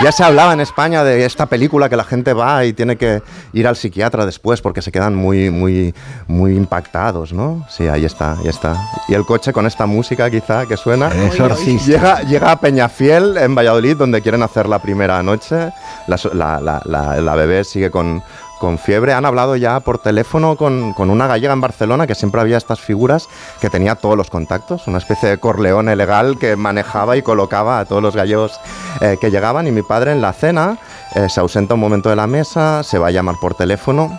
[0.02, 3.22] Ya se hablaba en España de esta película que la gente va y tiene que
[3.54, 5.94] ir al psiquiatra después porque se quedan muy, muy,
[6.26, 7.64] muy impactados, ¿no?
[7.70, 8.76] Sí, ahí está, ahí está.
[9.08, 11.08] Y el coche con esta música quizá que suena.
[11.26, 11.86] Exorcista.
[11.86, 15.70] Llega, llega a Peñafiel, en Valladolid, donde quieren hacer la primera noche.
[16.06, 18.22] La, so- la- la- la- la bebé sigue con,
[18.64, 19.12] con fiebre.
[19.12, 23.28] Han hablado ya por teléfono con, una gallega en Barcelona que siempre había estas figuras
[23.60, 27.84] que tenía todos los contactos, una especie de corleone legal que manejaba y colocaba a
[27.84, 28.58] todos los gallegos
[29.02, 29.66] eh, que llegaban.
[29.66, 30.78] Y mi padre en la cena
[31.14, 34.18] eh, se ausenta un momento de la mesa, se va a llamar por teléfono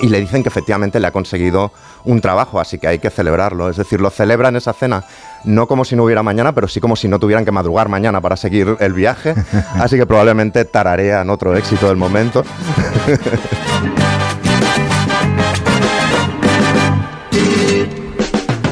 [0.00, 1.72] y le dicen que efectivamente le ha conseguido
[2.04, 3.68] un trabajo, así que hay que celebrarlo.
[3.68, 5.04] Es decir, lo celebran esa cena
[5.44, 8.20] no como si no hubiera mañana, pero sí como si no tuvieran que madrugar mañana
[8.20, 9.34] para seguir el viaje.
[9.74, 12.44] Así que probablemente tararean otro éxito del momento.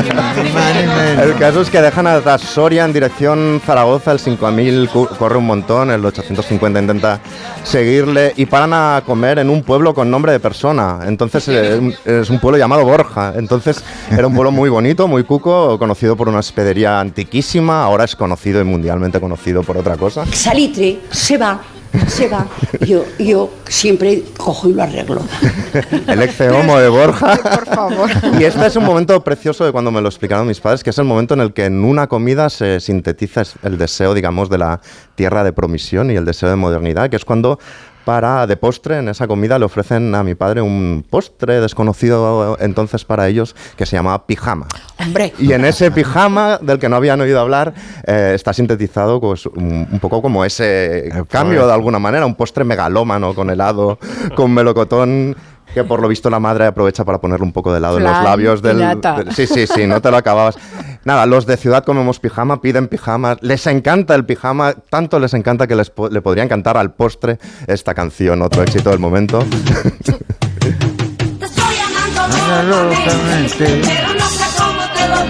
[0.05, 5.37] que, el caso es que dejan atrás Soria en dirección Zaragoza, el 5000 cu- corre
[5.37, 7.19] un montón, el 850 intenta
[7.63, 10.99] seguirle y paran a comer en un pueblo con nombre de persona.
[11.07, 13.33] Entonces eh, es un pueblo llamado Borja.
[13.35, 18.15] Entonces era un pueblo muy bonito, muy cuco, conocido por una hospedería antiquísima, ahora es
[18.15, 20.25] conocido y mundialmente conocido por otra cosa.
[20.31, 21.59] Salitre, se va,
[22.07, 22.47] se va.
[22.81, 25.21] Yo, yo siempre cojo y lo arreglo.
[26.07, 27.39] El ex homo de Borja.
[28.39, 30.97] Y este es un momento precioso de cuando me lo explicaron mis padres, que es
[30.97, 34.81] el momento en el que en una comida se sintetiza el deseo, digamos, de la
[35.15, 37.59] tierra de promisión y el deseo de modernidad, que es cuando
[38.05, 43.03] para de postre en esa comida le ofrecen a mi padre un postre desconocido entonces
[43.03, 44.67] para ellos que se llamaba pijama.
[44.99, 45.33] Hombre.
[45.39, 47.73] Y en ese pijama del que no habían oído hablar
[48.05, 52.63] eh, está sintetizado pues, un, un poco como ese cambio de alguna manera, un postre
[52.63, 53.99] megalómano con helado,
[54.35, 55.35] con melocotón.
[55.75, 58.23] Que por lo visto la madre aprovecha para ponerle un poco de helado en los
[58.23, 58.79] labios del.
[59.35, 60.57] sí, sí, sí, no te lo acababas.
[61.03, 65.67] Nada, los de ciudad comemos pijama, piden pijama, les encanta el pijama, tanto les encanta
[65.67, 67.37] que les po- le podrían cantar al postre
[67.67, 69.45] esta canción, otro éxito del momento.
[73.57, 75.25] Pero no sé cómo te lo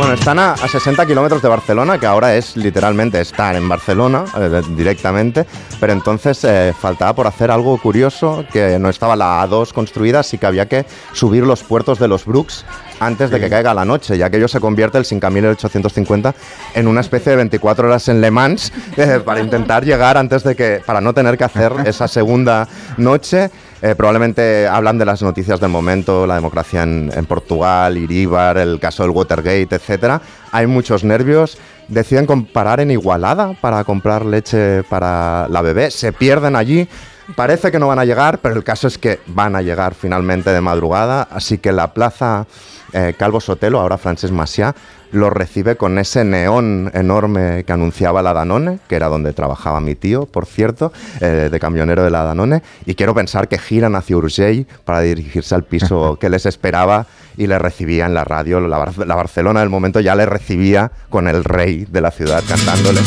[0.00, 4.24] Bueno, están a, a 60 kilómetros de Barcelona, que ahora es literalmente estar en Barcelona
[4.34, 5.44] eh, directamente,
[5.78, 10.38] pero entonces eh, faltaba por hacer algo curioso, que no estaba la A2 construida, así
[10.38, 12.64] que había que subir los puertos de los Brooks
[12.98, 16.34] antes de que caiga la noche, ya que ello se convierte el 5850
[16.76, 20.56] en una especie de 24 horas en Le Mans eh, para intentar llegar antes de
[20.56, 23.50] que, para no tener que hacer esa segunda noche.
[23.82, 28.78] Eh, probablemente hablan de las noticias del momento, la democracia en, en Portugal, Iríbar, el
[28.78, 30.20] caso del Watergate, etcétera.
[30.52, 31.56] Hay muchos nervios.
[31.88, 35.90] Deciden comparar en Igualada para comprar leche para la bebé.
[35.90, 36.88] Se pierden allí.
[37.36, 40.50] Parece que no van a llegar, pero el caso es que van a llegar finalmente
[40.50, 41.22] de madrugada.
[41.30, 42.46] Así que la plaza
[42.92, 44.74] eh, Calvo Sotelo, ahora Francesc Maciá,
[45.12, 49.94] lo recibe con ese neón enorme que anunciaba la Danone, que era donde trabajaba mi
[49.96, 52.62] tío, por cierto, eh, de camionero de la Danone.
[52.86, 57.46] Y quiero pensar que giran hacia Urgell para dirigirse al piso que les esperaba y
[57.46, 58.60] le recibía en la radio.
[58.60, 62.42] La, Bar- la Barcelona del momento ya le recibía con el rey de la ciudad
[62.46, 63.00] cantándole.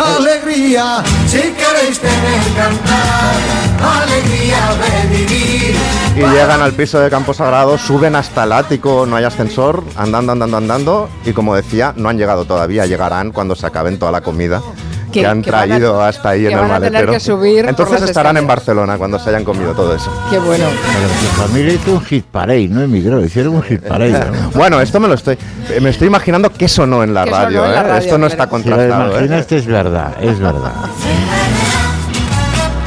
[0.00, 3.34] Alegría, si queréis tener cantar,
[4.02, 5.76] alegría de vivir.
[6.16, 10.32] Y llegan al piso de Campo Sagrado, suben hasta el ático, no hay ascensor, andando,
[10.32, 11.10] andando, andando.
[11.26, 14.62] Y como decía, no han llegado todavía, llegarán cuando se acaben toda la comida
[15.10, 16.92] que, Que- han que van a- traído hasta ahí que en el van a tener
[16.92, 17.12] maletero.
[17.12, 18.46] que subir Entonces estarán en.
[18.46, 20.10] Barcelona cuando se hayan comido todo eso.
[20.30, 20.64] Qué bueno.
[20.66, 24.12] Mi familia hizo un hit parade, no emigró, hicieron un hit parade.
[24.12, 24.50] ¿no?
[24.54, 25.38] Bueno, esto me lo estoy.
[25.70, 27.64] eh, Me estoy imaginando que sonó en la Que sonó radio.
[27.66, 27.82] en la ¿eh?
[27.84, 29.04] radio, esto no está pero- Si lo contrastado.
[29.04, 29.18] ¿eh?
[29.18, 30.72] imaginaste es verdad, es verdad.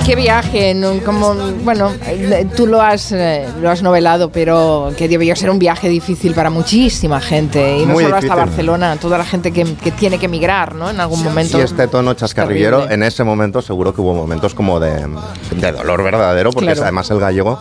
[0.06, 0.98] Qué viaje, ¿no?
[1.06, 1.34] como
[1.64, 5.88] bueno, eh, tú lo has eh, lo has novelado, pero que debió ser un viaje
[5.88, 8.36] difícil para muchísima gente y no Muy solo hasta.
[8.36, 10.90] Barcelona, toda la gente que, que tiene que emigrar, ¿no?
[10.90, 11.58] En algún momento.
[11.58, 12.96] Y este tono chascarrillero, terrible.
[12.96, 15.08] en ese momento seguro que hubo momentos como de,
[15.56, 16.82] de dolor verdadero, porque Claro.
[16.84, 17.58] además el gallego,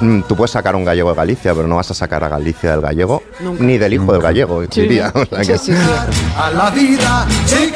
[0.00, 2.72] mm, tú puedes sacar un gallego de Galicia, pero no vas a sacar a Galicia
[2.72, 3.62] del gallego, Nunca.
[3.64, 4.82] ni del hijo del gallego, Sí.
[4.82, 5.10] diría.
[5.14, 6.22] O sea que- Sí, sí, sí.
[6.38, 7.75] A la vida, si queréis tener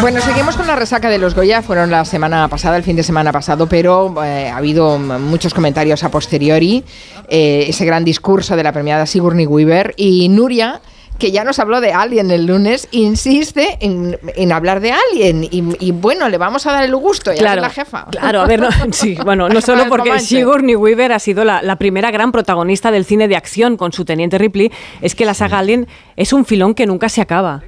[0.00, 1.62] Bueno, seguimos con la resaca de los Goya.
[1.62, 6.02] Fueron la semana pasada, el fin de semana pasado, pero eh, ha habido muchos comentarios
[6.04, 6.84] a posteriori.
[7.28, 10.80] eh, ese gran discurso de la premiada Sigourney Weaver y Nuria.
[11.18, 15.44] Que ya nos habló de Alien el lunes, insiste en, en hablar de Alien.
[15.44, 17.30] Y, y bueno, le vamos a dar el gusto.
[17.30, 18.06] Ya Claro, es la jefa.
[18.10, 20.18] Claro, a ver, no, sí, bueno, no solo porque.
[20.20, 24.06] Sigourney Weaver ha sido la, la primera gran protagonista del cine de acción con su
[24.06, 27.62] teniente Ripley, es que la saga Alien es un filón que nunca se acaba.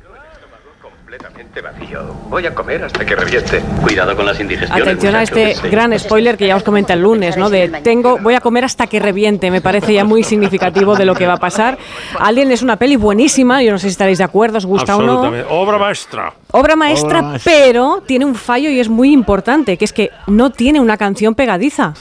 [1.61, 2.15] Vacío.
[2.31, 3.61] Voy a comer hasta que reviente.
[3.83, 4.87] Cuidado con las indigestiones.
[4.87, 5.69] Atención a este sí.
[5.69, 7.51] gran spoiler que ya os comenté el lunes, ¿no?
[7.51, 9.51] De tengo, voy a comer hasta que reviente.
[9.51, 11.77] Me parece ya muy significativo de lo que va a pasar.
[12.19, 13.63] Alien es una peli buenísima.
[13.63, 15.21] Yo no sé si estaréis de acuerdo, os gusta o no.
[15.51, 16.33] Obra maestra.
[16.53, 17.53] Obra maestra, Obra maestra.
[17.53, 21.35] pero tiene un fallo y es muy importante, que es que no tiene una canción
[21.35, 21.95] pegadiza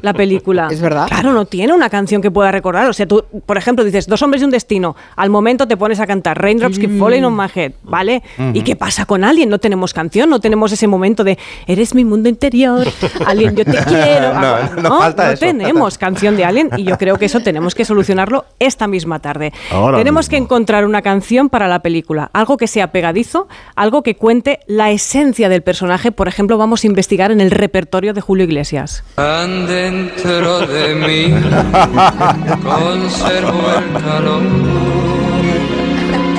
[0.00, 0.68] la película.
[0.70, 1.08] Es verdad.
[1.08, 2.88] Claro, no tiene una canción que pueda recordar.
[2.88, 4.94] O sea, tú, por ejemplo, dices Dos hombres y un destino.
[5.16, 8.22] Al momento te pones a cantar Raindrops Keep Falling on My Head, ¿vale?
[8.52, 9.48] ¿Y qué pasa con Alien?
[9.50, 12.86] No tenemos canción, no tenemos ese momento de Eres mi mundo interior,
[13.26, 14.34] Alien, yo te quiero.
[14.34, 15.40] No, Ah, no falta eso.
[15.40, 19.52] tenemos canción de Alien y yo creo que eso tenemos que solucionarlo esta misma tarde.
[19.72, 24.14] Ahora tenemos que encontrar una canción para la película, algo que sea pegadizo, algo que
[24.16, 26.12] cuente la esencia del personaje.
[26.12, 29.02] Por ejemplo, vamos a investigar en el repertorio de Julio Iglesias.
[29.16, 31.34] Tan dentro de mí
[32.62, 34.42] conservo el calor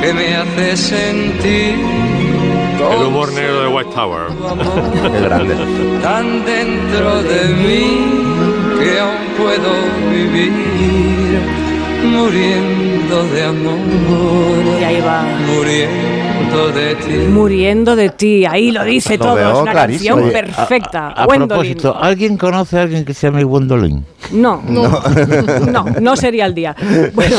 [0.02, 1.76] que me hace sentir
[2.94, 4.28] El humor negro de White Tower.
[5.12, 5.56] Qué grande.
[6.02, 8.06] tan dentro de mí
[8.80, 9.72] que aún puedo
[10.12, 10.52] vivir
[12.04, 15.24] muriendo de amor Y ahí va.
[15.56, 20.16] muriendo de ti Muriendo de ti, ahí lo dice Lo todo, veo es una clarísimo.
[20.18, 21.08] canción perfecta.
[21.10, 24.06] A, a propósito, ¿alguien conoce a alguien que se llame Gwendolyn?
[24.32, 25.02] No, no,
[25.72, 26.76] no, no sería el día.
[27.14, 27.38] Bueno,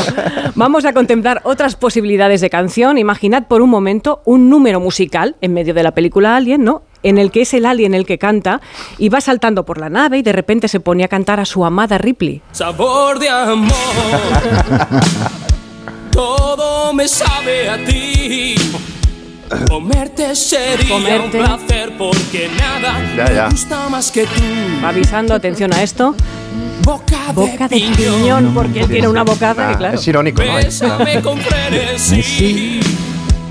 [0.55, 2.97] vamos a contemplar otras posibilidades de canción.
[2.97, 6.83] Imaginad por un momento un número musical en medio de la película Alien, ¿no?
[7.03, 8.59] En el que es el alien el que canta
[8.97, 11.63] y va saltando por la nave y de repente se pone a cantar a su
[11.63, 12.41] amada Ripley.
[12.51, 13.71] sabor de amor
[16.11, 18.55] todo me sabe a ti
[19.69, 21.39] comerte sería Comerte.
[21.39, 23.43] un placer porque nada Ya, ya.
[23.45, 24.41] me gusta más que tú
[24.83, 26.15] Va avisando, atención a esto.
[26.83, 29.95] boca, Boca de piñón, porque él tiene una bocada que claro.
[29.95, 30.55] Es irónico, ¿no?
[30.55, 32.79] Bésame con frenesí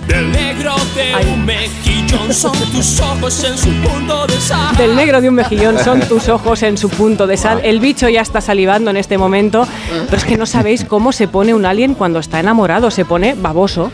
[0.07, 5.21] del negro de un mejillón son tus ojos en su punto de sal Del negro
[5.21, 7.61] de un mejillón son tus ojos en su punto de sal.
[7.65, 9.67] El bicho ya está salivando en este momento,
[10.05, 13.35] pero es que no sabéis cómo se pone un alien cuando está enamorado, se pone
[13.35, 13.91] baboso.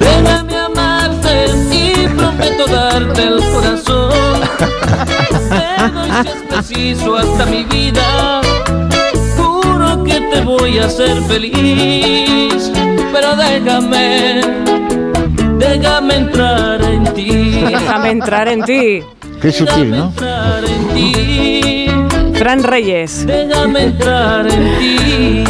[1.22, 4.10] Amarte y prometo darte el corazón.
[5.78, 8.40] Te doy si es preciso hasta mi vida.
[9.36, 12.70] Juro que te voy a hacer feliz.
[13.12, 14.40] Pero déjame,
[15.58, 17.64] déjame entrar en ti.
[17.66, 19.02] Déjame entrar en ti.
[19.40, 20.06] Qué sutil, ¿no?
[20.06, 21.81] Entrar en ti.
[22.42, 23.24] Fran Reyes.
[23.24, 25.44] Déjame entrar en ti.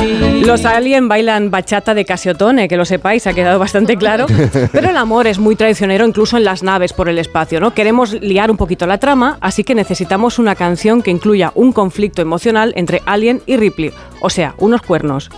[0.44, 4.26] Los alien bailan bachata de Casiotone, que lo sepáis, ha quedado bastante claro.
[4.72, 7.72] Pero el amor es muy traicionero incluso en las naves por el espacio, ¿no?
[7.72, 12.20] Queremos liar un poquito la trama, así que necesitamos una canción que incluya un conflicto
[12.20, 13.90] emocional entre Alien y Ripley,
[14.20, 15.30] o sea, unos cuernos.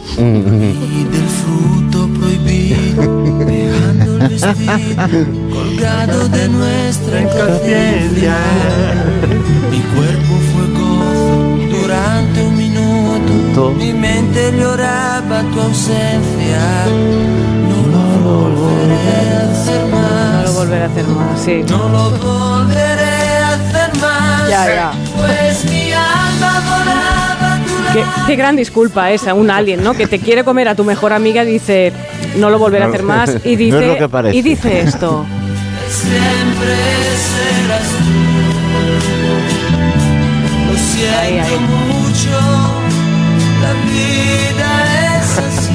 [5.52, 8.34] colgado de nuestra inconsciencia.
[13.54, 16.86] Minuto, mi mente lloraba tu ausencia.
[17.68, 20.44] No lo volveré a hacer No más.
[20.44, 21.64] lo volveré a hacer más, sí.
[21.68, 24.48] No lo volveré a hacer más.
[24.48, 24.92] Ya, ya.
[25.16, 27.92] Pues mi alma volaba tu.
[27.92, 29.94] Qué, qué gran disculpa esa, un alien, ¿no?
[29.94, 31.92] Que te quiere comer a tu mejor amiga, dice,
[32.36, 34.36] no lo volveré a hacer más, y No es dice, lo que parece.
[34.36, 35.24] y dice esto.
[35.88, 36.74] siempre
[37.30, 38.14] serás tú.
[40.70, 42.40] Lo siento mucho,
[43.64, 45.70] la vida es así.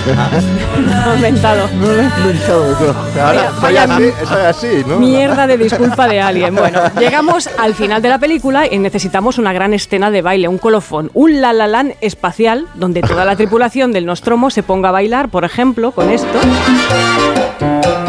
[1.04, 1.68] No he inventado.
[1.74, 3.22] No lo he inventado yo.
[3.22, 4.96] Ahora, soy así, soy así, ¿no?
[4.98, 6.54] Mierda de disculpa de alguien.
[6.54, 10.58] Bueno, llegamos al final de la película y necesitamos una gran escena de baile, un
[10.58, 14.92] colofón, un la la land espacial donde toda la tripulación del Nostromo se ponga a
[14.92, 16.38] bailar, por ejemplo, con esto.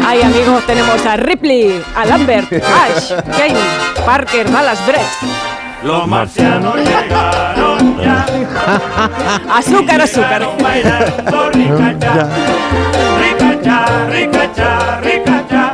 [0.04, 3.54] Ay, amigos, tenemos a Ripley, a Lambert, Ash, Kane,
[4.04, 5.02] Parker, Dallas, Brett.
[5.84, 7.61] Los marcianos llegaron.
[9.52, 10.48] Azúcar, azúcar.
[13.18, 15.72] Ricacha, ricacha, ricacha.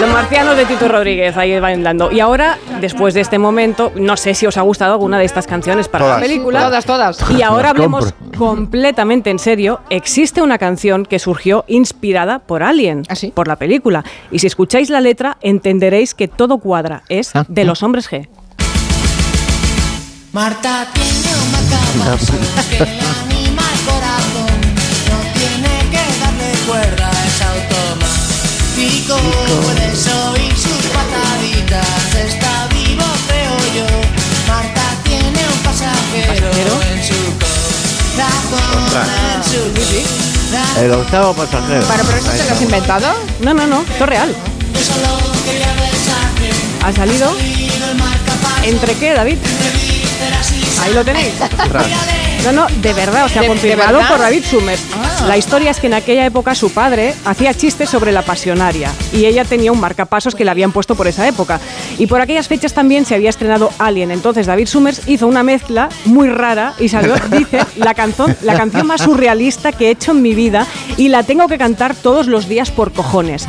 [0.00, 2.12] Los marcianos de Tito Rodríguez ahí bailando.
[2.12, 5.46] Y ahora, después de este momento, no sé si os ha gustado alguna de estas
[5.48, 6.20] canciones para Todas.
[6.20, 6.60] la película.
[6.60, 7.24] Todas, todas.
[7.36, 9.80] Y ahora hablemos completamente en serio.
[9.90, 13.02] Existe una canción que surgió inspirada por Alien,
[13.34, 14.04] por la película.
[14.30, 17.02] Y si escucháis la letra, entenderéis que todo cuadra.
[17.08, 18.28] Es de los hombres G.
[20.32, 21.27] Marta tiene
[22.78, 24.58] el corazón.
[25.08, 29.14] No tiene que darle cuerda, es automático.
[29.64, 33.86] Puedes oír sus pataditas, está vivo, creo yo.
[34.46, 37.20] Marta tiene un pasajero, en su
[38.14, 38.78] corazón,
[39.34, 40.84] en su corazón.
[40.84, 41.86] El octavo pasajero.
[41.86, 43.08] Bueno, pero eso te lo has inventado.
[43.40, 44.34] No, no, no, esto es real.
[46.84, 47.36] Ha salido.
[48.62, 49.38] ¿Entre qué, David?
[50.80, 51.34] Ahí lo tenéis.
[52.44, 54.80] No, no, de verdad, o sea, ¿De- de confirmado por David Summers.
[55.26, 59.26] La historia es que en aquella época su padre hacía chistes sobre la pasionaria y
[59.26, 61.60] ella tenía un marcapasos que le habían puesto por esa época.
[61.98, 64.10] Y por aquellas fechas también se había estrenado Alien.
[64.12, 68.86] Entonces David Summers hizo una mezcla muy rara y salió, dice, la canción, la canción
[68.86, 72.48] más surrealista que he hecho en mi vida y la tengo que cantar todos los
[72.48, 73.46] días por cojones.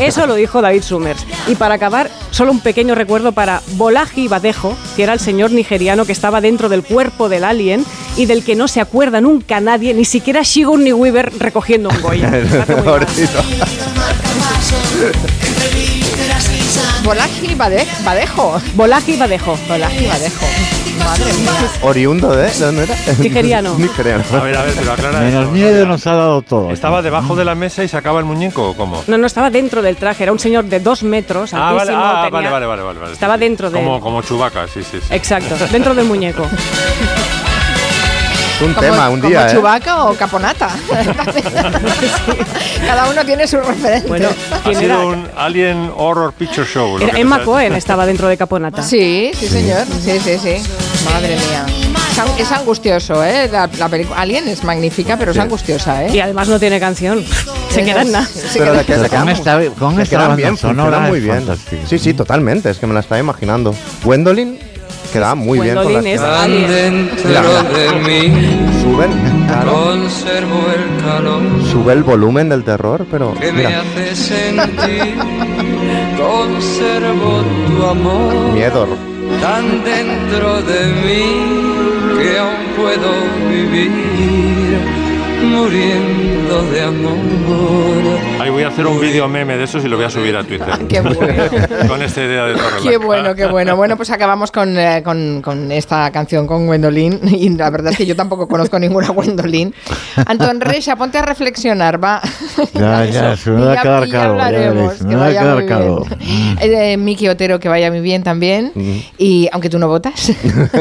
[0.00, 1.24] Eso lo dijo David Summers.
[1.46, 6.04] Y para acabar, solo un pequeño recuerdo para Bolaji Badejo, que era el señor nigeriano
[6.06, 7.84] que estaba dentro del cuerpo del alien
[8.16, 12.30] y del que no se acuerda nunca nadie, ni siquiera Sigourney Weaver recogiendo un Goya.
[17.56, 18.60] Bade- Badejo.
[18.74, 19.58] Bolaji Badejo.
[19.68, 20.46] Bolaji Badejo.
[21.04, 21.70] Madre mía.
[21.82, 22.94] Oriundo de, ¿de dónde era?
[23.18, 23.74] Nigeriano.
[23.78, 24.22] Nigeriano.
[24.32, 25.50] A ver, a ver, pero aclara Menos eso.
[25.52, 26.70] miedo nos ha dado todo.
[26.70, 29.02] ¿Estaba debajo de la mesa y sacaba el muñeco o cómo?
[29.08, 32.28] No, no estaba dento del traje, era un señor de dos metros, Ah, vale, ah,
[32.30, 33.12] tenía- vale, vale, vale, vale, vale.
[33.12, 35.06] Estaba dentro de- Como, como Chubaca, sí, sí, sí.
[35.14, 36.46] Exacto, dentro del muñeco.
[38.62, 39.50] Un Como- tema, un como día, ¿eh?
[39.52, 40.68] Chewbacca o Caponata.
[42.86, 44.08] Cada uno tiene su referente.
[44.08, 45.06] Bueno, Ha ¿quién sido era?
[45.06, 46.98] un Alien Horror Picture Show.
[47.00, 48.82] Era Emma Cohen estaba dentro de Caponata.
[48.82, 49.86] Sí, sí, señor.
[50.04, 50.56] Sí, sí, sí.
[51.10, 51.64] Madre mía.
[52.12, 53.48] Es an- Es angustioso, ¿eh?
[53.50, 56.10] La, la película Alien es magnífica, pero es angustiosa, ¿eh?
[56.12, 57.24] Y además no tiene canción.
[57.70, 58.28] Se queda en nada.
[58.52, 61.44] Pero de que se con quedan, esta, con se esta bien, sonora muy bien.
[61.88, 63.74] Sí, sí, totalmente, es que me la estaba imaginando.
[64.04, 64.58] Gwendolyn
[65.10, 66.02] quedaba muy bien con las.
[66.04, 67.42] Mira, mira.
[68.82, 69.10] Suben,
[69.46, 75.16] claro, Conservo el calor sube el volumen del terror, pero que me mira, hace sentir.
[76.16, 78.86] Conservo tu amor miedo.
[79.40, 83.10] tan dentro de mí que aún puedo
[83.50, 83.90] vivir
[85.42, 88.39] muriendo de amor.
[88.40, 90.42] Ahí voy a hacer un vídeo meme de esos y lo voy a subir a
[90.42, 90.66] Twitter.
[90.88, 91.44] Qué bueno.
[91.86, 93.76] Con esta idea de Torre Qué bueno, qué bueno.
[93.76, 97.20] Bueno, pues acabamos con, eh, con, con esta canción con Gwendolyn.
[97.40, 99.74] Y la verdad es que yo tampoco conozco ninguna Gwendolyn.
[100.24, 102.22] Antón Reixa, ponte a reflexionar, va.
[102.72, 106.06] Ya, ya, se me va a quedar ya veréis, que me va a quedar calvo.
[106.06, 106.58] bien.
[106.60, 108.72] Eh, Miki Otero, que vaya muy bien también.
[109.18, 110.32] Y aunque tú no votas,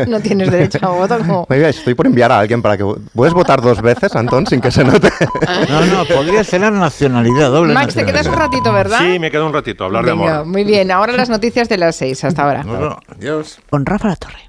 [0.08, 1.18] no tienes derecho a voto.
[1.18, 1.46] Como...
[1.50, 2.86] Oiga, estoy por enviar a alguien para que...
[3.14, 5.10] ¿Puedes votar dos veces, Antón, sin que se note?
[5.70, 9.00] No, no, podría ser la nacionalidad, doble Max, te quedas un ratito, ¿verdad?
[9.00, 10.46] Sí, me queda un ratito a hablar de Venga, amor.
[10.48, 10.92] muy bien.
[10.92, 12.24] Ahora las noticias de las seis.
[12.24, 12.66] Hasta ahora.
[13.16, 13.60] Adiós.
[13.70, 14.49] Con Rafa La Torre.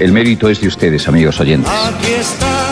[0.00, 1.70] El mérito es de ustedes, amigos oyentes.
[1.72, 2.66] Aquí está,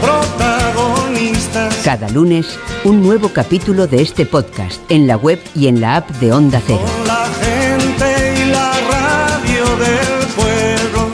[0.00, 1.76] protagonistas.
[1.84, 6.10] Cada lunes, un nuevo capítulo de este podcast en la web y en la app
[6.20, 6.84] de Onda Cero.
[7.06, 11.10] La gente y la radio del pueblo.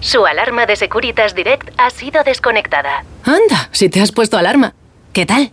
[0.00, 3.04] Su alarma de Securitas Direct ha sido desconectada.
[3.24, 4.74] Anda, si te has puesto alarma.
[5.12, 5.52] ¿Qué tal?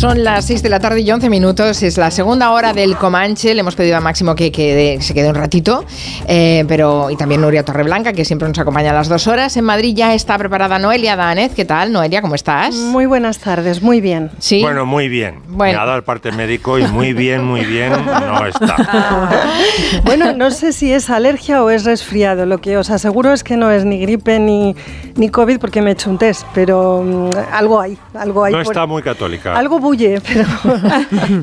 [0.00, 1.82] Son las 6 de la tarde y 11 minutos.
[1.82, 3.52] Es la segunda hora del Comanche.
[3.52, 5.84] Le hemos pedido a Máximo que, quede- se quede un ratito.
[6.26, 9.58] eh, pero Y también Nuria Torreblanca, que siempre nos acompaña a las dos horas.
[9.58, 11.52] En Madrid ya está preparada Noelia Danez.
[11.54, 12.22] ¿Qué tal, Noelia?
[12.22, 12.74] ¿Cómo estás?
[12.76, 14.30] Muy buenas tardes, muy bien.
[14.38, 14.62] Sí.
[14.62, 15.40] Bueno, muy bien.
[15.48, 15.76] Bueno.
[15.76, 18.76] Me ha dado el parte médico y muy bien, muy bien no está.
[20.04, 22.46] Bueno, no sé si es alergia o es resfriado.
[22.46, 24.74] Lo que os aseguro es que no es ni gripe ni,
[25.16, 28.52] ni COVID porque me he hecho un test, pero mm, algo hay, algo hay.
[28.54, 29.54] No por- está muy católica.
[29.58, 30.44] Algo bulle, pero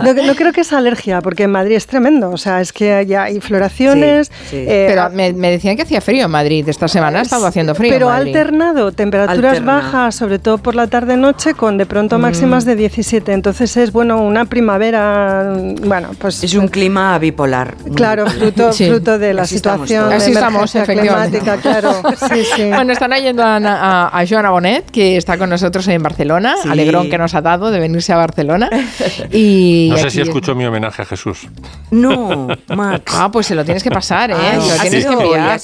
[0.03, 2.29] no, no creo que es alergia, porque en Madrid es tremendo.
[2.31, 4.31] O sea, es que ya hay floraciones.
[4.51, 6.67] eh, pero me, me decían que hacía frío en Madrid.
[6.67, 7.91] Esta semana ha estado haciendo frío.
[7.91, 8.35] Pero ha Madrid.
[8.35, 9.73] alternado temperaturas Alterna.
[9.75, 12.21] bajas, sobre todo por la tarde-noche, con de pronto Mm.
[12.21, 13.33] máximas de 17.
[13.33, 16.43] Entonces es, bueno, una primavera, mm, bueno, pues...
[16.43, 17.75] Es un clima bipolar.
[17.95, 18.87] Claro, fruto, Sí.
[18.87, 21.39] fruto de la Así situación Así estamos, efectivamente.
[21.39, 22.01] climática, claro.
[22.33, 22.69] Sí, sí.
[22.69, 26.55] Bueno, están oyendo a, a, a Joana Bonet, que está con nosotros en Barcelona.
[26.61, 26.69] Sí.
[26.69, 28.36] Alegrón que nos ha dado de venirse a Barcelona.
[29.31, 31.47] Y No sé si es- escuchó mi homenaje a Jesús.
[31.91, 33.03] No, Max.
[33.15, 34.35] Ah, pues se lo tienes que pasar, ¿eh?
[34.37, 35.59] Ah, se lo ¿ha tienes que enviar.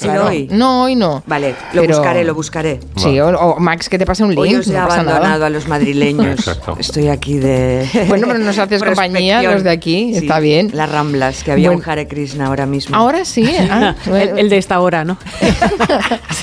[0.50, 1.22] No, hoy no.
[1.26, 2.80] Vale, lo Pero- buscaré, lo buscaré.
[2.96, 4.38] Sí, o, o Max, que te pase un link.
[4.40, 5.16] Hoy os he no pasa nada.
[5.16, 6.38] abandonado a los madrileños.
[6.40, 6.76] Exacto.
[6.78, 7.88] Estoy aquí de.
[8.08, 10.70] Bueno, pero nos haces compañía los de aquí, Sí, está bien.
[10.72, 11.82] Las ramblas, que había Bueno.
[11.84, 12.96] un Hare Krishna ahora mismo.
[12.96, 13.48] Ahora sí.
[13.70, 15.16] ah, el, el de esta hora, ¿no?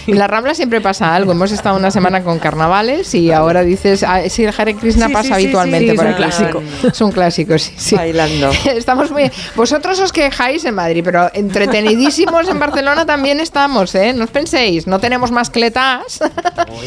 [0.08, 1.32] En la Rambla siempre pasa algo.
[1.32, 5.14] Hemos estado una semana con carnavales y ahora dices, ah, sí, el Hare Krishna Sí,
[5.14, 6.20] pasa sí, sí, habitualmente sí, por aquí.
[6.25, 6.64] Clásico.
[6.88, 7.95] Es un clásico, sí, sí.
[7.95, 8.50] Bailando.
[8.66, 9.32] Estamos muy.
[9.56, 14.14] Vosotros os quejáis en Madrid, pero entretenidísimos en Barcelona también estamos, ¿eh?
[14.14, 16.19] No os penséis, no tenemos mascletas.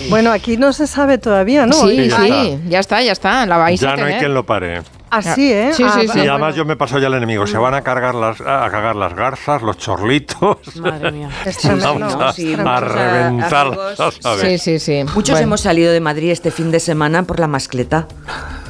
[0.08, 1.74] Bueno, aquí no se sabe todavía, ¿no?
[1.74, 2.68] Sí, ya sí, está.
[2.68, 3.46] ya está, ya está.
[3.46, 4.18] La vais Ya a no hay tener.
[4.18, 4.82] quien lo pare.
[5.10, 5.70] Así, ¿eh?
[5.72, 6.18] Sí, Ah, sí, sí.
[6.20, 7.46] Y además yo me paso ya al enemigo.
[7.46, 10.58] Se van a cargar las, a cagar las garzas, los chorlitos.
[10.76, 11.28] Madre mía.
[11.82, 14.10] Vamos a, sí, a.
[14.20, 14.40] ¿sabes?
[14.40, 15.04] Sí, sí, sí.
[15.14, 18.06] Muchos Bueno, hemos salido de Madrid este fin de semana por la mascleta.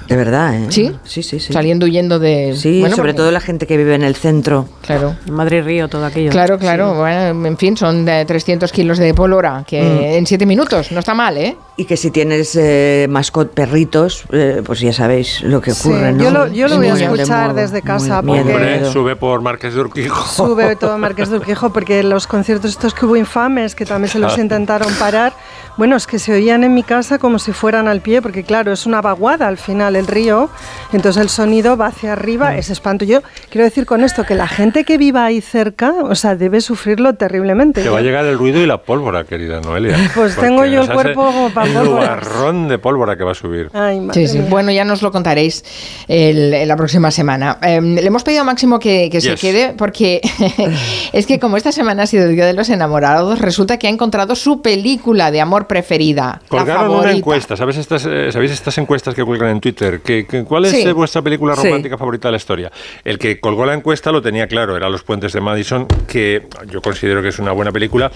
[0.08, 0.66] De verdad, ¿eh?
[0.70, 0.92] ¿Sí?
[1.05, 1.52] Sí, sí, sí.
[1.52, 2.55] Saliendo huyendo de.
[2.57, 4.68] Sí, Bueno, sobre porque- todo la gente que vive en el centro.
[4.83, 5.16] Claro.
[5.31, 6.31] Madrid Río, todo aquello.
[6.31, 6.94] Claro, claro.
[6.94, 10.15] Bueno, en fin, son de 300 kilos de pólvora, que Mm.
[10.18, 11.57] en 7 minutos, no está mal, ¿eh?
[11.76, 16.12] Y que si tienes eh, mascot perritos, eh, pues ya sabéis lo que Sí, ocurre,
[16.12, 16.23] ¿no?
[16.23, 18.74] yo lo, yo lo Es voy a escuchar modo, desde casa muy porque miedo.
[18.76, 20.24] Hombre, sube por Marqués de Urquijo.
[20.28, 24.18] sube todo Marqués de Urquijo porque los conciertos estos que hubo infames, que también se
[24.20, 25.33] los intentaron parar,
[25.76, 28.70] bueno, es que se oían en mi casa como si fueran al pie, porque claro,
[28.73, 30.48] es una vaguada al final el río,
[30.92, 33.05] entonces el sonido va hacia arriba, es espanto.
[33.05, 36.60] Yo quiero decir con esto que la gente que viva ahí cerca, o sea, debe
[36.60, 37.82] sufrirlo terriblemente.
[37.82, 39.97] Te va a llegar el ruido y la pólvora, querida Noelia.
[40.14, 42.00] Pues tengo yo el cuerpo como pa' El pólvora.
[42.16, 43.70] nubarrón de pólvora que va a subir.
[43.73, 44.39] Ay, madre Sí, sí.
[44.39, 44.47] mía.
[44.50, 45.64] Bueno, ya nos lo contaréis
[46.08, 47.58] el- la próxima semana.
[47.62, 50.20] Eh, le hemos pedido a Máximo que, que se quede porque
[51.12, 53.90] es que como esta semana ha sido el Día de los Enamorados, resulta que ha
[53.90, 56.40] encontrado su película de amor preferida.
[56.42, 57.16] la Colgaron una favorita.
[57.16, 59.84] encuesta, ¿sabes estas, eh, ¿sabéis estas encuestas que cuelgan en Twitter?
[60.03, 60.93] ¿Qué, qué- cuál es Sí.
[60.93, 61.65] vuestra película Sí.
[61.67, 62.73] romántica favorita de la historia?
[63.05, 66.81] El que colgó la encuesta lo tenía claro, era Los Puentes de Madison, que yo
[66.83, 68.11] considero que es una buena película,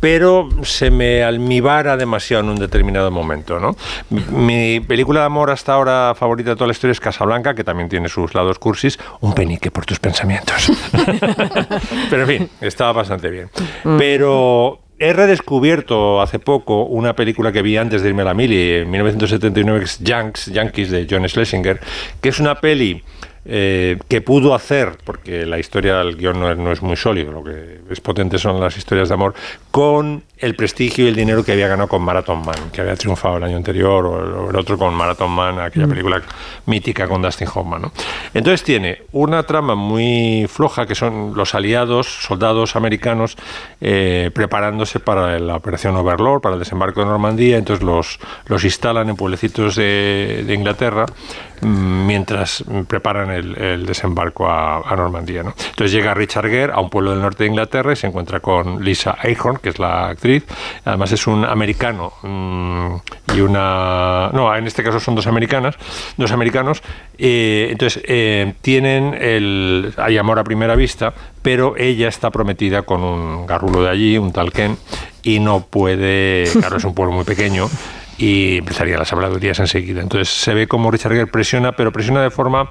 [0.00, 3.76] pero se me almibara demasiado en un determinado momento, ¿no?
[4.10, 7.62] Mi, mi película de amor hasta ahora favorita de toda la historia es Casablanca, que
[7.62, 10.72] también tiene sus lados cursis, un penique por tus pensamientos.
[12.10, 13.48] pero en fin, estaba bastante bien.
[13.96, 18.74] Pero he redescubierto hace poco una película que vi antes de irme a la mili,
[18.74, 21.80] en 1979, que es Yanks, Yankees, de John Schlesinger,
[22.20, 23.02] que es una peli
[23.44, 27.32] eh, que pudo hacer, porque la historia, el guion no es, no es muy sólido,
[27.32, 29.34] lo que es potente son las historias de amor,
[29.70, 33.36] con el prestigio y el dinero que había ganado con Marathon Man, que había triunfado
[33.36, 36.20] el año anterior, o el otro con Marathon Man, aquella película
[36.66, 37.82] mítica con Dustin Hoffman.
[37.82, 37.92] ¿no?
[38.34, 43.36] Entonces tiene una trama muy floja, que son los aliados, soldados americanos,
[43.80, 49.08] eh, preparándose para la operación Overlord, para el desembarco de Normandía, entonces los, los instalan
[49.08, 55.42] en pueblecitos de, de Inglaterra mm, mientras preparan el, desembarco a, a Normandía.
[55.42, 55.54] ¿no?
[55.70, 58.84] Entonces llega Richard Gere a un pueblo del norte de Inglaterra y se encuentra con
[58.84, 60.44] Lisa Ahern, que es la actriz.
[60.84, 62.96] Además es un americano mm,
[63.36, 64.30] y una...
[64.32, 65.76] No, en este caso son dos americanas,
[66.16, 66.82] dos americanos.
[67.18, 69.94] eh, entonces eh, tienen el...
[69.96, 74.32] Hay amor a primera vista, pero ella está prometida con un garrulo de allí, un
[74.32, 74.76] tal Ken,
[75.22, 76.44] y no puede...
[76.52, 77.68] Claro, es un pueblo muy pequeño
[78.18, 80.00] y empezarían las habladurías enseguida.
[80.00, 82.70] Entonces se ve como Richard Gere presiona, pero presiona de forma...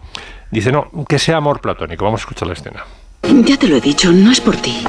[0.52, 2.04] Dice, no, que sea amor platónico.
[2.04, 2.84] Vamos a escuchar la escena.
[3.24, 4.84] Ya te lo he dicho, no es por ti.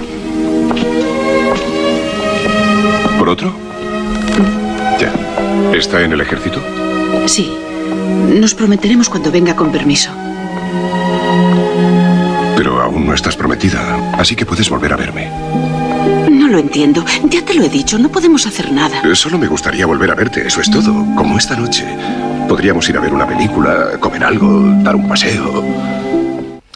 [3.19, 3.55] ¿Por otro?
[4.99, 5.13] Ya.
[5.73, 6.61] ¿Está en el ejército?
[7.27, 7.57] Sí.
[8.35, 10.11] Nos prometeremos cuando venga con permiso.
[12.57, 15.31] Pero aún no estás prometida, así que puedes volver a verme.
[16.53, 17.03] Lo entiendo.
[17.31, 19.01] Ya te lo he dicho, no podemos hacer nada.
[19.15, 20.93] Solo me gustaría volver a verte, eso es todo.
[21.17, 21.87] Como esta noche.
[22.47, 25.65] Podríamos ir a ver una película, comer algo, dar un paseo.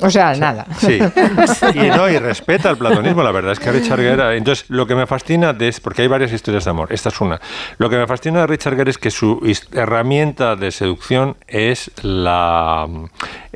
[0.00, 0.66] O sea, nada.
[0.78, 0.98] Sí.
[1.74, 4.36] Y no, y respeta el platonismo, la verdad es que Richard Gere.
[4.36, 5.74] Entonces, lo que me fascina de.
[5.82, 7.38] Porque hay varias historias de amor, esta es una.
[7.78, 11.90] Lo que me fascina de Richard Gere es que su his- herramienta de seducción es
[12.02, 12.86] la.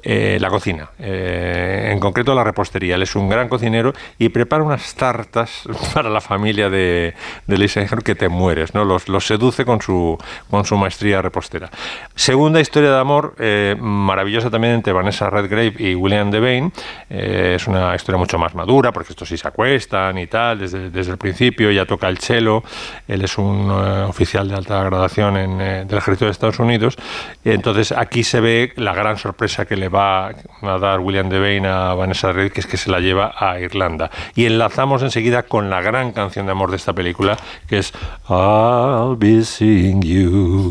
[0.02, 2.94] Eh, la cocina, eh, en concreto la repostería.
[2.94, 5.64] Él es un gran cocinero y prepara unas tartas
[5.94, 7.14] para la familia de,
[7.46, 8.84] de que te mueres, ¿no?
[8.84, 10.16] Los, los seduce con su,
[10.48, 11.70] con su maestría repostera.
[12.14, 16.72] Segunda historia de amor, eh, maravillosa también entre Vanessa Redgrave y William Devane.
[17.08, 21.12] Es una historia mucho más madura, porque estos sí se acuestan y tal, desde, desde
[21.12, 22.62] el principio ya toca el cello.
[23.06, 26.96] Él es un oficial de alta gradación en, del ejército de Estados Unidos.
[27.44, 31.94] Entonces aquí se ve la gran sorpresa que le va a dar William Devane a
[31.94, 34.10] Vanessa Redgrave, que es que se la lleva a Irlanda.
[34.34, 37.36] Y enlazamos enseguida con la gran canción de amor de esta película,
[37.68, 37.92] que es
[38.28, 40.70] I'll be seeing you.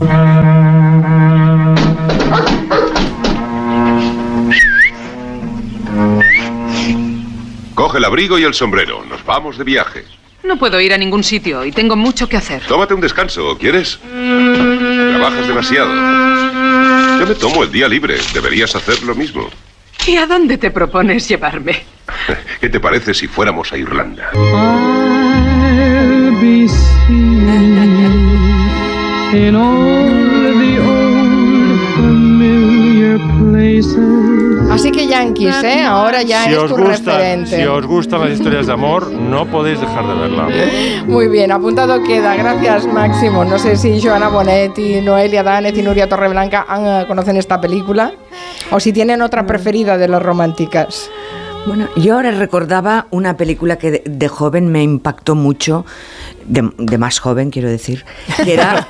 [7.75, 10.05] Coge el abrigo y el sombrero, nos vamos de viaje.
[10.43, 12.61] No puedo ir a ningún sitio y tengo mucho que hacer.
[12.67, 13.99] Tómate un descanso, ¿quieres?
[14.01, 15.89] Trabajas demasiado.
[17.19, 19.49] Yo me tomo el día libre, deberías hacer lo mismo.
[20.07, 21.83] ¿Y a dónde te propones llevarme?
[22.61, 24.31] ¿Qué te parece si fuéramos a Irlanda?
[24.33, 27.59] I'll be seen
[29.33, 30.07] in all
[30.59, 34.28] the old familiar places.
[34.79, 35.81] Así que Yankees, ¿eh?
[35.83, 37.57] Ahora ya Si eres os, tu referente.
[37.57, 40.47] si os gustan las historias de amor, no podéis dejar de verla.
[41.05, 42.37] Muy bien, apuntado queda.
[42.37, 43.43] Gracias, Máximo.
[43.43, 48.13] No sé si Joana Bonetti, Noelia Danez y Nuria Torreblanca han, eh, conocen esta película
[48.71, 51.09] o si tienen otra preferida de las románticas.
[51.65, 55.85] Bueno, yo ahora recordaba una película que de, de joven me impactó mucho,
[56.49, 58.03] de, de más joven quiero decir,
[58.43, 58.85] que era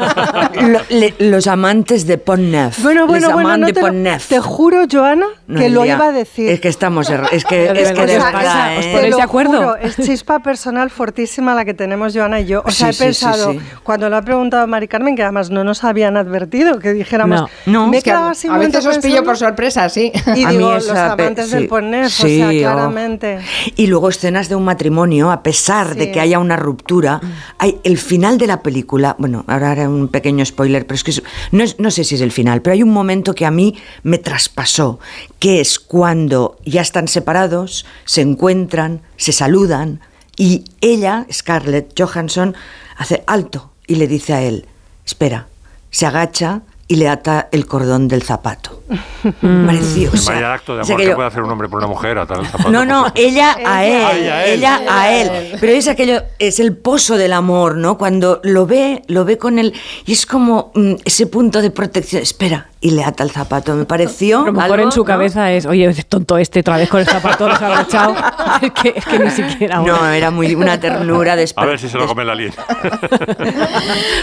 [0.61, 2.81] lo- le- Los amantes de Pont-Neuf.
[2.81, 4.27] Bueno, bueno, Les bueno, amants no de te, lo- Pont-Neuf.
[4.27, 6.49] te juro, Joana, que lo iba a decir.
[6.49, 8.91] Es que estamos, erra- es que, es que de verdad, ¿os ¿eh?
[8.95, 9.51] ponéis de acuerdo?
[9.57, 12.63] juro, es chispa personal fortísima la que tenemos Joana y yo.
[12.65, 13.59] O sea, Sí, he sí, pensado, sí.
[13.83, 17.87] cuando lo ha preguntado Mari Carmen, que además no nos habían advertido, que dijéramos, No.
[17.87, 20.11] me Es que a, así a un veces os pillo por sorpresa, sí.
[20.35, 22.51] Y A mí digo, los esa amantes del Ponnef, Sí, o oh.
[22.51, 23.39] sea, claramente.
[23.75, 27.19] Y luego escenas de un matrimonio, a pesar de que haya una ruptura,
[27.57, 31.13] hay el final de la película, bueno, ahora haré un pequeño spoiler, pero es que
[31.51, 34.17] no, no sé si es el final, pero hay un momento que a mí me
[34.17, 34.99] traspasó,
[35.39, 40.01] que es cuando ya están separados, se encuentran, se saludan
[40.37, 42.55] y ella, Scarlett Johansson,
[42.97, 44.65] hace alto y le dice a él,
[45.05, 45.47] espera,
[45.91, 46.61] se agacha
[46.91, 48.81] y le ata el cordón del zapato.
[48.91, 51.69] O sea, Vaya acto de o sea, amor que que yo- puede hacer un hombre
[51.69, 52.71] por una mujer, atar el zapato.
[52.71, 54.53] no, no, ella a él, Ay, a él.
[54.59, 55.57] ella a él.
[55.59, 57.97] Pero es aquello, es el pozo del amor, ¿no?
[57.99, 59.73] Cuando lo ve, lo ve con él
[60.07, 62.23] y es como mm, ese punto de protección.
[62.23, 63.75] Espera, y le ata el zapato.
[63.75, 64.39] Me pareció.
[64.41, 65.05] A lo mejor algo, en su ¿no?
[65.05, 68.15] cabeza es, oye, es tonto este otra vez con el zapato desabrochado.
[68.63, 69.79] es, que, es que ni siquiera.
[69.81, 72.53] No, era muy una ternura de A ver si se lo come la alien.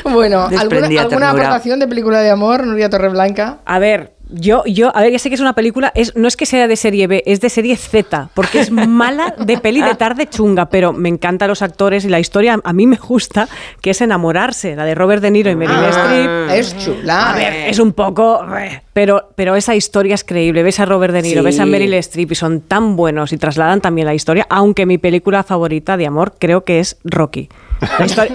[0.04, 3.58] Bueno, ¿alguna, alguna aportación de película de amor, Nuria Torreblanca?
[3.64, 6.36] A ver, Yo, yo, a ver, ya sé que es una película, es, no es
[6.36, 9.94] que sea de serie B, es de serie Z, porque es mala de peli de
[9.94, 13.48] tarde chunga, pero me encantan los actores y la historia a mí me gusta,
[13.80, 16.58] que es enamorarse, la de Robert De Niro y Meryl Ah, Streep.
[16.58, 17.30] es chula.
[17.30, 20.64] A ver, es un poco, eh, pero, pero esa historia es creíble.
[20.64, 21.44] Ves a Robert De Niro, Sí.
[21.44, 24.98] ves a Meryl Streep y son tan buenos y trasladan también la historia, aunque mi
[24.98, 27.48] película favorita de amor creo que es Rocky.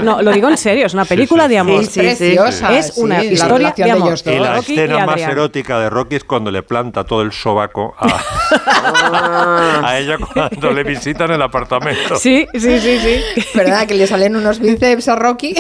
[0.03, 1.84] No, lo digo en serio, es una película de amor.
[1.86, 2.16] Sí, sí, sí.
[2.36, 4.08] Preciosa, Es sí, una historia de de amor.
[4.10, 5.32] ellos Y la Rocky y escena más Adrián.
[5.32, 10.84] erótica de Rocky es cuando le planta todo el sobaco a, a ella cuando le
[10.84, 12.16] visitan el apartamento.
[12.16, 13.44] Sí, sí, sí, sí.
[13.56, 13.88] ¿Verdad?
[13.88, 15.56] Que le salen unos bíceps a Rocky.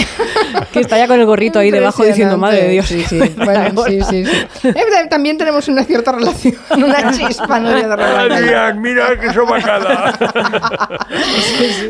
[0.71, 2.85] Que está ya con el gorrito ahí debajo diciendo, madre de Dios.
[2.87, 3.19] Sí, sí.
[3.37, 4.67] Bueno, sí, sí, sí.
[4.67, 7.69] Eh, También tenemos una cierta relación, una chispa, ¿no?
[8.21, 10.13] Adrián, mira qué sobacada.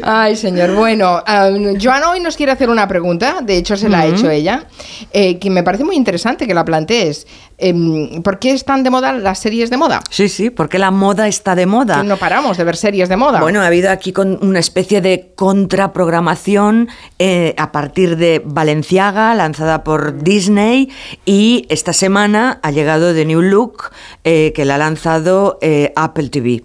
[0.04, 0.72] Ay, señor.
[0.76, 4.30] Bueno, um, Joana hoy nos quiere hacer una pregunta, de hecho se la ha hecho
[4.30, 4.68] ella,
[5.12, 7.26] eh, que me parece muy interesante que la plantees.
[7.64, 10.02] Em, ¿Por qué están de moda las series de moda?
[10.10, 12.02] Sí, sí, porque la moda está de moda.
[12.02, 13.40] Que no paramos de ver series de moda.
[13.40, 19.84] Bueno, ha habido aquí con una especie de contraprogramación eh, a partir de Valenciaga, lanzada
[19.84, 20.90] por Disney,
[21.24, 23.92] y esta semana ha llegado The New Look,
[24.24, 26.64] eh, que la ha lanzado eh, Apple TV.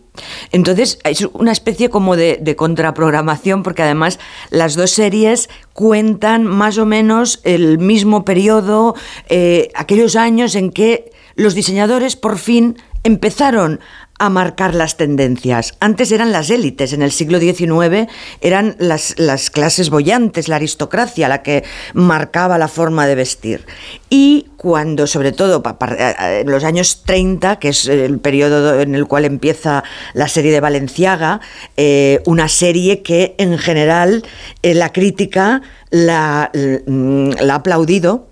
[0.50, 4.18] Entonces, es una especie como de, de contraprogramación, porque además
[4.48, 8.94] las dos series cuentan más o menos el mismo periodo,
[9.74, 10.85] aquellos años en que
[11.34, 13.80] los diseñadores por fin empezaron
[14.18, 15.74] a marcar las tendencias.
[15.78, 18.06] Antes eran las élites, en el siglo XIX
[18.40, 23.66] eran las, las clases bollantes, la aristocracia la que marcaba la forma de vestir.
[24.08, 28.94] Y cuando, sobre todo pa- eh, en los años 30, que es el periodo en
[28.94, 29.84] el cual empieza
[30.14, 31.40] la serie de Valenciaga,
[31.76, 34.24] eh, una serie que en general
[34.62, 36.50] eh, la crítica la,
[36.86, 38.28] mm, la ha aplaudido,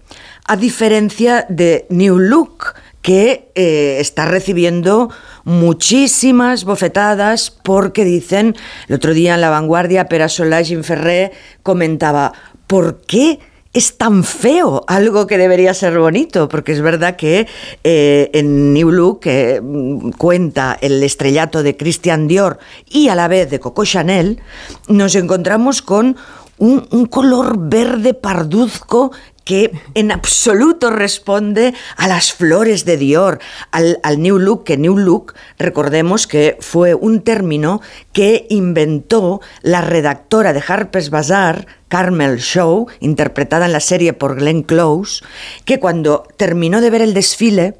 [0.46, 5.10] a diferencia de New Look, que eh, está recibiendo
[5.44, 8.56] muchísimas bofetadas porque dicen,
[8.88, 11.32] el otro día en La Vanguardia, Pera Ferrer
[11.62, 12.32] comentaba,
[12.66, 13.40] ¿por qué
[13.74, 16.48] es tan feo algo que debería ser bonito?
[16.48, 17.46] Porque es verdad que
[17.82, 22.58] eh, en New Look mm, cuenta el estrellato de Christian Dior
[22.88, 24.40] y a la vez de Coco Chanel,
[24.88, 26.16] nos encontramos con
[26.56, 29.10] un color verde parduzco
[29.44, 33.38] que en absoluto responde a las flores de Dior,
[33.70, 37.80] al, New Look, que New Look, recordemos que fue un término
[38.12, 44.62] que inventó la redactora de Harper's Bazaar, Carmel Shaw, interpretada en la serie por Glenn
[44.62, 45.24] Close,
[45.64, 47.76] que cuando terminó de ver el desfile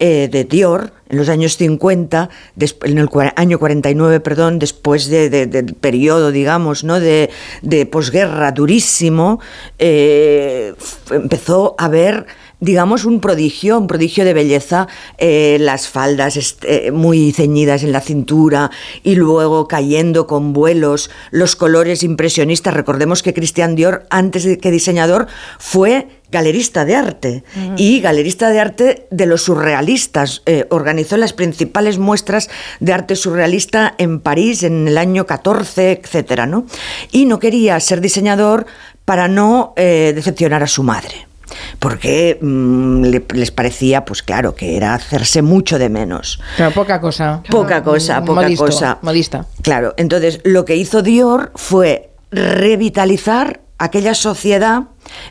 [0.00, 5.30] eh, de Dior en los años 50, des- en el año 49, perdón, después de-
[5.30, 6.98] de- del periodo, digamos, ¿no?
[6.98, 7.30] de,
[7.62, 9.38] de posguerra durísimo,
[9.78, 10.74] eh,
[11.10, 12.26] empezó a ver
[12.64, 18.00] digamos, un prodigio, un prodigio de belleza, eh, las faldas eh, muy ceñidas en la
[18.00, 18.70] cintura
[19.02, 22.74] y luego cayendo con vuelos, los colores impresionistas.
[22.74, 25.26] Recordemos que Christian Dior, antes de que diseñador,
[25.58, 27.44] fue galerista de arte
[27.76, 30.42] y galerista de arte de los surrealistas.
[30.46, 36.46] Eh, organizó las principales muestras de arte surrealista en París en el año 14, etcétera,
[36.46, 36.66] ¿no?
[37.12, 38.66] Y no quería ser diseñador
[39.04, 41.33] para no eh, decepcionar a su madre
[41.78, 46.40] porque mm, le- les parecía, pues claro, que era hacerse mucho de menos.
[46.56, 47.42] Pero poca cosa.
[47.50, 48.98] Poca cosa, poca Modisto, cosa.
[49.02, 49.46] Modista.
[49.62, 54.84] Claro, entonces lo que hizo Dior fue revitalizar aquella sociedad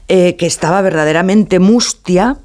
[0.08, 2.38] eh, que estaba verdaderamente mustia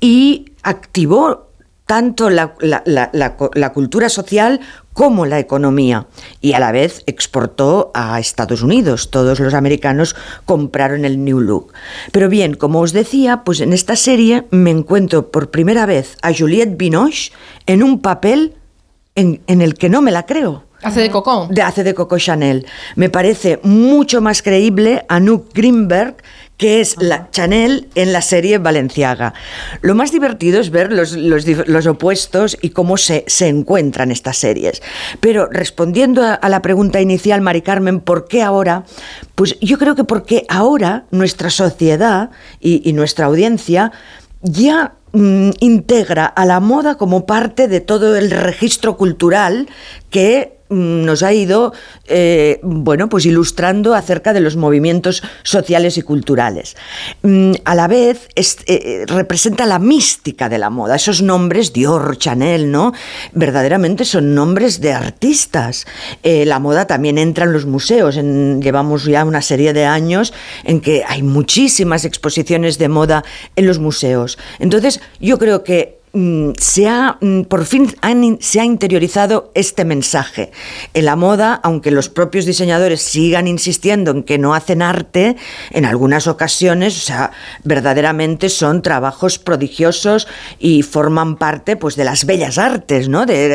[0.00, 1.48] y activó
[1.86, 3.12] tanto la, la- la-
[3.54, 4.60] la cultura social
[4.94, 6.06] como la economía
[6.40, 9.10] y a la vez exportó a Estados Unidos.
[9.10, 10.16] Todos los americanos
[10.46, 11.72] compraron el New Look.
[12.12, 16.32] Pero bien, como os decía, pues en esta serie me encuentro por primera vez a
[16.32, 17.32] Juliette Binoche
[17.66, 18.54] en un papel
[19.14, 20.64] en, en el que no me la creo.
[20.84, 21.48] Hace de Coco.
[21.50, 22.66] De, hace de Coco Chanel.
[22.94, 26.16] Me parece mucho más creíble a Anouk Greenberg,
[26.56, 29.34] que es la Chanel en la serie Valenciaga.
[29.80, 34.82] Lo más divertido es ver los, los opuestos y cómo se, se encuentran estas series.
[35.20, 38.84] Pero respondiendo a, a la pregunta inicial, Mari Carmen, ¿por qué ahora?
[39.34, 43.92] Pues yo creo que porque ahora nuestra sociedad y, y nuestra audiencia
[44.42, 49.68] ya mm, integra a la moda como parte de todo el registro cultural
[50.10, 51.72] que nos ha ido
[52.06, 56.76] eh, bueno pues ilustrando acerca de los movimientos sociales y culturales.
[57.22, 62.70] Mm, a la vez eh, representa la mística de la moda esos nombres Dior Chanel
[62.70, 62.92] no
[63.32, 65.86] verdaderamente son nombres de artistas.
[66.22, 70.32] Eh, la moda también entra en los museos llevamos ya una serie de años
[70.64, 73.24] en que hay muchísimas exposiciones de moda
[73.56, 74.38] en los museos.
[74.58, 75.93] Entonces yo creo que
[76.58, 77.92] se ha, mm, por fin
[78.40, 80.50] se ha interiorizado este mensaje.
[80.94, 85.36] En la moda, aunque los propios diseñadores sigan insistiendo en que no hacen arte,
[85.70, 87.32] en algunas ocasiones, o sea,
[87.64, 90.28] verdaderamente son trabajos prodigiosos
[90.58, 93.26] y forman parte pues, de las bellas artes, ¿no?
[93.26, 93.48] de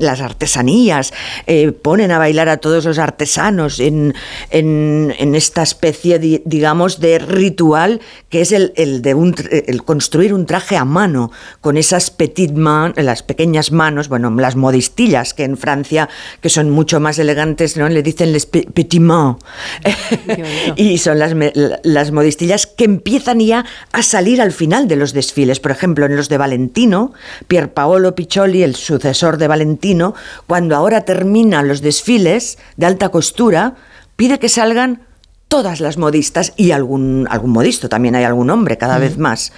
[0.00, 1.12] las artesanías.
[1.46, 4.14] Eh, ponen a bailar a todos los artesanos en,
[4.50, 10.32] en- esta especie, di- digamos, de ritual que es el, el de un el construir
[10.32, 15.44] un traje a mano con esas petit mains, las pequeñas manos, bueno, las modistillas que
[15.44, 16.08] en Francia,
[16.40, 17.88] que son mucho más elegantes, ¿no?
[17.88, 19.36] le dicen les pe- petit mains.
[20.76, 21.34] y son las,
[21.82, 25.60] las modistillas que empiezan ya a salir al final de los desfiles.
[25.60, 27.12] Por ejemplo, en los de Valentino,
[27.48, 30.14] Pierpaolo Piccioli, el sucesor de Valentino,
[30.46, 33.74] cuando ahora terminan los desfiles de alta costura,
[34.16, 35.02] pide que salgan
[35.48, 39.52] todas las modistas y algún, algún modisto, también hay algún hombre cada vez más.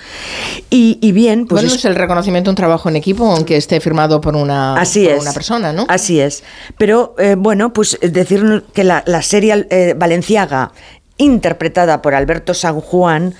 [0.68, 3.80] Y, y bien, pues bueno, es- el reconocimiento de un trabajo en equipo, aunque esté
[3.80, 5.22] firmado por una, Así por es.
[5.22, 5.86] una persona, ¿no?
[5.88, 6.42] Así es.
[6.76, 10.72] Pero eh, bueno, pues eh, decir que la, la serie eh, Valenciaga,
[11.16, 13.34] interpretada por Alberto San Juan,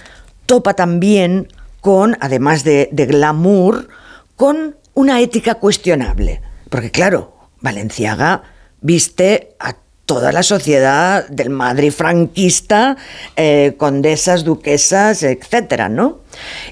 [0.46, 1.48] topa también
[1.82, 3.88] con, además de, de glamour,
[4.34, 6.40] con una ética cuestionable.
[6.70, 8.42] Porque claro, Valenciaga
[8.80, 12.96] viste a toda la sociedad del Madrid franquista,
[13.34, 16.20] eh, condesas, duquesas, etcétera, ¿no?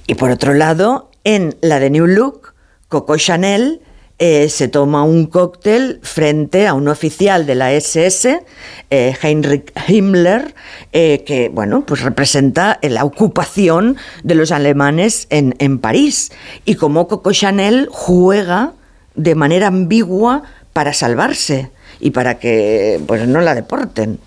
[0.06, 2.54] Y por otro lado, en la de New Look,
[2.88, 3.80] Coco Chanel
[4.20, 8.44] eh, se toma un cóctel frente a un oficial de la SS,
[8.90, 10.54] eh, Heinrich Himmler,
[10.92, 16.30] que bueno, pues representa la ocupación de los alemanes en, en París.
[16.64, 18.74] Y como Coco Chanel juega
[19.16, 24.18] de manera ambigua para salvarse y para que pues no la deporten.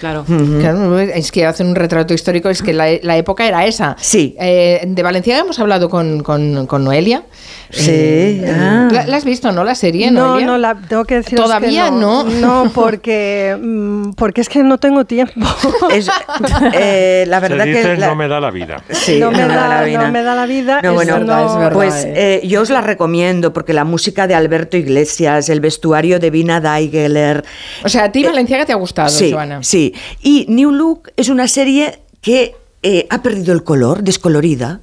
[0.00, 0.26] Claro.
[0.60, 3.96] Claro, es que hacen un retrato histórico, es que la, la época era esa.
[3.98, 4.36] Sí.
[4.38, 7.22] de Valenciaga hemos hablado con, con- con Noelia.
[7.70, 8.88] Sí, Eh, ah.
[8.92, 9.64] ¿la, la has visto, no?
[9.64, 10.46] La serie, No, Noelia?
[10.46, 11.38] no, la tengo que decir.
[11.38, 12.24] Todavía no.
[12.24, 15.32] No, porque, mm, porque es que no tengo tiempo.
[15.92, 16.08] Es,
[16.74, 18.82] eh, la verdad Se dice que la- no me da la vida.
[18.90, 20.02] Sí, no, me no me da da, la vida.
[20.06, 20.80] no me da la vida.
[20.82, 24.76] No, es bueno, no- pues eh, yo os la recomiendo porque la música de Alberto
[24.76, 27.44] Iglesias, el vestuario de Vina Daigeler.
[27.84, 29.62] O sea, a ti Valenciaga te ha gustado, sí, Joana.
[29.62, 34.80] Sí, y New Look es una serie que eh, ha perdido el color, descolorida.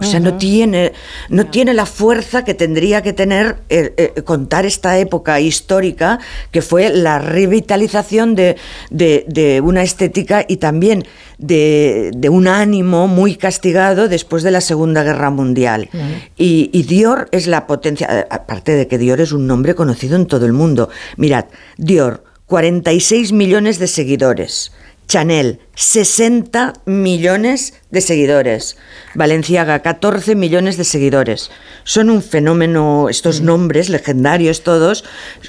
[0.00, 0.92] O sea, no tiene,
[1.28, 6.20] no tiene la fuerza que tendría que tener eh, eh, contar esta época histórica
[6.52, 8.56] que fue la revitalización de,
[8.90, 11.02] de- de una estética y también
[11.38, 15.88] de, de un ánimo muy castigado después de la Segunda Guerra Mundial.
[16.36, 20.26] Y, y Dior es la potencia, aparte de que Dior es un nombre conocido en
[20.26, 20.90] todo el mundo.
[21.16, 21.46] Mirad,
[21.76, 24.72] Dior, 46 millones de seguidores.
[25.08, 28.76] Chanel, 60 millones de seguidores.
[29.14, 31.50] Valenciaga, 14 millones de seguidores.
[31.84, 35.04] Son un fenómeno, estos nombres legendarios todos,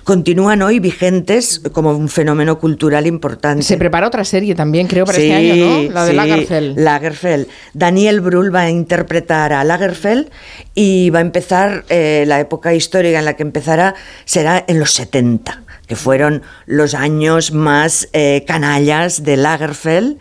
[0.05, 3.63] continúan hoy vigentes como un fenómeno cultural importante.
[3.63, 5.91] Se prepara otra serie también, creo, para este año, ¿no?
[5.91, 6.79] La de sí, Lagerfeld.
[6.79, 7.47] Lagerfeld.
[7.73, 10.29] Daniel Brühl va a interpretar a Lagerfeld
[10.73, 14.93] y va a empezar, eh, la época histórica en la que empezará será en los
[14.93, 20.17] 70, que fueron los años más eh, canallas de Lagerfeld.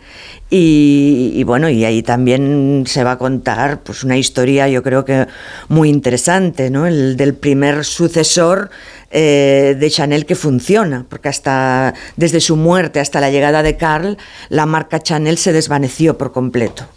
[0.49, 5.27] Y, bueno, y ahí también se va a contar pues una historia yo creo que
[5.67, 6.87] muy interesante, ¿no?
[6.87, 8.71] El del primer sucesor
[9.11, 14.17] eh, de Chanel que funciona, porque hasta desde su muerte hasta la llegada de Karl,
[14.49, 16.87] la marca Chanel se desvaneció por completo.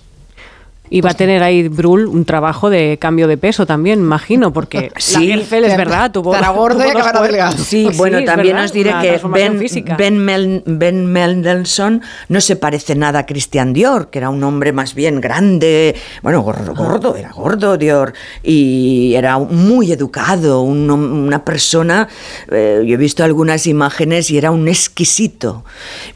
[0.95, 4.93] Y va a tener ahí Brul un trabajo de cambio de peso también, imagino, porque
[4.99, 5.31] Sí.
[5.33, 7.57] Es verdad, tuvo Estará gordo y acabará delgado.
[7.57, 9.59] Sí, Pues bueno, también verdad, os diré que Ben,
[9.97, 14.73] ben, Mel- Ben Mendelssohn no se parece nada a Christian Dior, que era un hombre
[14.73, 18.13] más bien grande, bueno, gordo, gordo, era gordo Dior,
[18.43, 22.09] y era muy educado, un una persona,
[22.51, 25.65] eh, yo he visto algunas imágenes y era un exquisito.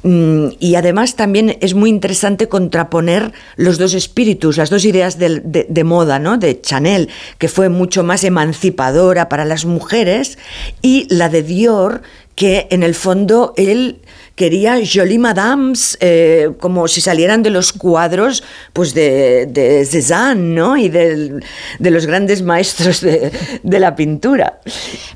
[0.02, 5.84] Mm, y además también es muy interesante contraponer los dos espíritus, las dos ideas de
[5.84, 6.38] moda, ¿no?
[6.38, 10.38] De Chanel, que fue mucho más emancipadora para las mujeres,
[10.82, 12.02] y la de Dior,
[12.34, 14.00] que en el fondo él
[14.36, 20.76] quería Jolie Madames, eh, como si salieran de los cuadros pues de, de Cézanne, ¿no?
[20.76, 21.42] Y del-
[21.78, 23.32] de los grandes maestros de,
[23.62, 24.60] de la pintura.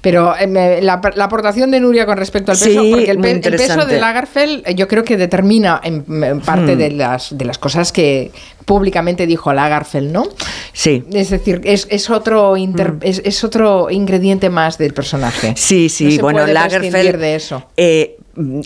[0.00, 3.30] Pero eh, la, la aportación de Nuria con respecto al peso, Sí, porque el, pe-
[3.32, 6.78] el peso de Lagerfeld eh, yo creo que determina en, en parte Hmm.
[6.78, 8.30] de, las, de las cosas que
[8.64, 10.24] públicamente dijo Lagerfeld, ¿no?
[10.72, 11.04] Sí.
[11.12, 15.54] Es decir, es, es otro inter- es, es otro ingrediente más del personaje.
[15.56, 17.64] Sí, sí, No se bueno, puede Lagerfeld de eso.
[17.76, 18.16] eh,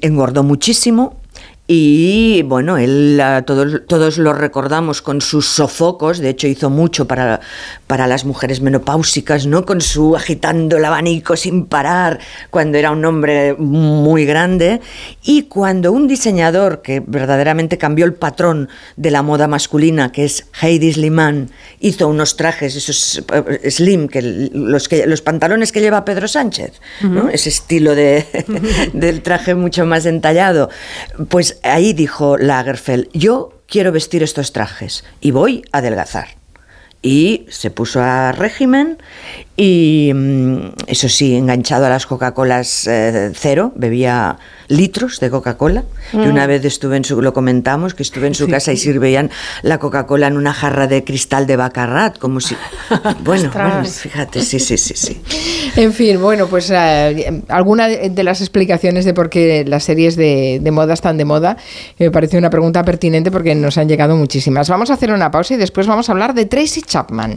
[0.01, 1.21] engordó muchísimo
[1.67, 7.41] Y bueno, él todos, todos lo recordamos con sus sofocos, de hecho hizo mucho para,
[7.87, 9.65] para las mujeres menopáusicas, ¿no?
[9.65, 12.19] Con su agitando el abanico sin parar,
[12.51, 14.83] cuando era un hombre muy grande.
[15.23, 20.47] Y cuando un diseñador que verdaderamente cambió el patrón de la moda masculina, que es
[20.61, 21.49] Heidi Sliman,
[21.81, 26.73] hizo unos trajes, esos eh, slim, que los, que, los pantalones que lleva Pedro Sánchez,
[27.01, 27.23] ¿no?
[27.23, 27.29] Ujú.
[27.29, 28.27] ese estilo de,
[28.93, 30.69] del traje mucho más entallado.
[31.29, 36.29] Pues ahí dijo Lagerfeld, yo quiero vestir estos trajes y voy a adelgazar.
[37.03, 38.99] Y se puso a régimen
[39.57, 40.59] y, mm,
[40.89, 45.85] eso sí, enganchado a las Coca-Colas eh, cero, bebía litros de Coca-Cola.
[46.13, 46.31] Y Mm.
[46.31, 48.51] una vez estuve en su, lo comentamos, que estuve en su Sí.
[48.51, 49.31] casa y servían
[49.63, 52.57] la Coca-Cola en una jarra de cristal de Bacarrat, como si...
[53.25, 55.23] Bueno, bueno, fíjate, sí, sí, sí, sí.
[55.77, 60.15] En fin, bueno, pues eh, alguna de de las explicaciones de por qué las series
[60.17, 61.57] de, de moda están de moda
[61.99, 64.69] eh, me parece una pregunta pertinente porque nos han llegado muchísimas.
[64.69, 67.37] Vamos a hacer una pausa y después vamos a hablar de Tracy Chapman.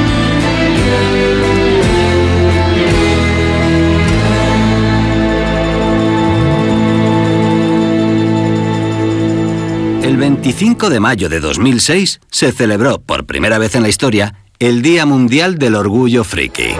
[10.11, 14.81] El 25 de mayo de 2006 se celebró por primera vez en la historia el
[14.81, 16.71] Día Mundial del Orgullo Friki.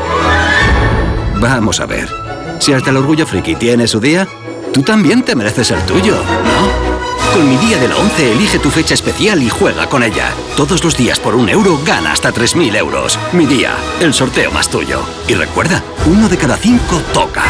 [1.40, 2.10] Vamos a ver,
[2.60, 4.28] si hasta el Orgullo Friki tiene su día,
[4.74, 7.32] tú también te mereces el tuyo, ¿no?
[7.34, 10.34] Con mi día de la 11 elige tu fecha especial y juega con ella.
[10.58, 13.18] Todos los días por un euro gana hasta 3.000 euros.
[13.32, 15.06] Mi día, el sorteo más tuyo.
[15.30, 17.46] Y recuerda, uno de cada cinco toca.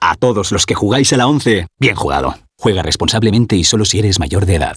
[0.00, 2.34] A todos los que jugáis a la 11, bien jugado.
[2.58, 4.76] Juega responsablemente y solo si eres mayor de edad.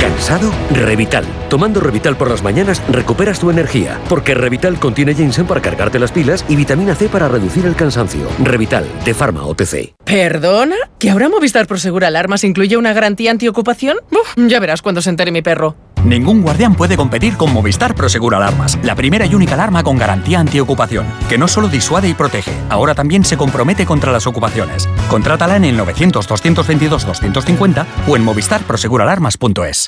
[0.00, 0.50] ¿Cansado?
[0.72, 1.24] Revital.
[1.48, 6.12] Tomando Revital por las mañanas recuperas tu energía, porque Revital contiene ginseng para cargarte las
[6.12, 8.28] pilas y vitamina C para reducir el cansancio.
[8.42, 9.94] Revital, de Pharma OTC.
[10.04, 10.76] ¿Perdona?
[10.98, 13.98] ¿Que ahora Movistar Prosegur Alarmas incluye una garantía antiocupación?
[14.10, 15.76] Uf, ya verás cuando se entere mi perro.
[16.04, 20.38] Ningún guardián puede competir con Movistar Prosegur Alarmas, la primera y única alarma con garantía
[20.38, 24.88] antiocupación, que no solo disuade y protege, ahora también se compromete contra las ocupaciones.
[25.08, 29.87] Contrátala en el 900-222-250 o en movistarproseguralarmas.es.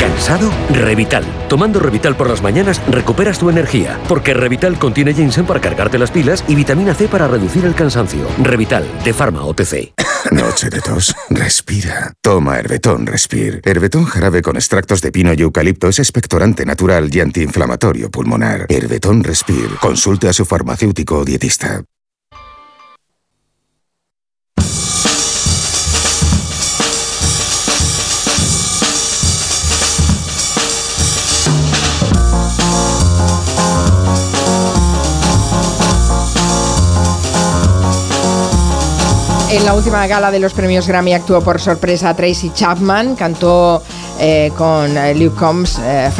[0.00, 0.50] ¿Cansado?
[0.72, 1.24] Revital.
[1.46, 6.10] Tomando Revital por las mañanas recuperas tu energía, porque Revital contiene ginseng para cargarte las
[6.10, 8.26] pilas y vitamina C para reducir el cansancio.
[8.42, 9.92] Revital, de Pharma OTC.
[10.30, 11.14] Noche de tos.
[11.28, 12.14] Respira.
[12.22, 13.60] Toma Herbetón Respir.
[13.62, 18.66] Herbetón jarabe con extractos de pino y eucalipto es expectorante natural y antiinflamatorio pulmonar.
[18.70, 19.68] Herbetón Respir.
[19.82, 21.84] Consulte a su farmacéutico o dietista.
[39.52, 43.82] En la última gala de los premios Grammy actuó por sorpresa Tracy Chapman, cantó
[44.20, 46.10] eh, con eh, Luke Combs, eh,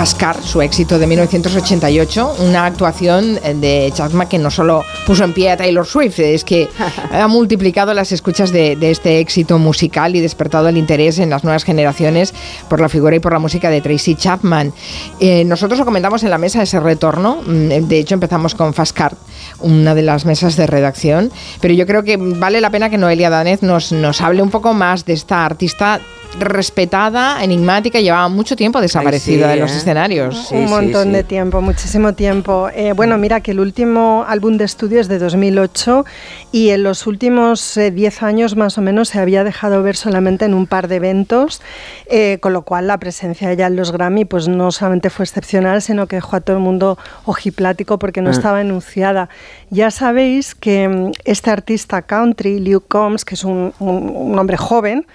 [0.43, 5.51] su éxito de 1988, una actuación eh, de Chapman que no solo puso en pie
[5.51, 6.69] a Taylor Swift, es que
[7.13, 11.45] ha multiplicado las escuchas de, de este éxito musical y despertado el interés en las
[11.45, 12.35] nuevas generaciones
[12.69, 14.73] por la figura y por la música de Tracy Chapman.
[15.21, 18.97] Eh, nosotros lo comentamos en la mesa ese retorno, mm, de hecho empezamos con Fast
[18.97, 19.15] Car,
[19.61, 21.31] una de las mesas de redacción,
[21.61, 24.75] pero yo creo que vale la pena que Noelia Danez nos, nos hable un poco
[24.75, 26.01] más de esta artista
[26.39, 29.77] respetada, enigmática, llevaba mucho tiempo desaparecida sí, de los ¿eh?
[29.79, 30.51] escenarios.
[30.53, 32.69] un montón de tiempo, muchísimo tiempo.
[32.75, 36.05] Eh, bueno, mira que el último álbum de estudio es de 2008
[36.53, 40.45] y en los últimos eh, 10 años más o menos se había dejado ver solamente
[40.45, 41.61] en un par de eventos,
[42.07, 45.25] eh, con lo cual la presencia de ella en los Grammy pues no solamente fue
[45.25, 48.33] excepcional, sino que dejó a todo el mundo ojiplático porque no Ah.
[48.33, 49.29] estaba enunciada.
[49.71, 54.57] Ya sabéis que mm, este artista country, Luke Combs, que es un, un- un hombre
[54.57, 55.07] joven,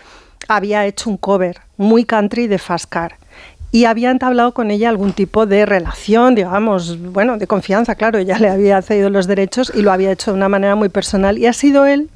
[0.48, 3.17] había hecho un cover muy country de Fast Car
[3.75, 8.40] y había entablado con ella algún tipo de relación, digamos, bueno, de confianza, claro, ella
[8.40, 11.45] le había cedido los derechos y lo había hecho de una manera muy personal y
[11.45, 12.09] ha sido él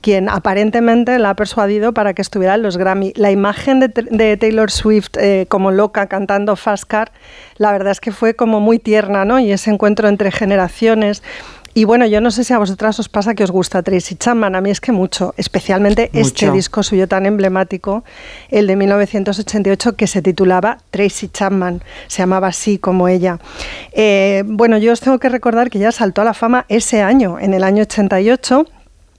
[0.00, 3.12] quien aparentemente la ha persuadido para que estuviera en los Grammy.
[3.14, 7.12] La imagen de, de Taylor Swift eh, como loca cantando Fast Car,
[7.56, 9.38] la verdad es que fue como muy tierna, ¿no?
[9.38, 11.22] Y ese encuentro entre generaciones.
[11.74, 14.54] Y bueno, yo no sé si a vosotras os pasa que os gusta Tracy Chapman,
[14.54, 18.04] a mí es que mucho, especialmente este disco suyo tan emblemático,
[18.50, 23.38] el de 1988, que se titulaba Tracy Chapman, se llamaba así como ella.
[23.92, 27.38] Eh, bueno, yo os tengo que recordar que ya saltó a la fama ese año,
[27.38, 28.66] en el año 88.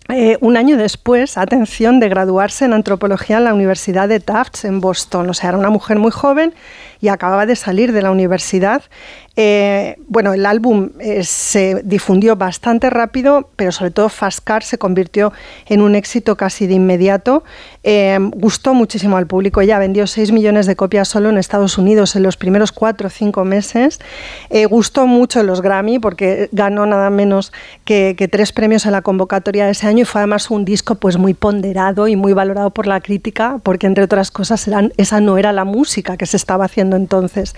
[0.09, 4.82] eh, un año después, atención, de graduarse en antropología en la Universidad de Tufts en
[4.82, 5.30] Boston.
[5.30, 6.53] O sea, era una mujer muy joven
[6.99, 8.83] y acababa de salir de la universidad.
[9.36, 14.78] Eh, bueno, el álbum eh, se difundió bastante rápido, pero sobre todo Fast Car se
[14.78, 15.34] convirtió
[15.66, 17.44] en un éxito casi de inmediato.
[17.84, 19.62] Eh, gustó muchísimo al público.
[19.62, 23.10] Ella vendió 6 millones de copias solo en Estados Unidos en los primeros 4 o
[23.10, 24.00] 5 meses.
[24.50, 27.52] Eh, gustó mucho en los Grammy porque ganó nada menos
[27.86, 30.95] que, que tres premios en la convocatoria de ese año y fue además un disco
[30.95, 35.20] pues muy ponderado y muy valorado por la crítica porque entre otras cosas eran, esa
[35.20, 37.56] no era la música que se estaba haciendo entonces.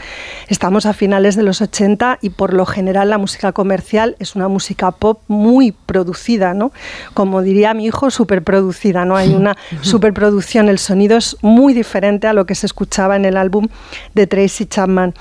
[0.47, 4.47] Estamos a finales de los 80 y por lo general la música comercial es una
[4.47, 6.71] música pop muy producida, ¿no?
[7.13, 9.15] Como diría mi hijo, superproducida, ¿no?
[9.15, 13.37] Hay una superproducción, el sonido es muy diferente a lo que se escuchaba en el
[13.37, 13.67] álbum
[14.13, 15.13] de Tracy Chapman.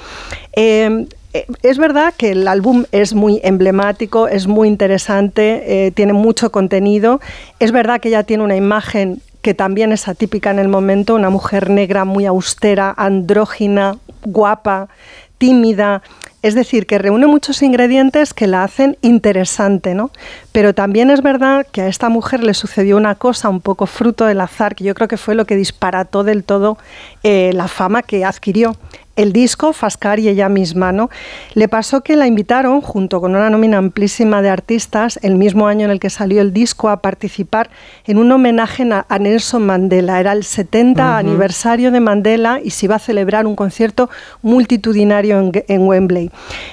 [0.55, 6.13] Eh, eh, es verdad que el álbum es muy emblemático, es muy interesante, eh, tiene
[6.13, 7.21] mucho contenido.
[7.59, 11.31] Es verdad que ella tiene una imagen que también es atípica en el momento, una
[11.31, 14.89] mujer negra muy austera, andrógina, guapa,
[15.37, 16.03] tímida.
[16.45, 20.11] Es decir, que reúne muchos ingredientes que la hacen interesante, ¿no?
[20.53, 24.27] Pero también es verdad que a esta mujer le sucedió una cosa un poco fruto
[24.27, 26.77] del azar, que yo creo que fue lo que disparató del todo
[27.23, 28.77] eh, la fama que adquirió
[29.17, 31.11] el disco, Fascar y ella misma, ¿no?
[31.55, 35.85] Le pasó que la invitaron, junto con una nómina amplísima de artistas, el mismo año
[35.85, 37.71] en el que salió el disco, a participar
[38.07, 40.21] en un homenaje a, Nelson Mandela.
[40.21, 41.13] Era el 70 Ujú.
[41.13, 44.11] aniversario de Mandela y se iba a celebrar un concierto
[44.43, 46.31] multitudinario en, en Wembley.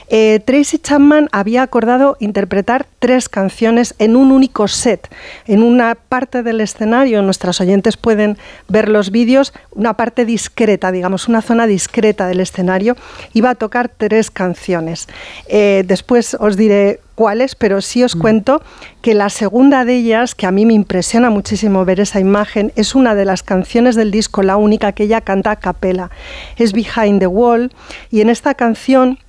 [0.10, 5.08] Eh, Tracy Chapman había acordado interpretar tres canciones en un único set.
[5.48, 8.38] En una parte del escenario, nuestras oyentes pueden
[8.68, 12.96] ver los vídeos, una parte discreta, digamos, una zona discreta del escenario,
[13.34, 15.08] iba a tocar tres canciones.
[15.48, 18.64] Eh, después os diré cuáles, pero sí os cuento
[19.02, 22.96] que la segunda de ellas, que a mí me impresiona muchísimo ver esa imagen, es
[22.96, 26.10] una de las canciones del disco, la única que ella canta a capela.
[26.58, 27.72] Es Behind the Wall
[28.10, 29.20] y en esta canción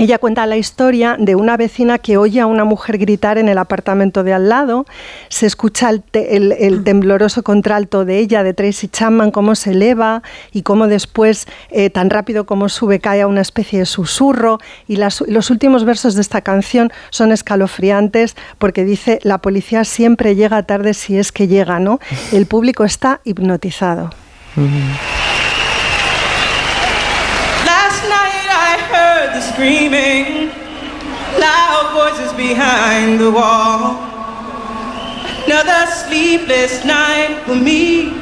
[0.00, 3.58] ella cuenta la historia de una vecina que oye a una mujer gritar en el
[3.58, 4.86] apartamento de al lado,
[5.28, 9.72] se escucha el, te- el- el tembloroso contralto de ella, de Tracy Chapman, cómo se
[9.72, 10.22] eleva
[10.52, 14.58] y cómo después, eh, tan rápido como sube, cae a una especie de susurro.
[14.88, 20.34] Y las- los últimos versos de esta canción son escalofriantes porque dice, la policía siempre
[20.34, 22.00] llega tarde si es que llega, ¿no?
[22.32, 24.10] El público está hipnotizado.
[27.66, 28.76] Last night I
[29.20, 30.48] heard the screaming,
[31.38, 34.00] loud voices behind the wall.
[35.46, 38.12] Another sleepless night for me.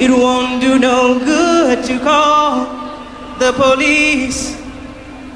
[0.00, 2.64] It won't do no good to call
[3.38, 4.56] the police.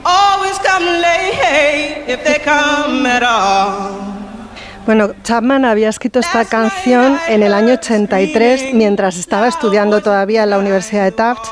[0.07, 4.15] Always come late if they come at all.
[4.87, 10.51] Bueno, Chapman había escrito esta canción en el año 83 mientras estaba estudiando todavía en
[10.51, 11.51] la Universidad de Tufts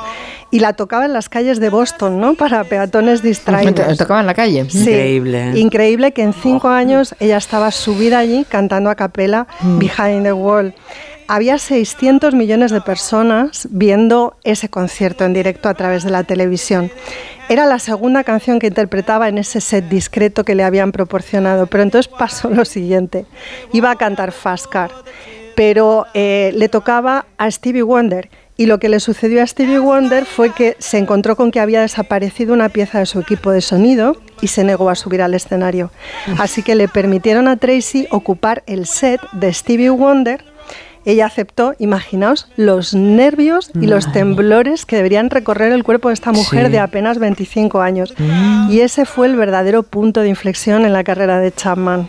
[0.53, 2.35] y la tocaba en las calles de Boston, ¿no?
[2.35, 3.97] Para peatones distraídos.
[3.97, 4.67] Tocaba en la calle.
[4.69, 5.53] Sí, Increíble.
[5.59, 10.75] Increíble que en cinco años ella estaba subida allí cantando a capela Behind the Wall.
[11.27, 16.91] había 600 millones de personas viendo ese concierto en directo a través de la televisión.
[17.49, 21.83] Era la segunda canción que interpretaba en ese set discreto que le habían proporcionado, pero
[21.83, 23.25] entonces pasó lo siguiente.
[23.73, 24.91] Iba a cantar Fast Car,
[25.55, 28.29] pero eh, le tocaba a Stevie Wonder.
[28.57, 31.81] Y lo que le sucedió a Stevie Wonder fue que se encontró con que había
[31.81, 35.91] desaparecido una pieza de su equipo de sonido y se negó a subir al escenario.
[36.39, 40.45] Así que le permitieron a Tracy ocupar el set de Stevie Wonder
[41.05, 46.31] ella aceptó, imaginaos, los nervios y los temblores que deberían recorrer el cuerpo de esta
[46.31, 46.73] mujer Sí.
[46.73, 48.15] de apenas 25 años.
[48.71, 52.09] Y ese fue el verdadero punto de inflexión en la carrera de Chapman.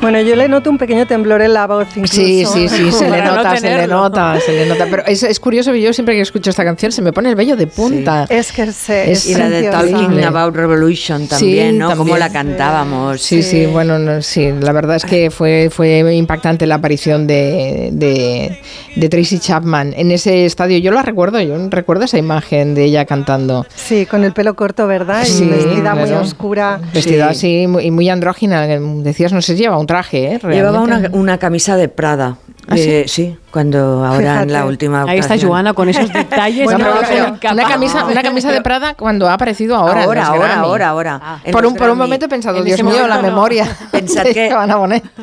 [0.00, 2.14] Bueno, yo le noto un pequeño temblor en la voz incluso.
[2.14, 4.86] Sí, sí, sí, se le Para no nota, se le nota, se le nota.
[4.90, 7.54] Pero es, es curioso, yo siempre que escucho esta canción se me pone el vello
[7.54, 8.26] de punta.
[8.30, 9.64] Es que se, Es y la de.
[9.70, 11.94] Talking About Revolution también, Sí, ¿no?
[11.96, 13.20] Como la cantábamos.
[13.20, 17.90] Sí, sí, bueno, no, sí, la verdad es que fue, fue impactante la aparición de,
[17.92, 18.58] de,
[18.96, 20.78] de Tracy Chapman en ese estadio.
[20.78, 23.66] Yo la recuerdo, yo recuerdo esa imagen de ella cantando.
[23.74, 25.24] Sí, con el pelo corto, ¿verdad?
[25.24, 26.22] Sí, y vestida muy claro.
[26.24, 26.80] oscura.
[26.94, 28.66] Vestida así muy- y muy andrógina.
[28.66, 30.40] Decías, no sé si lleva un traje, ¿eh?
[30.50, 32.36] Llevaba una, una camisa de Prada.
[32.68, 33.36] ¿Ah, Eh, sí?
[33.50, 35.36] cuando ahora en la última Ahí está.
[35.36, 36.64] Joana con esos detalles.
[36.64, 40.02] Bueno, pero- una camisa, una camisa de Prada cuando ha aparecido ahora.
[40.02, 41.42] en Ahora, los ahora, ahora, ahora.
[41.50, 43.22] Por un, por un momento he pensado, En Dios mío, momento la no.
[43.22, 43.76] memoria.
[43.90, 44.54] Pensad que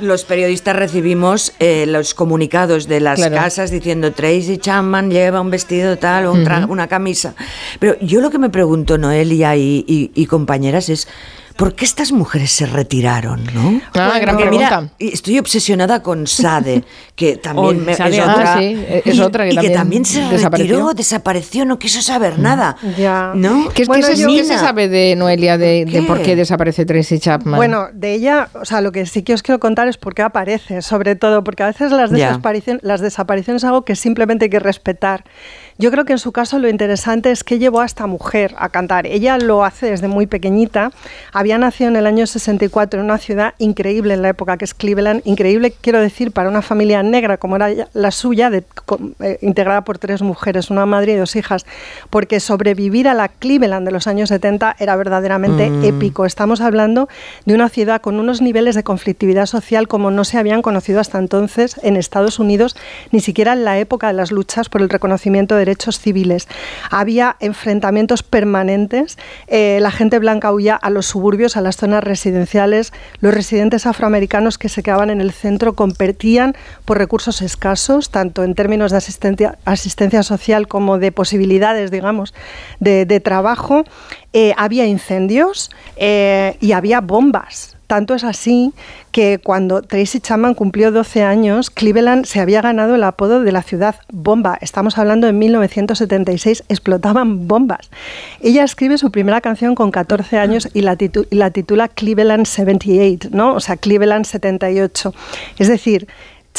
[0.01, 3.35] los periodistas recibimos eh, los comunicados de las Claro.
[3.35, 7.33] casas diciendo Tracy Chapman lleva un vestido tal o un una camisa.
[7.79, 11.07] Pero yo lo que me pregunto, Noelia y, y- y compañeras, es
[11.57, 13.43] ¿por qué estas mujeres se retiraron?
[13.53, 13.81] ¿no?
[13.95, 14.89] Ah, gran mira, pregunta.
[14.99, 16.83] estoy obsesionada con Sade,
[17.15, 18.17] que también Oh, me- Sade.
[18.17, 18.57] es Ah, otra.
[18.59, 20.75] sí, es y, otra que y también también se desapareció.
[20.75, 22.77] retiró, desapareció, no quiso saber nada.
[22.97, 23.31] Ya.
[23.35, 23.69] ¿No?
[23.73, 27.19] ¿Qué, Bueno, qué se, yo- qué se sabe de Noelia de, por qué desaparece Tracy
[27.19, 27.55] Chapman?
[27.55, 30.21] Bueno, de ella, o sea, lo que sí que os quiero contar es por qué
[30.21, 32.29] aparece, sobre todo, porque a veces las, Ya.
[32.31, 35.23] desaparición- las desapariciones es algo que simplemente hay que respetar.
[35.79, 38.69] Yo creo que en su caso lo interesante es que llevó a esta mujer a
[38.69, 39.05] cantar.
[39.05, 40.91] Ella lo hace desde muy pequeñita.
[41.33, 44.73] Había nacido en el año 64 en una ciudad increíble en la época, que es
[44.73, 45.21] Cleveland.
[45.23, 48.63] Increíble, quiero decir, para una familia negra como era la suya, de-
[49.19, 51.67] eh, integrada por tres mujeres, una madre y dos hijas,
[52.09, 55.85] porque sobrevivir a la Cleveland de los años 70 era verdaderamente Mm.
[55.85, 56.25] épico.
[56.25, 57.07] Estamos hablando
[57.45, 61.19] de una ciudad con unos niveles de conflictividad social como no se habían conocido hasta
[61.19, 62.75] entonces en Estados Unidos,
[63.11, 66.47] ni siquiera en la época de las luchas por el reconocimiento de derechos civiles.
[66.89, 72.93] Había enfrentamientos permanentes, eh, la gente blanca huía a los suburbios, a las zonas residenciales,
[73.19, 76.55] los residentes afroamericanos que se quedaban en el centro competían
[76.85, 82.33] por recursos escasos, tanto en términos de asistencia, social como de posibilidades, digamos,
[82.79, 83.83] de, de trabajo.
[84.33, 87.76] Eh, había incendios eh, y había bombas.
[87.87, 88.73] Tanto es así
[89.13, 93.63] que cuando Tracy Chapman cumplió 12 años, Cleveland se había ganado el apodo de la
[93.63, 94.57] ciudad bomba.
[94.59, 97.89] Estamos hablando de 1976, explotaban bombas.
[98.41, 100.97] Ella escribe su primera canción con 14 años y la,
[101.31, 103.53] la titula Cleveland 78, ¿no?
[103.53, 105.13] O sea, Cleveland 78.
[105.57, 106.07] Es decir,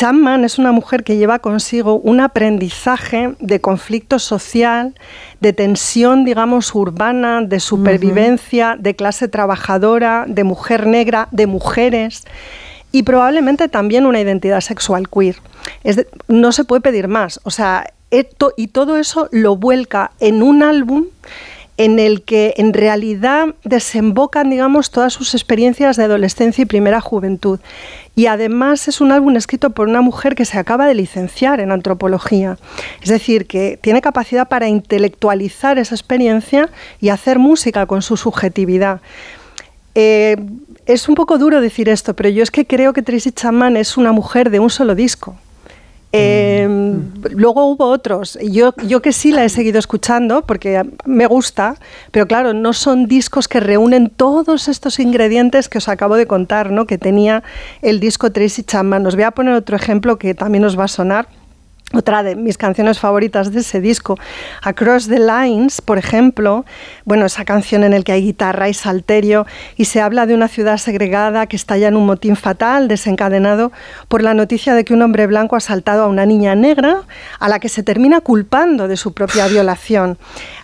[0.02, 4.94] Chapman es una mujer que lleva consigo un aprendizaje de conflicto social,
[5.40, 12.22] de tensión, digamos, urbana, de supervivencia, de clase trabajadora, de mujer negra, de mujeres
[12.92, 15.34] y probablemente también una identidad sexual queer.
[15.82, 17.40] Es de- no se puede pedir más.
[17.42, 21.06] O sea, esto, y todo eso lo vuelca en un álbum
[21.78, 27.60] en el que en realidad desembocan, digamos, todas sus experiencias de adolescencia y primera juventud.
[28.16, 31.70] Y además es un álbum escrito por una mujer que se acaba de licenciar en
[31.70, 32.58] antropología.
[33.00, 36.68] Es decir, que tiene capacidad para intelectualizar esa experiencia
[37.00, 39.00] y hacer música con su subjetividad.
[39.94, 40.36] Eh,
[40.86, 43.96] es un poco duro decir esto, pero yo es que creo que Tracy Chapman es
[43.96, 45.36] una mujer de un solo disco.
[46.12, 46.66] Eh,
[47.30, 48.38] Luego hubo otros.
[48.42, 51.76] Yo, yo que sí la he seguido escuchando porque me gusta,
[52.10, 56.70] pero claro, no son discos que reúnen todos estos ingredientes que os acabo de contar,
[56.70, 56.86] ¿no?
[56.86, 57.42] que tenía
[57.82, 59.06] el disco Tracy Chapman.
[59.06, 61.28] Os voy a poner otro ejemplo que también os va a sonar.
[61.94, 64.18] Otra de mis canciones favoritas de ese disco,
[64.62, 66.66] Across the Lines, por ejemplo,
[67.06, 70.48] bueno, esa canción en la que hay guitarra y salterio y se habla de una
[70.48, 73.72] ciudad segregada que estalla en un motín fatal desencadenado
[74.08, 77.04] por la noticia de que un hombre blanco ha asaltado a una niña negra
[77.40, 80.18] a la que se termina culpando de su propia violación.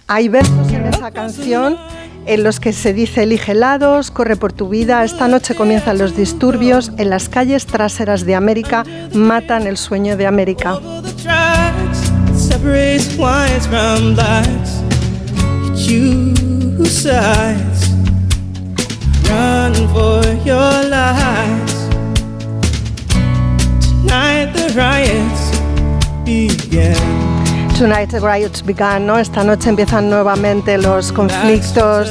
[0.06, 1.78] Hay versos en esa canción
[2.26, 6.16] en los que se dice elige helados, corre por tu vida, esta noche comienzan los
[6.16, 10.80] disturbios, en las calles traseras de América matan el sueño de América.
[24.14, 27.33] Tonight the riots.
[27.78, 29.18] Tonight the riots began, ¿no?
[29.18, 32.10] Esta noche empiezan nuevamente los conflictos.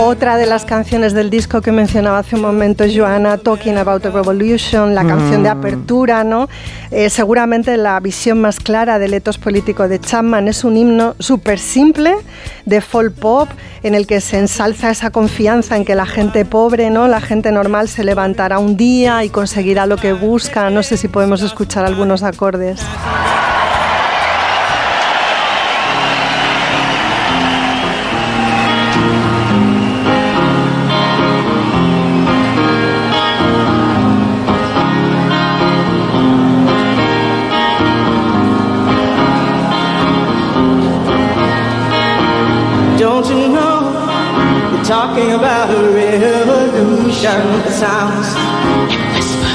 [0.00, 4.10] Otra de las canciones del disco que mencionaba hace un momento Joana, Talking About the
[4.10, 5.58] Revolution, la canción de Mm.
[5.58, 6.48] apertura, ¿no?
[6.90, 11.58] Eh, seguramente la visión más clara del etos político de Chapman es un himno súper
[11.58, 12.16] simple
[12.64, 13.48] de folk pop
[13.82, 17.06] en el que se ensalza esa confianza en que la gente pobre, ¿no?
[17.06, 20.70] La gente normal se levantará un día y conseguirá lo que busca.
[20.70, 22.80] No sé si podemos escuchar algunos acordes.
[47.22, 48.28] That sounds
[48.88, 49.52] like a whisper.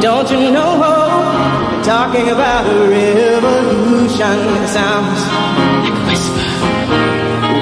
[0.00, 0.72] Don't you know?
[0.80, 5.20] we're talking about a revolution sounds
[5.82, 6.46] like a whisper.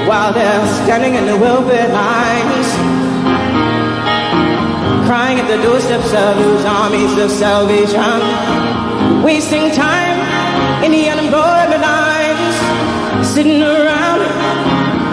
[0.09, 2.67] While they're standing in the welfare lines,
[5.05, 8.21] crying at the doorsteps of those armies of salvation,
[9.23, 10.19] wasting time
[10.83, 12.55] in the unemployment lines,
[13.27, 14.21] sitting around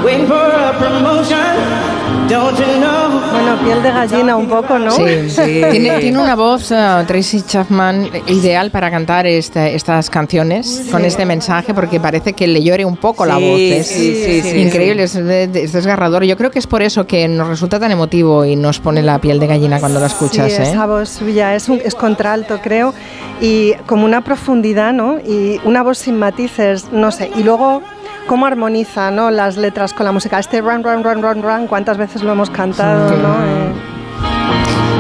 [0.05, 2.08] waiting for a promotion.
[2.29, 4.91] Bueno, piel de gallina un poco, ¿no?
[4.91, 5.03] Sí,
[5.71, 11.25] Tiene, tiene una voz, eh, Tracy Chapman, ideal para cantar este- estas canciones con este
[11.25, 13.61] mensaje, porque parece que le llore un poco la Sí, voz.
[13.61, 16.25] Es sí, sí, sí, increíble, Es, es desgarrador.
[16.25, 19.19] Yo creo que es por eso que nos resulta tan emotivo y nos pone la
[19.21, 20.53] piel de gallina cuando la escuchas.
[20.53, 20.65] Sí, ¿eh?
[20.71, 22.93] esa voz suya es, un, es contralto, creo,
[23.41, 25.19] y como una profundidad, ¿no?
[25.19, 27.31] Y una voz sin matices, no sé.
[27.37, 27.83] Y luego,
[28.29, 29.33] cómo armoniza, ¿no?
[29.33, 30.39] Las letras con la música.
[30.39, 33.45] Este run, run, run, run, run, cuántas veces lo hemos cantado, ¿no?
[33.45, 33.73] Eh,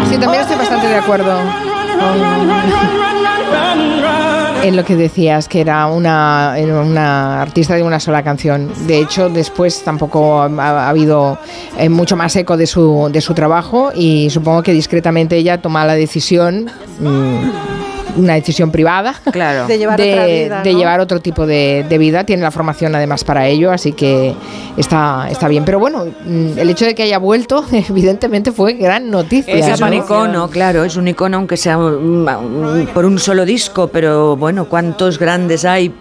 [0.08, 1.34] Sí, también estoy bastante de acuerdo
[4.62, 8.70] en lo que decías, que era una, era una artista de una sola canción.
[8.86, 11.38] De hecho, después tampoco ha, ha habido
[11.76, 15.84] eh, mucho más eco de su, de su trabajo y supongo que discretamente ella toma
[15.84, 17.38] la decisión, mm,
[18.18, 19.66] una decisión privada, Claro.
[19.66, 20.78] De llevar de, otra vida, de ¿no?
[20.78, 22.24] llevar otro tipo de, de vida.
[22.24, 24.34] Tiene la formación además para ello, así que
[24.76, 25.64] está, está bien.
[25.64, 29.54] Pero bueno, mm, el hecho de que haya vuelto, evidentemente fue gran noticia.
[29.54, 29.96] Es un ¿no?
[29.96, 35.64] icono, claro, es un icono aunque sea por un solo disco, pero bueno, cuántos grandes
[35.64, 35.92] hay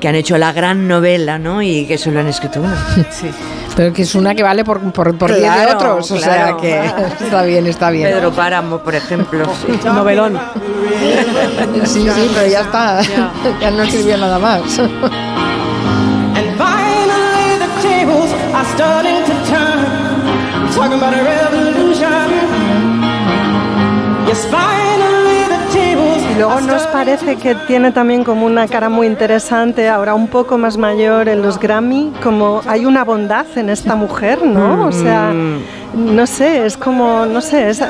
[0.00, 1.62] que han hecho la gran novela, ¿no?
[1.62, 2.74] Y que solo han escrito uno.
[3.76, 6.32] Pero que es una que vale por, por, por 10 de Claro, otros, o claro.
[6.32, 8.08] sea que está bien, está bien.
[8.08, 9.46] Pedro Páramo, por ejemplo.
[9.66, 9.78] sí.
[9.84, 10.38] Novelón.
[11.84, 13.00] Sí, sí, pero ya está,
[13.60, 14.78] ya no escribió nada más.
[14.78, 19.84] And finally the tables are starting to turn.
[20.74, 22.30] Talking about a revolution.
[24.26, 24.46] Yes,
[26.34, 30.58] Y luego nos parece que tiene también como una cara muy interesante, ahora un poco
[30.58, 34.88] más mayor en los Grammy, como hay una bondad en esta mujer, ¿no?
[34.88, 35.32] O sea,
[35.94, 37.80] no sé, es como, no sé, es,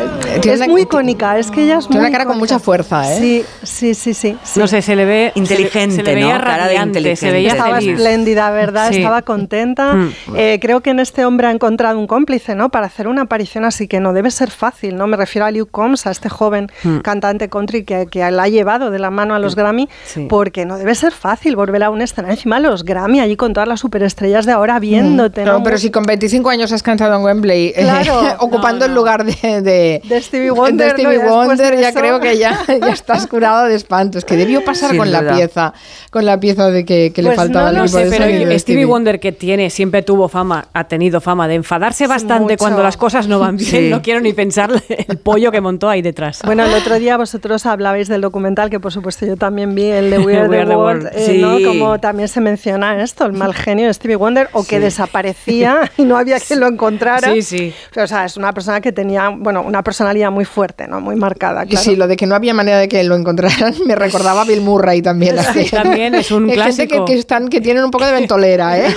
[0.68, 3.18] muy icónica, es que ella es Tiene muy una cara con mucha fuerza, ¿eh?
[3.18, 4.36] Sí, sí, sí, sí.
[4.42, 4.58] sí.
[4.60, 6.44] No sé, se le ve Inteligente, se le, se le veía ¿no?
[6.44, 7.33] Cara de radiante, se inteligente.
[7.33, 7.94] veía Estaba feliz.
[7.94, 8.91] espléndida, ¿verdad?
[8.91, 8.97] Sí.
[8.99, 9.94] Estaba contenta.
[9.94, 10.12] Mm.
[10.36, 12.68] Eh, creo que en este hombre ha encontrado un cómplice, ¿no?
[12.70, 15.07] Para hacer una aparición así que no debe ser fácil, ¿no?
[15.07, 16.99] Me refiero a Luke Combs, a este joven Mm.
[16.99, 20.26] cantante country que, que la ha llevado de la mano a los Grammy, Sí.
[20.28, 23.68] porque no debe ser fácil volver a un escenario encima los Grammy allí con todas
[23.68, 25.62] las superestrellas de ahora viéndote, No, ¿no?
[25.62, 28.36] pero si con 25 años has cantado en Wembley, eh, Claro.
[28.40, 30.94] ocupando el lugar de, de, De Stevie Wonder,
[31.28, 34.18] Wonder, de ya creo que ya, ya estás curado de espanto.
[34.18, 35.73] Es que debió pasar Sin con la pieza,
[36.10, 38.58] con la pieza de que, que le Pues faltaba no el sé, de pero de
[38.58, 42.56] Stevie Wonder que tiene, siempre tuvo fama, ha tenido fama de enfadarse bastante mucho.
[42.58, 43.70] cuando las cosas no van bien.
[43.70, 43.89] Sí.
[43.90, 46.40] No quiero ni pensar el pollo que montó ahí detrás.
[46.44, 50.10] Bueno, el otro día vosotros hablabais del documental que por supuesto yo también vi, el
[50.10, 51.16] de We Are We the Are the World, World.
[51.16, 51.58] eh, ¿no?
[51.68, 56.02] Como también se menciona esto, el mal genio de Stevie Wonder, o que desaparecía y
[56.05, 57.32] no había quien lo encontrara.
[57.32, 57.74] Sí, sí.
[57.96, 61.00] O sea, es una persona que tenía, bueno, una personalidad muy fuerte, ¿no?
[61.00, 61.84] Muy marcada, Y claro.
[61.84, 64.60] sí, lo de que no había manera de que lo encontraran me recordaba a Bill
[64.60, 65.38] Murray también.
[65.38, 65.64] así.
[65.70, 67.04] también es un Hay gente que, clásico.
[67.04, 68.94] que están, que tienen un poco de ventolera, ¿eh?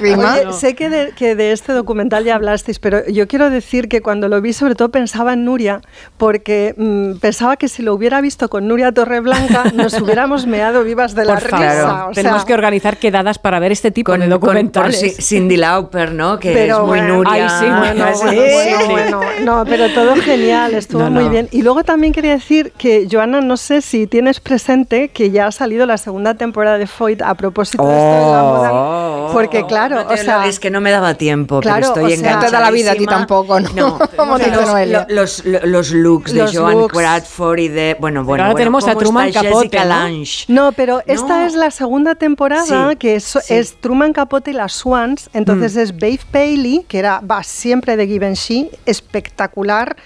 [0.00, 4.00] Oye, sé que de, que de este documental ya hablasteis, pero yo quiero decir que
[4.00, 5.80] cuando lo vi, sobre todo pensaba en Nuria,
[6.16, 11.14] porque mm, pensaba que si lo hubiera visto con Nuria Torreblanca, nos hubiéramos meado vivas
[11.14, 11.56] de la Por risa.
[11.86, 14.98] favor, o tenemos sea, que organizar quedadas para ver este tipo de Con, documentales.
[14.98, 16.38] por Ci- Cindy Lauper, ¿no?
[16.38, 17.58] Que Pero es muy bueno, Nuria.
[17.58, 21.30] ay, sí, Bueno, Sí, bueno, sí, bueno, no, pero todo genial, estuvo No, muy no.
[21.30, 21.48] bien.
[21.50, 25.52] Y luego también quería decir que, Joana, no sé si tienes presente que ya ha
[25.52, 28.70] salido la segunda temporada de Foyt a propósito de esto de la moda.
[28.72, 32.06] Oh, Porque claro, no te o sea, es que no me daba tiempo, Claro, pero
[32.08, 33.98] estoy o sea, No te da la vida a ti tampoco, ¿no?
[34.16, 35.06] Como pero dice Noelia.
[35.08, 36.94] los, los, los looks de Los Joan looks.
[36.96, 37.96] Bradford y de...
[38.00, 40.10] Bueno, bueno, ahora bueno, tenemos a ¿cómo Truman Capote, ¿no?
[40.48, 41.46] No, pero esta No.
[41.46, 43.54] es la segunda temporada Sí, que es, sí.
[43.54, 45.30] es Truman Capote y las Swans.
[45.32, 45.78] Entonces Mm.
[45.80, 49.96] es Babe Paley, que era va siempre de Givenchy, espectacular.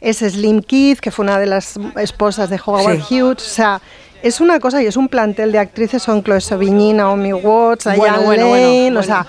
[0.00, 3.20] Es Slim Keith, que fue una de las esposas de Howard Sí.
[3.20, 3.42] Hughes.
[3.46, 3.80] O sea,
[4.22, 6.02] es una cosa y es un plantel de actrices.
[6.02, 9.00] Son Chloe Sevigny, Naomi Watts, Bueno, bueno, bueno.
[9.00, 9.26] O sea,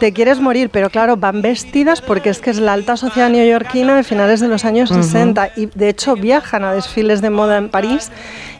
[0.00, 3.96] te quieres morir, pero claro, van vestidas porque es que es la alta sociedad neoyorquina
[3.96, 7.68] de finales de los años 60 y de hecho viajan a desfiles de moda en
[7.70, 8.10] París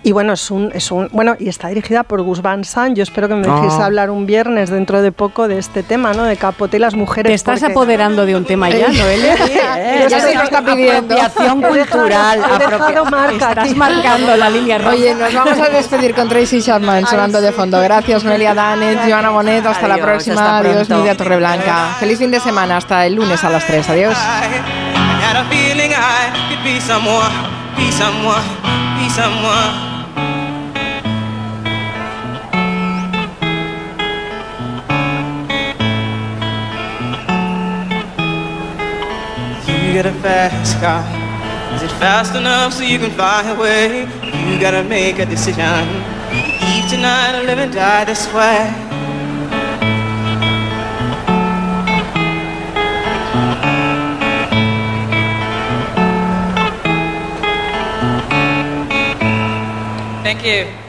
[0.04, 2.96] y bueno, es un, es un bueno, y está dirigida por Gus Van Sant.
[2.96, 3.86] Yo espero que me dejéis Ah.
[3.86, 6.24] hablar un viernes dentro de poco de este tema, ¿no?
[6.24, 7.30] De Capote y las mujeres.
[7.30, 9.34] Te estás porque- apoderando de un tema ya, Eh, Noelia.
[9.78, 11.14] eh, ya se lo está pidiendo.
[11.14, 12.38] Apropiación cultural.
[12.38, 13.74] he dejado apropia- marca Estás aquí.
[13.74, 14.90] marcando la línea roja.
[14.90, 17.80] Oye, nos vamos a despedir con Tracy Chapman sonando de fondo.
[17.80, 19.64] Gracias, Noelia Danet, Joana Bonet.
[19.64, 20.40] Hasta la próxima.
[20.40, 20.90] hasta Adiós.
[20.90, 21.96] Nidia Torreblanca.
[21.98, 22.76] Feliz fin de semana.
[22.76, 23.88] Hasta el lunes a las 3.
[23.88, 24.14] Adiós.
[24.16, 27.30] I had a feeling I could be someone,
[27.76, 28.42] be someone,
[28.98, 29.93] be someone.
[39.94, 41.04] Get a fast car.
[41.76, 44.00] Is it fast enough so you can fly away?
[44.50, 45.86] You gotta make a decision.
[46.64, 48.72] Leave tonight or live and die this way.
[60.24, 60.74] Thank you.